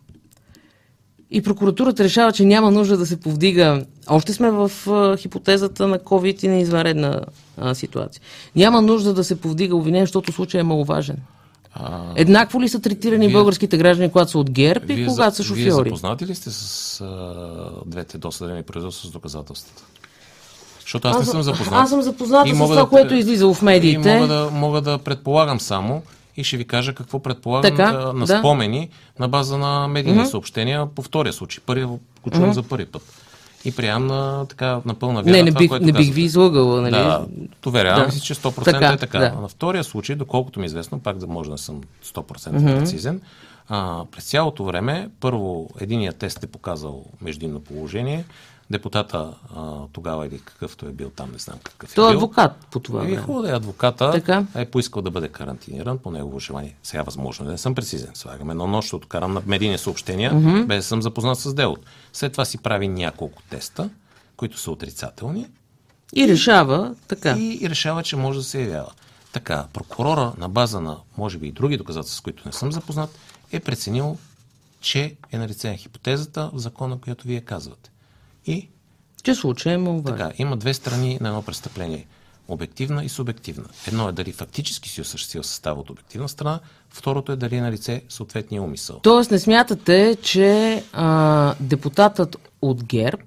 И 1.30 1.42
прокуратурата 1.42 2.04
решава, 2.04 2.32
че 2.32 2.44
няма 2.44 2.70
нужда 2.70 2.96
да 2.96 3.06
се 3.06 3.20
повдига. 3.20 3.84
Още 4.08 4.32
сме 4.32 4.50
в 4.50 4.70
а, 4.88 5.16
хипотезата 5.16 5.88
на 5.88 5.98
COVID 5.98 6.44
и 6.44 6.48
на 6.48 6.56
извънредна 6.58 7.20
а, 7.56 7.74
ситуация. 7.74 8.22
Няма 8.56 8.82
нужда 8.82 9.14
да 9.14 9.24
се 9.24 9.40
повдига 9.40 9.76
обвинение, 9.76 10.06
защото 10.06 10.32
случай 10.32 10.60
е 10.60 10.64
маловажен. 10.64 11.16
А, 11.76 12.00
Еднакво 12.16 12.60
ли 12.60 12.68
са 12.68 12.80
третирани 12.80 13.26
Вие- 13.26 13.32
българските 13.32 13.76
граждани, 13.76 14.10
когато 14.10 14.30
са 14.30 14.38
от 14.38 14.50
ГЕРБ 14.50 14.92
и 14.92 15.06
когато 15.06 15.36
са 15.36 15.42
за- 15.42 15.54
Вие 15.54 15.64
шофьори? 15.64 15.88
запознати 15.88 16.26
ли 16.26 16.34
сте 16.34 16.50
с 16.50 17.00
а, 17.00 17.34
двете 17.86 18.18
досъдени 18.18 18.62
производства 18.62 19.08
с 19.08 19.12
доказателствата? 19.12 19.82
Защото 20.80 21.08
аз, 21.08 21.18
не 21.18 21.24
съм 21.24 21.42
запознат. 21.42 21.74
аз 21.74 21.90
съм 21.90 22.02
запозната 22.02 22.48
И 22.48 22.52
с 22.52 22.58
това, 22.58 22.74
да- 22.74 22.86
което 22.86 23.14
излизало 23.14 23.54
в 23.54 23.62
медиите. 23.62 24.10
И 24.10 24.14
мога 24.14 24.26
да, 24.28 24.50
мога 24.52 24.80
да 24.80 24.98
предполагам 24.98 25.60
само 25.60 26.02
и 26.36 26.44
ще 26.44 26.56
ви 26.56 26.64
кажа 26.64 26.94
какво 26.94 27.18
предполагам 27.18 27.70
Така, 27.70 27.92
да, 27.92 28.12
на 28.12 28.26
да. 28.26 28.38
спомени 28.38 28.88
на 29.18 29.28
база 29.28 29.58
на 29.58 29.88
медийни 29.88 30.26
съобщения 30.26 30.86
по 30.86 31.02
втория 31.02 31.32
случай. 31.32 31.62
Първия 31.66 31.86
го 31.86 32.00
чувам 32.32 32.52
за 32.52 32.62
първи 32.62 32.86
път. 32.86 33.02
И 33.64 33.72
приемам 33.72 34.06
на, 34.06 34.46
така, 34.46 34.80
на 34.84 34.94
пълна 34.94 35.22
вяра 35.22 35.36
Не, 35.36 35.42
не 35.42 35.50
това, 35.50 35.58
бих, 35.78 35.86
не 35.86 35.92
бих 35.92 36.12
ви 36.14 36.22
излъгала, 36.22 36.80
нали? 36.80 36.90
Да, 36.90 37.26
доверявам 37.62 38.06
Да. 38.06 38.12
си, 38.12 38.20
че 38.20 38.34
100% 38.34 38.64
Така, 38.64 38.88
е 38.88 38.96
така. 38.96 39.18
да. 39.18 39.32
На 39.40 39.48
втория 39.48 39.84
случай, 39.84 40.16
доколкото 40.16 40.60
ми 40.60 40.64
е 40.64 40.66
известно, 40.66 40.98
пак 41.00 41.18
да 41.18 41.26
може 41.26 41.50
да 41.50 41.58
съм 41.58 41.80
100% 42.04 42.78
прецизен, 42.78 43.20
а, 43.68 44.04
през 44.10 44.24
цялото 44.24 44.64
време, 44.64 45.10
първо, 45.20 45.70
единият 45.80 46.16
тест 46.16 46.44
е 46.44 46.46
показал 46.46 47.04
междинно 47.20 47.60
положение, 47.60 48.24
депутата 48.70 49.34
а, 49.56 49.62
тогава 49.92 50.26
или 50.26 50.38
какъвто 50.38 50.86
е 50.86 50.92
бил 50.92 51.10
там, 51.10 51.32
не 51.32 51.38
знам 51.38 51.58
какъв 51.64 51.94
Той 51.94 52.04
е 52.04 52.08
е 52.08 52.10
бил. 52.10 52.16
адвокат 52.18 52.52
по 52.70 52.80
това 52.80 53.02
И 53.02 53.06
време. 53.06 53.16
хубаво 53.16 53.42
да 53.42 53.50
е 53.50 53.56
адвоката, 53.56 54.10
Така. 54.12 54.44
е 54.54 54.64
поискал 54.66 55.02
да 55.02 55.10
бъде 55.10 55.28
карантиниран 55.28 55.98
по 55.98 56.10
негово 56.10 56.40
желание. 56.40 56.76
Сега 56.82 57.02
възможно 57.02 57.44
е 57.44 57.46
да 57.46 57.52
не 57.52 57.58
съм 57.58 57.74
прецизен. 57.74 58.10
Слагаме 58.14 58.50
едно 58.50 58.66
нощ, 58.66 58.86
защото 58.86 59.08
карам 59.08 59.32
на 59.34 59.42
медийни 59.46 59.78
съобщения, 59.78 60.34
без 60.66 60.78
да 60.78 60.82
съм 60.82 61.02
запознат 61.02 61.38
с 61.38 61.54
делото. 61.54 61.82
След 62.12 62.32
това 62.32 62.44
си 62.44 62.58
прави 62.58 62.88
няколко 62.88 63.42
теста, 63.42 63.90
които 64.36 64.58
са 64.58 64.70
отрицателни 64.70 65.46
И 66.14 66.28
решава 66.28 66.94
така. 67.08 67.36
И, 67.38 67.58
и 67.62 67.70
решава, 67.70 68.02
че 68.02 68.16
може 68.16 68.38
да 68.38 68.44
се 68.44 68.62
явява. 68.62 68.90
Така, 69.32 69.66
прокурора 69.72 70.32
на 70.38 70.48
база 70.48 70.80
на, 70.80 70.96
може 71.16 71.38
би 71.38 71.48
и 71.48 71.52
други 71.52 71.76
доказателства, 71.76 72.16
с 72.16 72.20
които 72.20 72.42
не 72.46 72.52
съм 72.52 72.72
запознат, 72.72 73.10
е 73.52 73.60
преценил, 73.60 74.18
че 74.80 75.16
е 75.32 75.38
налице 75.38 75.76
хипотезата 75.76 76.50
в 76.52 76.58
закона, 76.58 76.98
която 77.00 77.28
вие 77.28 77.40
казвате. 77.40 77.90
И 78.46 78.68
Че 79.22 79.34
случай 79.34 79.76
обаче. 79.76 80.16
така, 80.16 80.32
има 80.38 80.56
две 80.56 80.74
страни 80.74 81.18
на 81.20 81.28
едно 81.28 81.42
престъпление. 81.42 82.06
Обективна 82.48 83.04
и 83.04 83.08
субективна. 83.08 83.64
Едно 83.86 84.08
е 84.08 84.12
дали 84.12 84.32
фактически 84.32 84.88
си 84.88 85.00
осъществил 85.00 85.42
състава 85.42 85.80
от 85.80 85.90
обективна 85.90 86.28
страна, 86.28 86.60
второто 86.90 87.32
е 87.32 87.36
дали 87.36 87.56
е 87.56 87.60
на 87.60 87.72
лице 87.72 88.02
съответния 88.08 88.62
умисъл. 88.62 89.00
Тоест 89.00 89.30
не 89.30 89.38
смятате, 89.38 90.16
че 90.22 90.82
а, 90.92 91.54
депутатът 91.60 92.36
от 92.62 92.84
ГЕРБ 92.84 93.22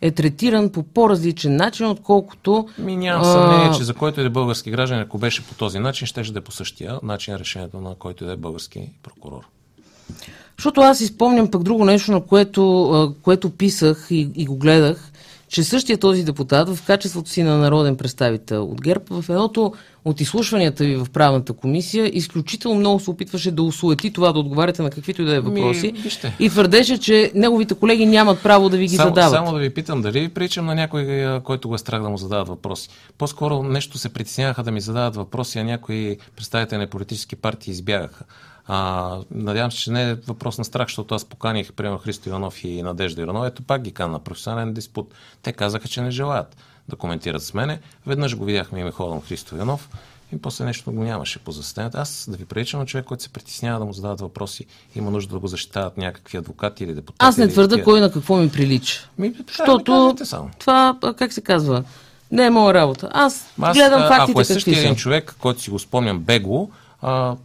е 0.00 0.10
третиран 0.10 0.72
по 0.72 0.82
по-различен 0.82 1.56
начин, 1.56 1.86
отколкото... 1.86 2.68
Ми 2.78 2.96
нямам 2.96 3.24
съмнение, 3.24 3.78
че 3.78 3.84
за 3.84 3.94
който 3.94 4.20
и 4.20 4.22
да 4.22 4.26
е 4.26 4.30
български 4.30 4.70
граждан, 4.70 4.98
ако 4.98 5.18
беше 5.18 5.46
по 5.46 5.54
този 5.54 5.78
начин, 5.78 6.06
ще 6.06 6.22
да 6.22 6.38
е 6.38 6.42
по 6.42 6.52
същия 6.52 7.00
начин 7.02 7.36
решението 7.36 7.80
на 7.80 7.94
който 7.94 8.24
и 8.24 8.26
да 8.26 8.32
е 8.32 8.36
български 8.36 8.90
прокурор. 9.02 9.46
Защото 10.58 10.80
аз 10.80 11.00
изпомням 11.00 11.50
пък 11.50 11.62
друго 11.62 11.84
нещо, 11.84 12.12
на 12.12 12.20
което, 12.20 13.14
което 13.22 13.50
писах 13.50 14.06
и, 14.10 14.28
и 14.34 14.46
го 14.46 14.56
гледах, 14.56 15.10
че 15.50 15.64
същия 15.64 15.98
този 15.98 16.24
депутат 16.24 16.76
в 16.76 16.86
качеството 16.86 17.30
си 17.30 17.42
на 17.42 17.58
народен 17.58 17.96
представител 17.96 18.64
от 18.64 18.82
ГЕРБ 18.82 19.04
в 19.10 19.24
едното 19.28 19.72
от 20.04 20.20
изслушванията 20.20 20.84
ви 20.84 20.96
в 20.96 21.06
правната 21.12 21.52
комисия 21.52 22.10
изключително 22.16 22.80
много 22.80 23.00
се 23.00 23.10
опитваше 23.10 23.50
да 23.50 23.62
осуети 23.62 24.12
това 24.12 24.32
да 24.32 24.38
отговаряте 24.38 24.82
на 24.82 24.90
каквито 24.90 25.22
и 25.22 25.24
да 25.24 25.34
е 25.34 25.40
въпроси 25.40 25.92
Ми, 25.92 26.00
вижте. 26.00 26.36
и 26.40 26.48
твърдеше, 26.48 26.98
че 26.98 27.32
неговите 27.34 27.74
колеги 27.74 28.06
нямат 28.06 28.42
право 28.42 28.68
да 28.68 28.76
ви 28.76 28.86
ги 28.86 28.96
само, 28.96 29.08
задават. 29.08 29.30
Само 29.30 29.52
да 29.52 29.58
ви 29.58 29.70
питам, 29.70 30.02
дали 30.02 30.20
ви 30.20 30.28
причам 30.28 30.66
на 30.66 30.74
някой, 30.74 31.40
който 31.44 31.68
го 31.68 31.74
е 31.74 31.78
страх 31.78 32.02
да 32.02 32.08
му 32.08 32.16
задават 32.16 32.48
въпроси. 32.48 32.88
По-скоро 33.18 33.62
нещо 33.62 33.98
се 33.98 34.08
притесняваха 34.08 34.62
да 34.62 34.70
ми 34.70 34.80
задават 34.80 35.16
въпроси, 35.16 35.58
а 35.58 35.64
някои 35.64 36.16
представители 36.36 36.78
на 36.78 36.86
политически 36.86 37.36
партии 37.36 37.70
избягаха. 37.70 38.24
А, 38.72 39.18
надявам 39.30 39.72
се, 39.72 39.78
че 39.78 39.90
не 39.90 40.10
е 40.10 40.14
въпрос 40.14 40.58
на 40.58 40.64
страх, 40.64 40.88
защото 40.88 41.14
аз 41.14 41.24
поканих, 41.24 41.72
примерно, 41.72 41.98
Христо 41.98 42.28
Иванов 42.28 42.64
и 42.64 42.82
Надежда 42.82 43.22
Иранова. 43.22 43.46
Ето 43.46 43.62
пак 43.62 43.82
ги 43.82 43.92
кана 43.92 44.12
на 44.12 44.18
професионален 44.18 44.72
диспут. 44.72 45.14
Те 45.42 45.52
казаха, 45.52 45.88
че 45.88 46.00
не 46.00 46.10
желаят 46.10 46.56
да 46.88 46.96
коментират 46.96 47.42
с 47.42 47.54
мене. 47.54 47.80
Веднъж 48.06 48.36
го 48.36 48.44
видяхме 48.44 48.80
и 48.80 48.84
ме 48.84 48.90
ходом 48.90 49.22
Христо 49.22 49.54
Иванов 49.54 49.88
и 50.32 50.42
после 50.42 50.64
нещо 50.64 50.92
го 50.92 51.04
нямаше 51.04 51.38
по 51.38 51.52
заседанието. 51.52 51.98
Аз 51.98 52.26
да 52.30 52.36
ви 52.36 52.44
приличам 52.44 52.80
на 52.80 52.86
човек, 52.86 53.04
който 53.04 53.22
се 53.22 53.28
притеснява 53.28 53.78
да 53.78 53.84
му 53.84 53.92
задават 53.92 54.20
въпроси, 54.20 54.66
има 54.94 55.10
нужда 55.10 55.34
да 55.34 55.38
го 55.38 55.46
защитават 55.46 55.96
някакви 55.96 56.38
адвокати 56.38 56.84
или 56.84 56.94
депутати. 56.94 57.28
Аз 57.28 57.36
не 57.36 57.44
или 57.44 57.52
твърда 57.52 57.76
такива. 57.76 57.84
кой 57.84 58.00
на 58.00 58.12
какво 58.12 58.36
ми 58.36 58.50
прилича. 58.50 59.08
Ми, 59.18 59.34
Защото 59.48 60.16
ми 60.20 60.26
само. 60.26 60.50
това, 60.58 60.98
как 61.16 61.32
се 61.32 61.40
казва, 61.40 61.84
не 62.30 62.46
е 62.46 62.50
моя 62.50 62.74
работа. 62.74 63.08
Аз, 63.12 63.46
Аз, 63.60 63.76
гледам 63.76 64.02
а, 64.02 64.08
фактите 64.08 64.30
ако 64.30 64.40
е 64.40 64.44
същия 64.44 64.78
един 64.78 64.96
човек, 64.96 65.36
който 65.38 65.60
си 65.60 65.70
го 65.70 65.78
спомням 65.78 66.18
бегло, 66.18 66.70
а, 67.02 67.36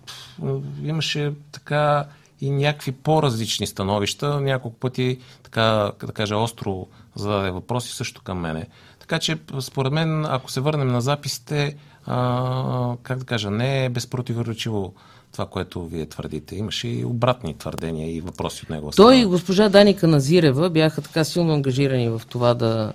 имаше 0.84 1.34
така 1.52 2.06
и 2.42 2.52
някакви 2.52 2.92
по-различни 2.92 3.68
становища. 3.68 4.42
Няколко 4.42 4.80
пъти, 4.80 5.20
така 5.44 5.92
да 6.06 6.12
кажа, 6.14 6.38
остро 6.38 6.88
зададе 7.16 7.52
въпроси 7.52 7.92
също 7.96 8.22
към 8.22 8.40
мене. 8.40 8.68
Така 9.00 9.20
че, 9.20 9.38
според 9.60 9.94
мен, 9.94 10.26
ако 10.26 10.52
се 10.52 10.62
върнем 10.62 10.88
на 10.88 11.02
записите, 11.02 11.76
а, 12.06 12.96
как 13.04 13.20
да 13.20 13.26
кажа, 13.26 13.52
не 13.52 13.86
е 13.86 13.90
безпротиворечиво 13.90 14.94
това, 15.32 15.46
което 15.46 15.86
вие 15.86 16.06
твърдите. 16.06 16.56
Имаше 16.56 16.88
и 16.88 17.06
обратни 17.06 17.58
твърдения 17.58 18.16
и 18.16 18.22
въпроси 18.22 18.64
от 18.64 18.70
него. 18.70 18.92
Той 18.96 19.16
и 19.16 19.26
госпожа 19.26 19.70
Даника 19.70 20.08
Назирева 20.08 20.70
бяха 20.70 21.02
така 21.02 21.24
силно 21.24 21.54
ангажирани 21.54 22.10
в 22.10 22.22
това 22.30 22.54
да... 22.54 22.94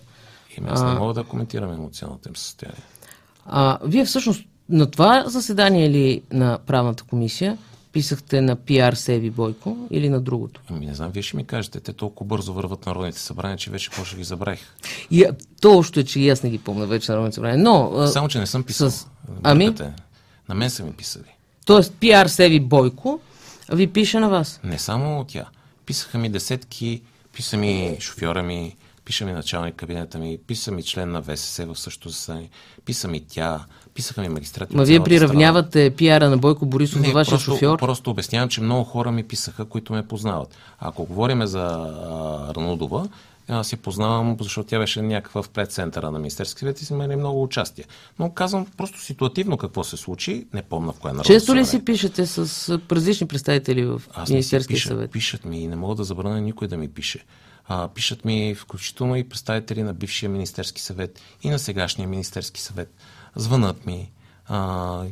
И 0.58 0.62
аз 0.68 0.82
не 0.82 0.94
мога 0.94 1.14
да 1.14 1.24
коментирам 1.24 1.72
емоционалното 1.72 2.28
им 2.28 2.36
състояние. 2.36 2.82
А, 3.46 3.78
вие 3.84 4.04
всъщност 4.04 4.44
на 4.70 4.86
това 4.86 5.24
заседание 5.26 5.90
ли 5.90 6.22
на 6.32 6.58
правната 6.66 7.04
комисия 7.04 7.58
писахте 7.92 8.40
на 8.40 8.56
пиар 8.56 8.92
Севи 8.92 9.30
Бойко 9.30 9.88
или 9.90 10.08
на 10.08 10.20
другото? 10.20 10.60
Ами 10.68 10.86
не 10.86 10.94
знам, 10.94 11.10
вие 11.10 11.22
ще 11.22 11.36
ми 11.36 11.44
кажете, 11.44 11.80
те 11.80 11.92
толкова 11.92 12.28
бързо 12.28 12.52
върват 12.54 12.86
народните 12.86 13.18
събрания, 13.18 13.56
че 13.58 13.70
вече 13.70 13.90
може 13.98 14.16
ги 14.16 14.24
забравих. 14.24 14.60
И, 15.10 15.24
то 15.60 15.78
още 15.78 16.00
е, 16.00 16.04
че 16.04 16.20
и 16.20 16.28
аз 16.30 16.42
не 16.42 16.50
ги 16.50 16.58
помня 16.58 16.86
вече 16.86 17.10
на 17.10 17.16
Народното 17.16 17.34
събрание. 17.34 17.56
Но, 17.56 17.92
а, 17.96 18.08
Само, 18.08 18.28
че 18.28 18.38
не 18.38 18.46
съм 18.46 18.62
писал. 18.62 18.90
с- 18.90 19.06
Ами? 19.42 19.74
На 20.48 20.54
мен 20.54 20.70
са 20.70 20.84
ми 20.84 20.92
писали. 20.92 21.24
т.е. 21.66 21.90
пиар 21.90 22.26
Севи 22.26 22.60
Бойко 22.60 23.20
ви 23.72 23.86
пише 23.86 24.20
на 24.20 24.28
вас. 24.28 24.60
Не 24.64 24.78
само 24.78 25.24
тя. 25.24 25.44
Писаха 25.86 26.18
ми 26.18 26.28
десетки, 26.28 27.02
писа 27.32 27.56
ми 27.56 27.96
шофьора 28.00 28.42
ми, 28.42 28.76
пиша 29.04 29.24
ми 29.24 29.32
началник 29.32 29.74
кабинета 29.74 30.18
ми, 30.18 30.38
писа 30.38 30.72
ми 30.72 30.82
член 30.82 31.10
на 31.10 31.22
ВСС 31.22 31.66
в 31.66 31.76
същото 31.76 32.08
заседание, 32.08 32.50
писа 32.84 33.08
ми 33.08 33.20
тя, 33.20 33.64
писаха 33.94 34.20
ми 34.20 34.28
магистрати. 34.28 34.76
Ма 34.76 34.84
вие 34.84 35.00
приравнявате 35.00 35.90
пиара 35.90 36.30
на 36.30 36.38
Бойко 36.38 36.66
Борисов 36.66 37.02
до 37.02 37.12
вашия 37.12 37.30
просто, 37.30 37.50
шофьор? 37.50 37.78
Просто 37.78 38.10
обяснявам, 38.10 38.48
че 38.48 38.60
много 38.60 38.84
хора 38.84 39.12
ми 39.12 39.22
писаха, 39.22 39.64
които 39.64 39.92
ме 39.92 40.06
познават. 40.08 40.56
Ако 40.78 41.04
говорим 41.04 41.46
за 41.46 41.60
а, 41.60 42.54
Ранудова, 42.56 43.08
аз 43.48 43.72
я 43.72 43.76
познавам, 43.76 44.36
защото 44.40 44.68
тя 44.68 44.78
беше 44.78 45.02
някаква 45.02 45.42
в 45.42 45.48
предцентъра 45.48 46.10
на 46.10 46.18
Министерския 46.18 46.58
съвет 46.58 46.80
и 46.80 46.84
си 46.84 46.92
имали 46.92 47.16
много 47.16 47.42
участие. 47.42 47.84
Но 48.18 48.30
казвам 48.30 48.66
просто 48.76 49.00
ситуативно 49.00 49.56
какво 49.56 49.84
се 49.84 49.96
случи, 49.96 50.46
не 50.54 50.62
помня 50.62 50.92
в 50.92 50.98
коя 50.98 51.12
народна 51.12 51.24
Често 51.24 51.54
ли 51.54 51.66
си 51.66 51.84
пишете 51.84 52.26
с 52.26 52.80
различни 52.92 53.26
представители 53.26 53.84
в 53.84 54.02
Аз 54.14 54.30
Министерския 54.30 54.74
пиша, 54.74 54.88
съвет? 54.88 55.10
Пишат 55.10 55.44
ми 55.44 55.62
и 55.62 55.68
не 55.68 55.76
мога 55.76 55.94
да 55.94 56.04
забраня 56.04 56.40
никой 56.40 56.68
да 56.68 56.76
ми 56.76 56.88
пише. 56.88 57.24
А, 57.68 57.88
пишат 57.88 58.24
ми 58.24 58.54
включително 58.54 59.16
и 59.16 59.28
представители 59.28 59.82
на 59.82 59.94
бившия 59.94 60.28
Министерски 60.28 60.82
съвет 60.82 61.20
и 61.42 61.50
на 61.50 61.58
сегашния 61.58 62.08
Министерски 62.08 62.60
съвет. 62.60 62.94
Звънат 63.36 63.86
ми 63.86 64.10
а, 64.50 65.02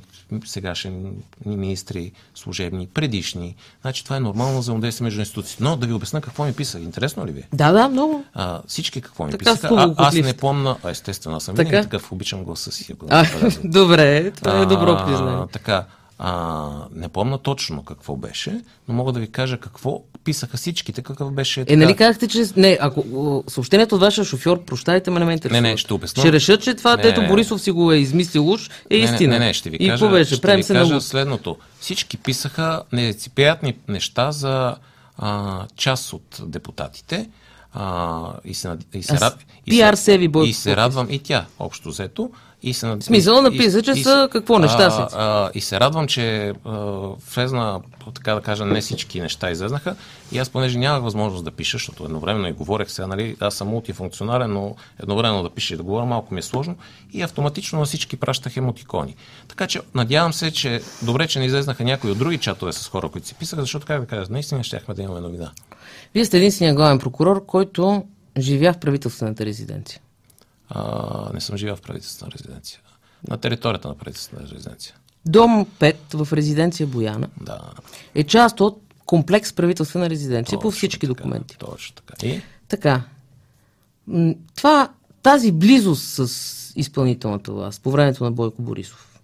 сегашни 0.45 1.12
министри, 1.47 2.12
служебни, 2.35 2.86
предишни. 2.86 3.55
Значи 3.81 4.05
това 4.05 4.16
е 4.16 4.20
нормално 4.20 4.59
взаимодействие 4.59 5.05
между 5.05 5.20
институциите. 5.20 5.62
Но 5.62 5.77
да 5.77 5.86
ви 5.86 5.93
обясня 5.93 6.20
какво 6.20 6.45
ми 6.45 6.53
писах. 6.53 6.82
Интересно 6.82 7.27
ли 7.27 7.32
ви? 7.32 7.45
Да, 7.53 7.73
да, 7.73 7.89
много. 7.89 8.24
А, 8.35 8.62
всички 8.66 9.01
какво 9.01 9.24
ми 9.24 9.31
Така 9.31 9.55
писаха? 9.55 9.74
А, 9.74 9.95
аз 9.97 10.15
не 10.15 10.36
помна. 10.36 10.77
А, 10.82 10.90
естествено, 10.90 11.36
аз 11.36 11.45
съм 11.45 11.57
Така? 11.57 11.69
винаги 11.69 11.86
такъв, 11.86 12.12
обичам 12.12 12.45
гласа 12.45 12.73
си. 12.73 12.97
А, 13.09 13.24
го 13.24 13.28
забелязали. 13.32 13.69
добре, 13.73 14.31
това 14.31 14.59
е 14.59 14.66
добро 14.66 14.93
А, 14.93 15.07
признание. 15.07 15.47
Така, 15.53 15.85
а, 16.19 16.69
не 16.93 17.09
помня 17.09 17.39
точно 17.39 17.82
какво 17.82 18.16
беше, 18.16 18.61
но 18.89 18.95
мога 18.95 19.12
да 19.12 19.20
ви 19.20 19.28
кажа 19.28 19.59
какво 19.59 20.03
писаха 20.24 20.57
всичките, 20.57 21.03
какъв 21.03 21.32
беше. 21.32 21.65
Е, 21.66 21.77
нали 21.77 21.97
казахте, 21.97 22.28
че... 22.28 22.45
Не, 22.57 22.78
ако 22.81 23.05
съобщението 23.49 23.95
от 23.95 24.01
вашия 24.01 24.24
шофьор, 24.24 24.65
прощайте, 24.65 25.11
ме 25.11 25.19
не 25.20 25.27
ме 25.27 25.32
интересува. 25.32 25.61
Не, 25.61 25.70
не, 25.70 25.77
ще 25.77 25.95
обясня. 25.95 26.20
Ще 26.20 26.32
решат, 26.32 26.62
че 26.62 26.74
това, 26.74 26.97
Не, 26.97 27.03
дето 27.03 27.20
не, 27.20 27.27
не. 27.27 27.32
Борисов 27.32 27.61
си 27.61 27.70
го 27.70 27.93
е 27.93 27.97
измислил 27.97 28.51
уж, 28.51 28.69
е 28.90 28.99
не, 28.99 29.05
истина. 29.05 29.32
Не, 29.32 29.39
не, 29.39 29.47
не, 29.47 29.53
ще 29.53 29.70
ви 29.70 29.77
И 29.77 29.78
кажа, 29.81 29.90
какво 29.93 30.09
беше? 30.09 30.35
ще 30.35 30.43
Правим 30.43 30.57
ви 30.57 30.62
се 30.62 30.73
на 30.73 30.81
кажа 30.81 30.95
луд. 30.95 31.03
следното. 31.03 31.57
Всички 31.81 32.16
писаха 32.16 32.82
нелицеприятни 32.93 33.77
неща 33.89 34.32
за 34.32 34.77
а, 35.19 35.62
част 35.77 36.12
от 36.12 36.40
депутатите. 36.43 37.28
А, 37.73 38.20
и 38.45 38.55
се, 38.55 38.69
и 38.95 39.03
се, 39.03 39.15
Аз- 39.15 39.36
и 39.66 39.74
се- 39.74 40.20
И 40.45 40.53
се 40.53 40.77
радвам, 40.77 41.07
и 41.11 41.19
тя, 41.19 41.47
общо 41.59 41.89
взето. 41.89 42.31
И 42.62 42.74
се, 42.74 42.97
Смисъл 43.01 43.43
написа, 43.43 43.82
че 43.82 43.90
и 43.90 44.02
са 44.02 44.28
какво, 44.32 44.59
нещастници. 44.59 45.14
А, 45.18 45.44
а, 45.47 45.51
и 45.55 45.60
се 45.60 45.80
радвам, 45.80 46.06
че 46.06 46.52
а, 46.64 46.76
влезна, 47.35 47.80
така 48.14 48.35
да 48.35 48.40
кажа, 48.40 48.64
не 48.64 48.80
всички 48.80 49.20
неща 49.20 49.51
излезнаха. 49.51 49.97
И 50.32 50.39
аз, 50.39 50.51
понеже 50.51 50.78
нямах 50.78 51.02
възможност 51.02 51.44
да 51.44 51.51
пиша, 51.51 51.74
защото 51.74 52.05
едновременно 52.05 52.48
и 52.48 52.52
говорех 52.52 52.90
сега, 52.90 53.06
нали, 53.06 53.36
аз 53.40 53.55
съм 53.55 53.68
мултифункционален, 53.68 54.52
но 54.52 54.74
едновременно 55.02 55.43
да 55.43 55.51
пиша 55.51 55.74
и 55.74 55.76
да 55.76 55.82
говоря 55.82 56.05
малко 56.05 56.35
ми 56.35 56.40
е 56.40 56.43
сложно. 56.43 56.76
И 57.12 57.22
автоматично 57.22 57.78
на 57.78 57.85
всички 57.85 58.16
пращах 58.16 58.56
емотикони. 58.56 59.14
Така 59.48 59.66
че 59.66 59.80
надявам 59.94 60.32
се, 60.32 60.51
че 60.51 60.80
добре, 61.02 61.26
че 61.26 61.39
не 61.39 61.47
излезнаха 61.47 61.85
някои 61.85 62.10
от 62.10 62.18
други 62.18 62.39
чатове 62.39 62.72
с 62.72 62.89
хора, 62.89 63.09
които 63.09 63.26
си 63.26 63.35
писаха, 63.35 63.62
защото, 63.62 63.86
как 63.86 64.01
да 64.01 64.06
кажа, 64.06 64.26
наистина 64.30 64.64
щяхме 64.64 64.94
да 64.94 65.02
имаме 65.02 65.20
новина. 65.20 65.51
Вие 66.14 66.24
сте 66.24 66.36
единствения 66.36 66.74
главен 66.74 66.98
прокурор, 66.98 67.47
който 67.47 68.05
живя 68.39 68.72
в 68.72 68.78
правителствената 68.78 69.47
резиденция. 69.47 70.01
А, 70.70 71.31
не 71.35 71.40
съм 71.40 71.57
живял 71.57 71.77
в 71.77 71.81
правителствена 71.82 72.32
резиденция. 72.32 72.81
На 73.28 73.36
територията 73.36 73.89
на 73.89 73.95
правителствена 73.95 74.43
резиденция. 74.43 74.95
Дом 75.27 75.66
5 75.81 76.24
в 76.24 76.32
резиденция 76.32 76.86
Бояна 76.86 77.28
Да. 77.40 77.61
е 78.15 78.24
част 78.24 78.61
от 78.61 78.82
комплекс 79.07 79.53
правителствена 79.53 80.11
резиденция 80.11 80.59
по 80.59 80.62
точно 80.62 80.77
всички 80.78 81.01
така, 81.01 81.15
документи. 81.15 81.57
Точно 81.59 81.97
така. 81.97 82.27
И 82.27 82.40
Така. 82.69 83.03
Това, 84.57 84.89
тази 85.23 85.53
близост 85.53 86.03
с 86.28 86.73
изпълнителната 86.77 87.53
власт 87.53 87.82
по 87.82 87.90
времето 87.90 88.24
на 88.24 88.31
Бойко 88.31 88.62
Борисов. 88.62 89.20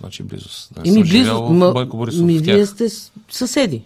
Значи 0.00 0.22
близост. 0.22 0.76
Не 0.76 0.82
Еми 0.90 0.94
съм 0.94 1.04
живял 1.04 1.40
близо, 1.40 1.54
в 1.54 1.58
ма, 1.58 1.72
Бойко 1.72 1.96
Борисов 1.96 2.22
ми, 2.22 2.38
вие 2.38 2.66
сте 2.66 2.88
съседи. 3.30 3.84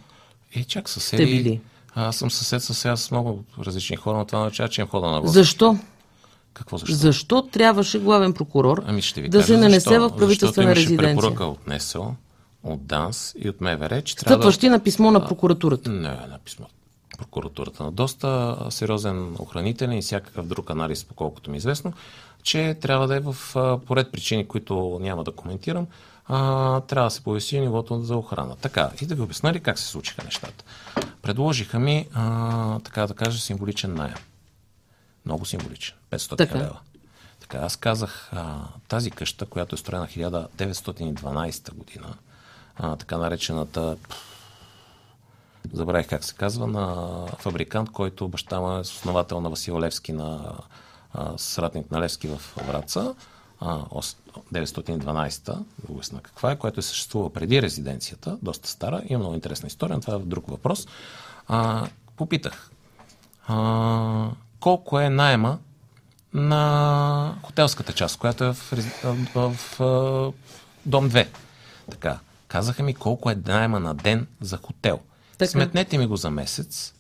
Е, 0.55 0.65
чак 0.65 0.89
съседи. 0.89 1.23
Сте 1.23 1.33
били. 1.37 1.61
Аз 1.95 2.17
съм 2.17 2.31
съсед 2.31 2.63
с 2.63 2.75
сега 2.75 2.97
с 2.97 3.11
много 3.11 3.45
различни 3.59 3.97
хора, 3.97 4.19
но 4.19 4.25
това 4.25 4.41
означава, 4.41 4.69
че 4.69 4.81
им 4.81 4.87
хода 4.87 5.07
на 5.07 5.21
власт. 5.21 5.35
Защо? 5.35 5.79
Какво 6.59 6.79
защо? 6.79 6.95
Защо 6.97 7.43
трябваше 7.43 7.99
главен 7.99 8.33
прокурор 8.33 8.83
Ами 8.87 9.03
ще 9.03 9.21
ви 9.21 9.29
да 9.29 9.43
се 9.43 9.57
нанесе 9.57 9.81
защо. 9.81 10.09
в 10.09 10.17
правителствена 10.17 10.49
Защото 10.49 10.63
имаше 10.63 10.81
резиденция? 10.83 11.17
препоръка 11.17 11.45
от 11.45 11.67
НСО, 11.67 12.15
от 12.63 12.87
ДАНС 12.87 13.35
и 13.39 13.49
от 13.49 13.61
МВР, 13.61 14.03
че 14.03 14.17
трябва 14.17 14.35
Стъпващи 14.35 14.69
на 14.69 14.81
писмо 14.81 15.11
на 15.11 15.27
прокуратурата. 15.27 15.91
да... 15.91 15.97
Не, 15.97 16.09
на 16.09 16.39
писмо. 16.45 16.67
прокуратурата. 17.19 17.85
На 17.85 17.93
доста 17.93 18.57
сериозен 18.71 19.35
охранителен 19.39 19.99
и 19.99 20.03
всякакъв 20.03 20.47
друг 20.47 20.71
анализ, 20.71 21.05
поколкото 21.05 21.51
ми 21.51 21.57
е 21.57 21.59
известно, 21.59 21.93
че 22.43 22.77
трябва 22.81 23.07
да 23.07 23.17
е 23.17 23.21
в 23.21 23.37
поред 23.87 24.13
причини, 24.13 24.49
които 24.49 24.99
няма 25.03 25.25
да 25.25 25.33
коментирам, 25.33 25.87
а, 26.27 26.81
трябва 26.81 27.07
да 27.07 27.15
се 27.15 27.21
повиси 27.21 27.61
нивото 27.61 28.01
за 28.01 28.17
охрана. 28.17 28.57
Така, 28.57 28.91
и 29.03 29.07
да 29.07 29.15
ви 29.15 29.21
обясня 29.23 29.53
ли 29.53 29.61
как 29.61 29.79
се 29.79 29.87
случиха 29.87 30.25
нещата. 30.25 30.65
Предложиха 31.23 31.79
ми, 31.79 32.07
а, 32.15 32.79
така 32.79 33.07
да 33.07 33.15
кажа, 33.15 33.41
символичен 33.41 33.95
найем. 33.95 34.15
Много 35.27 35.45
символичен. 35.45 35.95
500 36.11 36.37
така. 36.37 36.59
лева. 36.59 36.79
Така, 37.41 37.59
аз 37.59 37.77
казах, 37.77 38.31
а, 38.33 38.65
тази 38.89 39.11
къща, 39.11 39.47
която 39.47 39.75
е 39.75 39.79
строена 39.79 40.07
1912 40.07 41.75
година, 41.75 42.15
а, 42.77 42.97
така 42.97 43.17
наречената 43.17 43.97
забравих 45.73 46.09
как 46.09 46.25
се 46.25 46.35
казва, 46.35 46.67
на 46.67 47.27
фабрикант, 47.39 47.91
който 47.91 48.29
баща 48.29 48.61
му 48.61 48.77
е 48.77 48.81
основател 48.81 49.41
на 49.41 49.51
Васил 49.51 49.81
Левски, 49.81 50.13
на 50.13 50.55
а, 51.13 51.39
сратник 51.39 51.91
на 51.91 52.01
Левски 52.01 52.29
в 52.29 52.41
Враца, 52.67 53.15
а, 53.61 53.85
912-та, 54.53 55.53
да 55.53 55.93
обясна 55.93 56.21
каква 56.21 56.53
е, 56.53 56.57
която 56.57 56.81
е 56.81 56.83
съществува 56.83 57.33
преди 57.33 57.63
резиденцията, 57.63 58.39
доста 58.43 58.69
стара, 58.69 59.03
има 59.09 59.19
много 59.19 59.35
интересна 59.35 59.67
история, 59.67 59.97
но 59.97 60.01
това 60.01 60.15
е 60.15 60.19
друг 60.19 60.47
въпрос. 60.47 60.87
А, 61.49 61.89
попитах, 62.17 62.71
а, 63.47 64.31
колко 64.61 65.01
е 65.01 65.11
найема 65.11 65.59
на 66.35 67.35
хотелската 67.43 67.93
част, 67.93 68.19
която 68.19 68.45
е 68.45 68.53
в, 68.53 68.75
в, 69.35 69.55
в, 69.79 70.33
дом 70.87 71.11
2. 71.11 71.27
Така, 71.91 72.19
казаха 72.49 72.83
ми 72.83 72.95
колко 72.95 73.31
е 73.31 73.39
найема 73.47 73.81
на 73.81 73.95
ден 73.95 74.27
за 74.41 74.57
хотел. 74.57 75.01
Така. 75.39 75.51
Сметнете 75.51 75.99
ми 75.99 76.07
го 76.07 76.17
за 76.17 76.31
месец 76.31 76.95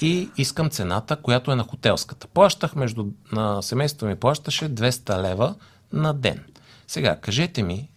и 0.00 0.30
искам 0.36 0.70
цената, 0.70 1.16
която 1.16 1.52
е 1.52 1.56
на 1.56 1.64
хотелската. 1.64 2.26
Плащах 2.26 2.74
между, 2.74 3.06
на 3.32 3.62
семейството 3.62 4.06
ми 4.06 4.16
плащаше 4.16 4.74
200 4.74 5.22
лева 5.22 5.54
на 5.92 6.14
ден. 6.14 6.44
Сега, 6.88 7.16
кажете 7.16 7.62
ми, 7.62 7.88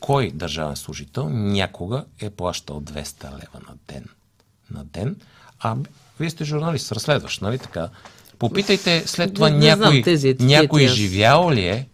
кой 0.00 0.30
държавен 0.30 0.76
служител 0.76 1.28
някога 1.28 2.04
е 2.20 2.30
плащал 2.30 2.80
200 2.80 3.24
лева 3.24 3.60
на 3.68 3.74
ден? 3.88 4.04
На 4.70 4.84
ден? 4.84 5.16
А 5.60 5.76
вие 6.20 6.30
сте 6.30 6.44
журналист, 6.44 6.92
разследващ, 6.92 7.42
нали 7.42 7.58
така? 7.58 7.88
Попитайте 8.40 9.02
след 9.06 9.34
това 9.34 9.50
не, 9.50 9.58
не 9.58 9.66
някой, 9.66 10.02
тези 10.02 10.36
някой 10.40 10.86
живял 10.86 11.50
ли 11.50 11.66
е 11.66 11.86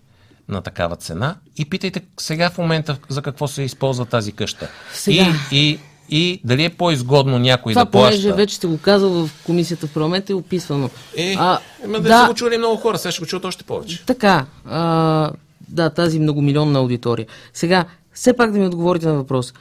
на 0.49 0.61
такава 0.61 0.97
цена 0.97 1.37
и 1.57 1.65
питайте 1.65 2.03
сега 2.21 2.51
в 2.51 2.59
момента 2.59 2.97
за 3.09 3.23
какво 3.23 3.49
се 3.49 3.63
използва 3.63 4.07
тази 4.07 4.33
къща. 4.33 4.69
Сега. 4.93 5.27
И, 5.53 5.59
и 5.59 5.79
и 6.09 6.41
дали 6.45 6.65
е 6.65 6.71
по-изгодно 6.71 7.39
някой 7.39 7.73
Това, 7.73 7.85
да 7.85 7.91
плаща. 7.91 8.11
Това, 8.11 8.23
понеже 8.23 8.43
вече 8.43 8.57
сте 8.57 8.67
го 8.67 8.79
казал 8.79 9.11
в 9.11 9.31
комисията 9.45 9.87
в 9.87 9.93
парламента, 9.93 10.33
е 10.33 10.37
описвано. 10.37 10.91
Е, 11.17 11.35
а, 11.39 11.59
да, 11.89 12.01
да 12.01 12.21
са 12.21 12.29
го 12.29 12.35
чули 12.35 12.59
много 12.59 12.77
хора, 12.77 12.99
сега 12.99 13.13
ще 13.13 13.21
го 13.21 13.27
чуят 13.27 13.45
още 13.45 13.65
повече. 13.65 14.07
Така, 14.07 14.47
а, 14.65 15.31
да, 15.69 15.91
тази 15.91 16.19
многомилионна 16.19 16.79
аудитория. 16.79 17.27
Сега, 17.55 17.85
все 18.15 18.33
пак 18.33 18.53
да 18.53 18.59
ми 18.59 18.67
отговорите 18.67 19.07
на 19.07 19.15
въпрос. 19.15 19.55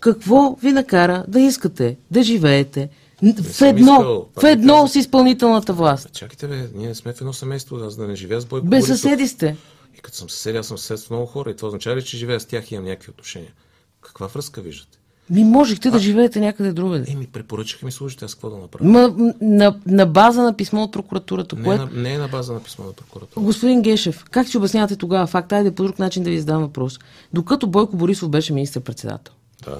Какво 0.00 0.56
ви 0.62 0.72
накара 0.72 1.24
да 1.28 1.40
искате 1.40 1.96
да 2.10 2.22
живеете 2.22 2.88
в 3.22 3.62
едно, 3.62 4.26
в 4.40 4.44
едно 4.44 4.88
с 4.88 4.94
изпълнителната 4.94 5.72
власт? 5.72 6.12
Чакайте, 6.12 6.46
бе, 6.48 6.68
ние 6.74 6.94
сме 6.94 7.12
в 7.12 7.20
едно 7.20 7.32
семейство, 7.32 7.76
аз 7.76 7.96
да 7.96 8.06
не 8.06 8.14
живея 8.14 8.40
с 8.40 8.46
Бойко 8.46 8.66
Без 8.66 8.86
съседи 8.86 9.28
сте. 9.28 9.56
И 9.98 10.00
като 10.00 10.16
съм 10.16 10.30
съседи, 10.30 10.58
аз 10.58 10.66
съм 10.66 10.78
съсед 10.78 10.98
с 10.98 11.10
много 11.10 11.26
хора 11.26 11.50
и 11.50 11.56
това 11.56 11.68
означава 11.68 11.96
ли, 11.96 12.04
че 12.04 12.16
живея 12.16 12.40
с 12.40 12.46
тях 12.46 12.70
и 12.70 12.74
имам 12.74 12.86
някакви 12.86 13.10
отношения? 13.10 13.52
Каква 14.00 14.26
връзка 14.26 14.60
виждате? 14.60 14.98
Ми 15.30 15.44
можехте 15.44 15.88
а, 15.88 15.90
да 15.90 15.98
живеете 15.98 16.40
някъде 16.40 16.72
другаде. 16.72 17.12
Еми, 17.12 17.26
препоръчаха 17.26 17.86
ми 17.86 17.92
служите, 17.92 18.24
аз 18.24 18.34
какво 18.34 18.50
да 18.50 18.56
направя? 18.56 18.90
Ма, 18.90 19.32
на, 19.40 19.76
на 19.86 20.06
база 20.06 20.42
на 20.42 20.56
писмо 20.56 20.82
от 20.82 20.92
прокуратурата, 20.92 21.56
не, 21.56 21.62
което... 21.62 21.86
На, 21.86 22.02
не 22.02 22.14
е 22.14 22.18
на 22.18 22.28
база 22.28 22.52
на 22.52 22.62
писмо 22.62 22.84
от 22.84 22.96
прокуратурата. 22.96 23.40
Господин 23.40 23.82
Гешев, 23.82 24.24
как 24.30 24.46
ще 24.48 24.58
обяснявате 24.58 24.96
тогава 24.96 25.26
факта? 25.26 25.56
Айде 25.56 25.74
по 25.74 25.82
друг 25.82 25.98
начин 25.98 26.22
да 26.22 26.30
ви 26.30 26.38
задам 26.38 26.62
въпрос. 26.62 26.98
Докато 27.32 27.66
Бойко 27.66 27.96
Борисов 27.96 28.28
беше 28.28 28.52
министър-председател. 28.52 29.34
Да. 29.64 29.78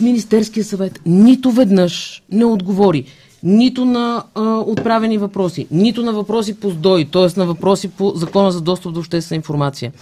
Министерския 0.00 0.64
съвет 0.64 1.00
нито 1.06 1.50
веднъж 1.50 2.22
не 2.32 2.44
отговори 2.44 3.04
нито 3.42 3.84
на 3.84 4.24
а, 4.34 4.42
отправени 4.58 5.18
въпроси, 5.18 5.66
нито 5.70 6.02
на 6.02 6.12
въпроси 6.12 6.60
по 6.60 6.70
СДОИ, 6.70 7.04
т.е. 7.04 7.40
на 7.40 7.46
въпроси 7.46 7.88
по 7.88 8.12
Закона 8.14 8.52
за 8.52 8.60
достъп 8.60 8.92
до 8.92 9.00
обществена 9.00 9.36
информация 9.36 9.92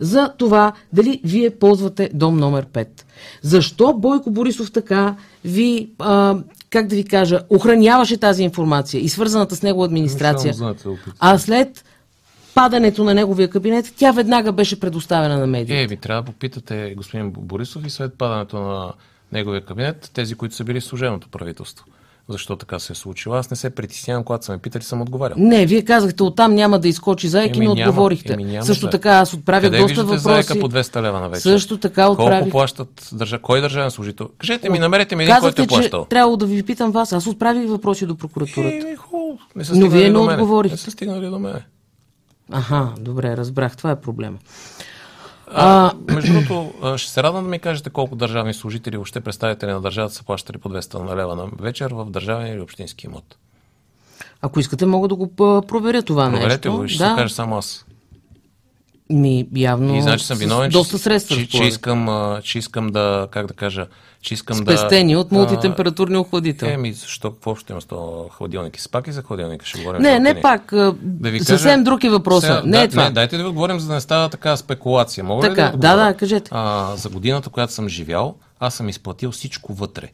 за 0.00 0.32
това 0.38 0.72
дали 0.92 1.20
вие 1.24 1.50
ползвате 1.50 2.10
дом 2.14 2.36
номер 2.36 2.66
5. 2.66 2.88
Защо 3.42 3.92
Бойко 3.92 4.30
Борисов 4.30 4.72
така 4.72 5.16
ви, 5.44 5.90
а, 5.98 6.36
как 6.70 6.86
да 6.86 6.96
ви 6.96 7.04
кажа, 7.04 7.40
охраняваше 7.50 8.16
тази 8.16 8.42
информация 8.42 9.00
и 9.00 9.08
свързаната 9.08 9.56
с 9.56 9.62
него 9.62 9.84
администрация, 9.84 10.54
а 11.20 11.38
след 11.38 11.84
падането 12.54 13.04
на 13.04 13.14
неговия 13.14 13.50
кабинет, 13.50 13.94
тя 13.96 14.12
веднага 14.12 14.52
беше 14.52 14.80
предоставена 14.80 15.38
на 15.38 15.46
медиите. 15.46 15.82
Е, 15.82 15.86
ви 15.86 15.96
трябва 15.96 16.22
да 16.22 16.26
попитате 16.26 16.94
господин 16.96 17.30
Борисов 17.30 17.86
и 17.86 17.90
след 17.90 18.14
падането 18.14 18.58
на 18.58 18.92
неговия 19.32 19.64
кабинет, 19.64 20.10
тези, 20.14 20.34
които 20.34 20.54
са 20.54 20.64
били 20.64 20.80
в 20.80 20.84
служебното 20.84 21.28
правителство 21.28 21.84
защо 22.28 22.56
така 22.56 22.78
се 22.78 22.92
е 22.92 22.96
случило. 22.96 23.34
Аз 23.34 23.50
не 23.50 23.56
се 23.56 23.70
притеснявам, 23.70 24.24
когато 24.24 24.44
са 24.44 24.52
ме 24.52 24.58
питали, 24.58 24.82
съм 24.82 25.02
отговарял. 25.02 25.36
Не, 25.38 25.66
вие 25.66 25.84
казахте, 25.84 26.22
оттам 26.22 26.54
няма 26.54 26.78
да 26.78 26.88
изкочи 26.88 27.28
заек 27.28 27.56
и 27.56 27.60
не 27.60 27.68
отговорихте. 27.68 28.32
Еми, 28.32 28.44
няма, 28.44 28.64
Също 28.64 28.90
така 28.90 29.10
аз 29.10 29.34
отправих 29.34 29.70
Къде 29.70 29.78
доста 29.78 30.04
въпроси. 30.04 30.22
заека 30.22 30.60
по 30.60 30.68
200 30.68 31.02
лева 31.02 31.20
на 31.20 31.28
вечер? 31.28 31.42
Също 31.42 31.78
така 31.78 32.08
отправих. 32.08 32.38
Колко 32.38 32.50
плащат 32.50 33.08
държа... 33.12 33.38
Кой 33.38 33.60
държавен 33.60 33.90
служител? 33.90 34.28
Кажете 34.38 34.70
ми, 34.70 34.78
намерете 34.78 35.16
ми 35.16 35.24
един, 35.24 35.36
който 35.40 35.62
е 35.62 35.66
плащал. 35.66 36.04
Че 36.04 36.08
трябвало 36.08 36.36
да 36.36 36.46
ви 36.46 36.62
питам 36.62 36.90
вас. 36.90 37.12
Аз 37.12 37.26
отправих 37.26 37.68
въпроси 37.68 38.06
до 38.06 38.16
прокуратурата. 38.16 38.88
Е, 38.88 38.96
хубаво. 38.96 39.38
Не 39.56 39.64
Но 39.74 39.88
вие 39.88 40.10
не 40.10 40.18
отговорихте. 40.18 40.74
Не 40.74 40.78
са 40.78 40.90
стигнали 40.90 41.26
до 41.26 41.38
мен. 41.38 41.62
Аха, 42.52 42.88
добре, 43.00 43.36
разбрах. 43.36 43.76
Това 43.76 43.90
е 43.90 44.00
проблема. 44.00 44.38
А, 45.54 45.92
между 46.08 46.32
другото, 46.32 46.72
ще 46.98 47.12
се 47.12 47.22
радвам 47.22 47.44
да 47.44 47.50
ми 47.50 47.58
кажете 47.58 47.90
колко 47.90 48.16
държавни 48.16 48.54
служители, 48.54 48.96
въобще 48.96 49.20
представители 49.20 49.70
на 49.70 49.80
държавата 49.80 50.14
са 50.14 50.24
плащали 50.24 50.58
по 50.58 50.68
200 50.68 50.94
на 50.94 51.16
лева 51.16 51.36
на 51.36 51.46
вечер 51.58 51.90
в 51.92 52.04
държавен 52.04 52.52
или 52.52 52.60
общински 52.60 53.06
имот. 53.06 53.36
Ако 54.42 54.60
искате, 54.60 54.86
мога 54.86 55.08
да 55.08 55.14
го 55.14 55.36
проверя 55.36 56.02
това 56.02 56.30
Проверете 56.30 56.68
нещо. 56.68 56.72
го, 56.72 56.88
ще 56.88 56.98
да. 56.98 57.10
се 57.10 57.16
кажа 57.16 57.34
само 57.34 57.56
аз. 57.56 57.84
Ми, 59.10 59.46
явно. 59.56 59.96
И 59.96 60.02
значи 60.02 60.24
съм 60.24 60.38
виновен, 60.38 60.70
доста 60.70 60.98
средства. 60.98 61.36
Че, 61.36 61.48
че, 61.48 61.64
искам, 61.64 62.36
че 62.42 62.58
искам 62.58 62.86
да, 62.86 63.28
как 63.30 63.46
да 63.46 63.54
кажа, 63.54 63.86
че 64.20 64.34
искам 64.34 64.56
Спестени 64.56 65.12
да... 65.12 65.18
от 65.18 65.32
мултитемпературни 65.32 66.16
охладител. 66.16 66.66
Еми, 66.66 66.92
защо, 66.92 67.30
какво 67.30 67.54
ще 67.54 67.72
има 67.72 67.80
с 67.80 67.84
това 67.84 68.24
хладилник? 68.30 68.76
И 68.76 68.88
пак 68.92 69.06
и 69.06 69.12
за 69.12 69.22
хладилника 69.22 69.66
ще 69.66 69.78
говорим. 69.78 70.02
Не, 70.02 70.18
не 70.18 70.40
пак. 70.40 70.72
Да 71.02 71.30
ви 71.30 71.40
съвсем 71.40 71.70
кажа, 71.70 71.84
друг 71.84 72.04
е 72.04 72.10
въпроса. 72.10 72.46
Сега, 72.46 72.62
не 72.64 72.78
да, 72.78 72.82
е 72.82 72.88
това. 72.88 73.04
Не, 73.04 73.10
дайте 73.10 73.36
да 73.36 73.42
ви 73.42 73.48
отговорим, 73.48 73.80
за 73.80 73.88
да 73.88 73.94
не 73.94 74.00
става 74.00 74.28
така 74.28 74.56
спекулация. 74.56 75.24
Мога 75.24 75.48
така, 75.48 75.66
ли 75.66 75.70
да, 75.70 75.96
да, 75.96 75.96
да, 75.96 76.14
кажете. 76.14 76.50
А, 76.54 76.96
за 76.96 77.08
годината, 77.08 77.50
която 77.50 77.72
съм 77.72 77.88
живял, 77.88 78.34
аз 78.60 78.74
съм 78.74 78.88
изплатил 78.88 79.30
всичко 79.30 79.74
вътре 79.74 80.08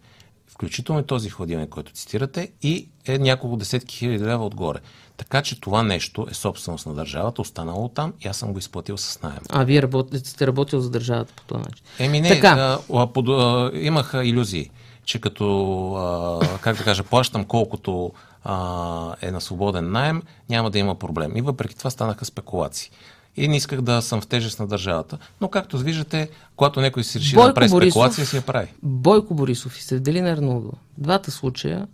включително 0.54 1.00
и 1.00 1.06
този 1.06 1.30
хладилник, 1.30 1.68
който 1.68 1.92
цитирате, 1.92 2.52
и 2.62 2.88
е 3.06 3.18
няколко 3.18 3.56
десетки 3.56 3.96
хиляди 3.96 4.24
лева 4.24 4.46
отгоре. 4.46 4.78
Така 5.16 5.42
че 5.42 5.60
това 5.60 5.82
нещо 5.82 6.26
е 6.30 6.34
собственост 6.34 6.86
на 6.86 6.94
държавата, 6.94 7.42
останало 7.42 7.88
там 7.88 8.12
и 8.20 8.28
аз 8.28 8.36
съм 8.36 8.52
го 8.52 8.58
изплатил 8.58 8.96
с 8.96 9.22
найем. 9.22 9.40
А 9.50 9.64
вие 9.64 9.82
работ... 9.82 10.08
сте 10.24 10.46
работил 10.46 10.80
за 10.80 10.90
държавата 10.90 11.32
по 11.36 11.42
този 11.42 11.58
начин? 11.58 11.84
Еми 11.98 12.20
не, 12.20 12.28
така. 12.28 12.78
А, 12.92 13.06
под, 13.06 13.28
а, 13.28 13.70
имах 13.74 14.14
иллюзии, 14.24 14.70
че 15.04 15.20
като, 15.20 15.92
а, 15.94 16.58
как 16.58 16.76
да 16.76 16.84
кажа, 16.84 17.02
плащам 17.02 17.44
колкото 17.44 18.12
а, 18.44 19.16
е 19.22 19.30
на 19.30 19.40
свободен 19.40 19.90
найем, 19.90 20.22
няма 20.50 20.70
да 20.70 20.78
има 20.78 20.94
проблем. 20.94 21.36
И 21.36 21.40
въпреки 21.40 21.78
това 21.78 21.90
станаха 21.90 22.24
спекулации 22.24 22.90
и 23.36 23.48
не 23.48 23.56
исках 23.56 23.80
да 23.80 24.02
съм 24.02 24.20
в 24.20 24.26
тежест 24.26 24.60
на 24.60 24.66
държавата. 24.66 25.18
Но 25.40 25.48
както 25.48 25.78
виждате, 25.78 26.28
когато 26.56 26.80
някой 26.80 27.04
си 27.04 27.18
реши 27.18 27.34
Бойко 27.34 27.54
да 27.54 27.60
направи 27.60 27.90
спекулация, 27.90 28.26
си 28.26 28.36
я 28.36 28.42
прави. 28.42 28.68
Бойко 28.82 29.34
Борисов 29.34 29.78
и 29.78 29.82
Севделина 29.82 30.30
Арнолдова. 30.30 30.78
Двата 30.98 31.30
случая 31.30 31.86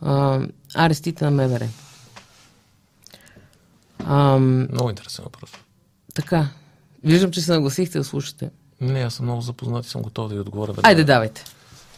а, 0.00 0.40
арестите 0.74 1.24
на 1.24 1.30
МВР. 1.30 1.68
Много 4.38 4.90
интересен 4.90 5.24
въпрос. 5.24 5.50
Така. 6.14 6.48
Виждам, 7.04 7.30
че 7.30 7.40
се 7.40 7.52
нагласихте 7.52 7.98
да 7.98 8.04
слушате. 8.04 8.50
Не, 8.80 9.00
аз 9.00 9.14
съм 9.14 9.26
много 9.26 9.40
запознат 9.40 9.86
и 9.86 9.88
съм 9.88 10.02
готов 10.02 10.28
да 10.28 10.34
ви 10.34 10.40
отговоря. 10.40 10.72
Веднага. 10.72 10.88
Айде, 10.88 11.04
давайте. 11.04 11.44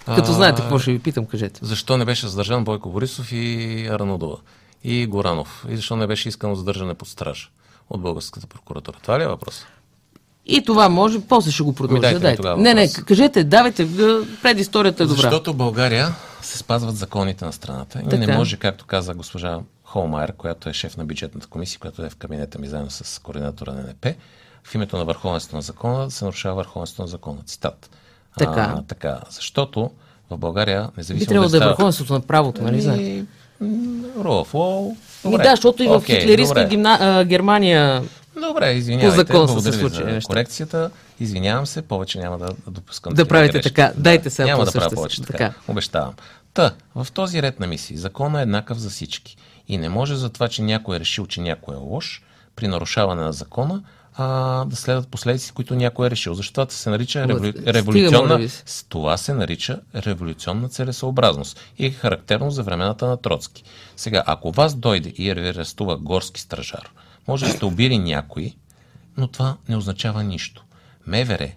Като 0.05 0.31
а, 0.31 0.35
знаете 0.35 0.61
какво 0.61 0.79
ще 0.79 0.93
ви 0.93 0.99
питам, 0.99 1.27
кажете. 1.27 1.61
Защо 1.63 1.97
не 1.97 2.05
беше 2.05 2.29
задържан 2.29 2.65
Бойко 2.65 2.91
Борисов 2.91 3.33
и 3.33 3.87
Арнодова? 3.91 4.37
И 4.85 5.07
Горанов? 5.07 5.67
И 5.69 5.77
защо 5.77 5.97
не 5.97 6.07
беше 6.07 6.29
искано 6.29 6.55
задържане 6.55 6.95
под 6.95 7.09
страж 7.09 7.51
от 7.91 8.01
българската 8.03 8.47
прокуратура? 8.47 8.97
Това 9.03 9.19
ли 9.19 9.23
е 9.23 9.27
въпрос? 9.27 9.67
И 10.47 10.65
това 10.65 10.89
може, 10.89 11.21
после 11.21 11.51
ще 11.51 11.63
го 11.63 11.75
продължа. 11.75 12.15
Ми 12.15 12.21
дайте. 12.21 12.43
дайте. 12.43 12.63
Не, 12.63 12.75
не, 12.75 12.93
кажете, 12.93 13.45
давайте, 13.45 13.89
пред 14.43 14.59
историята 14.59 15.03
е 15.03 15.07
добра. 15.07 15.23
Защото 15.23 15.55
България 15.55 16.15
се 16.43 16.59
спазват 16.59 16.97
законите 16.97 17.45
на 17.45 17.53
страната. 17.53 18.03
И 18.13 18.19
не 18.19 18.37
може, 18.37 18.57
както 18.57 18.87
каза 18.87 19.15
госпожа 19.15 19.61
Холмайер, 19.85 20.33
която 20.33 20.69
е 20.69 20.73
шеф 20.73 20.97
на 20.97 21.05
бюджетната 21.05 21.47
комисия, 21.47 21.81
която 21.81 22.05
е 22.05 22.11
в 22.11 22.17
кабинета 22.17 22.59
ми 22.59 22.67
заедно 22.67 22.91
с 22.91 23.23
координатора 23.23 23.73
на 23.73 23.81
НП, 23.83 24.07
в 24.65 24.75
името 24.75 24.97
на 24.97 25.05
върховенството 25.05 25.57
на 25.57 25.63
закона 25.63 26.05
да 26.05 26.11
се 26.11 26.25
нарушава 26.25 26.55
върховенството 26.55 27.03
на 27.03 27.09
закона. 27.09 27.39
Цитат. 27.47 27.91
Така. 28.39 28.75
А, 28.79 28.83
така. 28.83 29.21
Защото 29.31 29.91
в 30.31 30.39
България, 30.39 30.83
Би 30.83 30.93
независимо 30.97 31.29
трябвало 31.29 31.51
да 31.51 31.57
е 31.57 31.59
става- 31.59 31.71
върховенството 31.71 32.13
на 32.13 32.21
правото, 32.21 32.63
нали? 32.63 32.87
Ами, 32.87 33.27
Rule 34.19 34.45
of 34.45 34.55
Ми 35.25 35.31
Добре. 35.31 35.43
да, 35.43 35.51
защото 35.51 35.83
и 35.83 35.87
в 35.87 35.95
Окей, 35.95 36.21
хитлеристка 36.21 36.65
гимна... 36.65 36.99
а, 37.01 37.25
Германия 37.25 38.03
Добре, 38.49 38.73
извинявайте. 38.73 39.33
По 39.33 39.47
закон 39.47 39.63
се 39.63 39.73
случили 39.73 40.21
за 40.21 40.21
корекцията. 40.21 40.91
Извинявам 41.21 41.67
се, 41.67 41.83
повече 41.83 42.19
няма 42.19 42.39
да, 42.39 42.47
да 42.47 42.71
допускам. 42.71 43.15
Да 43.15 43.29
правите 43.29 43.53
грешки. 43.53 43.75
така. 43.75 43.93
Дайте 43.97 44.31
сега 44.31 44.47
Няма 44.47 44.65
да 44.65 44.73
правя 44.73 44.91
повече 44.91 45.23
така. 45.23 45.33
Така. 45.33 45.55
Обещавам. 45.69 46.15
Та, 46.55 46.73
в 46.95 47.07
този 47.13 47.43
ред 47.43 47.61
на 47.61 47.67
мисии, 47.67 47.97
законът 47.97 48.39
е 48.39 48.43
еднакъв 48.43 48.79
за 48.79 48.91
всички. 48.91 49.37
И 49.69 49.79
не 49.79 49.89
може 49.89 50.17
за 50.17 50.31
това, 50.31 50.49
че 50.49 50.63
някой 50.63 50.97
е 50.97 51.01
решил, 51.01 51.27
че 51.27 51.41
някой 51.41 51.75
е 51.75 51.79
лош, 51.79 52.23
при 52.57 52.69
нарушаване 52.69 53.23
на 53.23 53.33
закона, 53.33 53.83
а, 54.15 54.65
да 54.65 54.77
следват 54.77 55.09
последици, 55.09 55.53
които 55.53 55.75
някой 55.75 56.07
е 56.07 56.11
решил. 56.11 56.35
Защото 56.35 56.53
това 56.53 56.71
се 56.71 56.91
нарича 56.91 57.29
револю... 57.29 57.53
Революционна... 57.67 58.49
Това 58.89 59.17
се 59.17 59.35
нарича 59.35 59.81
революционна 59.95 60.69
целесообразност 60.69 61.61
и 61.79 61.87
е 61.87 61.91
характерно 61.91 62.51
за 62.51 62.63
времената 62.63 63.07
на 63.07 63.17
Троцки. 63.17 63.65
Сега, 63.97 64.23
ако 64.27 64.53
вас 64.53 64.75
дойде 64.75 65.09
и 65.09 65.31
арестува 65.31 65.97
горски 65.97 66.41
стражар, 66.41 66.91
може 67.29 67.47
да 67.47 67.53
сте 67.53 67.65
убили 67.65 67.99
някой, 67.99 68.55
но 69.17 69.29
това 69.29 69.57
не 69.69 69.77
означава 69.77 70.25
нищо. 70.25 70.65
МВР 71.07 71.51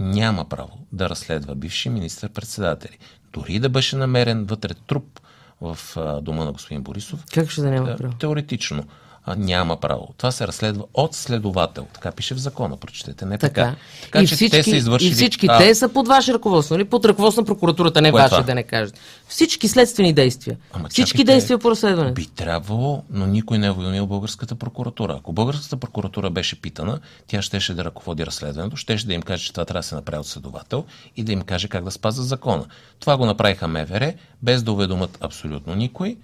няма 0.00 0.44
право 0.44 0.78
да 0.92 1.08
разследва 1.08 1.54
бивши 1.54 1.88
министър-председатели. 1.88 2.98
Дори 3.32 3.58
да 3.58 3.68
беше 3.68 3.96
намерен 3.96 4.44
вътре 4.44 4.74
труп 4.74 5.20
в 5.60 5.78
дома 6.22 6.44
на 6.44 6.52
господин 6.52 6.82
Борисов, 6.82 7.24
Как 7.34 7.50
ще 7.50 7.60
да 7.60 7.70
няма 7.70 7.96
право? 7.96 8.14
теоретично 8.14 8.84
а, 9.28 9.36
няма 9.36 9.76
право. 9.76 10.08
Това 10.16 10.32
се 10.32 10.46
разследва 10.46 10.84
от 10.94 11.14
следовател. 11.14 11.86
Така 11.94 12.12
пише 12.12 12.34
в 12.34 12.38
закона, 12.38 12.76
прочетете. 12.76 13.26
Не 13.26 13.38
така. 13.38 13.54
Така. 13.54 13.76
така 14.02 14.22
и, 14.22 14.26
че 14.26 14.34
всички, 14.34 14.56
те 14.56 14.62
са 14.62 14.76
извършили... 14.76 15.10
и 15.10 15.14
всички 15.14 15.46
а, 15.50 15.58
те 15.58 15.74
са 15.74 15.88
под 15.88 16.08
ваше 16.08 16.32
ръководство, 16.32 16.74
нали? 16.74 16.84
Под 16.84 17.04
ръководство 17.04 17.42
на 17.42 17.46
прокуратурата, 17.46 18.02
не 18.02 18.10
Кое 18.10 18.20
е 18.20 18.24
ваше, 18.24 18.34
това? 18.34 18.42
да 18.42 18.54
не 18.54 18.62
кажете. 18.62 19.00
Всички 19.28 19.68
следствени 19.68 20.12
действия. 20.12 20.56
Ама 20.72 20.88
всички 20.88 21.10
чакайте, 21.10 21.32
действия 21.32 21.58
по 21.58 21.70
разследването. 21.70 22.14
Би 22.14 22.26
трябвало, 22.26 23.02
но 23.10 23.26
никой 23.26 23.58
не 23.58 23.66
е 23.66 23.70
уведомил 23.70 24.06
българската 24.06 24.54
прокуратура. 24.54 25.16
Ако 25.18 25.32
българската 25.32 25.76
прокуратура 25.76 26.30
беше 26.30 26.60
питана, 26.60 27.00
тя 27.26 27.42
щеше 27.42 27.74
да 27.74 27.84
ръководи 27.84 28.26
разследването, 28.26 28.76
щеше 28.76 29.06
да 29.06 29.14
им 29.14 29.22
каже, 29.22 29.44
че 29.44 29.52
това 29.52 29.64
трябва 29.64 29.80
да 29.80 29.86
се 29.86 29.94
направи 29.94 30.20
от 30.20 30.26
следовател 30.26 30.84
и 31.16 31.22
да 31.22 31.32
им 31.32 31.42
каже 31.42 31.68
как 31.68 31.84
да 31.84 31.90
спазват 31.90 32.26
закона. 32.26 32.66
Това 33.00 33.16
го 33.16 33.26
направиха 33.26 33.68
МВР, 33.68 34.12
без 34.42 34.62
да 34.62 34.72
уведомят 34.72 35.18
абсолютно 35.20 35.74
никой. 35.74 36.16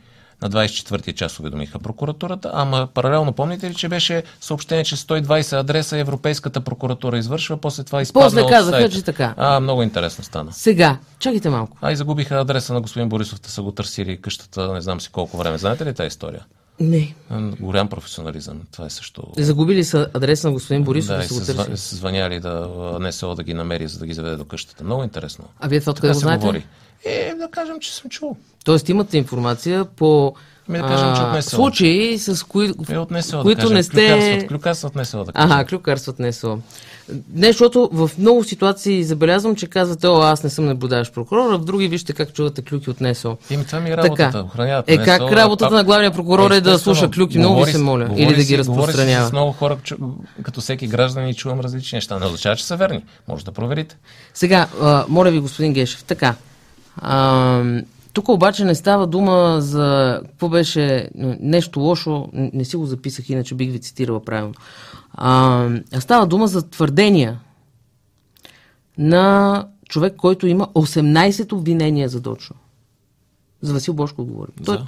На 0.42 0.50
24-я 0.50 1.14
час 1.14 1.40
уведомиха 1.40 1.78
прокуратурата, 1.78 2.50
ама 2.54 2.88
паралелно 2.94 3.32
помните 3.32 3.70
ли, 3.70 3.74
че 3.74 3.88
беше 3.88 4.22
съобщение, 4.40 4.84
че 4.84 4.96
120 4.96 5.60
адреса 5.60 5.98
Европейската 5.98 6.60
прокуратура 6.60 7.18
извършва, 7.18 7.56
после 7.56 7.84
това 7.84 8.02
изпадна 8.02 8.26
После 8.26 8.46
казаха, 8.48 8.88
че 8.88 9.02
така. 9.02 9.34
А, 9.36 9.60
много 9.60 9.82
интересно 9.82 10.24
стана. 10.24 10.52
Сега, 10.52 10.98
чакайте 11.18 11.48
малко. 11.48 11.76
А 11.80 11.92
и 11.92 11.96
загубиха 11.96 12.40
адреса 12.40 12.74
на 12.74 12.80
господин 12.80 13.08
Борисов, 13.08 13.40
те 13.40 13.50
са 13.50 13.62
го 13.62 13.72
търсили 13.72 14.20
къщата, 14.20 14.72
не 14.72 14.80
знам 14.80 15.00
си 15.00 15.08
колко 15.12 15.36
време. 15.36 15.58
Знаете 15.58 15.86
ли 15.86 15.94
тази 15.94 16.06
история? 16.06 16.44
Не. 16.80 17.14
Голям 17.60 17.88
професионализъм. 17.88 18.60
Това 18.72 18.86
е 18.86 18.90
също. 18.90 19.22
Загубили 19.36 19.84
са 19.84 20.08
адреса 20.14 20.46
на 20.46 20.52
господин 20.52 20.84
Борисов 20.84 21.16
да, 21.16 21.24
и 21.24 21.26
са 21.26 21.34
го 21.34 21.64
търсили. 21.64 21.76
звъняли 21.76 22.40
да 22.40 22.68
НСО 23.00 23.34
да 23.34 23.42
ги 23.42 23.54
намери, 23.54 23.88
за 23.88 23.98
да 23.98 24.06
ги 24.06 24.14
заведе 24.14 24.36
до 24.36 24.44
къщата. 24.44 24.84
Много 24.84 25.02
интересно. 25.02 25.44
А 25.60 25.68
вие 25.68 25.80
това 25.80 25.90
откъде 25.90 26.08
го 26.08 26.14
се 26.14 26.20
знаете? 26.20 26.40
говори. 26.40 26.66
Е, 27.04 27.34
да 27.34 27.48
кажем, 27.50 27.80
че 27.80 27.94
съм 27.94 28.10
чул. 28.10 28.36
Тоест 28.64 28.88
имате 28.88 29.18
информация 29.18 29.84
по 29.86 30.34
Ами 30.68 30.78
да 30.78 30.84
кажем, 30.84 31.16
че 31.16 31.22
от 31.22 31.32
НСО. 31.34 31.50
случаи, 31.50 32.18
с 32.18 32.42
кои, 32.42 32.72
Е, 32.90 32.98
от 32.98 33.10
НСО, 33.10 33.42
които 33.42 33.56
да 33.56 33.62
кажем. 33.62 33.76
не 33.76 33.82
сте... 33.82 34.06
Клюкарстват, 34.06 34.48
клюкарстват 34.48 34.94
НСО, 34.94 35.24
да 35.24 35.32
кажем. 35.32 35.50
Ага, 35.52 35.64
клюкарстват 35.64 36.18
не 36.18 36.32
са. 36.32 36.56
Не, 37.34 37.46
защото 37.46 37.90
в 37.92 38.10
много 38.18 38.44
ситуации 38.44 39.04
забелязвам, 39.04 39.56
че 39.56 39.66
казвате, 39.66 40.08
о, 40.08 40.16
аз 40.16 40.42
не 40.44 40.50
съм 40.50 40.64
наблюдаващ 40.64 41.14
прокурор, 41.14 41.52
а 41.52 41.58
в 41.58 41.64
други 41.64 41.88
вижте 41.88 42.12
как 42.12 42.32
чувате 42.32 42.62
клюки 42.62 42.90
от 42.90 43.00
НСО. 43.00 43.36
Еми, 43.50 43.64
това 43.64 43.80
ми 43.80 43.90
е 43.90 43.96
работата. 43.96 44.16
Така. 44.16 44.40
Охраняват 44.40 44.88
Е, 44.88 44.96
НСО, 44.96 45.04
как 45.04 45.20
работата 45.22 45.66
а- 45.66 45.76
на 45.76 45.84
главния 45.84 46.10
прокурор 46.10 46.50
е 46.50 46.60
да 46.60 46.70
Естествено, 46.70 46.78
слуша 46.96 47.10
клюки? 47.10 47.38
Много 47.38 47.64
ви 47.64 47.72
се 47.72 47.78
моля. 47.78 48.04
говори 48.04 48.22
Или 48.22 48.28
да 48.28 48.34
ги 48.34 48.42
говори 48.42 48.46
си 48.46 48.58
разпространява. 48.58 49.28
С 49.28 49.32
много 49.32 49.52
хора, 49.52 49.76
като 50.42 50.60
всеки 50.60 50.86
гражданин, 50.86 51.28
и 51.28 51.34
чувам 51.34 51.60
различни 51.60 51.96
неща. 51.96 52.18
Не 52.18 52.26
означава, 52.26 52.56
че 52.56 52.64
са 52.64 52.76
верни. 52.76 53.04
Може 53.28 53.44
да 53.44 53.52
проверите. 53.52 53.96
Сега, 54.34 54.66
а, 54.82 55.04
моля 55.08 55.30
ви, 55.30 55.38
господин 55.38 55.72
Гешев, 55.72 56.04
така. 56.04 56.34
А, 56.96 57.62
тук 58.14 58.28
обаче 58.28 58.64
не 58.64 58.74
става 58.74 59.06
дума 59.06 59.56
за 59.60 60.20
какво 60.26 60.48
беше 60.48 61.10
нещо 61.40 61.80
лошо, 61.80 62.28
не 62.32 62.64
си 62.64 62.76
го 62.76 62.86
записах, 62.86 63.30
иначе 63.30 63.54
бих 63.54 63.70
ви 63.70 63.80
цитирала 63.80 64.24
правилно. 64.24 64.54
А, 65.12 65.68
става 65.98 66.26
дума 66.26 66.48
за 66.48 66.70
твърдения 66.70 67.40
на 68.98 69.66
човек, 69.88 70.16
който 70.16 70.46
има 70.46 70.68
18 70.74 71.52
обвинения 71.52 72.08
задочно. 72.08 72.56
За 73.62 73.72
Васил 73.72 73.94
Бошко 73.94 74.24
говорим. 74.24 74.54
Той, 74.64 74.78
За? 74.78 74.86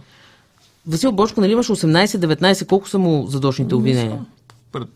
Васил 0.87 1.13
Бошко, 1.13 1.41
нали 1.41 1.53
имаш 1.53 1.67
18-19, 1.67 2.67
колко 2.67 2.89
са 2.89 2.99
му 2.99 3.27
задочните 3.27 3.75
обвинения? 3.75 4.25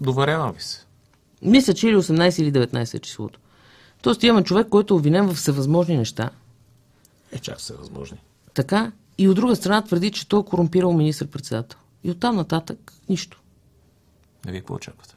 Доверявам 0.01 0.53
ви 0.53 0.63
се. 0.63 0.85
Мисля, 1.43 1.75
че 1.75 1.89
или 1.89 1.97
18 1.97 2.43
или 2.43 2.53
19 2.53 2.95
е 2.95 2.99
числото. 2.99 3.39
Тоест 4.03 4.23
имаме 4.23 4.45
човек, 4.45 4.69
който 4.69 4.95
е 4.95 4.97
обвинен 4.97 5.29
в 5.29 5.35
всевъзможни 5.35 5.97
неща. 5.97 6.31
Е, 7.33 7.39
чак 7.39 7.61
са 7.61 7.75
възможни. 7.75 8.19
Така. 8.55 8.93
И 9.19 9.29
от 9.29 9.37
друга 9.37 9.57
страна 9.57 9.83
твърди, 9.83 10.11
че 10.11 10.29
той 10.29 10.41
е 10.41 10.45
корумпирал 10.45 10.93
министър-председател. 10.93 11.79
И 12.05 12.11
оттам 12.11 12.37
нататък 12.37 12.93
нищо. 13.09 13.41
Не 14.45 14.53
вие 14.53 14.61
какво 14.61 14.75
очаквате? 14.75 15.15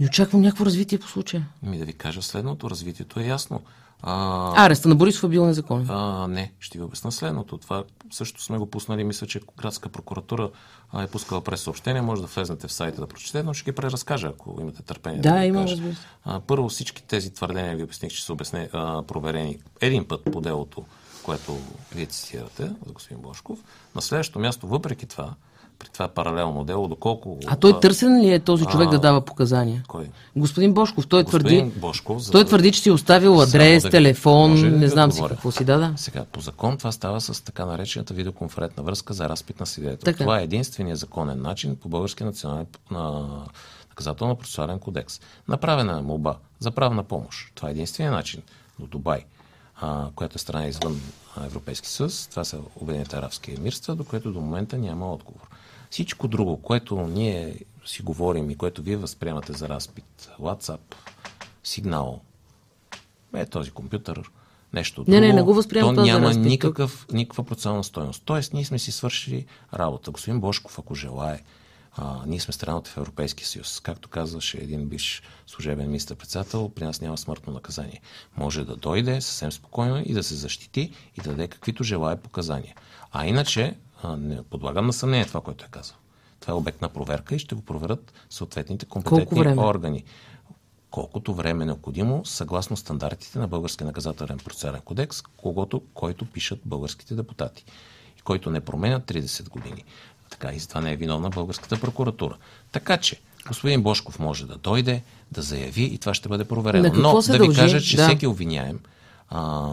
Не 0.00 0.06
очаквам 0.06 0.42
някакво 0.42 0.66
развитие 0.66 0.98
по 0.98 1.06
случая. 1.06 1.48
Ми 1.62 1.78
да 1.78 1.84
ви 1.84 1.92
кажа 1.92 2.22
следното. 2.22 2.70
Развитието 2.70 3.20
е 3.20 3.24
ясно. 3.24 3.60
А, 4.02 4.66
Ареста 4.66 4.88
на 4.88 4.94
Борисов 4.94 5.24
е 5.24 5.28
бил 5.28 5.46
незаконен. 5.46 5.86
А, 5.90 6.28
не, 6.28 6.52
ще 6.60 6.78
ви 6.78 6.84
обясна 6.84 7.12
следното. 7.12 7.58
Това 7.58 7.84
също 8.10 8.42
сме 8.42 8.58
го 8.58 8.66
пуснали. 8.66 9.04
Мисля, 9.04 9.26
че 9.26 9.40
градска 9.58 9.88
прокуратура 9.88 10.50
а, 10.92 11.02
е 11.02 11.06
пускала 11.06 11.40
през 11.40 11.60
съобщение. 11.60 12.02
Може 12.02 12.22
да 12.22 12.26
влезнете 12.26 12.68
в 12.68 12.72
сайта 12.72 13.00
да 13.00 13.06
прочетете, 13.06 13.42
но 13.42 13.54
ще 13.54 13.64
ги 13.64 13.74
преразкажа, 13.74 14.26
ако 14.26 14.58
имате 14.60 14.82
търпение. 14.82 15.20
Да, 15.20 15.40
ги 15.40 15.46
имам, 15.46 15.64
разбира 15.64 15.94
се. 15.94 16.00
Първо, 16.46 16.68
всички 16.68 17.02
тези 17.02 17.34
твърдения 17.34 17.76
ви 17.76 17.82
обясних, 17.82 18.12
че 18.12 18.24
са 18.24 18.32
обясне, 18.32 18.68
а, 18.72 19.02
проверени 19.02 19.58
един 19.80 20.08
път 20.08 20.24
по 20.32 20.40
делото, 20.40 20.84
което 21.24 21.58
вие 21.94 22.06
цитирате 22.06 22.62
за 22.86 22.92
господин 22.92 23.22
Бошков. 23.22 23.58
На 23.94 24.02
следващото 24.02 24.38
място, 24.38 24.66
въпреки 24.66 25.06
това, 25.06 25.34
при 25.78 25.88
това 25.88 26.08
паралелно 26.08 26.64
дело, 26.64 26.88
доколко... 26.88 27.38
А 27.46 27.56
той 27.56 27.80
търсен 27.80 28.20
ли 28.20 28.32
е 28.32 28.38
този 28.38 28.64
човек 28.66 28.90
да 28.90 28.98
дава 28.98 29.20
показания? 29.20 29.82
Кой? 29.88 30.10
Господин 30.36 30.74
Бошков, 30.74 31.06
той 31.06 31.24
Господин 31.24 31.60
твърди, 31.60 31.80
Бошков, 31.80 32.22
за 32.22 32.32
той 32.32 32.42
да- 32.42 32.48
твърди, 32.48 32.72
че 32.72 32.80
си 32.80 32.90
оставил 32.90 33.40
адрес, 33.40 33.82
да- 33.82 33.90
телефон, 33.90 34.54
не 34.54 34.70
да 34.70 34.88
знам 34.88 35.12
си 35.12 35.16
отговоря? 35.16 35.34
какво 35.34 35.50
си 35.50 35.64
да, 35.64 35.78
да. 35.78 35.92
Сега, 35.96 36.24
по 36.24 36.40
закон 36.40 36.78
това 36.78 36.92
става 36.92 37.20
с 37.20 37.44
така 37.44 37.66
наречената 37.66 38.14
видеоконферентна 38.14 38.82
връзка 38.82 39.14
за 39.14 39.28
разпит 39.28 39.60
на 39.60 39.66
свидетел. 39.66 40.04
Така. 40.04 40.18
Това 40.18 40.40
е 40.40 40.44
единственият 40.44 40.98
законен 40.98 41.42
начин 41.42 41.76
по 41.76 41.88
български 41.88 42.24
национален 42.24 42.66
на 42.90 43.28
наказателно-процесуален 43.90 44.78
кодекс. 44.78 45.20
Направена 45.48 45.98
е 45.98 46.02
молба 46.02 46.34
за 46.58 46.70
правна 46.70 47.02
помощ. 47.02 47.52
Това 47.54 47.68
е 47.68 47.72
единственият 47.72 48.14
начин 48.14 48.42
до 48.78 48.86
Дубай, 48.86 49.24
а, 49.76 50.10
която 50.14 50.36
е 50.36 50.38
страна 50.38 50.66
извън 50.66 51.00
Европейски 51.44 51.88
съюз. 51.88 52.26
Това 52.26 52.44
са 52.44 52.60
Обединените 52.76 53.16
арабски 53.16 53.54
емирства, 53.54 53.96
до 53.96 54.04
което 54.04 54.32
до 54.32 54.40
момента 54.40 54.78
няма 54.78 55.12
отговор. 55.12 55.48
Всичко 55.90 56.28
друго, 56.28 56.62
което 56.62 56.96
ние 56.96 57.58
си 57.86 58.02
говорим 58.02 58.50
и 58.50 58.56
което 58.56 58.82
вие 58.82 58.96
възприемате 58.96 59.52
за 59.52 59.68
разпит, 59.68 60.30
WhatsApp, 60.40 60.94
сигнал, 61.64 62.20
е 63.34 63.46
този 63.46 63.70
компютър, 63.70 64.30
нещо 64.72 65.00
Не, 65.00 65.04
друго. 65.04 65.20
не, 65.20 65.32
не 65.32 65.42
го 65.42 65.62
То 65.62 65.92
няма 65.92 66.28
разпит 66.28 66.44
никакъв, 66.44 67.06
никаква 67.12 67.44
процесуална 67.44 67.84
стоеност. 67.84 68.22
Тоест, 68.24 68.52
ние 68.52 68.64
сме 68.64 68.78
си 68.78 68.92
свършили 68.92 69.46
работа. 69.74 70.10
Господин 70.10 70.40
Бошков, 70.40 70.78
ако 70.78 70.94
желае, 70.94 71.42
а, 71.96 72.20
ние 72.26 72.40
сме 72.40 72.52
страната 72.52 72.90
в 72.90 72.96
Европейския 72.96 73.46
съюз. 73.46 73.80
Както 73.80 74.08
казваше 74.08 74.58
един 74.58 74.88
биш 74.88 75.22
служебен 75.46 75.86
министър-председател, 75.86 76.68
при 76.68 76.84
нас 76.84 77.00
няма 77.00 77.18
смъртно 77.18 77.52
наказание. 77.52 78.00
Може 78.36 78.64
да 78.64 78.76
дойде 78.76 79.20
съвсем 79.20 79.52
спокойно 79.52 80.02
и 80.06 80.12
да 80.12 80.22
се 80.22 80.34
защити 80.34 80.92
и 81.18 81.20
да 81.20 81.30
даде 81.30 81.48
каквито 81.48 81.84
желая 81.84 82.16
показания. 82.16 82.74
А 83.12 83.26
иначе, 83.26 83.76
а, 84.02 84.16
не 84.16 84.42
подлагам 84.42 84.86
на 84.86 84.92
съмнение 84.92 85.26
това, 85.26 85.40
което 85.40 85.64
е 85.64 85.68
казал. 85.70 85.96
Това 86.40 86.52
е 86.52 86.56
обект 86.56 86.82
на 86.82 86.88
проверка 86.88 87.34
и 87.34 87.38
ще 87.38 87.54
го 87.54 87.62
проверят 87.62 88.12
съответните 88.30 88.86
компетентни 88.86 89.58
органи 89.58 90.04
колкото 90.94 91.34
време 91.34 91.62
е 91.62 91.66
необходимо, 91.66 92.24
съгласно 92.24 92.76
стандартите 92.76 93.38
на 93.38 93.48
Българския 93.48 93.86
наказателен 93.86 94.38
процесуален 94.38 94.80
кодекс, 94.80 95.22
когото, 95.22 95.82
който 95.94 96.24
пишат 96.24 96.60
българските 96.64 97.14
депутати 97.14 97.64
и 98.18 98.20
който 98.20 98.50
не 98.50 98.60
променят 98.60 99.04
30 99.04 99.48
години. 99.48 99.84
Така 100.40 100.54
и 100.54 100.58
за 100.58 100.68
това 100.68 100.80
не 100.80 100.92
е 100.92 100.96
виновна 100.96 101.30
българската 101.30 101.80
прокуратура. 101.80 102.36
Така 102.72 102.96
че, 102.96 103.20
господин 103.48 103.82
Бошков 103.82 104.18
може 104.18 104.46
да 104.46 104.56
дойде, 104.56 105.02
да 105.32 105.42
заяви 105.42 105.82
и 105.82 105.98
това 105.98 106.14
ще 106.14 106.28
бъде 106.28 106.44
проверено. 106.44 106.90
Но 106.94 107.20
да 107.20 107.32
ви 107.32 107.38
дължи? 107.38 107.60
кажа, 107.60 107.80
че 107.80 107.96
Да. 107.96 108.08
всеки 108.08 108.26
обвиняем, 108.26 108.80
а, 109.28 109.70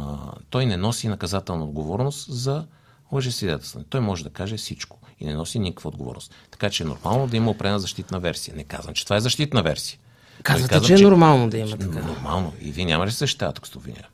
той 0.49 0.65
не 0.65 0.77
носи 0.77 1.07
наказателна 1.07 1.63
отговорност 1.63 2.33
за 2.33 2.65
лъжесвидетелстване. 3.11 3.85
Той 3.89 4.01
може 4.01 4.23
да 4.23 4.29
каже 4.29 4.57
всичко 4.57 4.97
и 5.19 5.25
не 5.25 5.33
носи 5.33 5.59
никаква 5.59 5.87
отговорност. 5.87 6.33
Така 6.51 6.69
че 6.69 6.83
е 6.83 6.85
нормално 6.85 7.27
да 7.27 7.37
има 7.37 7.51
определена 7.51 7.79
защитна 7.79 8.19
версия. 8.19 8.55
Не 8.55 8.63
казвам, 8.63 8.93
че 8.93 9.03
това 9.03 9.15
е 9.15 9.19
защитна 9.19 9.63
версия. 9.63 9.99
Казвате, 10.43 10.69
Той 10.69 10.79
казва, 10.79 10.97
че 10.97 11.03
е 11.03 11.07
нормално 11.07 11.49
да 11.49 11.57
има 11.57 11.77
така. 11.77 11.99
Нормално. 11.99 12.53
И 12.61 12.71
вие 12.71 12.85
няма 12.85 13.05
ли 13.05 13.11
се 13.11 13.17
защитавате, 13.17 13.57
ако 13.57 13.67
сте 13.67 13.77
обвиняем? 13.77 14.05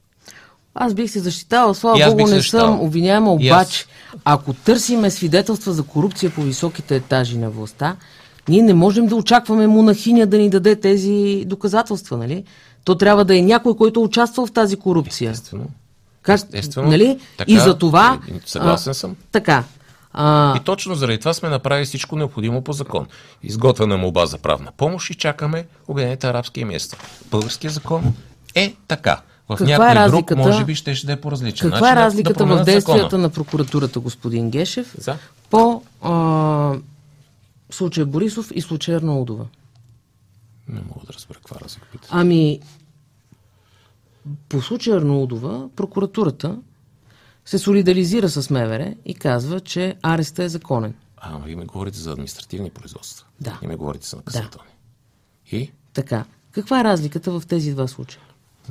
Аз 0.80 0.94
бих 0.94 1.12
се 1.12 1.20
защитавал, 1.20 1.74
слава 1.74 2.00
аз 2.04 2.10
Богу, 2.10 2.22
не 2.22 2.36
защитавал. 2.36 2.68
съм 2.68 2.82
обвиняема, 2.86 3.34
обаче, 3.34 3.86
ако 4.26 4.54
търсиме 4.54 5.12
свидетелства 5.12 5.74
за 5.74 5.84
корупция 5.84 6.32
по 6.32 6.42
високите 6.42 6.96
етажи 6.96 7.38
на 7.38 7.50
властта, 7.50 7.96
ние 8.50 8.62
не 8.62 8.74
можем 8.74 9.08
да 9.08 9.16
очакваме 9.16 9.68
монахиня 9.68 10.26
да 10.26 10.38
ни 10.38 10.50
даде 10.50 10.76
тези 10.76 11.44
доказателства, 11.46 12.18
нали? 12.18 12.44
То 12.84 12.96
трябва 12.96 13.26
да 13.26 13.38
е 13.38 13.42
някой, 13.42 13.76
който 13.78 14.04
участва 14.04 14.46
в 14.46 14.52
тази 14.52 14.76
корупция. 14.76 15.32
Естествено. 15.32 15.66
Как, 16.22 16.40
Естествено. 16.40 16.90
Нали? 16.90 17.20
Така, 17.38 17.52
и 17.52 17.60
за 17.60 17.78
това... 17.78 18.20
и 18.28 18.34
съгласен 18.46 18.92
а, 18.92 18.94
съм. 18.94 19.16
Така. 19.32 19.64
А, 20.14 20.58
И 20.58 20.60
точно 20.60 20.96
заради 20.96 21.18
това 21.18 21.34
сме 21.34 21.50
направили 21.50 21.86
всичко 21.86 22.16
необходимо 22.16 22.62
по 22.62 22.74
закон. 22.74 23.08
Изготвена 23.44 23.98
молба 23.98 24.26
за 24.26 24.38
правна 24.38 24.72
помощ 24.78 25.10
и 25.10 25.16
чакаме 25.16 25.66
Обединените 25.88 26.28
арабски 26.28 26.62
емирства. 26.62 26.98
Българския 27.32 27.72
закон 27.72 28.14
е 28.56 28.76
така. 28.88 29.22
В 29.50 29.56
Каква 29.58 29.66
е 29.66 29.94
някой 29.94 30.10
друг 30.10 30.14
разликата? 30.32 30.42
може 30.42 30.66
би 30.66 30.76
ще, 30.76 30.96
ще 30.96 31.08
да 31.08 31.14
е 31.14 31.22
по-различен 31.22 31.72
каква 31.72 31.88
е 31.88 31.92
начин 31.92 31.96
да- 31.96 32.06
разликата 32.06 32.46
да 32.46 32.56
в 32.56 32.64
действията 32.66 33.02
закона. 33.02 33.22
на 33.22 33.30
прокуратурата, 33.30 34.00
господин 34.00 34.50
Гешев, 34.50 34.96
За? 34.98 35.18
по 35.50 35.84
а, 36.02 36.74
случая 37.70 38.06
Борисов 38.06 38.52
и 38.56 38.62
случая 38.62 38.98
Арнаудова? 38.98 39.46
Не 40.68 40.80
мога 40.80 41.06
да 41.08 41.14
разбера 41.14 41.38
каква 41.38 41.58
разлика 41.60 41.88
пита. 41.92 42.08
Ами, 42.12 42.60
по 44.50 44.62
случая 44.62 44.98
Арнаудова, 44.98 45.70
прокуратурата 45.76 46.58
се 47.46 47.58
солидаризира 47.58 48.30
с 48.30 48.50
МВР 48.50 48.94
и 49.06 49.16
казва, 49.16 49.60
че 49.60 49.96
ареста 50.02 50.44
е 50.44 50.50
законен. 50.50 50.94
А, 51.18 51.30
ама 51.30 51.40
вие 51.40 51.56
ми 51.56 51.66
говорите 51.66 51.98
за 51.98 52.12
административни 52.12 52.70
производства. 52.70 53.26
Да. 53.42 53.60
И 53.62 53.68
ми 53.68 53.76
говорите 53.76 54.08
за 54.08 54.16
наказателни. 54.18 54.70
И? 55.52 55.72
Така. 55.94 56.26
Каква 56.52 56.80
е 56.80 56.84
разликата 56.84 57.32
в 57.32 57.44
тези 57.48 57.72
два 57.72 57.88
случая? 57.88 58.22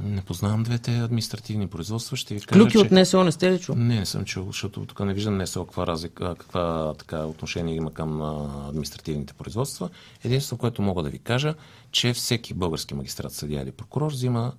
Не 0.05 0.23
познавам 0.23 0.63
двете 0.63 0.99
административни 0.99 1.67
производства. 1.67 2.17
Ще 2.17 2.35
ви 2.35 2.41
кажа, 2.41 2.61
Клюки 2.61 2.73
че... 2.73 2.79
от 2.79 2.91
НСО 2.91 3.25
не 3.25 3.33
сте 3.33 3.53
ли 3.53 3.59
чул? 3.59 3.75
Не, 3.75 3.99
не 3.99 4.07
съм 4.07 4.25
чул, 4.25 4.47
защото 4.47 4.87
тук 4.87 5.01
не 5.01 5.15
виждам 5.15 5.39
НСО 5.39 5.65
каква, 5.65 5.87
разлика, 5.87 6.35
каква 6.39 6.95
така, 6.99 7.25
отношение 7.25 7.75
има 7.75 7.93
към 7.93 8.23
а, 8.23 8.49
административните 8.69 9.35
производства. 9.35 9.89
Единството, 10.25 10.61
което 10.61 10.83
мога 10.83 11.03
да 11.03 11.11
ви 11.11 11.19
кажа, 11.19 11.55
че 11.91 12.13
всеки 12.13 12.55
български 12.55 12.95
магистрат, 12.95 13.33
съдия 13.33 13.63
или 13.63 13.73
прокурор 13.73 14.13
взима 14.13 14.53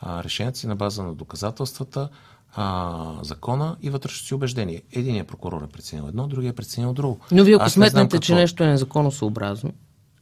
а, 0.00 0.24
решението 0.24 0.58
си 0.58 0.66
на 0.66 0.76
база 0.76 1.02
на 1.02 1.14
доказателствата, 1.14 2.08
а, 2.56 3.14
закона 3.22 3.76
и 3.82 3.90
вътрешното 3.90 4.26
си 4.26 4.34
убеждение. 4.34 4.82
Единият 4.92 5.28
прокурор 5.28 5.62
е 5.62 5.66
преценил 5.66 6.08
едно, 6.08 6.26
другия 6.26 6.50
е 6.50 6.52
преценил 6.52 6.92
друго. 6.92 7.20
Но 7.32 7.44
вие 7.44 7.54
ако 7.54 7.64
Аз 7.64 7.76
не 7.76 7.88
знам 7.88 8.02
сметнете, 8.02 8.22
че 8.24 8.32
какво- 8.32 8.40
нещо 8.40 8.64
е 8.64 8.66
незаконосъобразно, 8.66 9.72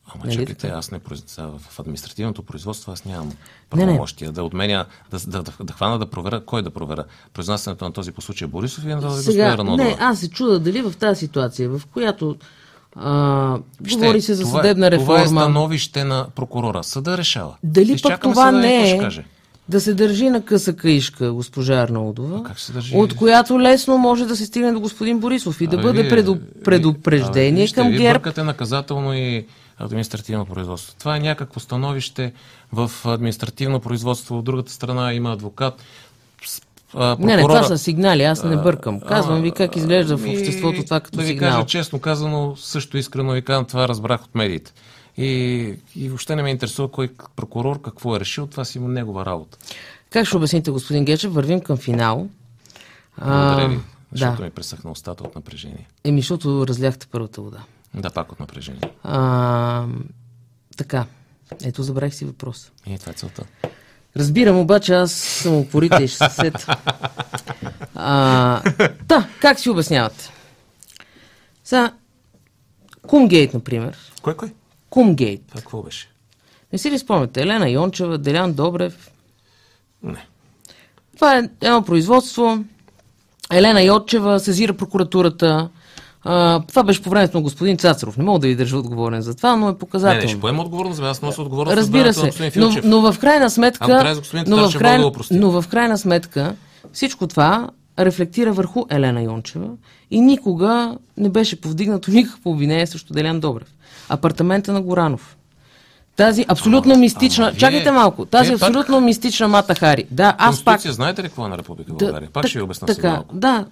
Ама 0.06 0.24
Нали 0.24 0.36
чакайте, 0.36 0.68
аз 0.68 0.90
не 0.90 1.00
а, 1.38 1.48
в 1.60 1.80
административното 1.80 2.42
производство 2.42 2.92
аз 2.92 3.04
нямам 3.04 3.26
Не, 3.26 3.34
не. 3.76 3.82
правомощия 3.82 4.32
да 4.32 4.42
отменя, 4.42 4.84
да, 5.10 5.18
да, 5.20 5.42
да, 5.42 5.52
да 5.60 5.72
хвана 5.72 5.98
да 5.98 6.06
проверя, 6.06 6.40
кой 6.40 6.62
да 6.62 6.70
проверя. 6.70 7.04
Произнасянето 7.34 7.84
на 7.84 7.92
този 7.92 8.12
по 8.12 8.20
случай 8.20 8.48
Борисов 8.48 8.84
и 8.84 8.88
на 8.88 9.00
този 9.00 9.22
Сега, 9.22 9.44
господа 9.44 9.58
Ранодова. 9.58 9.84
не, 9.84 9.96
аз 10.00 10.18
се 10.20 10.30
чуда 10.30 10.58
дали 10.58 10.82
в 10.82 10.92
тази 10.92 11.18
ситуация, 11.18 11.68
в 11.68 11.82
която 11.86 12.36
а, 12.96 13.58
Вижте, 13.80 13.98
говори 13.98 14.20
се 14.20 14.34
за 14.34 14.42
това 14.42 14.58
е- 14.58 14.62
съдебна 14.62 14.90
Това 14.90 15.14
е 15.14 15.18
реформа, 15.18 15.40
становище 15.40 16.04
на 16.04 16.26
прокурора. 16.34 16.84
Съда 16.84 17.18
решава. 17.18 17.54
дали 17.62 17.96
пък 18.02 18.20
това 18.20 18.34
съда 18.36 18.52
да 18.52 18.58
не 18.58 18.82
е 18.82 18.86
ще 19.10 19.24
да 19.68 19.80
се 19.80 19.94
държи 19.94 20.30
на 20.30 20.42
къса 20.42 20.72
каишка 20.72 21.32
госпожа 21.32 21.74
Арнаудова, 21.74 22.50
ще 22.56 22.72
от 22.94 23.14
която 23.14 23.60
лесно 23.60 23.98
може 23.98 24.26
да 24.26 24.36
се 24.36 24.46
стигне 24.46 24.72
до 24.72 24.80
господин 24.80 25.18
Борисов 25.18 25.60
и 25.60 25.66
да 25.66 25.76
Абе, 25.76 25.82
бъде 25.82 26.02
вие- 26.02 26.22
вие- 26.22 26.40
предупреждение 26.64 27.62
вижте, 27.62 27.74
към 27.74 27.88
вие 27.88 27.98
ГЕРБ. 27.98 28.12
бъркате 28.14 28.42
наказателно 28.42 29.14
и 29.14 29.46
административно 29.82 30.46
производство. 30.46 30.94
Това 30.98 31.16
е 31.16 31.20
някакво 31.20 31.60
становище 31.60 32.32
в 32.72 32.90
административно 33.04 33.80
производство. 33.80 34.38
От 34.38 34.44
другата 34.44 34.72
страна 34.72 35.12
има 35.12 35.32
адвокат. 35.32 35.82
С- 36.44 36.62
а, 36.94 37.16
Не, 37.18 37.36
не, 37.36 37.42
това 37.42 37.54
прокурора- 37.54 37.66
са 37.66 37.78
сигнали, 37.78 38.22
аз 38.22 38.44
не 38.44 38.56
бъркам. 38.56 39.00
Казвам 39.00 39.42
ви 39.42 39.50
как 39.52 39.76
изглежда 39.76 40.16
в 40.16 40.28
обществото 40.28 40.84
това 40.84 41.00
като 41.00 41.16
да 41.16 41.22
ви 41.22 41.28
сигнал. 41.28 41.50
кажа 41.50 41.66
честно 41.66 41.98
казано, 42.00 42.56
също 42.56 42.98
искрено 42.98 43.32
ви 43.32 43.42
казвам, 43.42 43.64
това 43.64 43.88
разбрах 43.88 44.24
от 44.24 44.34
медиите. 44.34 44.72
И, 45.16 45.24
и 45.96 46.08
въобще 46.08 46.36
не 46.36 46.42
ме 46.42 46.50
интересува 46.50 46.90
кой 46.90 47.10
прокурор 47.36 47.80
какво 47.80 48.16
е 48.16 48.20
решил, 48.20 48.46
това 48.46 48.64
си 48.64 48.78
има 48.78 48.88
негова 48.88 49.26
работа. 49.26 49.58
Как 50.10 50.26
ще 50.26 50.36
обясните, 50.36 50.70
господин 50.70 51.04
Гечев? 51.04 51.32
Вървим 51.32 51.60
към 51.60 51.76
финал. 51.76 52.28
Благодаря 53.18 53.68
ви, 53.68 53.78
защото 54.12 54.36
да. 54.36 54.44
ми 54.44 54.50
пресъхна 54.50 54.90
устата 54.90 55.24
от 55.24 55.34
напрежение. 55.34 55.88
Еми, 56.04 56.20
защото 56.20 56.66
разляхте 56.68 57.06
първата 57.06 57.40
вода. 57.42 57.58
Да, 57.94 58.10
пак 58.10 58.32
от 58.32 58.40
напрежение. 58.40 58.80
А, 59.02 59.86
така. 60.76 61.06
Ето, 61.64 61.82
забравих 61.82 62.14
си 62.14 62.24
въпрос. 62.24 62.72
И 62.86 62.98
това 62.98 63.10
е 63.10 63.14
целта. 63.14 63.44
Разбирам, 64.16 64.58
обаче 64.58 64.94
аз 64.94 65.12
съм 65.12 65.56
упорита 65.56 66.02
и 66.02 66.08
ще 66.08 66.16
се 66.16 66.30
сета. 66.30 66.76
А, 67.94 68.62
да, 69.04 69.28
как 69.40 69.58
си 69.60 69.70
обяснявате? 69.70 70.30
Сега, 71.64 71.92
Кумгейт, 73.06 73.54
например. 73.54 73.96
Кой 74.22 74.36
кой? 74.36 74.52
Кумгейт. 74.90 75.42
Това 75.48 75.60
какво 75.60 75.82
беше? 75.82 76.08
Не 76.72 76.78
си 76.78 76.90
ли 76.90 76.98
спомняте? 76.98 77.42
Елена 77.42 77.70
Йончева, 77.70 78.18
Делян 78.18 78.52
Добрев. 78.52 79.10
Не. 80.02 80.26
Това 81.14 81.38
е 81.38 81.48
едно 81.60 81.82
производство. 81.84 82.64
Елена 83.52 83.82
Йотчева 83.82 84.40
сезира 84.40 84.76
прокуратурата. 84.76 85.70
А, 86.24 86.60
това 86.68 86.82
беше 86.82 87.02
по 87.02 87.10
времето 87.10 87.36
на 87.36 87.42
господин 87.42 87.78
Цацаров. 87.78 88.16
Не 88.16 88.24
мога 88.24 88.38
да 88.38 88.46
ви 88.46 88.56
държа 88.56 88.78
отговорен 88.78 89.22
за 89.22 89.34
това, 89.34 89.56
но 89.56 89.68
е 89.68 89.72
Не, 89.72 89.78
показателно. 89.78 90.22
не, 90.22 90.28
ще 90.28 90.40
поема 90.40 90.62
отговорност, 90.62 91.00
аз 91.02 91.22
нося 91.22 91.42
отговорност 91.42 91.76
Разбира 91.76 92.06
на 92.06 92.14
се, 92.14 92.26
господин 92.26 92.52
но, 92.56 92.72
но 92.84 93.12
в 93.12 93.18
крайна 93.18 93.50
сметка, 93.50 93.84
Ако 94.04 94.18
господин 94.18 94.44
но, 94.46 94.70
в 94.70 94.78
край, 94.78 94.98
да 94.98 95.10
но 95.30 95.50
в 95.50 95.68
крайна 95.68 95.98
сметка 95.98 96.54
всичко 96.92 97.26
това 97.26 97.70
рефлектира 97.98 98.52
върху 98.52 98.84
Елена 98.90 99.22
Йончева 99.22 99.68
и 100.10 100.20
никога 100.20 100.96
не 101.16 101.28
беше 101.28 101.60
повдигнато 101.60 102.10
никакво 102.10 102.50
обвинение 102.50 102.86
срещу 102.86 103.14
Делян 103.14 103.40
Добрев. 103.40 103.68
Апартамента 104.08 104.72
на 104.72 104.82
Горанов. 104.82 105.36
Тази 106.16 106.44
абсолютно 106.48 106.92
Ама- 106.92 107.00
мистична... 107.00 107.44
ама 107.44 107.50
вие- 107.50 107.58
чакайте 107.60 107.90
малко. 107.90 108.26
Тази 108.26 108.48
вие 108.48 108.58
пак- 108.58 108.68
абсолютно 108.68 109.00
мистична 109.00 109.48
Мата 109.48 109.74
Хари. 109.74 110.04
Да, 110.10 110.34
аз 110.38 110.64
пак... 110.64 110.80
Знаете 110.80 111.22
ли 111.22 111.26
какво 111.26 111.46
е 111.46 111.48
на 111.48 111.58
Република 111.58 111.92
България? 111.92 112.28
Пак 112.32 112.46
ще 112.46 112.58
ви 112.58 112.62
обясна 112.62 112.86
така, 112.86 113.10
малко. 113.10 113.36
Да, 113.36 113.64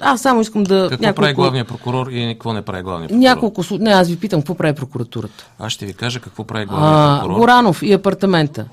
аз 0.00 0.20
само 0.20 0.40
искам 0.40 0.62
да... 0.62 0.88
Какво 0.90 1.14
прави 1.14 1.34
главният 1.34 1.68
прокурор 1.68 2.06
и 2.06 2.28
какво 2.32 2.52
не 2.52 2.62
прави 2.62 2.82
главният 2.82 3.08
прокурор? 3.08 3.22
Няколко... 3.22 3.64
Не, 3.70 3.90
аз 3.90 4.08
ви 4.08 4.16
питам, 4.16 4.40
какво 4.40 4.54
прави 4.54 4.74
прокуратурата? 4.74 5.46
Аз 5.58 5.72
ще 5.72 5.86
ви 5.86 5.94
кажа 5.94 6.20
какво 6.20 6.44
прави 6.44 6.66
главният 6.66 6.94
А, 6.96 7.18
прокурор. 7.20 7.38
Горанов 7.38 7.82
и 7.82 7.92
апартамента. 7.92 8.64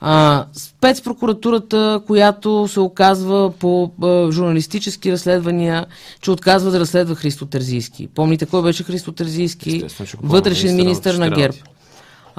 А, 0.00 0.44
спецпрокуратурата, 0.52 2.00
която 2.06 2.68
се 2.68 2.80
оказва 2.80 3.50
по 3.50 3.90
а, 4.02 4.30
журналистически 4.30 5.12
разследвания, 5.12 5.86
че 6.20 6.30
отказва 6.30 6.70
да 6.70 6.80
разследва 6.80 7.14
Христо 7.14 7.46
Терзийски. 7.46 8.08
Помните 8.14 8.46
кой 8.46 8.62
беше 8.62 8.84
Христо 8.84 9.12
Терзийски? 9.12 9.84
Вътрешен 10.22 10.76
министър 10.76 11.14
на 11.14 11.18
министр 11.18 11.18
на 11.18 11.30
ГЕРБ. 11.30 11.40
вътрешните 11.54 11.79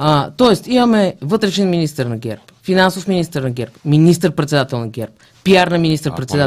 А, 0.03 0.31
тоест, 0.37 0.67
имаме 0.67 1.15
вътрешен 1.21 1.69
министр 1.69 2.09
на 2.09 2.17
ГЕРБ, 2.17 2.41
финансов 2.63 3.07
министр 3.07 3.41
на 3.41 3.51
ГЕРБ, 3.51 3.71
министр-председател 3.85 4.79
на 4.79 4.87
ГЕРБ, 4.87 5.11
пиар 5.43 5.67
на 5.67 5.77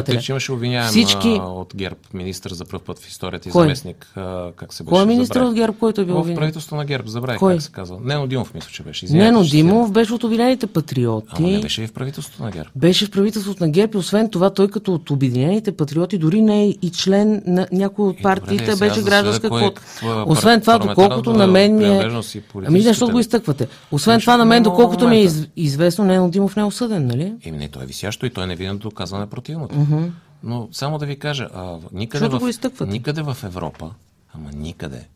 помните, 0.05 0.25
че 0.25 0.31
имаше 0.31 0.51
обвиняем 0.51 0.87
Всички... 0.87 1.27
от 1.41 1.73
ГЕРБ, 1.75 1.95
министър 2.13 2.53
за 2.53 2.65
пръв 2.65 2.81
път 2.81 2.99
в 2.99 3.07
историята 3.07 3.49
и 3.49 3.51
Кой? 3.51 3.63
заместник, 3.63 4.07
как 4.55 4.73
се 4.73 4.83
беше? 4.83 4.89
Кой 4.89 5.01
е 5.01 5.05
забравих. 5.33 5.49
от 5.49 5.55
ГЕРБ, 5.55 5.77
който 5.79 6.01
е 6.01 6.05
бил 6.05 6.15
В 6.15 6.19
обвинен? 6.19 6.37
правителство 6.37 6.75
на 6.75 6.85
ГЕРБ, 6.85 7.07
забравих 7.07 7.39
Кой? 7.39 7.53
как 7.53 7.61
се 7.61 7.71
казва. 7.71 7.97
Нено 8.03 8.27
Димов, 8.27 8.53
мисля, 8.53 8.69
че 8.71 8.83
беше. 8.83 9.05
Извинявайте, 9.05 9.31
Нено 9.31 9.45
Димов 9.45 9.91
беше 9.91 10.13
от 10.13 10.23
Обединените 10.23 10.67
патриоти. 10.67 11.27
Ама 11.31 11.47
не 11.47 11.59
беше 11.59 11.83
и 11.83 11.87
в 11.87 11.93
правителството 11.93 12.43
на 12.43 12.51
ГЕРБ. 12.51 12.69
Беше 12.75 13.05
в 13.05 13.11
правителството 13.11 13.63
на 13.63 13.69
ГЕРБ 13.69 13.91
и 13.95 13.97
освен 13.97 14.29
това 14.29 14.49
той 14.49 14.67
като 14.67 14.93
от 14.93 15.09
Обединените 15.09 15.71
патриоти 15.71 16.17
дори 16.17 16.41
не 16.41 16.63
е 16.63 16.69
и 16.69 16.91
член 16.91 17.41
на 17.45 17.67
някой 17.71 18.07
от 18.07 18.19
Е, 18.19 18.21
партиите, 18.21 18.63
добре, 18.63 18.75
сега 18.75 18.87
беше 18.87 19.01
гражданска 19.01 19.47
е 19.47 19.49
квота. 19.49 19.81
е 20.03 20.07
Освен 20.25 20.61
това, 20.61 20.77
доколкото 20.77 21.33
на 21.33 21.47
мен 21.47 21.75
ми 21.75 21.83
е... 21.85 21.87
Ами 21.87 22.23
политическата 22.43 22.81
защо 22.83 23.09
го 23.09 23.19
изтъквате? 23.19 23.67
Освен 23.91 24.13
Ами, 24.13 24.21
това, 24.21 24.37
на 24.37 24.45
мен, 24.45 24.57
защото 24.57 24.75
доколкото 24.75 25.07
ми 25.07 25.17
е 25.17 25.27
известно, 25.55 26.05
Нено 26.05 26.29
Димов 26.29 26.55
не 26.55 26.61
е 26.61 26.65
осъден, 26.65 27.07
нали? 27.07 27.33
Еми 27.45 27.57
не, 27.57 27.67
той 27.67 27.83
е 27.83 27.85
висящо 27.85 28.25
и 28.25 28.29
той 28.29 28.47
не 28.47 28.53
е 28.53 28.55
виден 28.55 28.79
доказване 28.89 29.29
противното. 29.29 29.75
Но 30.43 30.69
само 30.71 30.97
да 30.97 31.05
ви 31.05 31.19
кажа, 31.19 31.49
а, 31.53 31.77
никъде, 31.91 32.25
Защото 32.25 32.39
в, 32.39 32.87
никъде 32.87 33.21
в 33.21 33.37
Европа, 33.43 33.91
ама 34.33 34.49
никъде, 34.51 35.07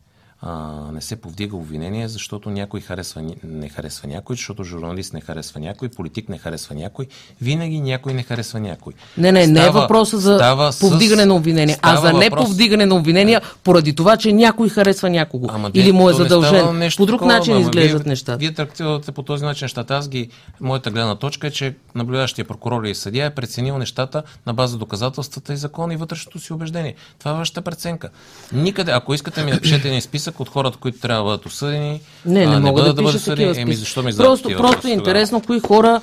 а, 0.42 0.52
не 0.92 1.00
се 1.00 1.16
повдига 1.16 1.56
обвинение, 1.56 2.08
защото 2.08 2.50
някой 2.50 2.80
харесва, 2.80 3.22
не 3.44 3.68
харесва 3.68 4.08
някой, 4.08 4.36
защото 4.36 4.64
журналист 4.64 5.12
не 5.14 5.20
харесва 5.20 5.60
някой, 5.60 5.88
политик 5.88 6.28
не 6.28 6.38
харесва 6.38 6.74
някой, 6.74 7.06
винаги 7.40 7.80
някой 7.80 8.14
не 8.14 8.22
харесва 8.22 8.60
някой. 8.60 8.92
Не, 9.18 9.32
не, 9.32 9.46
не 9.46 9.60
е 9.60 9.62
Става- 9.62 9.80
въпроса 9.80 10.18
за 10.18 10.34
става 10.34 10.72
с- 10.72 10.80
повдигане 10.80 11.26
на 11.26 11.34
обвинения, 11.34 11.78
а 11.82 11.88
става 11.90 12.06
за 12.08 12.18
не 12.18 12.26
въпрос- 12.26 12.36
повдигане 12.38 12.86
на 12.86 12.94
обвинения, 12.94 13.40
поради 13.64 13.94
това, 13.94 14.16
че 14.16 14.32
някой 14.32 14.68
харесва 14.68 15.10
някого. 15.10 15.46
Ама 15.50 15.70
или 15.74 15.92
му 15.92 16.00
е 16.00 16.04
не 16.04 16.14
става 16.14 16.28
задължен. 16.42 16.78
нещо 16.78 16.96
По 16.96 17.06
друг 17.06 17.18
такова, 17.18 17.32
начин 17.32 17.52
ама 17.52 17.62
изглеждат 17.62 18.02
вие, 18.02 18.08
нещата. 18.08 18.36
Вие 18.36 18.54
трактирате 18.54 19.12
по 19.12 19.22
този 19.22 19.44
начин 19.44 19.64
нещата. 19.64 19.94
Аз 19.94 20.08
ги, 20.08 20.28
моята 20.60 20.90
гледна 20.90 21.14
точка 21.14 21.46
е, 21.46 21.50
че 21.50 21.74
наблюдащия 21.94 22.44
прокурор 22.44 22.84
и 22.84 22.94
съдия 22.94 23.26
е 23.26 23.30
преценил 23.30 23.78
нещата 23.78 24.22
на 24.46 24.54
база 24.54 24.78
доказателствата 24.78 25.52
и 25.52 25.56
закона 25.56 25.94
и 25.94 25.96
вътрешното 25.96 26.38
си 26.38 26.52
убеждение. 26.52 26.94
Това 27.18 27.30
е 27.30 27.34
вашата 27.34 27.62
преценка. 27.62 28.08
Никъде, 28.52 28.92
ако 28.92 29.14
искате 29.14 29.44
ми 29.44 29.50
напишете 29.50 29.88
един 29.88 30.02
списък, 30.02 30.29
списък 30.30 30.40
от 30.40 30.48
хората, 30.48 30.78
които 30.78 30.98
трябва 30.98 31.18
да 31.18 31.24
бъдат 31.24 31.46
осъдени. 31.46 32.00
Не, 32.26 32.46
не 32.46 32.56
а, 32.56 32.60
мога 32.60 32.82
бъдат 32.82 32.96
да 32.96 33.02
пиша 33.02 33.16
осъдени. 33.16 33.48
такива 33.48 33.62
Еми, 33.62 33.74
защо 33.74 34.02
ми 34.02 34.16
Просто, 34.16 34.48
просто 34.48 34.62
въпроси 34.62 34.90
е 34.90 34.94
интересно 34.94 35.42
кои 35.42 35.60
хора, 35.60 36.00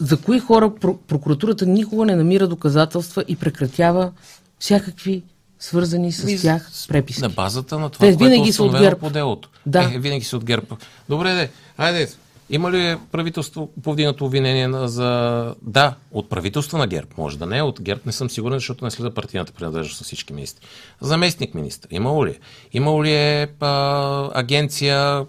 за 0.00 0.16
кои 0.16 0.38
хора 0.40 0.70
про- 0.70 0.96
прокуратурата 0.98 1.66
никога 1.66 2.04
не 2.04 2.16
намира 2.16 2.48
доказателства 2.48 3.24
и 3.28 3.36
прекратява 3.36 4.12
всякакви 4.58 5.22
свързани 5.60 6.12
с 6.12 6.24
Ми, 6.24 6.38
тях 6.40 6.70
преписки. 6.88 7.22
На 7.22 7.28
базата 7.28 7.78
на 7.78 7.90
това, 7.90 8.06
Те 8.06 8.12
което 8.12 8.24
винаги 8.24 8.50
е 8.50 8.52
са 8.52 8.62
от 8.62 8.78
ГЕРБ. 8.78 8.98
по 8.98 9.10
делото. 9.10 9.48
Да. 9.66 9.90
Е, 9.94 9.98
винаги 9.98 10.24
са 10.24 10.36
от 10.36 10.44
ГЕРБ. 10.44 10.66
Добре, 11.08 11.34
де. 11.34 11.50
Айде. 11.78 12.08
Има 12.50 12.72
ли 12.72 12.96
правителство 13.12 13.70
повдигнато 13.82 14.24
обвинение 14.24 14.68
на, 14.68 14.88
за... 14.88 15.54
Да, 15.62 15.94
от 16.12 16.28
правителство 16.28 16.78
на 16.78 16.86
ГЕРБ. 16.86 17.08
Може 17.18 17.38
да 17.38 17.46
не 17.46 17.62
от 17.62 17.82
ГЕРБ, 17.82 18.00
не 18.06 18.12
съм 18.12 18.30
сигурен, 18.30 18.58
защото 18.58 18.84
не 18.84 18.90
следа 18.90 19.14
партийната 19.14 19.52
принадлежност 19.52 20.00
на 20.00 20.04
всички 20.04 20.32
министри. 20.32 20.66
Заместник 21.00 21.54
министр. 21.54 21.88
Имало 21.90 22.26
ли 22.26 22.30
е? 22.30 22.38
Имало 22.72 23.04
ли 23.04 23.12
е 23.12 23.48
а, 23.60 24.30
агенция 24.34 25.26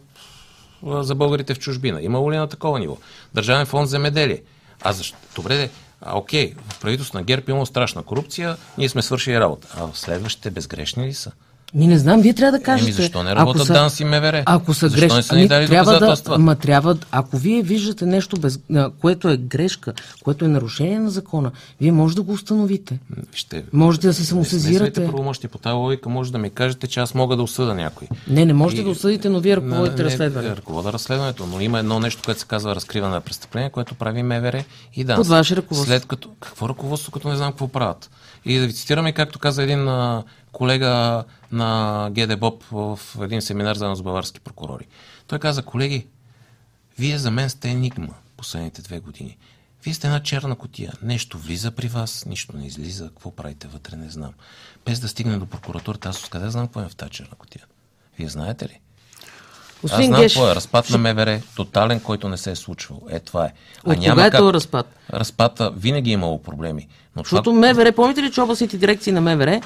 за 0.83 1.15
българите 1.15 1.53
в 1.53 1.59
чужбина? 1.59 2.01
Имало 2.01 2.31
ли 2.31 2.35
е 2.35 2.39
на 2.39 2.47
такова 2.47 2.79
ниво? 2.79 2.97
Държавен 3.33 3.65
фонд 3.65 3.89
земеделие. 3.89 4.41
А 4.81 4.93
защо? 4.93 5.17
Добре. 5.35 5.69
А, 6.01 6.17
окей, 6.17 6.53
в 6.69 6.79
правителството 6.79 7.17
на 7.17 7.23
ГЕРБ 7.23 7.43
имало 7.51 7.65
страшна 7.65 8.03
корупция, 8.03 8.57
ние 8.77 8.89
сме 8.89 9.01
свършили 9.01 9.39
работа. 9.39 9.67
А 9.77 9.87
следващите 9.93 10.51
безгрешни 10.51 11.07
ли 11.07 11.13
са? 11.13 11.31
Ми 11.73 11.87
не 11.87 11.97
знам, 11.97 12.21
вие 12.21 12.33
трябва 12.33 12.57
да 12.57 12.63
кажете. 12.63 12.91
Еми, 12.91 12.95
защо 12.95 13.23
не 13.23 13.35
работят 13.35 13.67
ДАНС 13.67 13.99
и 13.99 14.03
МВР? 14.03 14.43
Ако 14.45 14.73
са 14.73 14.89
Защо 14.89 15.01
грешки, 15.01 15.15
не 15.15 15.23
са 15.23 15.35
ни 15.35 15.47
дали 15.47 15.67
трябва 15.67 15.99
да, 15.99 16.37
ма, 16.37 16.55
трябва, 16.55 16.97
ако 17.11 17.37
вие 17.37 17.61
виждате 17.61 18.05
нещо, 18.05 18.39
без, 18.39 18.59
което 19.01 19.29
е 19.29 19.37
грешка, 19.37 19.93
което 20.23 20.45
е 20.45 20.47
нарушение 20.47 20.99
на 20.99 21.09
закона, 21.09 21.51
вие 21.81 21.91
може 21.91 22.15
да 22.15 22.21
го 22.21 22.31
установите. 22.31 22.99
Вижте, 23.31 23.63
Можете 23.73 24.07
да 24.07 24.13
се 24.13 24.21
не 24.21 24.25
самосезирате. 24.25 24.77
смесвайте 24.77 25.11
правомощи 25.11 25.47
по 25.47 25.57
тази 25.57 25.73
логика, 25.73 26.09
може 26.09 26.31
да 26.31 26.37
ми 26.37 26.49
кажете, 26.49 26.87
че 26.87 26.99
аз 26.99 27.13
мога 27.13 27.35
да 27.35 27.43
осъда 27.43 27.73
някой. 27.73 28.07
Не, 28.27 28.45
не 28.45 28.53
можете 28.53 28.81
И- 28.81 28.83
да 28.85 28.89
осъдите, 28.89 29.29
но 29.29 29.39
вие 29.39 29.57
ръководите 29.57 30.03
не, 30.03 30.09
разследване. 30.09 30.55
Ръковода 30.55 30.93
разследването, 30.93 31.45
но 31.45 31.61
има 31.61 31.79
едно 31.79 31.99
нещо, 31.99 32.21
което 32.25 32.39
се 32.39 32.45
казва 32.47 32.75
разкриване 32.75 33.13
на 33.13 33.21
престъпление, 33.21 33.69
което 33.69 33.95
прави 33.95 34.23
МВР 34.23 34.63
и 34.95 35.03
ДАНС. 35.03 35.17
Под 35.17 35.27
ваше 35.27 35.55
ръководство. 35.55 35.85
След 35.85 36.05
като... 36.05 36.29
Какво 36.39 36.69
ръководство, 36.69 37.11
като 37.11 37.29
не 37.29 37.35
знам 37.35 37.51
какво 37.51 37.67
правят? 37.67 38.09
И 38.45 38.59
да 38.59 38.67
ви 38.67 38.73
цитираме, 38.73 39.11
както 39.11 39.39
каза 39.39 39.63
един 39.63 39.87
а, 39.87 40.23
колега 40.51 41.23
на 41.51 42.09
ГД 42.11 42.39
Боб 42.39 42.63
в 42.71 42.99
един 43.21 43.41
семинар 43.41 43.75
заедно 43.75 44.23
с 44.23 44.33
прокурори. 44.33 44.87
Той 45.27 45.39
каза, 45.39 45.63
колеги, 45.63 46.07
вие 46.99 47.17
за 47.17 47.31
мен 47.31 47.49
сте 47.49 47.69
енигма 47.69 48.13
последните 48.37 48.81
две 48.81 48.99
години. 48.99 49.37
Вие 49.83 49.93
сте 49.93 50.07
една 50.07 50.23
черна 50.23 50.55
котия. 50.55 50.93
Нещо 51.01 51.37
влиза 51.37 51.71
при 51.71 51.87
вас, 51.87 52.25
нищо 52.25 52.57
не 52.57 52.67
излиза. 52.67 53.07
Какво 53.07 53.31
правите 53.31 53.67
вътре, 53.67 53.95
не 53.95 54.09
знам. 54.09 54.33
Без 54.85 54.99
да 54.99 55.07
стигне 55.07 55.37
до 55.37 55.45
прокуратурата, 55.45 56.09
аз 56.09 56.23
откъде 56.23 56.49
знам 56.49 56.67
какво 56.67 56.81
е 56.81 56.89
в 56.89 56.95
тази 56.95 57.11
черна 57.11 57.35
котия? 57.37 57.65
Вие 58.17 58.29
знаете 58.29 58.65
ли? 58.65 58.79
Аз 59.77 59.81
Господин 59.81 60.07
знам 60.07 60.21
Геш, 60.21 60.33
какво 60.33 60.51
е. 60.51 60.55
Разпад 60.55 60.89
на 60.89 60.97
МВР, 60.97 61.41
тотален, 61.55 61.99
който 61.99 62.29
не 62.29 62.37
се 62.37 62.51
е 62.51 62.55
случвал. 62.55 63.01
Е, 63.09 63.19
това 63.19 63.45
е. 63.45 63.53
А 63.85 63.91
от 63.91 63.99
няма 63.99 64.11
кога 64.11 64.25
е 64.25 64.31
как... 64.31 64.39
този 64.39 64.53
разпад? 64.53 64.85
Разпада 65.13 65.71
винаги 65.77 66.09
е 66.09 66.13
имало 66.13 66.41
проблеми. 66.41 66.87
Но 67.15 67.23
това... 67.23 67.37
Защото 67.37 67.53
МВР, 67.53 67.91
помните 67.91 68.23
ли, 68.23 68.31
че 68.31 68.41
областните 68.41 68.77
дирекции 68.77 69.13
на 69.13 69.21
МВР 69.21 69.61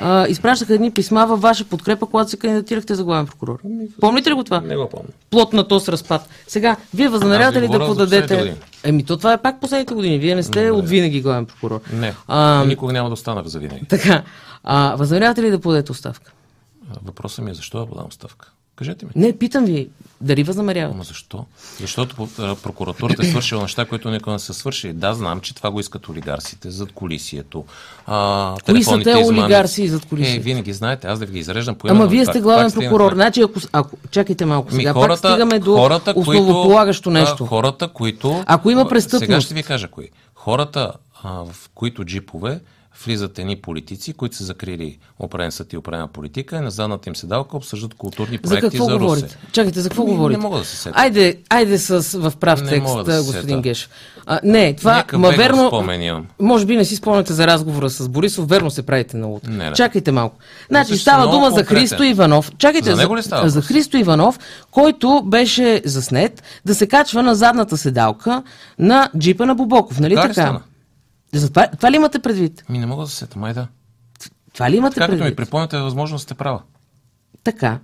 а, 0.00 0.26
изпращаха 0.28 0.74
едни 0.74 0.90
писма 0.90 1.26
във 1.26 1.40
ваша 1.40 1.64
подкрепа, 1.64 2.06
когато 2.06 2.30
се 2.30 2.36
кандидатирахте 2.36 2.94
за 2.94 3.04
главен 3.04 3.26
прокурор? 3.26 3.58
Помните 4.00 4.30
ли 4.30 4.34
го 4.34 4.44
това? 4.44 4.60
Не 4.60 4.76
го 4.76 4.88
помня. 4.88 5.08
Плод 5.30 5.52
на 5.52 5.68
този 5.68 5.92
разпад. 5.92 6.28
Сега, 6.46 6.76
вие 6.94 7.06
Аз 7.06 7.12
възнамерявате 7.12 7.60
ли 7.60 7.68
да 7.68 7.86
подадете... 7.86 8.56
Еми, 8.84 9.04
то 9.04 9.16
това 9.16 9.32
е 9.32 9.42
пак 9.42 9.60
последните 9.60 9.94
години. 9.94 10.18
Вие 10.18 10.34
не 10.34 10.42
сте 10.42 10.70
от 10.70 10.88
винаги 10.88 11.20
главен 11.20 11.46
прокурор. 11.46 11.80
Не. 11.92 12.14
А, 12.28 12.64
Никога 12.64 12.92
няма 12.92 13.08
да 13.08 13.12
остана 13.12 13.42
за 13.46 13.58
винаги. 13.58 13.86
така, 13.86 14.22
а, 14.64 14.94
възнамерявате 14.96 15.42
ли 15.42 15.50
да 15.50 15.60
подадете 15.60 15.92
оставка? 15.92 16.32
Въпросът 17.04 17.44
ми 17.44 17.50
е 17.50 17.54
защо 17.54 17.78
да 17.78 17.86
подам 17.86 18.12
ставка. 18.12 18.52
Кажете 18.82 19.06
ми. 19.06 19.10
Не, 19.16 19.38
питам 19.38 19.64
ви, 19.64 19.88
дали 20.20 20.42
възнамерявате? 20.42 20.94
Ама 20.94 21.04
защо? 21.04 21.44
Защото 21.80 22.28
прокуратурата 22.62 23.22
е 23.22 23.30
свършила 23.30 23.62
неща, 23.62 23.84
които 23.84 24.10
никога 24.10 24.32
не 24.32 24.38
са 24.38 24.54
свършили. 24.54 24.92
Да, 24.92 25.14
знам, 25.14 25.40
че 25.40 25.54
това 25.54 25.70
го 25.70 25.80
искат 25.80 26.08
олигарсите 26.08 26.70
зад 26.70 26.92
колисието. 26.92 27.64
А, 28.06 28.54
Кои 28.64 28.84
са 28.84 28.98
те 29.04 29.14
олигарси 29.14 29.88
зад 29.88 30.04
колисието? 30.04 30.40
Е, 30.40 30.42
винаги 30.42 30.72
знаете, 30.72 31.06
аз 31.06 31.18
да 31.18 31.26
ви 31.26 31.32
ги 31.32 31.38
изреждам 31.38 31.74
по 31.74 31.88
Ама 31.88 32.06
вие 32.06 32.26
сте 32.26 32.40
главен 32.40 32.72
прокурор. 32.72 33.14
Значи, 33.14 33.42
ако, 33.42 33.60
ако, 33.72 33.96
чакайте 34.10 34.44
малко 34.44 34.74
Ми, 34.74 34.80
сега, 34.80 34.92
хората, 34.92 35.22
пак 35.22 35.32
стигаме 35.32 35.58
до 35.58 35.76
хората, 35.76 36.12
основополагащо 36.16 37.10
които, 37.10 37.20
нещо. 37.20 37.46
Хората, 37.46 37.88
които... 37.88 38.44
Ако 38.46 38.70
има 38.70 38.88
престъпност. 38.88 39.26
Сега 39.26 39.40
ще 39.40 39.54
ви 39.54 39.62
кажа 39.62 39.88
кои. 39.88 40.08
Хората, 40.34 40.92
а, 41.22 41.30
в 41.32 41.70
които 41.74 42.04
джипове 42.04 42.60
влизат 43.04 43.38
едни 43.38 43.56
политици, 43.56 44.12
които 44.12 44.36
са 44.36 44.44
закрили 44.44 44.98
определен 45.18 45.52
съд 45.52 45.72
и 45.72 45.76
определена 45.76 46.08
политика 46.08 46.56
и 46.56 46.60
на 46.60 46.70
задната 46.70 47.08
им 47.08 47.16
седалка 47.16 47.56
обсъждат 47.56 47.94
културни 47.94 48.38
За 48.42 48.48
проекти 48.50 48.70
какво 48.70 48.84
за 48.84 48.90
Русе. 48.90 48.98
говорите? 48.98 49.38
Чакайте, 49.52 49.80
за 49.80 49.88
какво 49.88 50.04
Ми, 50.04 50.10
не 50.10 50.16
говорите? 50.16 50.40
мога 50.40 50.58
да 50.58 50.64
се 50.64 50.76
сетя. 50.76 50.94
Айде, 50.98 51.36
айде 51.50 51.78
с, 51.78 52.18
в 52.20 52.32
прав 52.36 52.62
Не 52.62 52.68
текст, 52.68 53.04
да 53.04 53.12
се 53.12 53.18
господин 53.18 53.42
сетя. 53.42 53.60
Геш. 53.60 53.88
А, 54.26 54.40
не, 54.44 54.74
това, 54.74 54.96
Нека 54.96 55.18
ма 55.18 55.30
верно, 55.30 55.66
спомен 55.68 56.26
може 56.40 56.66
би 56.66 56.76
не 56.76 56.84
си 56.84 56.96
спомняте 56.96 57.32
за 57.32 57.46
разговора 57.46 57.90
с 57.90 58.08
Борисов, 58.08 58.48
верно 58.48 58.70
се 58.70 58.82
правите 58.82 59.16
на 59.16 59.26
луд. 59.26 59.42
Не, 59.48 59.70
не. 59.70 59.72
Чакайте 59.72 60.12
малко. 60.12 60.36
Значи 60.68 60.96
става 60.96 61.30
дума 61.30 61.50
за. 61.50 61.64
Христо 61.64 62.02
Иванов. 62.02 62.52
Чакайте, 62.58 62.90
За 62.90 62.96
него 62.96 63.16
ли 63.16 63.22
става 63.22 63.48
за? 63.48 63.62
Христо 63.62 63.96
Иванов, 63.96 64.38
който 64.70 65.22
беше 65.24 65.82
заснет 65.84 66.42
да 66.64 66.74
се 66.74 66.86
качва 66.86 67.22
на 67.22 67.34
задната 67.34 67.76
седалка 67.76 68.42
на 68.78 69.10
джипа 69.18 69.46
на 69.46 69.54
Бобоков, 69.54 70.00
нали 70.00 70.14
Така 70.14 70.28
ли 70.28 70.34
така? 70.34 70.42
стана? 70.42 70.60
За 71.34 71.48
това, 71.48 71.66
това 71.66 71.90
ли 71.90 71.96
имате 71.96 72.18
предвид? 72.18 72.64
Ми 72.68 72.78
не 72.78 72.86
мога 72.86 73.04
да 73.04 73.10
се 73.10 73.16
сетя, 73.16 73.38
май 73.38 73.54
да. 73.54 73.66
Това 74.54 74.70
ли 74.70 74.76
имате 74.76 75.00
ми 75.00 75.06
предвид? 75.06 75.36
припомняте, 75.36 75.76
е 75.76 75.80
възможно 75.80 76.18
сте 76.18 76.34
права. 76.34 76.62
Така. 77.44 77.78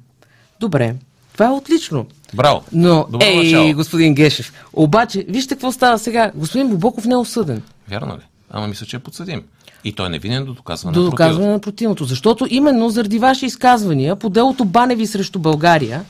Добре. 0.60 0.96
Това 1.32 1.46
е 1.46 1.50
отлично. 1.50 2.06
Браво! 2.34 2.62
Но, 2.72 3.06
Добро 3.10 3.26
ей, 3.26 3.44
начало. 3.44 3.74
господин 3.74 4.14
Гешев, 4.14 4.52
обаче, 4.72 5.24
вижте 5.28 5.54
какво 5.54 5.72
става 5.72 5.98
сега. 5.98 6.32
Господин 6.34 6.68
Бобоков 6.68 7.04
не 7.04 7.14
е 7.14 7.16
осъден 7.16 7.62
Вярно 7.90 8.16
ли? 8.16 8.22
Ама 8.50 8.68
мисля, 8.68 8.86
че 8.86 8.96
е 8.96 8.98
подсъдим. 8.98 9.42
И 9.84 9.92
той 9.92 10.06
е 10.06 10.08
невинен 10.08 10.44
до 10.44 10.54
доказване 10.54 10.94
до 10.94 11.02
на 11.02 11.10
доказване 11.10 11.52
на 11.52 11.58
противното. 11.58 12.04
Защото 12.04 12.46
именно 12.50 12.90
заради 12.90 13.18
ваши 13.18 13.46
изказвания 13.46 14.16
по 14.16 14.28
делото 14.28 14.64
Баневи 14.64 15.06
срещу 15.06 15.38
България, 15.38 16.04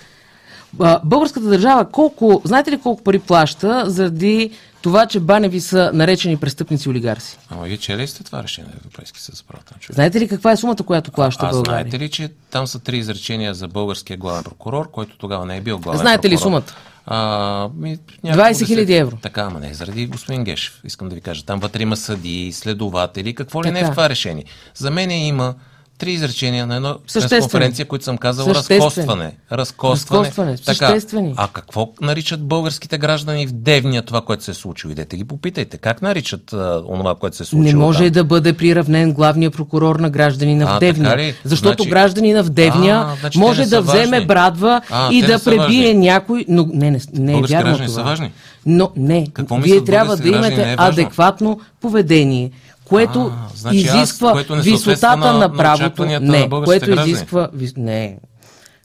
българската 1.05 1.47
държава 1.47 1.85
колко, 1.85 2.43
знаете 2.45 2.70
ли 2.70 2.78
колко 2.78 3.03
пари 3.03 3.19
плаща 3.19 3.85
заради 3.86 4.51
това, 4.82 5.07
че 5.07 5.20
Баневи 5.20 5.61
са 5.61 5.90
наречени 5.95 6.36
престъпници 6.36 6.89
олигарси? 6.89 7.39
Ама 7.51 7.62
вие 7.62 7.77
чели 7.77 8.03
ли 8.03 8.07
сте 8.07 8.24
това 8.24 8.43
решение 8.43 8.70
на 8.70 8.77
Европейски 8.77 9.20
съд 9.20 9.35
за 9.35 9.45
правата 9.45 9.74
на 9.74 9.81
човека? 9.81 9.95
Знаете 9.95 10.20
ли 10.20 10.28
каква 10.28 10.53
е 10.53 10.57
сумата, 10.57 10.77
която 10.77 11.12
плаща 11.12 11.47
А 11.47 11.51
България? 11.51 11.81
знаете 11.81 11.99
ли, 11.99 12.11
че 12.11 12.28
там 12.51 12.66
са 12.66 12.78
три 12.78 12.99
изречения 12.99 13.55
за 13.55 13.69
българския 13.69 14.16
главен 14.16 14.45
прокурор, 14.45 14.90
който 14.90 15.19
тогава 15.19 15.47
не 15.47 15.57
е 15.57 15.61
бил 15.61 15.78
главен 15.78 16.01
Знаете 16.01 16.28
ли 16.28 16.32
прокурор? 16.32 16.45
сумата? 16.47 16.74
А, 17.07 17.69
ми, 17.77 17.99
няколко 18.24 18.49
20 18.49 18.53
000 18.53 18.66
десет- 18.77 18.90
евро. 18.90 19.16
Така, 19.16 19.43
ама 19.43 19.61
не, 19.61 19.74
заради 19.74 20.07
господин 20.07 20.45
Гешев. 20.45 20.81
Искам 20.85 21.09
да 21.09 21.15
ви 21.15 21.20
кажа. 21.20 21.45
Там 21.45 21.61
вътре 21.61 21.82
има 21.82 21.97
съди, 21.97 22.53
следователи, 22.53 23.35
какво 23.35 23.65
ли 23.65 23.70
не 23.70 23.78
е 23.78 23.82
Така. 23.82 23.93
в 23.93 23.95
това 23.95 24.09
решение. 24.09 24.45
За 24.74 24.90
мен 24.90 25.11
има 25.11 25.55
три 25.99 26.12
изречения 26.12 26.66
на 26.66 26.77
една 26.77 26.95
конференция, 27.41 27.87
които 27.87 28.05
съм 28.05 28.19
казал 28.19 28.47
разкостване. 28.47 29.33
Разкостване. 29.53 30.29
Разкостване, 30.29 30.57
Така, 30.57 30.99
а 31.37 31.49
какво 31.53 31.89
наричат 32.01 32.43
българските 32.43 32.99
граждани 32.99 33.47
в 33.47 33.53
Девния 33.53 34.03
това, 34.03 34.20
което 34.20 34.45
се 34.45 34.51
е 34.51 34.55
случило? 34.55 34.91
Идете 34.93 35.16
ги 35.16 35.25
попитайте. 35.25 35.79
Как 35.79 36.03
наричат 36.03 36.53
а, 36.53 36.83
онова, 36.89 37.15
което 37.15 37.37
се 37.37 37.43
е 37.43 37.47
случило 37.47 37.73
Не 37.73 37.75
може 37.75 38.05
там? 38.05 38.11
да 38.11 38.25
бъде 38.25 38.53
приравнен 38.53 39.12
главният 39.12 39.55
прокурор 39.55 39.97
на 39.97 40.11
гражданина 40.11 40.66
в 40.66 40.70
А, 40.70 40.81
така 40.81 41.16
ли? 41.16 41.35
Защото 41.45 41.83
Значи- 41.83 41.91
гражданина 41.91 42.45
в 42.45 42.51
Девня 42.51 43.07
А, 43.09 43.16
значи 43.20 43.39
може 43.39 43.66
да 43.66 43.83
вземе 43.83 44.27
брадва 44.27 44.81
А, 44.91 45.12
и 45.12 45.23
да 45.23 45.45
пребие 45.45 45.95
някой. 45.95 46.45
Но 46.49 46.66
не, 46.73 46.91
не, 46.91 47.01
не 47.12 47.39
е 47.39 47.43
вярно 47.43 47.77
това. 47.77 47.89
са 47.89 48.03
важни. 48.03 48.33
Но 48.66 48.91
не, 48.97 49.27
Какво 49.33 49.57
вие 49.57 49.85
трябва 49.85 50.16
да 50.16 50.29
имате 50.29 50.62
е 50.62 50.75
адекватно 50.79 51.61
поведение, 51.81 52.51
което 52.89 53.20
А, 53.20 53.48
значи 53.56 53.78
аз, 53.81 53.94
изисква 53.97 54.32
което 54.32 54.56
не 54.56 54.62
висотата 54.62 55.16
на- 55.16 55.32
на, 55.32 55.39
на 55.39 55.52
правото. 55.52 56.05
на 56.05 56.20
не, 56.20 56.48
българските 56.48 56.65
което 56.65 56.86
граждани. 56.86 57.10
изисква. 57.12 57.48
Не. 57.77 58.19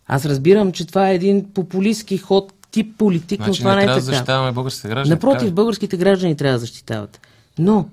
Аз 0.08 0.26
разбирам, 0.26 0.72
че 0.72 0.88
това 0.88 1.10
е 1.10 1.16
един 1.16 1.46
популистски 1.54 2.18
ход, 2.18 2.54
тип 2.72 2.98
политик, 2.98 3.40
но 3.40 3.46
Значи 3.46 3.60
това 3.60 3.72
не 3.72 3.78
не 3.78 3.84
е 3.84 3.88
да 3.88 3.94
така. 3.94 4.02
защитаваме 4.02 4.52
българските 4.52 4.88
граждани. 4.88 5.10
Напротив, 5.10 5.40
така 5.40 5.52
българските 5.52 5.98
граждани 5.98 6.36
трябва 6.36 6.54
да 6.54 6.60
защитават. 6.60 7.20
Но 7.60 7.86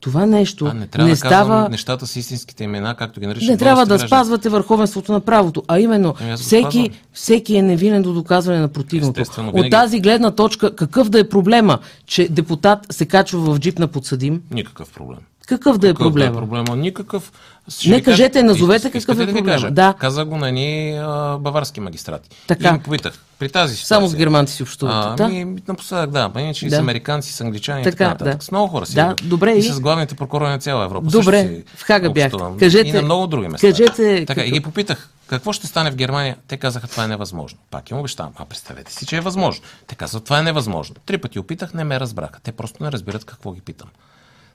това 0.00 0.26
нещо 0.26 0.66
А, 0.66 0.74
не 0.74 0.86
трябва 0.86 1.04
не 1.04 1.12
да 1.12 1.16
става. 1.16 1.68
нещата 1.68 2.06
с 2.06 2.16
истинските 2.16 2.64
имена, 2.64 2.94
както 2.94 3.20
ги 3.20 3.26
наричат 3.26 3.48
Не 3.48 3.56
трябва 3.56 3.82
да 3.82 3.88
граждани. 3.88 4.08
спазвате 4.08 4.48
върховенството 4.48 5.12
на 5.12 5.20
правото, 5.20 5.62
а 5.68 5.80
именно 5.80 6.14
Ами 6.20 6.30
аз 6.30 6.40
го 6.40 6.44
всеки, 6.44 6.90
всеки 7.12 7.56
е 7.56 7.62
невинен 7.62 8.02
до 8.02 8.12
доказване 8.12 8.60
на 8.60 8.68
противното. 8.68 9.22
От 9.38 9.70
тази 9.70 10.00
гледна 10.00 10.30
точка, 10.30 10.76
какъв 10.76 11.08
да 11.08 11.20
е 11.20 11.28
проблема, 11.28 11.78
че 12.06 12.28
депутат 12.28 12.86
се 12.90 13.06
качва 13.06 13.40
в 13.40 13.58
джип 13.58 13.78
на 13.78 13.88
подсъдим? 13.88 14.42
Никакъв 14.50 14.90
проблем. 14.90 15.18
Какъв 15.46 15.78
да 15.78 15.88
е 15.88 15.90
Какъв 15.90 16.04
проблема? 16.04 16.30
е 16.30 16.40
проблема? 16.40 16.76
Никакъв. 16.76 17.32
Ще 17.68 17.88
Не 17.88 17.96
ви 17.96 18.02
кажа- 18.02 18.16
кажете, 18.16 18.42
назовете 18.42 18.90
какъв 18.90 19.08
е 19.10 19.26
да 19.26 19.26
проблема. 19.26 19.46
кажа? 19.46 19.70
Да. 19.70 19.94
Каза 19.98 20.24
го 20.24 20.36
на 20.36 20.52
ни 20.52 20.98
а, 20.98 21.38
баварски 21.38 21.80
магистрати. 21.80 22.28
Така. 22.46 22.68
И 22.68 22.70
им 22.70 22.80
попитах. 22.80 23.12
При 23.38 23.48
тази 23.48 23.74
ситуация. 23.74 23.86
Само 23.86 24.06
с 24.08 24.14
германци 24.14 24.54
си 24.54 24.62
общувате. 24.62 25.08
А, 25.08 25.16
да? 25.16 25.28
ми, 25.28 25.56
напоследък, 25.68 26.10
да. 26.10 26.30
Ма 26.34 26.40
иначе 26.40 26.66
и 26.66 26.68
Да. 26.68 26.76
с 26.76 26.78
американци, 26.78 27.32
с 27.32 27.40
англичани 27.40 27.82
Така, 27.84 28.04
и 28.04 28.08
така 28.08 28.24
да. 28.26 28.36
С 28.40 28.50
много 28.50 28.68
хора 28.68 28.86
си. 28.86 28.94
Да, 28.94 29.14
добре, 29.22 29.52
И, 29.52 29.58
и- 29.58 29.62
с 29.62 29.80
главните 29.80 30.14
прокурори 30.14 30.48
на 30.48 30.58
цяла 30.58 30.84
Европа. 30.84 31.06
Добре, 31.08 31.42
си 31.42 31.64
в 31.76 31.82
Хага 31.82 32.10
общувам. 32.10 32.58
Кажете- 32.58 32.88
И 32.88 32.92
на 32.92 33.02
много 33.02 33.26
други 33.26 33.48
места. 33.48 33.66
кажете 33.66 34.24
Така, 34.26 34.40
и 34.40 34.44
какъв- 34.44 34.52
ги 34.52 34.60
попитах. 34.60 35.08
Какво 35.26 35.52
ще 35.52 35.66
стане 35.66 35.90
в 35.90 35.96
Германия? 35.96 36.36
Те 36.48 36.56
казаха, 36.56 36.88
това 36.88 37.04
е 37.04 37.08
невъзможно. 37.08 37.58
Пак 37.70 37.90
им 37.90 37.98
обещавам. 37.98 38.32
А 38.36 38.44
представете 38.44 38.92
си, 38.92 39.06
че 39.06 39.16
е 39.16 39.20
възможно. 39.20 39.64
Те 39.86 39.94
казват, 39.94 40.24
това 40.24 40.38
е 40.38 40.42
невъзможно. 40.42 40.94
Три 41.06 41.18
пъти 41.18 41.38
опитах, 41.38 41.74
не 41.74 41.84
ме 41.84 42.00
разбраха. 42.00 42.40
Те 42.42 42.52
просто 42.52 42.82
не 42.82 42.92
разбират 42.92 43.24
какво 43.24 43.52
ги 43.52 43.60
питам. 43.60 43.88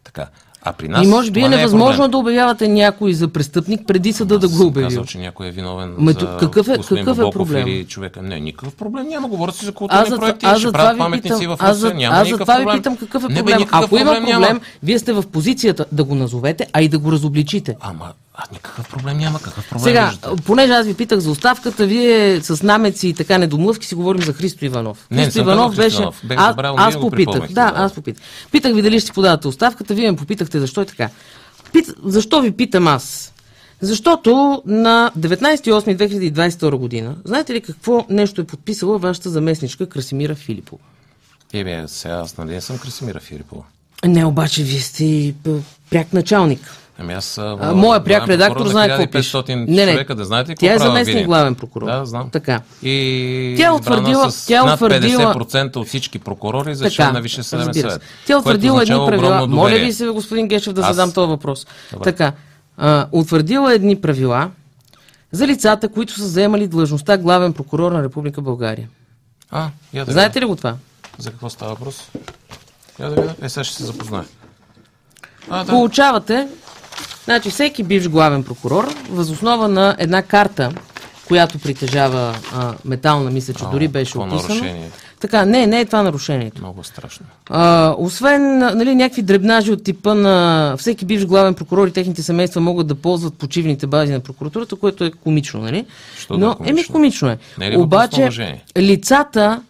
Така. 0.03 0.27
А 0.63 0.73
при 0.73 0.87
нас. 0.87 1.05
И 1.05 1.09
може 1.09 1.31
би 1.31 1.39
е 1.39 1.43
не 1.43 1.55
невъзможно 1.57 1.95
проблем. 1.95 2.11
да 2.11 2.17
обявявате 2.17 2.67
някой 2.67 3.13
за 3.13 3.27
престъпник 3.27 3.81
преди 3.87 4.13
съда 4.13 4.39
да 4.39 4.45
Аз 4.45 4.57
го 4.57 4.65
обяви. 4.65 4.85
Казал, 4.85 5.05
че 5.05 5.17
някой 5.17 5.47
е 5.47 5.51
виновен 5.51 5.93
Ма 5.97 6.11
за 6.11 6.37
какъв 6.39 6.67
е- 6.67 6.77
какъв 6.89 7.19
е 7.19 7.29
проблема? 7.31 7.69
или 7.69 7.85
човека. 7.85 8.21
Не, 8.21 8.39
никакъв 8.39 8.75
проблем 8.75 9.07
няма. 9.07 9.27
Говорят 9.27 9.55
си 9.55 9.65
за 9.65 9.69
Аз 9.69 9.75
културни 9.75 10.09
за, 10.09 10.17
проекти, 10.17 10.45
аз 10.45 10.59
ще 10.59 10.71
правят 10.71 10.93
ви 10.93 10.99
паметници 10.99 11.47
в 11.47 11.57
аз 11.59 11.77
Русия. 11.77 11.95
Няма 11.95 12.15
аз 12.15 12.25
никакъв 12.25 12.45
това 12.45 12.55
ви 12.55 12.63
проблем. 12.63 12.77
питам 12.79 12.97
какъв 12.97 13.23
е 13.23 13.27
Не, 13.27 13.33
бе, 13.33 13.39
проблем. 13.39 13.57
никакъв 13.57 13.85
Ако 13.85 13.97
има 13.97 14.05
проблем 14.05 14.23
проблем, 14.23 14.41
няма. 14.41 14.59
вие 14.83 14.99
сте 14.99 15.13
в 15.13 15.23
позицията 15.23 15.85
да 15.91 16.03
го 16.03 16.15
назовете, 16.15 16.67
а 16.73 16.81
и 16.81 16.87
да 16.87 16.99
го 16.99 17.11
разобличите. 17.11 17.75
Ама, 17.81 18.05
а 18.35 18.43
никакъв 18.53 18.89
проблем 18.89 19.17
няма. 19.17 19.39
Какъв 19.39 19.69
проблем 19.69 19.83
Сега, 19.83 20.05
виждате? 20.05 20.43
понеже 20.43 20.73
аз 20.73 20.85
ви 20.85 20.93
питах 20.93 21.19
за 21.19 21.31
оставката, 21.31 21.85
вие 21.85 22.41
с 22.41 22.63
намеци 22.63 23.07
и 23.07 23.13
така 23.13 23.37
недомлъвки 23.37 23.85
си 23.85 23.95
говорим 23.95 24.21
за 24.21 24.33
Христо 24.33 24.65
Иванов. 24.65 25.07
Не, 25.11 25.17
не 25.17 25.23
Христо 25.23 25.39
казал 25.39 25.43
Иванов 25.45 25.69
Христо 25.69 25.81
беше... 25.83 25.95
Иванов. 25.97 26.21
Бех 26.23 26.37
аз, 26.39 26.55
вие 26.55 26.71
аз 26.77 26.95
го 26.95 27.09
попитах. 27.09 27.41
Да, 27.41 27.53
да. 27.65 27.73
аз 27.75 27.93
попитах. 27.93 28.23
Питах 28.51 28.73
ви 28.73 28.81
дали 28.81 28.99
ще 28.99 29.05
си 29.05 29.11
подавате 29.11 29.47
оставката, 29.47 29.93
вие 29.93 30.11
ме 30.11 30.17
попитахте 30.17 30.50
защо 30.59 30.81
е 30.81 30.85
така. 30.85 31.09
Пит... 31.73 31.85
Защо 32.03 32.41
ви 32.41 32.51
питам 32.51 32.87
аз? 32.87 33.33
Защото 33.81 34.63
на 34.65 35.11
19.8.2022 35.19 36.75
година, 36.75 37.15
знаете 37.25 37.53
ли 37.53 37.61
какво 37.61 38.05
нещо 38.09 38.41
е 38.41 38.45
подписала 38.45 38.97
вашата 38.97 39.29
заместничка 39.29 39.89
Красимира 39.89 40.35
Филипова? 40.35 40.83
Е, 41.53 41.63
бе, 41.63 41.83
сега 41.87 42.13
аз 42.13 42.37
нали 42.37 42.53
не 42.53 42.61
съм 42.61 42.77
Красимира 42.77 43.19
Филипова. 43.19 43.63
Не, 44.05 44.25
обаче 44.25 44.63
вие 44.63 44.79
сте 44.79 45.33
пряк 45.89 46.13
началник. 46.13 46.80
Ами 46.99 47.13
аз... 47.13 47.37
А, 47.37 47.71
моя 47.75 48.03
пряк 48.03 48.27
редактор 48.27 48.67
знае 48.67 48.87
какво 48.89 49.07
пише. 49.07 49.37
1500 49.37 49.55
Не, 49.55 49.85
не. 49.85 49.91
човека, 49.91 50.15
да 50.15 50.25
знаете 50.25 50.55
Тя 50.55 50.73
е 50.73 50.79
заместник 50.79 51.25
главен 51.25 51.55
прокурор. 51.55 51.85
Да, 51.85 52.05
знам. 52.05 52.29
Така. 52.29 52.61
И 52.83 53.55
Тя 53.57 53.67
е 53.67 53.71
утвърдила- 53.71 54.47
тя 54.47 54.57
е 54.57 54.61
утвърдила- 54.63 55.33
50% 55.33 55.75
от 55.75 55.87
всички 55.87 56.19
прокурори 56.19 56.75
за 56.75 56.89
член 56.91 57.13
на 57.13 57.21
Висше 57.21 57.43
съдебен 57.43 57.73
съвет. 57.73 58.01
Тя 58.27 58.33
е 58.33 58.37
утвърдила 58.37 58.81
едни 58.81 58.95
правила. 59.07 59.47
Моля 59.47 59.75
ви 59.75 59.93
се, 59.93 60.05
господин 60.05 60.47
Гешев, 60.47 60.73
да 60.73 60.81
Аз- 60.81 60.87
задам 60.87 61.11
този 61.11 61.29
въпрос. 61.29 61.67
Добре. 61.91 62.03
Така, 62.03 62.31
а, 62.77 63.07
утвърдила 63.11 63.73
едни 63.73 64.01
правила 64.01 64.49
за 65.31 65.47
лицата, 65.47 65.89
които 65.89 66.13
са 66.13 66.27
заемали 66.27 66.67
длъжността 66.67 67.17
главен 67.17 67.53
прокурор 67.53 67.91
на 67.91 68.03
Република 68.03 68.41
България. 68.41 68.87
А, 69.51 69.69
я 69.93 70.05
да 70.05 70.11
Знаете 70.11 70.41
ли 70.41 70.45
го 70.45 70.55
това? 70.55 70.75
За 71.17 71.31
какво 71.31 71.49
става 71.49 71.71
въпрос? 71.71 72.09
Я 72.99 73.09
да 73.09 73.15
видя. 73.15 73.35
Е, 73.41 73.49
сега 73.49 73.63
ще 73.63 73.75
се 73.75 73.83
запознае. 73.83 74.23
А, 75.49 75.63
да. 75.63 75.69
Получавате, 75.69 76.47
значи 77.25 77.49
всеки 77.49 77.83
бивш 77.83 78.09
главен 78.09 78.43
прокурор, 78.43 78.95
възоснова 79.09 79.67
на 79.67 79.95
една 79.99 80.21
карта, 80.21 80.71
която 81.27 81.59
притежава 81.59 82.35
а, 82.53 82.73
метална, 82.85 83.31
мисля, 83.31 83.53
че 83.53 83.63
Ау, 83.63 83.71
дори 83.71 83.87
беше 83.87 84.17
описано. 84.17 84.65
Така, 85.19 85.45
не, 85.45 85.67
не 85.67 85.79
е 85.79 85.85
това 85.85 86.03
нарушението. 86.03 86.61
Много 86.61 86.83
страшно. 86.83 87.25
А, 87.49 87.95
освен 87.97 88.57
нали, 88.57 88.95
някакви 88.95 89.21
дребнажи 89.21 89.71
от 89.71 89.83
типа 89.83 90.13
на 90.13 90.75
всеки 90.77 91.05
бивш 91.05 91.25
главен 91.25 91.53
прокурор 91.53 91.87
и 91.87 91.91
техните 91.91 92.23
семейства 92.23 92.61
могат 92.61 92.87
да 92.87 92.95
ползват 92.95 93.33
почивните 93.33 93.87
бази 93.87 94.13
на 94.13 94.19
прокуратурата, 94.19 94.75
което 94.75 95.03
е 95.03 95.11
комично, 95.11 95.61
нали? 95.61 95.85
Що 96.17 96.37
да 96.37 96.45
е 96.45 96.47
Но, 96.47 96.55
комично? 96.55 96.79
еми, 96.79 96.87
комично 96.87 97.29
е. 97.29 97.37
Не 97.59 97.67
е 97.67 97.71
ли 97.71 97.77
Обаче, 97.77 98.29
лицата 98.77 99.61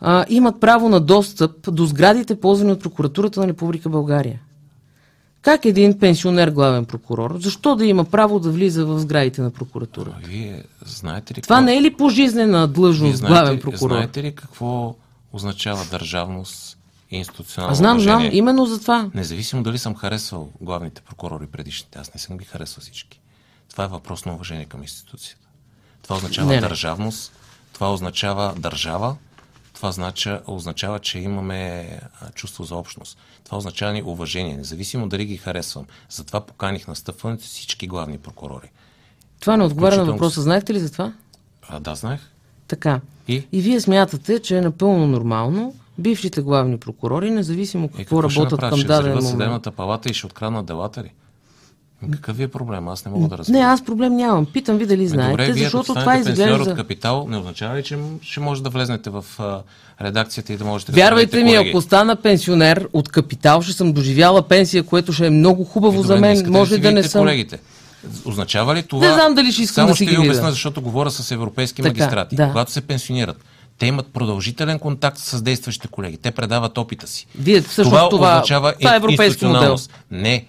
а, 0.00 0.24
имат 0.28 0.60
право 0.60 0.88
на 0.88 1.00
достъп 1.00 1.74
до 1.74 1.86
сградите, 1.86 2.40
ползвани 2.40 2.72
от 2.72 2.82
прокуратурата 2.82 3.40
на 3.40 3.46
Република 3.46 3.88
България. 3.88 4.38
Как 5.42 5.64
един 5.64 5.98
пенсионер 5.98 6.50
главен 6.50 6.84
прокурор, 6.84 7.36
защо 7.38 7.76
да 7.76 7.86
има 7.86 8.04
право 8.04 8.40
да 8.40 8.50
влиза 8.50 8.86
в 8.86 8.98
сградите 8.98 9.42
на 9.42 9.50
прокуратурата? 9.50 10.16
А 10.24 10.26
Вие 10.26 10.64
знаете 10.84 11.34
ли 11.34 11.42
Това 11.42 11.56
какво- 11.56 11.64
не 11.66 11.76
е 11.76 11.82
ли 11.82 11.96
пожизнена 11.96 12.68
длъжност 12.68 13.16
знаете, 13.16 13.32
главен 13.34 13.60
прокурор? 13.60 13.90
знаете 13.90 14.22
ли 14.22 14.34
какво 14.34 14.94
означава 15.32 15.84
държавност 15.84 16.78
и 17.10 17.16
институционално 17.16 17.72
А 17.72 17.74
знам, 17.74 18.00
знам, 18.00 18.16
уважение? 18.16 18.38
именно 18.38 18.66
за 18.66 18.80
това. 18.80 19.10
Независимо 19.14 19.62
дали 19.62 19.78
съм 19.78 19.94
харесвал 19.94 20.48
главните 20.60 21.00
прокурори 21.02 21.46
предишните, 21.46 21.98
аз 21.98 22.14
не 22.14 22.20
съм 22.20 22.38
ги 22.38 22.44
харесвал 22.44 22.80
всички. 22.82 23.20
Това 23.70 23.84
е 23.84 23.88
въпрос 23.88 24.24
на 24.24 24.34
уважение 24.34 24.64
към 24.64 24.82
институцията. 24.82 25.46
Това 26.02 26.16
означава 26.16 26.48
Не, 26.48 26.54
не. 26.54 26.60
държавност, 26.60 27.32
това 27.72 27.92
означава 27.92 28.54
държава, 28.58 29.16
това 29.74 29.88
означава, 29.88 30.40
означава, 30.46 30.98
че 30.98 31.18
имаме 31.18 31.90
чувство 32.34 32.64
за 32.64 32.76
общност. 32.76 33.18
Това 33.50 33.58
означава 33.58 33.92
ни 33.92 34.02
уважение, 34.02 34.56
независимо 34.56 35.08
дали 35.08 35.24
ги 35.24 35.36
харесвам. 35.36 35.84
Затова 36.10 36.40
поканих 36.40 36.88
на 36.88 36.96
стъпването 36.96 37.44
всички 37.44 37.86
главни 37.86 38.18
прокурори. 38.18 38.70
Това 39.40 39.56
не 39.56 39.64
отговаря 39.64 39.96
на 39.96 40.04
въпроса. 40.04 40.42
Знаете 40.42 40.74
ли 40.74 40.78
за 40.78 40.92
това? 40.92 41.12
А, 41.68 41.80
да, 41.80 41.94
знаех. 41.94 42.20
Така. 42.68 43.00
И? 43.28 43.46
И 43.52 43.60
вие 43.60 43.80
смятате, 43.80 44.38
че 44.38 44.58
е 44.58 44.60
напълно 44.60 45.06
нормално 45.06 45.74
бившите 45.98 46.42
главни 46.42 46.78
прокурори, 46.78 47.30
независимо 47.30 47.88
какво 47.88 48.00
какво 48.00 48.28
ще 48.28 48.40
работят 48.40 48.52
направят? 48.52 48.72
към 48.72 48.78
Ще 48.78 48.86
даден 48.88 49.12
момент. 49.12 49.28
съдебната 49.28 49.70
палата 49.70 50.10
и 50.10 50.14
ще 50.14 50.26
откраднат 50.26 50.66
делата 50.66 51.02
ли? 51.02 51.12
Ами 52.02 52.12
Какъв 52.12 52.36
ви 52.36 52.42
е 52.42 52.48
проблем? 52.48 52.88
Аз 52.88 53.04
не 53.04 53.10
мога 53.10 53.28
да 53.28 53.38
разбера. 53.38 53.58
Не, 53.58 53.64
аз 53.64 53.84
проблем 53.84 54.16
нямам. 54.16 54.46
Питам 54.46 54.78
ви 54.78 54.86
дали 54.86 55.00
Ами 55.00 55.08
знаете, 55.08 55.30
Добре, 55.30 55.52
вие 55.52 55.64
защото 55.64 55.94
това 55.94 56.16
изглежда... 56.16 56.70
от 56.70 56.76
капитал, 56.76 57.26
не 57.28 57.36
означава 57.36 57.76
ли, 57.76 57.82
че 57.82 57.98
ще 58.22 58.40
може 58.40 58.62
да 58.62 58.70
влезнете 58.70 59.10
в 59.10 59.24
а, 59.38 59.60
редакцията 60.00 60.52
и 60.52 60.56
да 60.56 60.64
можете 60.64 60.92
да 60.92 60.96
Вярвайте 60.96 61.44
ми, 61.44 61.54
ако 61.54 61.80
стана 61.80 62.16
пенсионер 62.16 62.88
от 62.92 63.08
капитал, 63.08 63.62
ще 63.62 63.72
съм 63.72 63.92
доживяла 63.92 64.42
пенсия, 64.42 64.82
което 64.82 65.12
ще 65.12 65.26
е 65.26 65.30
много 65.30 65.64
хубаво 65.64 65.96
Добре, 65.96 66.06
за 66.08 66.14
не 66.14 66.20
мен. 66.20 66.32
искате 66.32 66.50
Може 66.50 66.74
си 66.74 66.80
да 66.80 66.92
не 66.92 67.02
съм. 67.02 67.20
колегите. 67.20 67.58
Означава 68.24 68.74
ли 68.74 68.82
това? 68.82 69.08
Не 69.08 69.14
знам 69.14 69.34
дали 69.34 69.52
ще 69.52 69.62
искам 69.62 69.74
Само 69.74 69.88
да 69.88 69.94
ще 69.94 70.04
ви 70.04 70.18
обясня, 70.18 70.50
защото 70.50 70.82
говоря 70.82 71.10
с 71.10 71.30
европейски 71.30 71.82
Така, 71.82 71.88
магистрати. 71.88 72.36
да. 72.36 72.46
Когато 72.48 72.72
се 72.72 72.80
пенсионират, 72.80 73.36
те 73.78 73.86
имат 73.86 74.06
продължителен 74.06 74.78
контакт 74.78 75.18
с 75.18 75.42
действащите 75.42 75.88
колеги. 75.88 76.16
Те 76.16 76.30
предават 76.30 76.78
опита 76.78 77.06
си. 77.06 77.26
Вие 77.38 77.60
всъщност 77.60 77.88
това, 77.90 78.08
това- 78.08 78.32
означава 78.32 78.72
това 78.72 78.92
е 78.92 78.96
европейски 78.96 79.24
институционалност. 79.26 79.90
Не, 80.10 80.44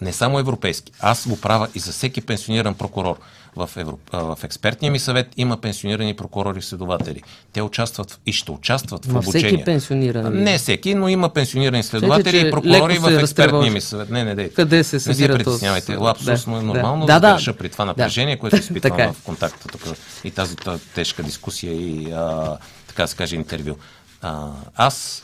не 0.00 0.12
само 0.12 0.38
европейски. 0.38 0.92
Аз 1.00 1.28
го 1.28 1.40
правя 1.40 1.68
и 1.74 1.78
за 1.78 1.92
всеки 1.92 2.20
пенсиониран 2.20 2.74
прокурор. 2.74 3.16
В, 3.56 3.70
Евро... 3.76 3.98
в 4.12 4.38
експертния 4.42 4.92
ми 4.92 4.98
съвет 4.98 5.28
има 5.36 5.56
пенсионирани 5.56 6.14
прокурори 6.14 6.58
и 6.58 6.62
следователи. 6.62 7.22
Те 7.52 7.62
участват 7.62 8.20
и 8.26 8.32
ще 8.32 8.50
участват 8.50 9.06
в 9.06 9.10
обучение. 9.10 9.48
всеки 9.48 9.64
пенсиониран. 9.64 10.34
Не 10.34 10.58
всеки, 10.58 10.94
но 10.94 11.08
има 11.08 11.28
пенсионирани 11.28 11.82
следователи 11.82 12.40
че 12.40 12.46
и 12.46 12.50
прокурори 12.50 12.98
в 12.98 13.20
експертния 13.20 13.72
ми 13.72 13.80
съвет. 13.80 14.10
Не, 14.10 14.24
не, 14.24 14.34
дейте. 14.34 14.54
Къде 14.54 14.84
се 14.84 14.96
Не 14.96 15.14
се 15.14 15.28
притеснявайте. 15.28 15.92
от- 15.92 16.00
Лапсус, 16.00 16.44
да, 16.44 16.50
но 16.50 16.56
е 16.56 16.60
да. 16.60 16.66
нормално 16.66 17.06
Да, 17.06 17.20
да, 17.20 17.36
да. 17.36 17.44
да, 17.44 17.56
при 17.56 17.68
това 17.68 17.84
Да. 17.84 17.86
напрежение, 17.86 18.38
което 18.38 18.56
изпитвам 18.56 19.00
е. 19.00 19.12
в 19.12 19.22
контакта 19.22 19.68
тук 19.68 19.82
и 20.24 20.30
тази 20.30 20.56
та- 20.56 20.78
тежка 20.94 21.22
дискусия 21.22 21.72
и 21.72 22.12
а, 22.12 22.56
така 22.88 23.02
да 23.02 23.08
се 23.08 23.16
каже 23.16 23.36
интервю. 23.36 23.74
А, 24.22 24.50
аз 24.76 25.22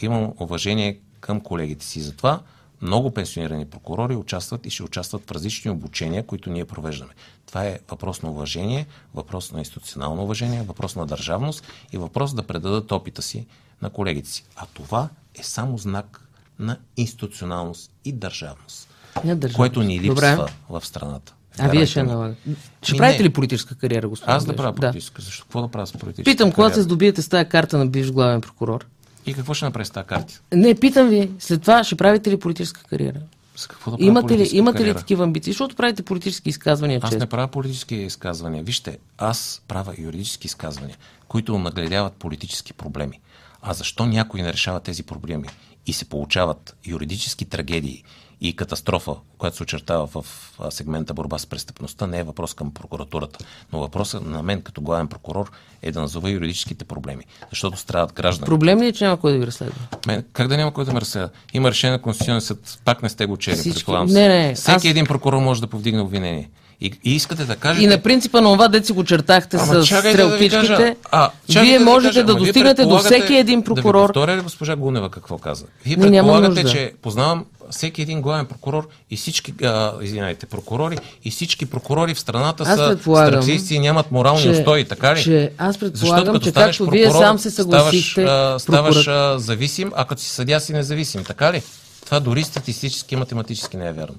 имам 0.00 0.32
уважение 0.40 0.98
към 1.20 1.40
колегите 1.40 1.86
си. 1.86 2.00
Затова 2.00 2.40
много 2.86 3.10
пенсионирани 3.10 3.64
прокурори 3.64 4.16
участват 4.16 4.66
и 4.66 4.70
ще 4.70 4.82
участват 4.82 5.22
в 5.26 5.30
различни 5.32 5.70
обучения, 5.70 6.26
които 6.26 6.50
ние 6.50 6.64
провеждаме. 6.64 7.12
Това 7.46 7.64
е 7.64 7.78
въпрос 7.90 8.22
на 8.22 8.30
уважение, 8.30 8.86
въпрос 9.14 9.52
на 9.52 9.58
институционално 9.58 10.22
уважение, 10.22 10.62
въпрос 10.62 10.96
на 10.96 11.06
държавност 11.06 11.64
и 11.92 11.98
въпрос 11.98 12.34
да 12.34 12.42
предадат 12.42 12.92
опита 12.92 13.22
си 13.22 13.46
на 13.82 13.90
колегите 13.90 14.28
си. 14.28 14.44
А 14.56 14.66
това 14.74 15.08
е 15.34 15.42
само 15.42 15.78
знак 15.78 16.20
на 16.58 16.76
институционалност 16.96 17.90
и 18.04 18.12
държавност, 18.12 18.88
Не 19.24 19.34
държавност. 19.34 19.56
което 19.56 19.82
ни 19.82 20.00
липсва 20.00 20.36
Добре. 20.36 20.52
в 20.70 20.86
страната. 20.86 21.32
А 21.58 21.68
вие 21.68 21.86
ще 21.86 22.02
налагате. 22.02 22.40
Ще 22.82 22.92
Ми, 22.92 22.98
правите 22.98 23.22
не. 23.22 23.28
ли 23.28 23.32
политическа 23.32 23.74
кариера, 23.74 24.08
господин 24.08 24.34
Аз 24.34 24.44
да 24.44 24.56
правя 24.56 24.72
политическа. 24.74 25.22
Защо? 25.22 25.44
Какво 25.44 25.62
да 25.62 25.68
правя 25.68 25.86
с 25.86 25.92
политическа 25.92 26.24
Питам, 26.24 26.52
когато 26.52 26.74
се 26.74 26.74
кариера? 26.74 26.82
здобиете 26.84 27.22
с 27.22 27.28
тази 27.28 27.48
карта 27.48 27.78
на 27.78 27.86
бивш 27.86 28.12
главен 28.12 28.40
прокурор. 28.40 28.86
И 29.26 29.34
какво 29.34 29.54
ще 29.54 29.64
направи 29.64 29.86
с 29.86 29.90
тази 29.90 30.06
карта? 30.06 30.40
Не, 30.52 30.74
питам 30.74 31.08
ви, 31.08 31.30
след 31.38 31.60
това 31.60 31.84
ще 31.84 31.94
правите 31.96 32.30
ли 32.30 32.38
политическа 32.38 32.82
кариера? 32.82 33.20
За 33.56 33.68
какво 33.68 33.90
да 33.90 34.04
Имате 34.04 34.38
ли, 34.38 34.48
имате 34.52 34.78
ли 34.78 34.82
кариера? 34.82 34.98
такива 34.98 35.24
амбиции? 35.24 35.52
Защото 35.52 35.76
правите 35.76 36.02
политически 36.02 36.48
изказвания 36.48 37.00
Аз 37.02 37.10
често. 37.10 37.22
не 37.22 37.26
правя 37.26 37.48
политически 37.48 37.94
изказвания. 37.94 38.62
Вижте, 38.62 38.98
аз 39.18 39.62
правя 39.68 39.94
юридически 39.98 40.46
изказвания, 40.46 40.96
които 41.28 41.58
нагледяват 41.58 42.12
политически 42.12 42.72
проблеми. 42.72 43.20
А 43.62 43.74
защо 43.74 44.06
някой 44.06 44.42
не 44.42 44.52
решава 44.52 44.80
тези 44.80 45.02
проблеми 45.02 45.48
и 45.86 45.92
се 45.92 46.04
получават 46.04 46.76
юридически 46.86 47.44
трагедии 47.44 48.04
и 48.40 48.56
катастрофа, 48.56 49.14
която 49.38 49.56
се 49.56 49.62
очертава 49.62 50.06
в 50.06 50.24
сегмента 50.70 51.14
борба 51.14 51.38
с 51.38 51.46
престъпността, 51.46 52.06
не 52.06 52.18
е 52.18 52.22
въпрос 52.22 52.54
към 52.54 52.70
прокуратурата. 52.70 53.38
Но 53.72 53.80
въпросът 53.80 54.26
на 54.26 54.42
мен 54.42 54.62
като 54.62 54.80
главен 54.80 55.08
прокурор 55.08 55.50
е 55.82 55.92
да 55.92 56.00
назова 56.00 56.30
юридическите 56.30 56.84
проблеми. 56.84 57.24
Защото 57.50 57.76
страдат 57.76 58.12
граждани. 58.12 58.46
Проблем 58.46 58.80
ли 58.80 58.86
е, 58.86 58.92
че 58.92 59.04
няма 59.04 59.16
кой 59.16 59.32
да 59.32 59.38
ви 59.38 59.46
разследва? 59.46 59.74
Мен, 60.06 60.24
как 60.32 60.48
да 60.48 60.56
няма 60.56 60.72
кой 60.72 60.84
да 60.84 60.92
ме 60.92 61.00
разследва? 61.00 61.28
Има 61.52 61.70
решение 61.70 61.92
на 61.92 62.02
Конституционния 62.02 62.40
съд, 62.40 62.78
пак 62.84 63.02
не 63.02 63.08
сте 63.08 63.26
го 63.26 63.36
чели, 63.36 63.56
Всички- 63.56 63.74
предполагам. 63.74 64.06
не, 64.06 64.28
не, 64.28 64.54
Всеки 64.54 64.70
аз- 64.72 64.84
един 64.84 65.06
прокурор 65.06 65.38
може 65.38 65.60
да 65.60 65.66
повдигне 65.66 66.00
обвинение. 66.00 66.50
И, 66.80 66.92
и 67.04 67.14
искате 67.14 67.44
да 67.44 67.56
кажете... 67.56 67.84
И 67.84 67.88
на 67.88 67.98
принципа 67.98 68.40
на 68.40 68.48
това, 68.48 68.68
дете 68.68 68.86
си 68.86 68.92
го 68.92 69.04
чертахте 69.04 69.56
Ама 69.56 69.82
с 69.82 69.86
чакайте 69.86 70.16
да 70.18 70.26
ви 70.28 70.48
стрелкичките, 70.48 70.96
А, 71.12 71.30
вие 71.50 71.78
ви 71.78 71.84
можете 71.84 72.08
кажа. 72.08 72.24
да 72.24 72.34
достигнете 72.34 72.84
до 72.84 72.98
всеки 72.98 73.34
един 73.34 73.60
Да 73.60 73.64
ви 73.64 73.74
прокурор. 73.74 74.06
повторя 74.06 74.36
ли 74.36 74.40
госпожа 74.40 74.76
Гунева 74.76 75.10
какво 75.10 75.38
каза? 75.38 75.64
Вие 75.84 75.96
предполагате, 75.96 76.64
че 76.64 76.92
познавам 77.02 77.44
всеки 77.70 78.02
един 78.02 78.22
главен 78.22 78.46
прокурор 78.46 78.88
и 79.10 79.16
всички, 79.16 79.54
а, 79.64 79.92
извинайте, 80.02 80.46
прокурори 80.46 80.98
и 81.24 81.30
всички 81.30 81.66
прокурори 81.66 82.14
в 82.14 82.20
страната 82.20 82.62
Аз 82.62 82.76
са 82.76 82.98
страцисти 83.02 83.74
и 83.74 83.78
нямат 83.78 84.12
морални 84.12 84.42
че- 84.42 84.50
устои, 84.50 84.84
така 84.84 85.14
ли? 85.14 85.22
че 85.22 85.50
аз 85.58 85.78
предполагам, 85.78 86.24
Защото 86.24 86.40
че 86.40 86.52
както 86.52 86.86
вие 86.86 87.10
сам 87.10 87.38
се 87.38 87.50
съгласихте, 87.50 88.10
ставаш, 88.22 88.54
а, 88.54 88.58
ставаш 88.58 89.06
а, 89.06 89.38
зависим, 89.38 89.92
а 89.96 90.04
като 90.04 90.22
си 90.22 90.30
съдя 90.30 90.60
си 90.60 90.72
независим, 90.72 91.24
така 91.24 91.52
ли? 91.52 91.62
Това 92.04 92.20
дори 92.20 92.42
статистически 92.42 93.14
и 93.14 93.18
математически 93.18 93.76
не 93.76 93.88
е 93.88 93.92
вярно. 93.92 94.14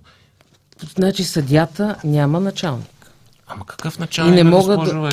Значи 0.96 1.24
съдята 1.24 1.96
няма 2.04 2.40
началник. 2.40 3.12
Ама 3.48 3.66
какъв 3.66 4.00
началник, 4.00 4.34
И 4.34 4.36
не 4.36 4.44
бе, 4.44 4.50
могат 4.50 4.80
госпожо, 4.80 5.02
бе? 5.02 5.10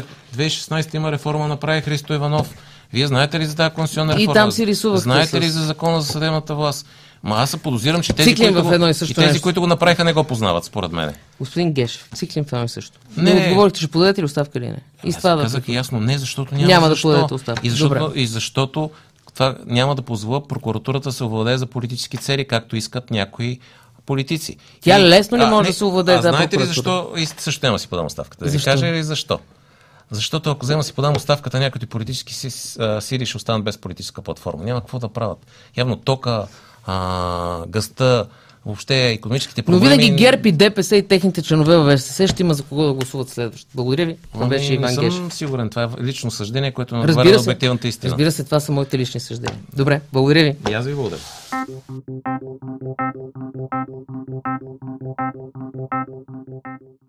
2016 0.49 0.95
има 0.95 1.13
реформа, 1.13 1.49
направи 1.49 1.81
Христо 1.81 2.15
Иванов. 2.15 2.55
Вие 2.93 3.07
знаете 3.07 3.39
ли 3.39 3.47
за 3.47 3.57
тази 3.57 3.75
конституционна 3.75 4.13
И 4.13 4.17
реформа? 4.17 4.35
там 4.35 4.53
си 4.53 4.67
рисувахте 4.67 5.03
Знаете 5.03 5.41
ли 5.41 5.49
за 5.49 5.65
закона 5.65 6.01
за 6.01 6.07
съдебната 6.07 6.55
власт? 6.55 6.87
Ма 7.23 7.37
аз 7.37 7.51
се 7.51 7.57
подозирам, 7.57 8.03
че 8.03 8.13
тези, 8.13 8.31
Циклим 8.31 8.53
които, 8.55 8.69
в 8.69 8.73
едно 8.73 8.89
и 8.89 8.95
също 8.95 9.13
и 9.13 9.15
тези 9.15 9.27
нещо. 9.27 9.43
които 9.43 9.61
го 9.61 9.67
направиха, 9.67 10.05
не 10.05 10.13
го 10.13 10.25
познават, 10.25 10.65
според 10.65 10.93
мен. 10.93 11.15
Господин 11.41 11.73
Гешев, 11.73 12.09
циклим 12.15 12.45
в 12.45 12.53
едно 12.53 12.65
и 12.65 12.69
също. 12.69 12.99
Не. 13.17 13.35
Не 13.35 13.41
отговорихте, 13.43 13.79
ще 13.79 13.89
подадете 13.89 14.21
ли 14.21 14.25
оставка 14.25 14.59
или 14.59 14.67
не? 14.67 14.79
И 15.05 15.09
Аз 15.09 15.17
това 15.17 15.35
да... 15.35 15.43
казах 15.43 15.69
ясно 15.69 16.01
не, 16.01 16.19
защото 16.19 16.55
няма, 16.55 16.67
Няма 16.67 16.89
да 16.89 16.95
защо. 16.95 17.09
подадете 17.09 17.35
оставка. 17.35 17.67
И 17.67 17.71
защото, 17.71 17.95
Добре. 18.01 18.21
и 18.21 18.27
защото 18.27 18.91
това 19.35 19.57
няма 19.67 19.95
да 19.95 20.03
позволя 20.03 20.49
прокуратурата 20.49 21.09
да 21.09 21.13
се 21.13 21.25
овладее 21.25 21.59
за 21.59 21.67
политически 21.67 22.17
цели, 22.17 22.45
както 22.45 22.77
искат 22.77 23.11
някои 23.11 23.59
политици. 24.07 24.57
Тя 24.81 24.99
И- 24.99 25.03
лесно 25.09 25.39
ли 25.39 25.43
а, 25.43 25.47
може 25.51 25.63
не, 25.63 25.69
да 25.73 25.75
се 25.79 25.85
овладее 25.85 26.15
а 26.17 26.23
за 26.23 26.29
знаете 26.29 26.59
ли 26.59 26.65
защо? 26.65 27.13
И 27.17 27.27
също 27.27 27.67
няма 27.67 27.79
си 27.79 27.89
подам 27.89 28.07
оставката. 28.07 28.45
Да 28.45 28.51
ви 28.51 28.63
кажа 28.65 28.87
ли 28.87 29.03
защо? 29.03 29.39
Защото 30.11 30.51
ако 30.51 30.67
взема 30.67 30.83
си 30.83 30.93
подам 30.93 31.17
оставката, 31.17 31.59
някои 31.59 31.87
политически 31.87 32.35
си- 32.35 32.77
а, 32.81 33.01
сили 33.01 33.27
ще 33.27 33.37
останат 33.37 33.65
без 33.65 33.79
политическа 33.79 34.23
платформа. 34.23 34.65
Няма 34.65 34.81
какво 34.81 34.99
да 34.99 35.09
правят. 35.09 35.39
Явно 35.77 35.97
тока, 35.97 36.47
а, 36.87 37.67
гъста, 37.67 38.27
въобще 38.67 39.09
економическите 39.09 39.63
Но 39.63 39.65
проблеми... 39.67 39.97
винаги 39.97 40.11
ГЕРБ 40.17 40.49
и 40.49 40.53
ДПС 40.53 40.97
и 40.97 41.03
техните 41.03 41.43
членове 41.43 41.77
в 41.77 41.97
ВСС 41.97 42.29
ще 42.29 42.43
има 42.43 42.55
за 42.55 42.63
кого 42.63 42.83
да 42.83 42.93
гласуват 42.93 43.29
следващо. 43.29 43.67
Благодаря 43.75 44.07
ви. 44.07 44.17
Това 44.33 44.45
Ами, 44.45 44.51
беше 44.51 44.69
не 44.69 44.75
Иван 44.75 44.91
съм 44.91 45.05
Гешев. 45.05 45.35
сигурен. 45.35 45.71
Това 45.71 45.83
е 45.83 46.05
лично 46.05 46.31
съждение, 46.31 46.73
което 46.73 46.97
не 46.97 47.05
Разбира 47.05 47.33
на 47.33 47.39
се, 47.39 47.51
обективната 47.51 47.89
истина. 47.89 48.11
разбира 48.11 48.33
се, 48.33 48.45
това 48.45 48.61
са 48.61 48.73
моите 48.73 48.99
лични 48.99 49.21
съждения. 49.21 49.59
Добре, 49.77 50.01
благодаря 50.13 50.43
ви. 50.45 50.57
И 50.71 50.75
аз 50.75 50.87
ви 50.87 50.95
благодаря. 50.95 51.21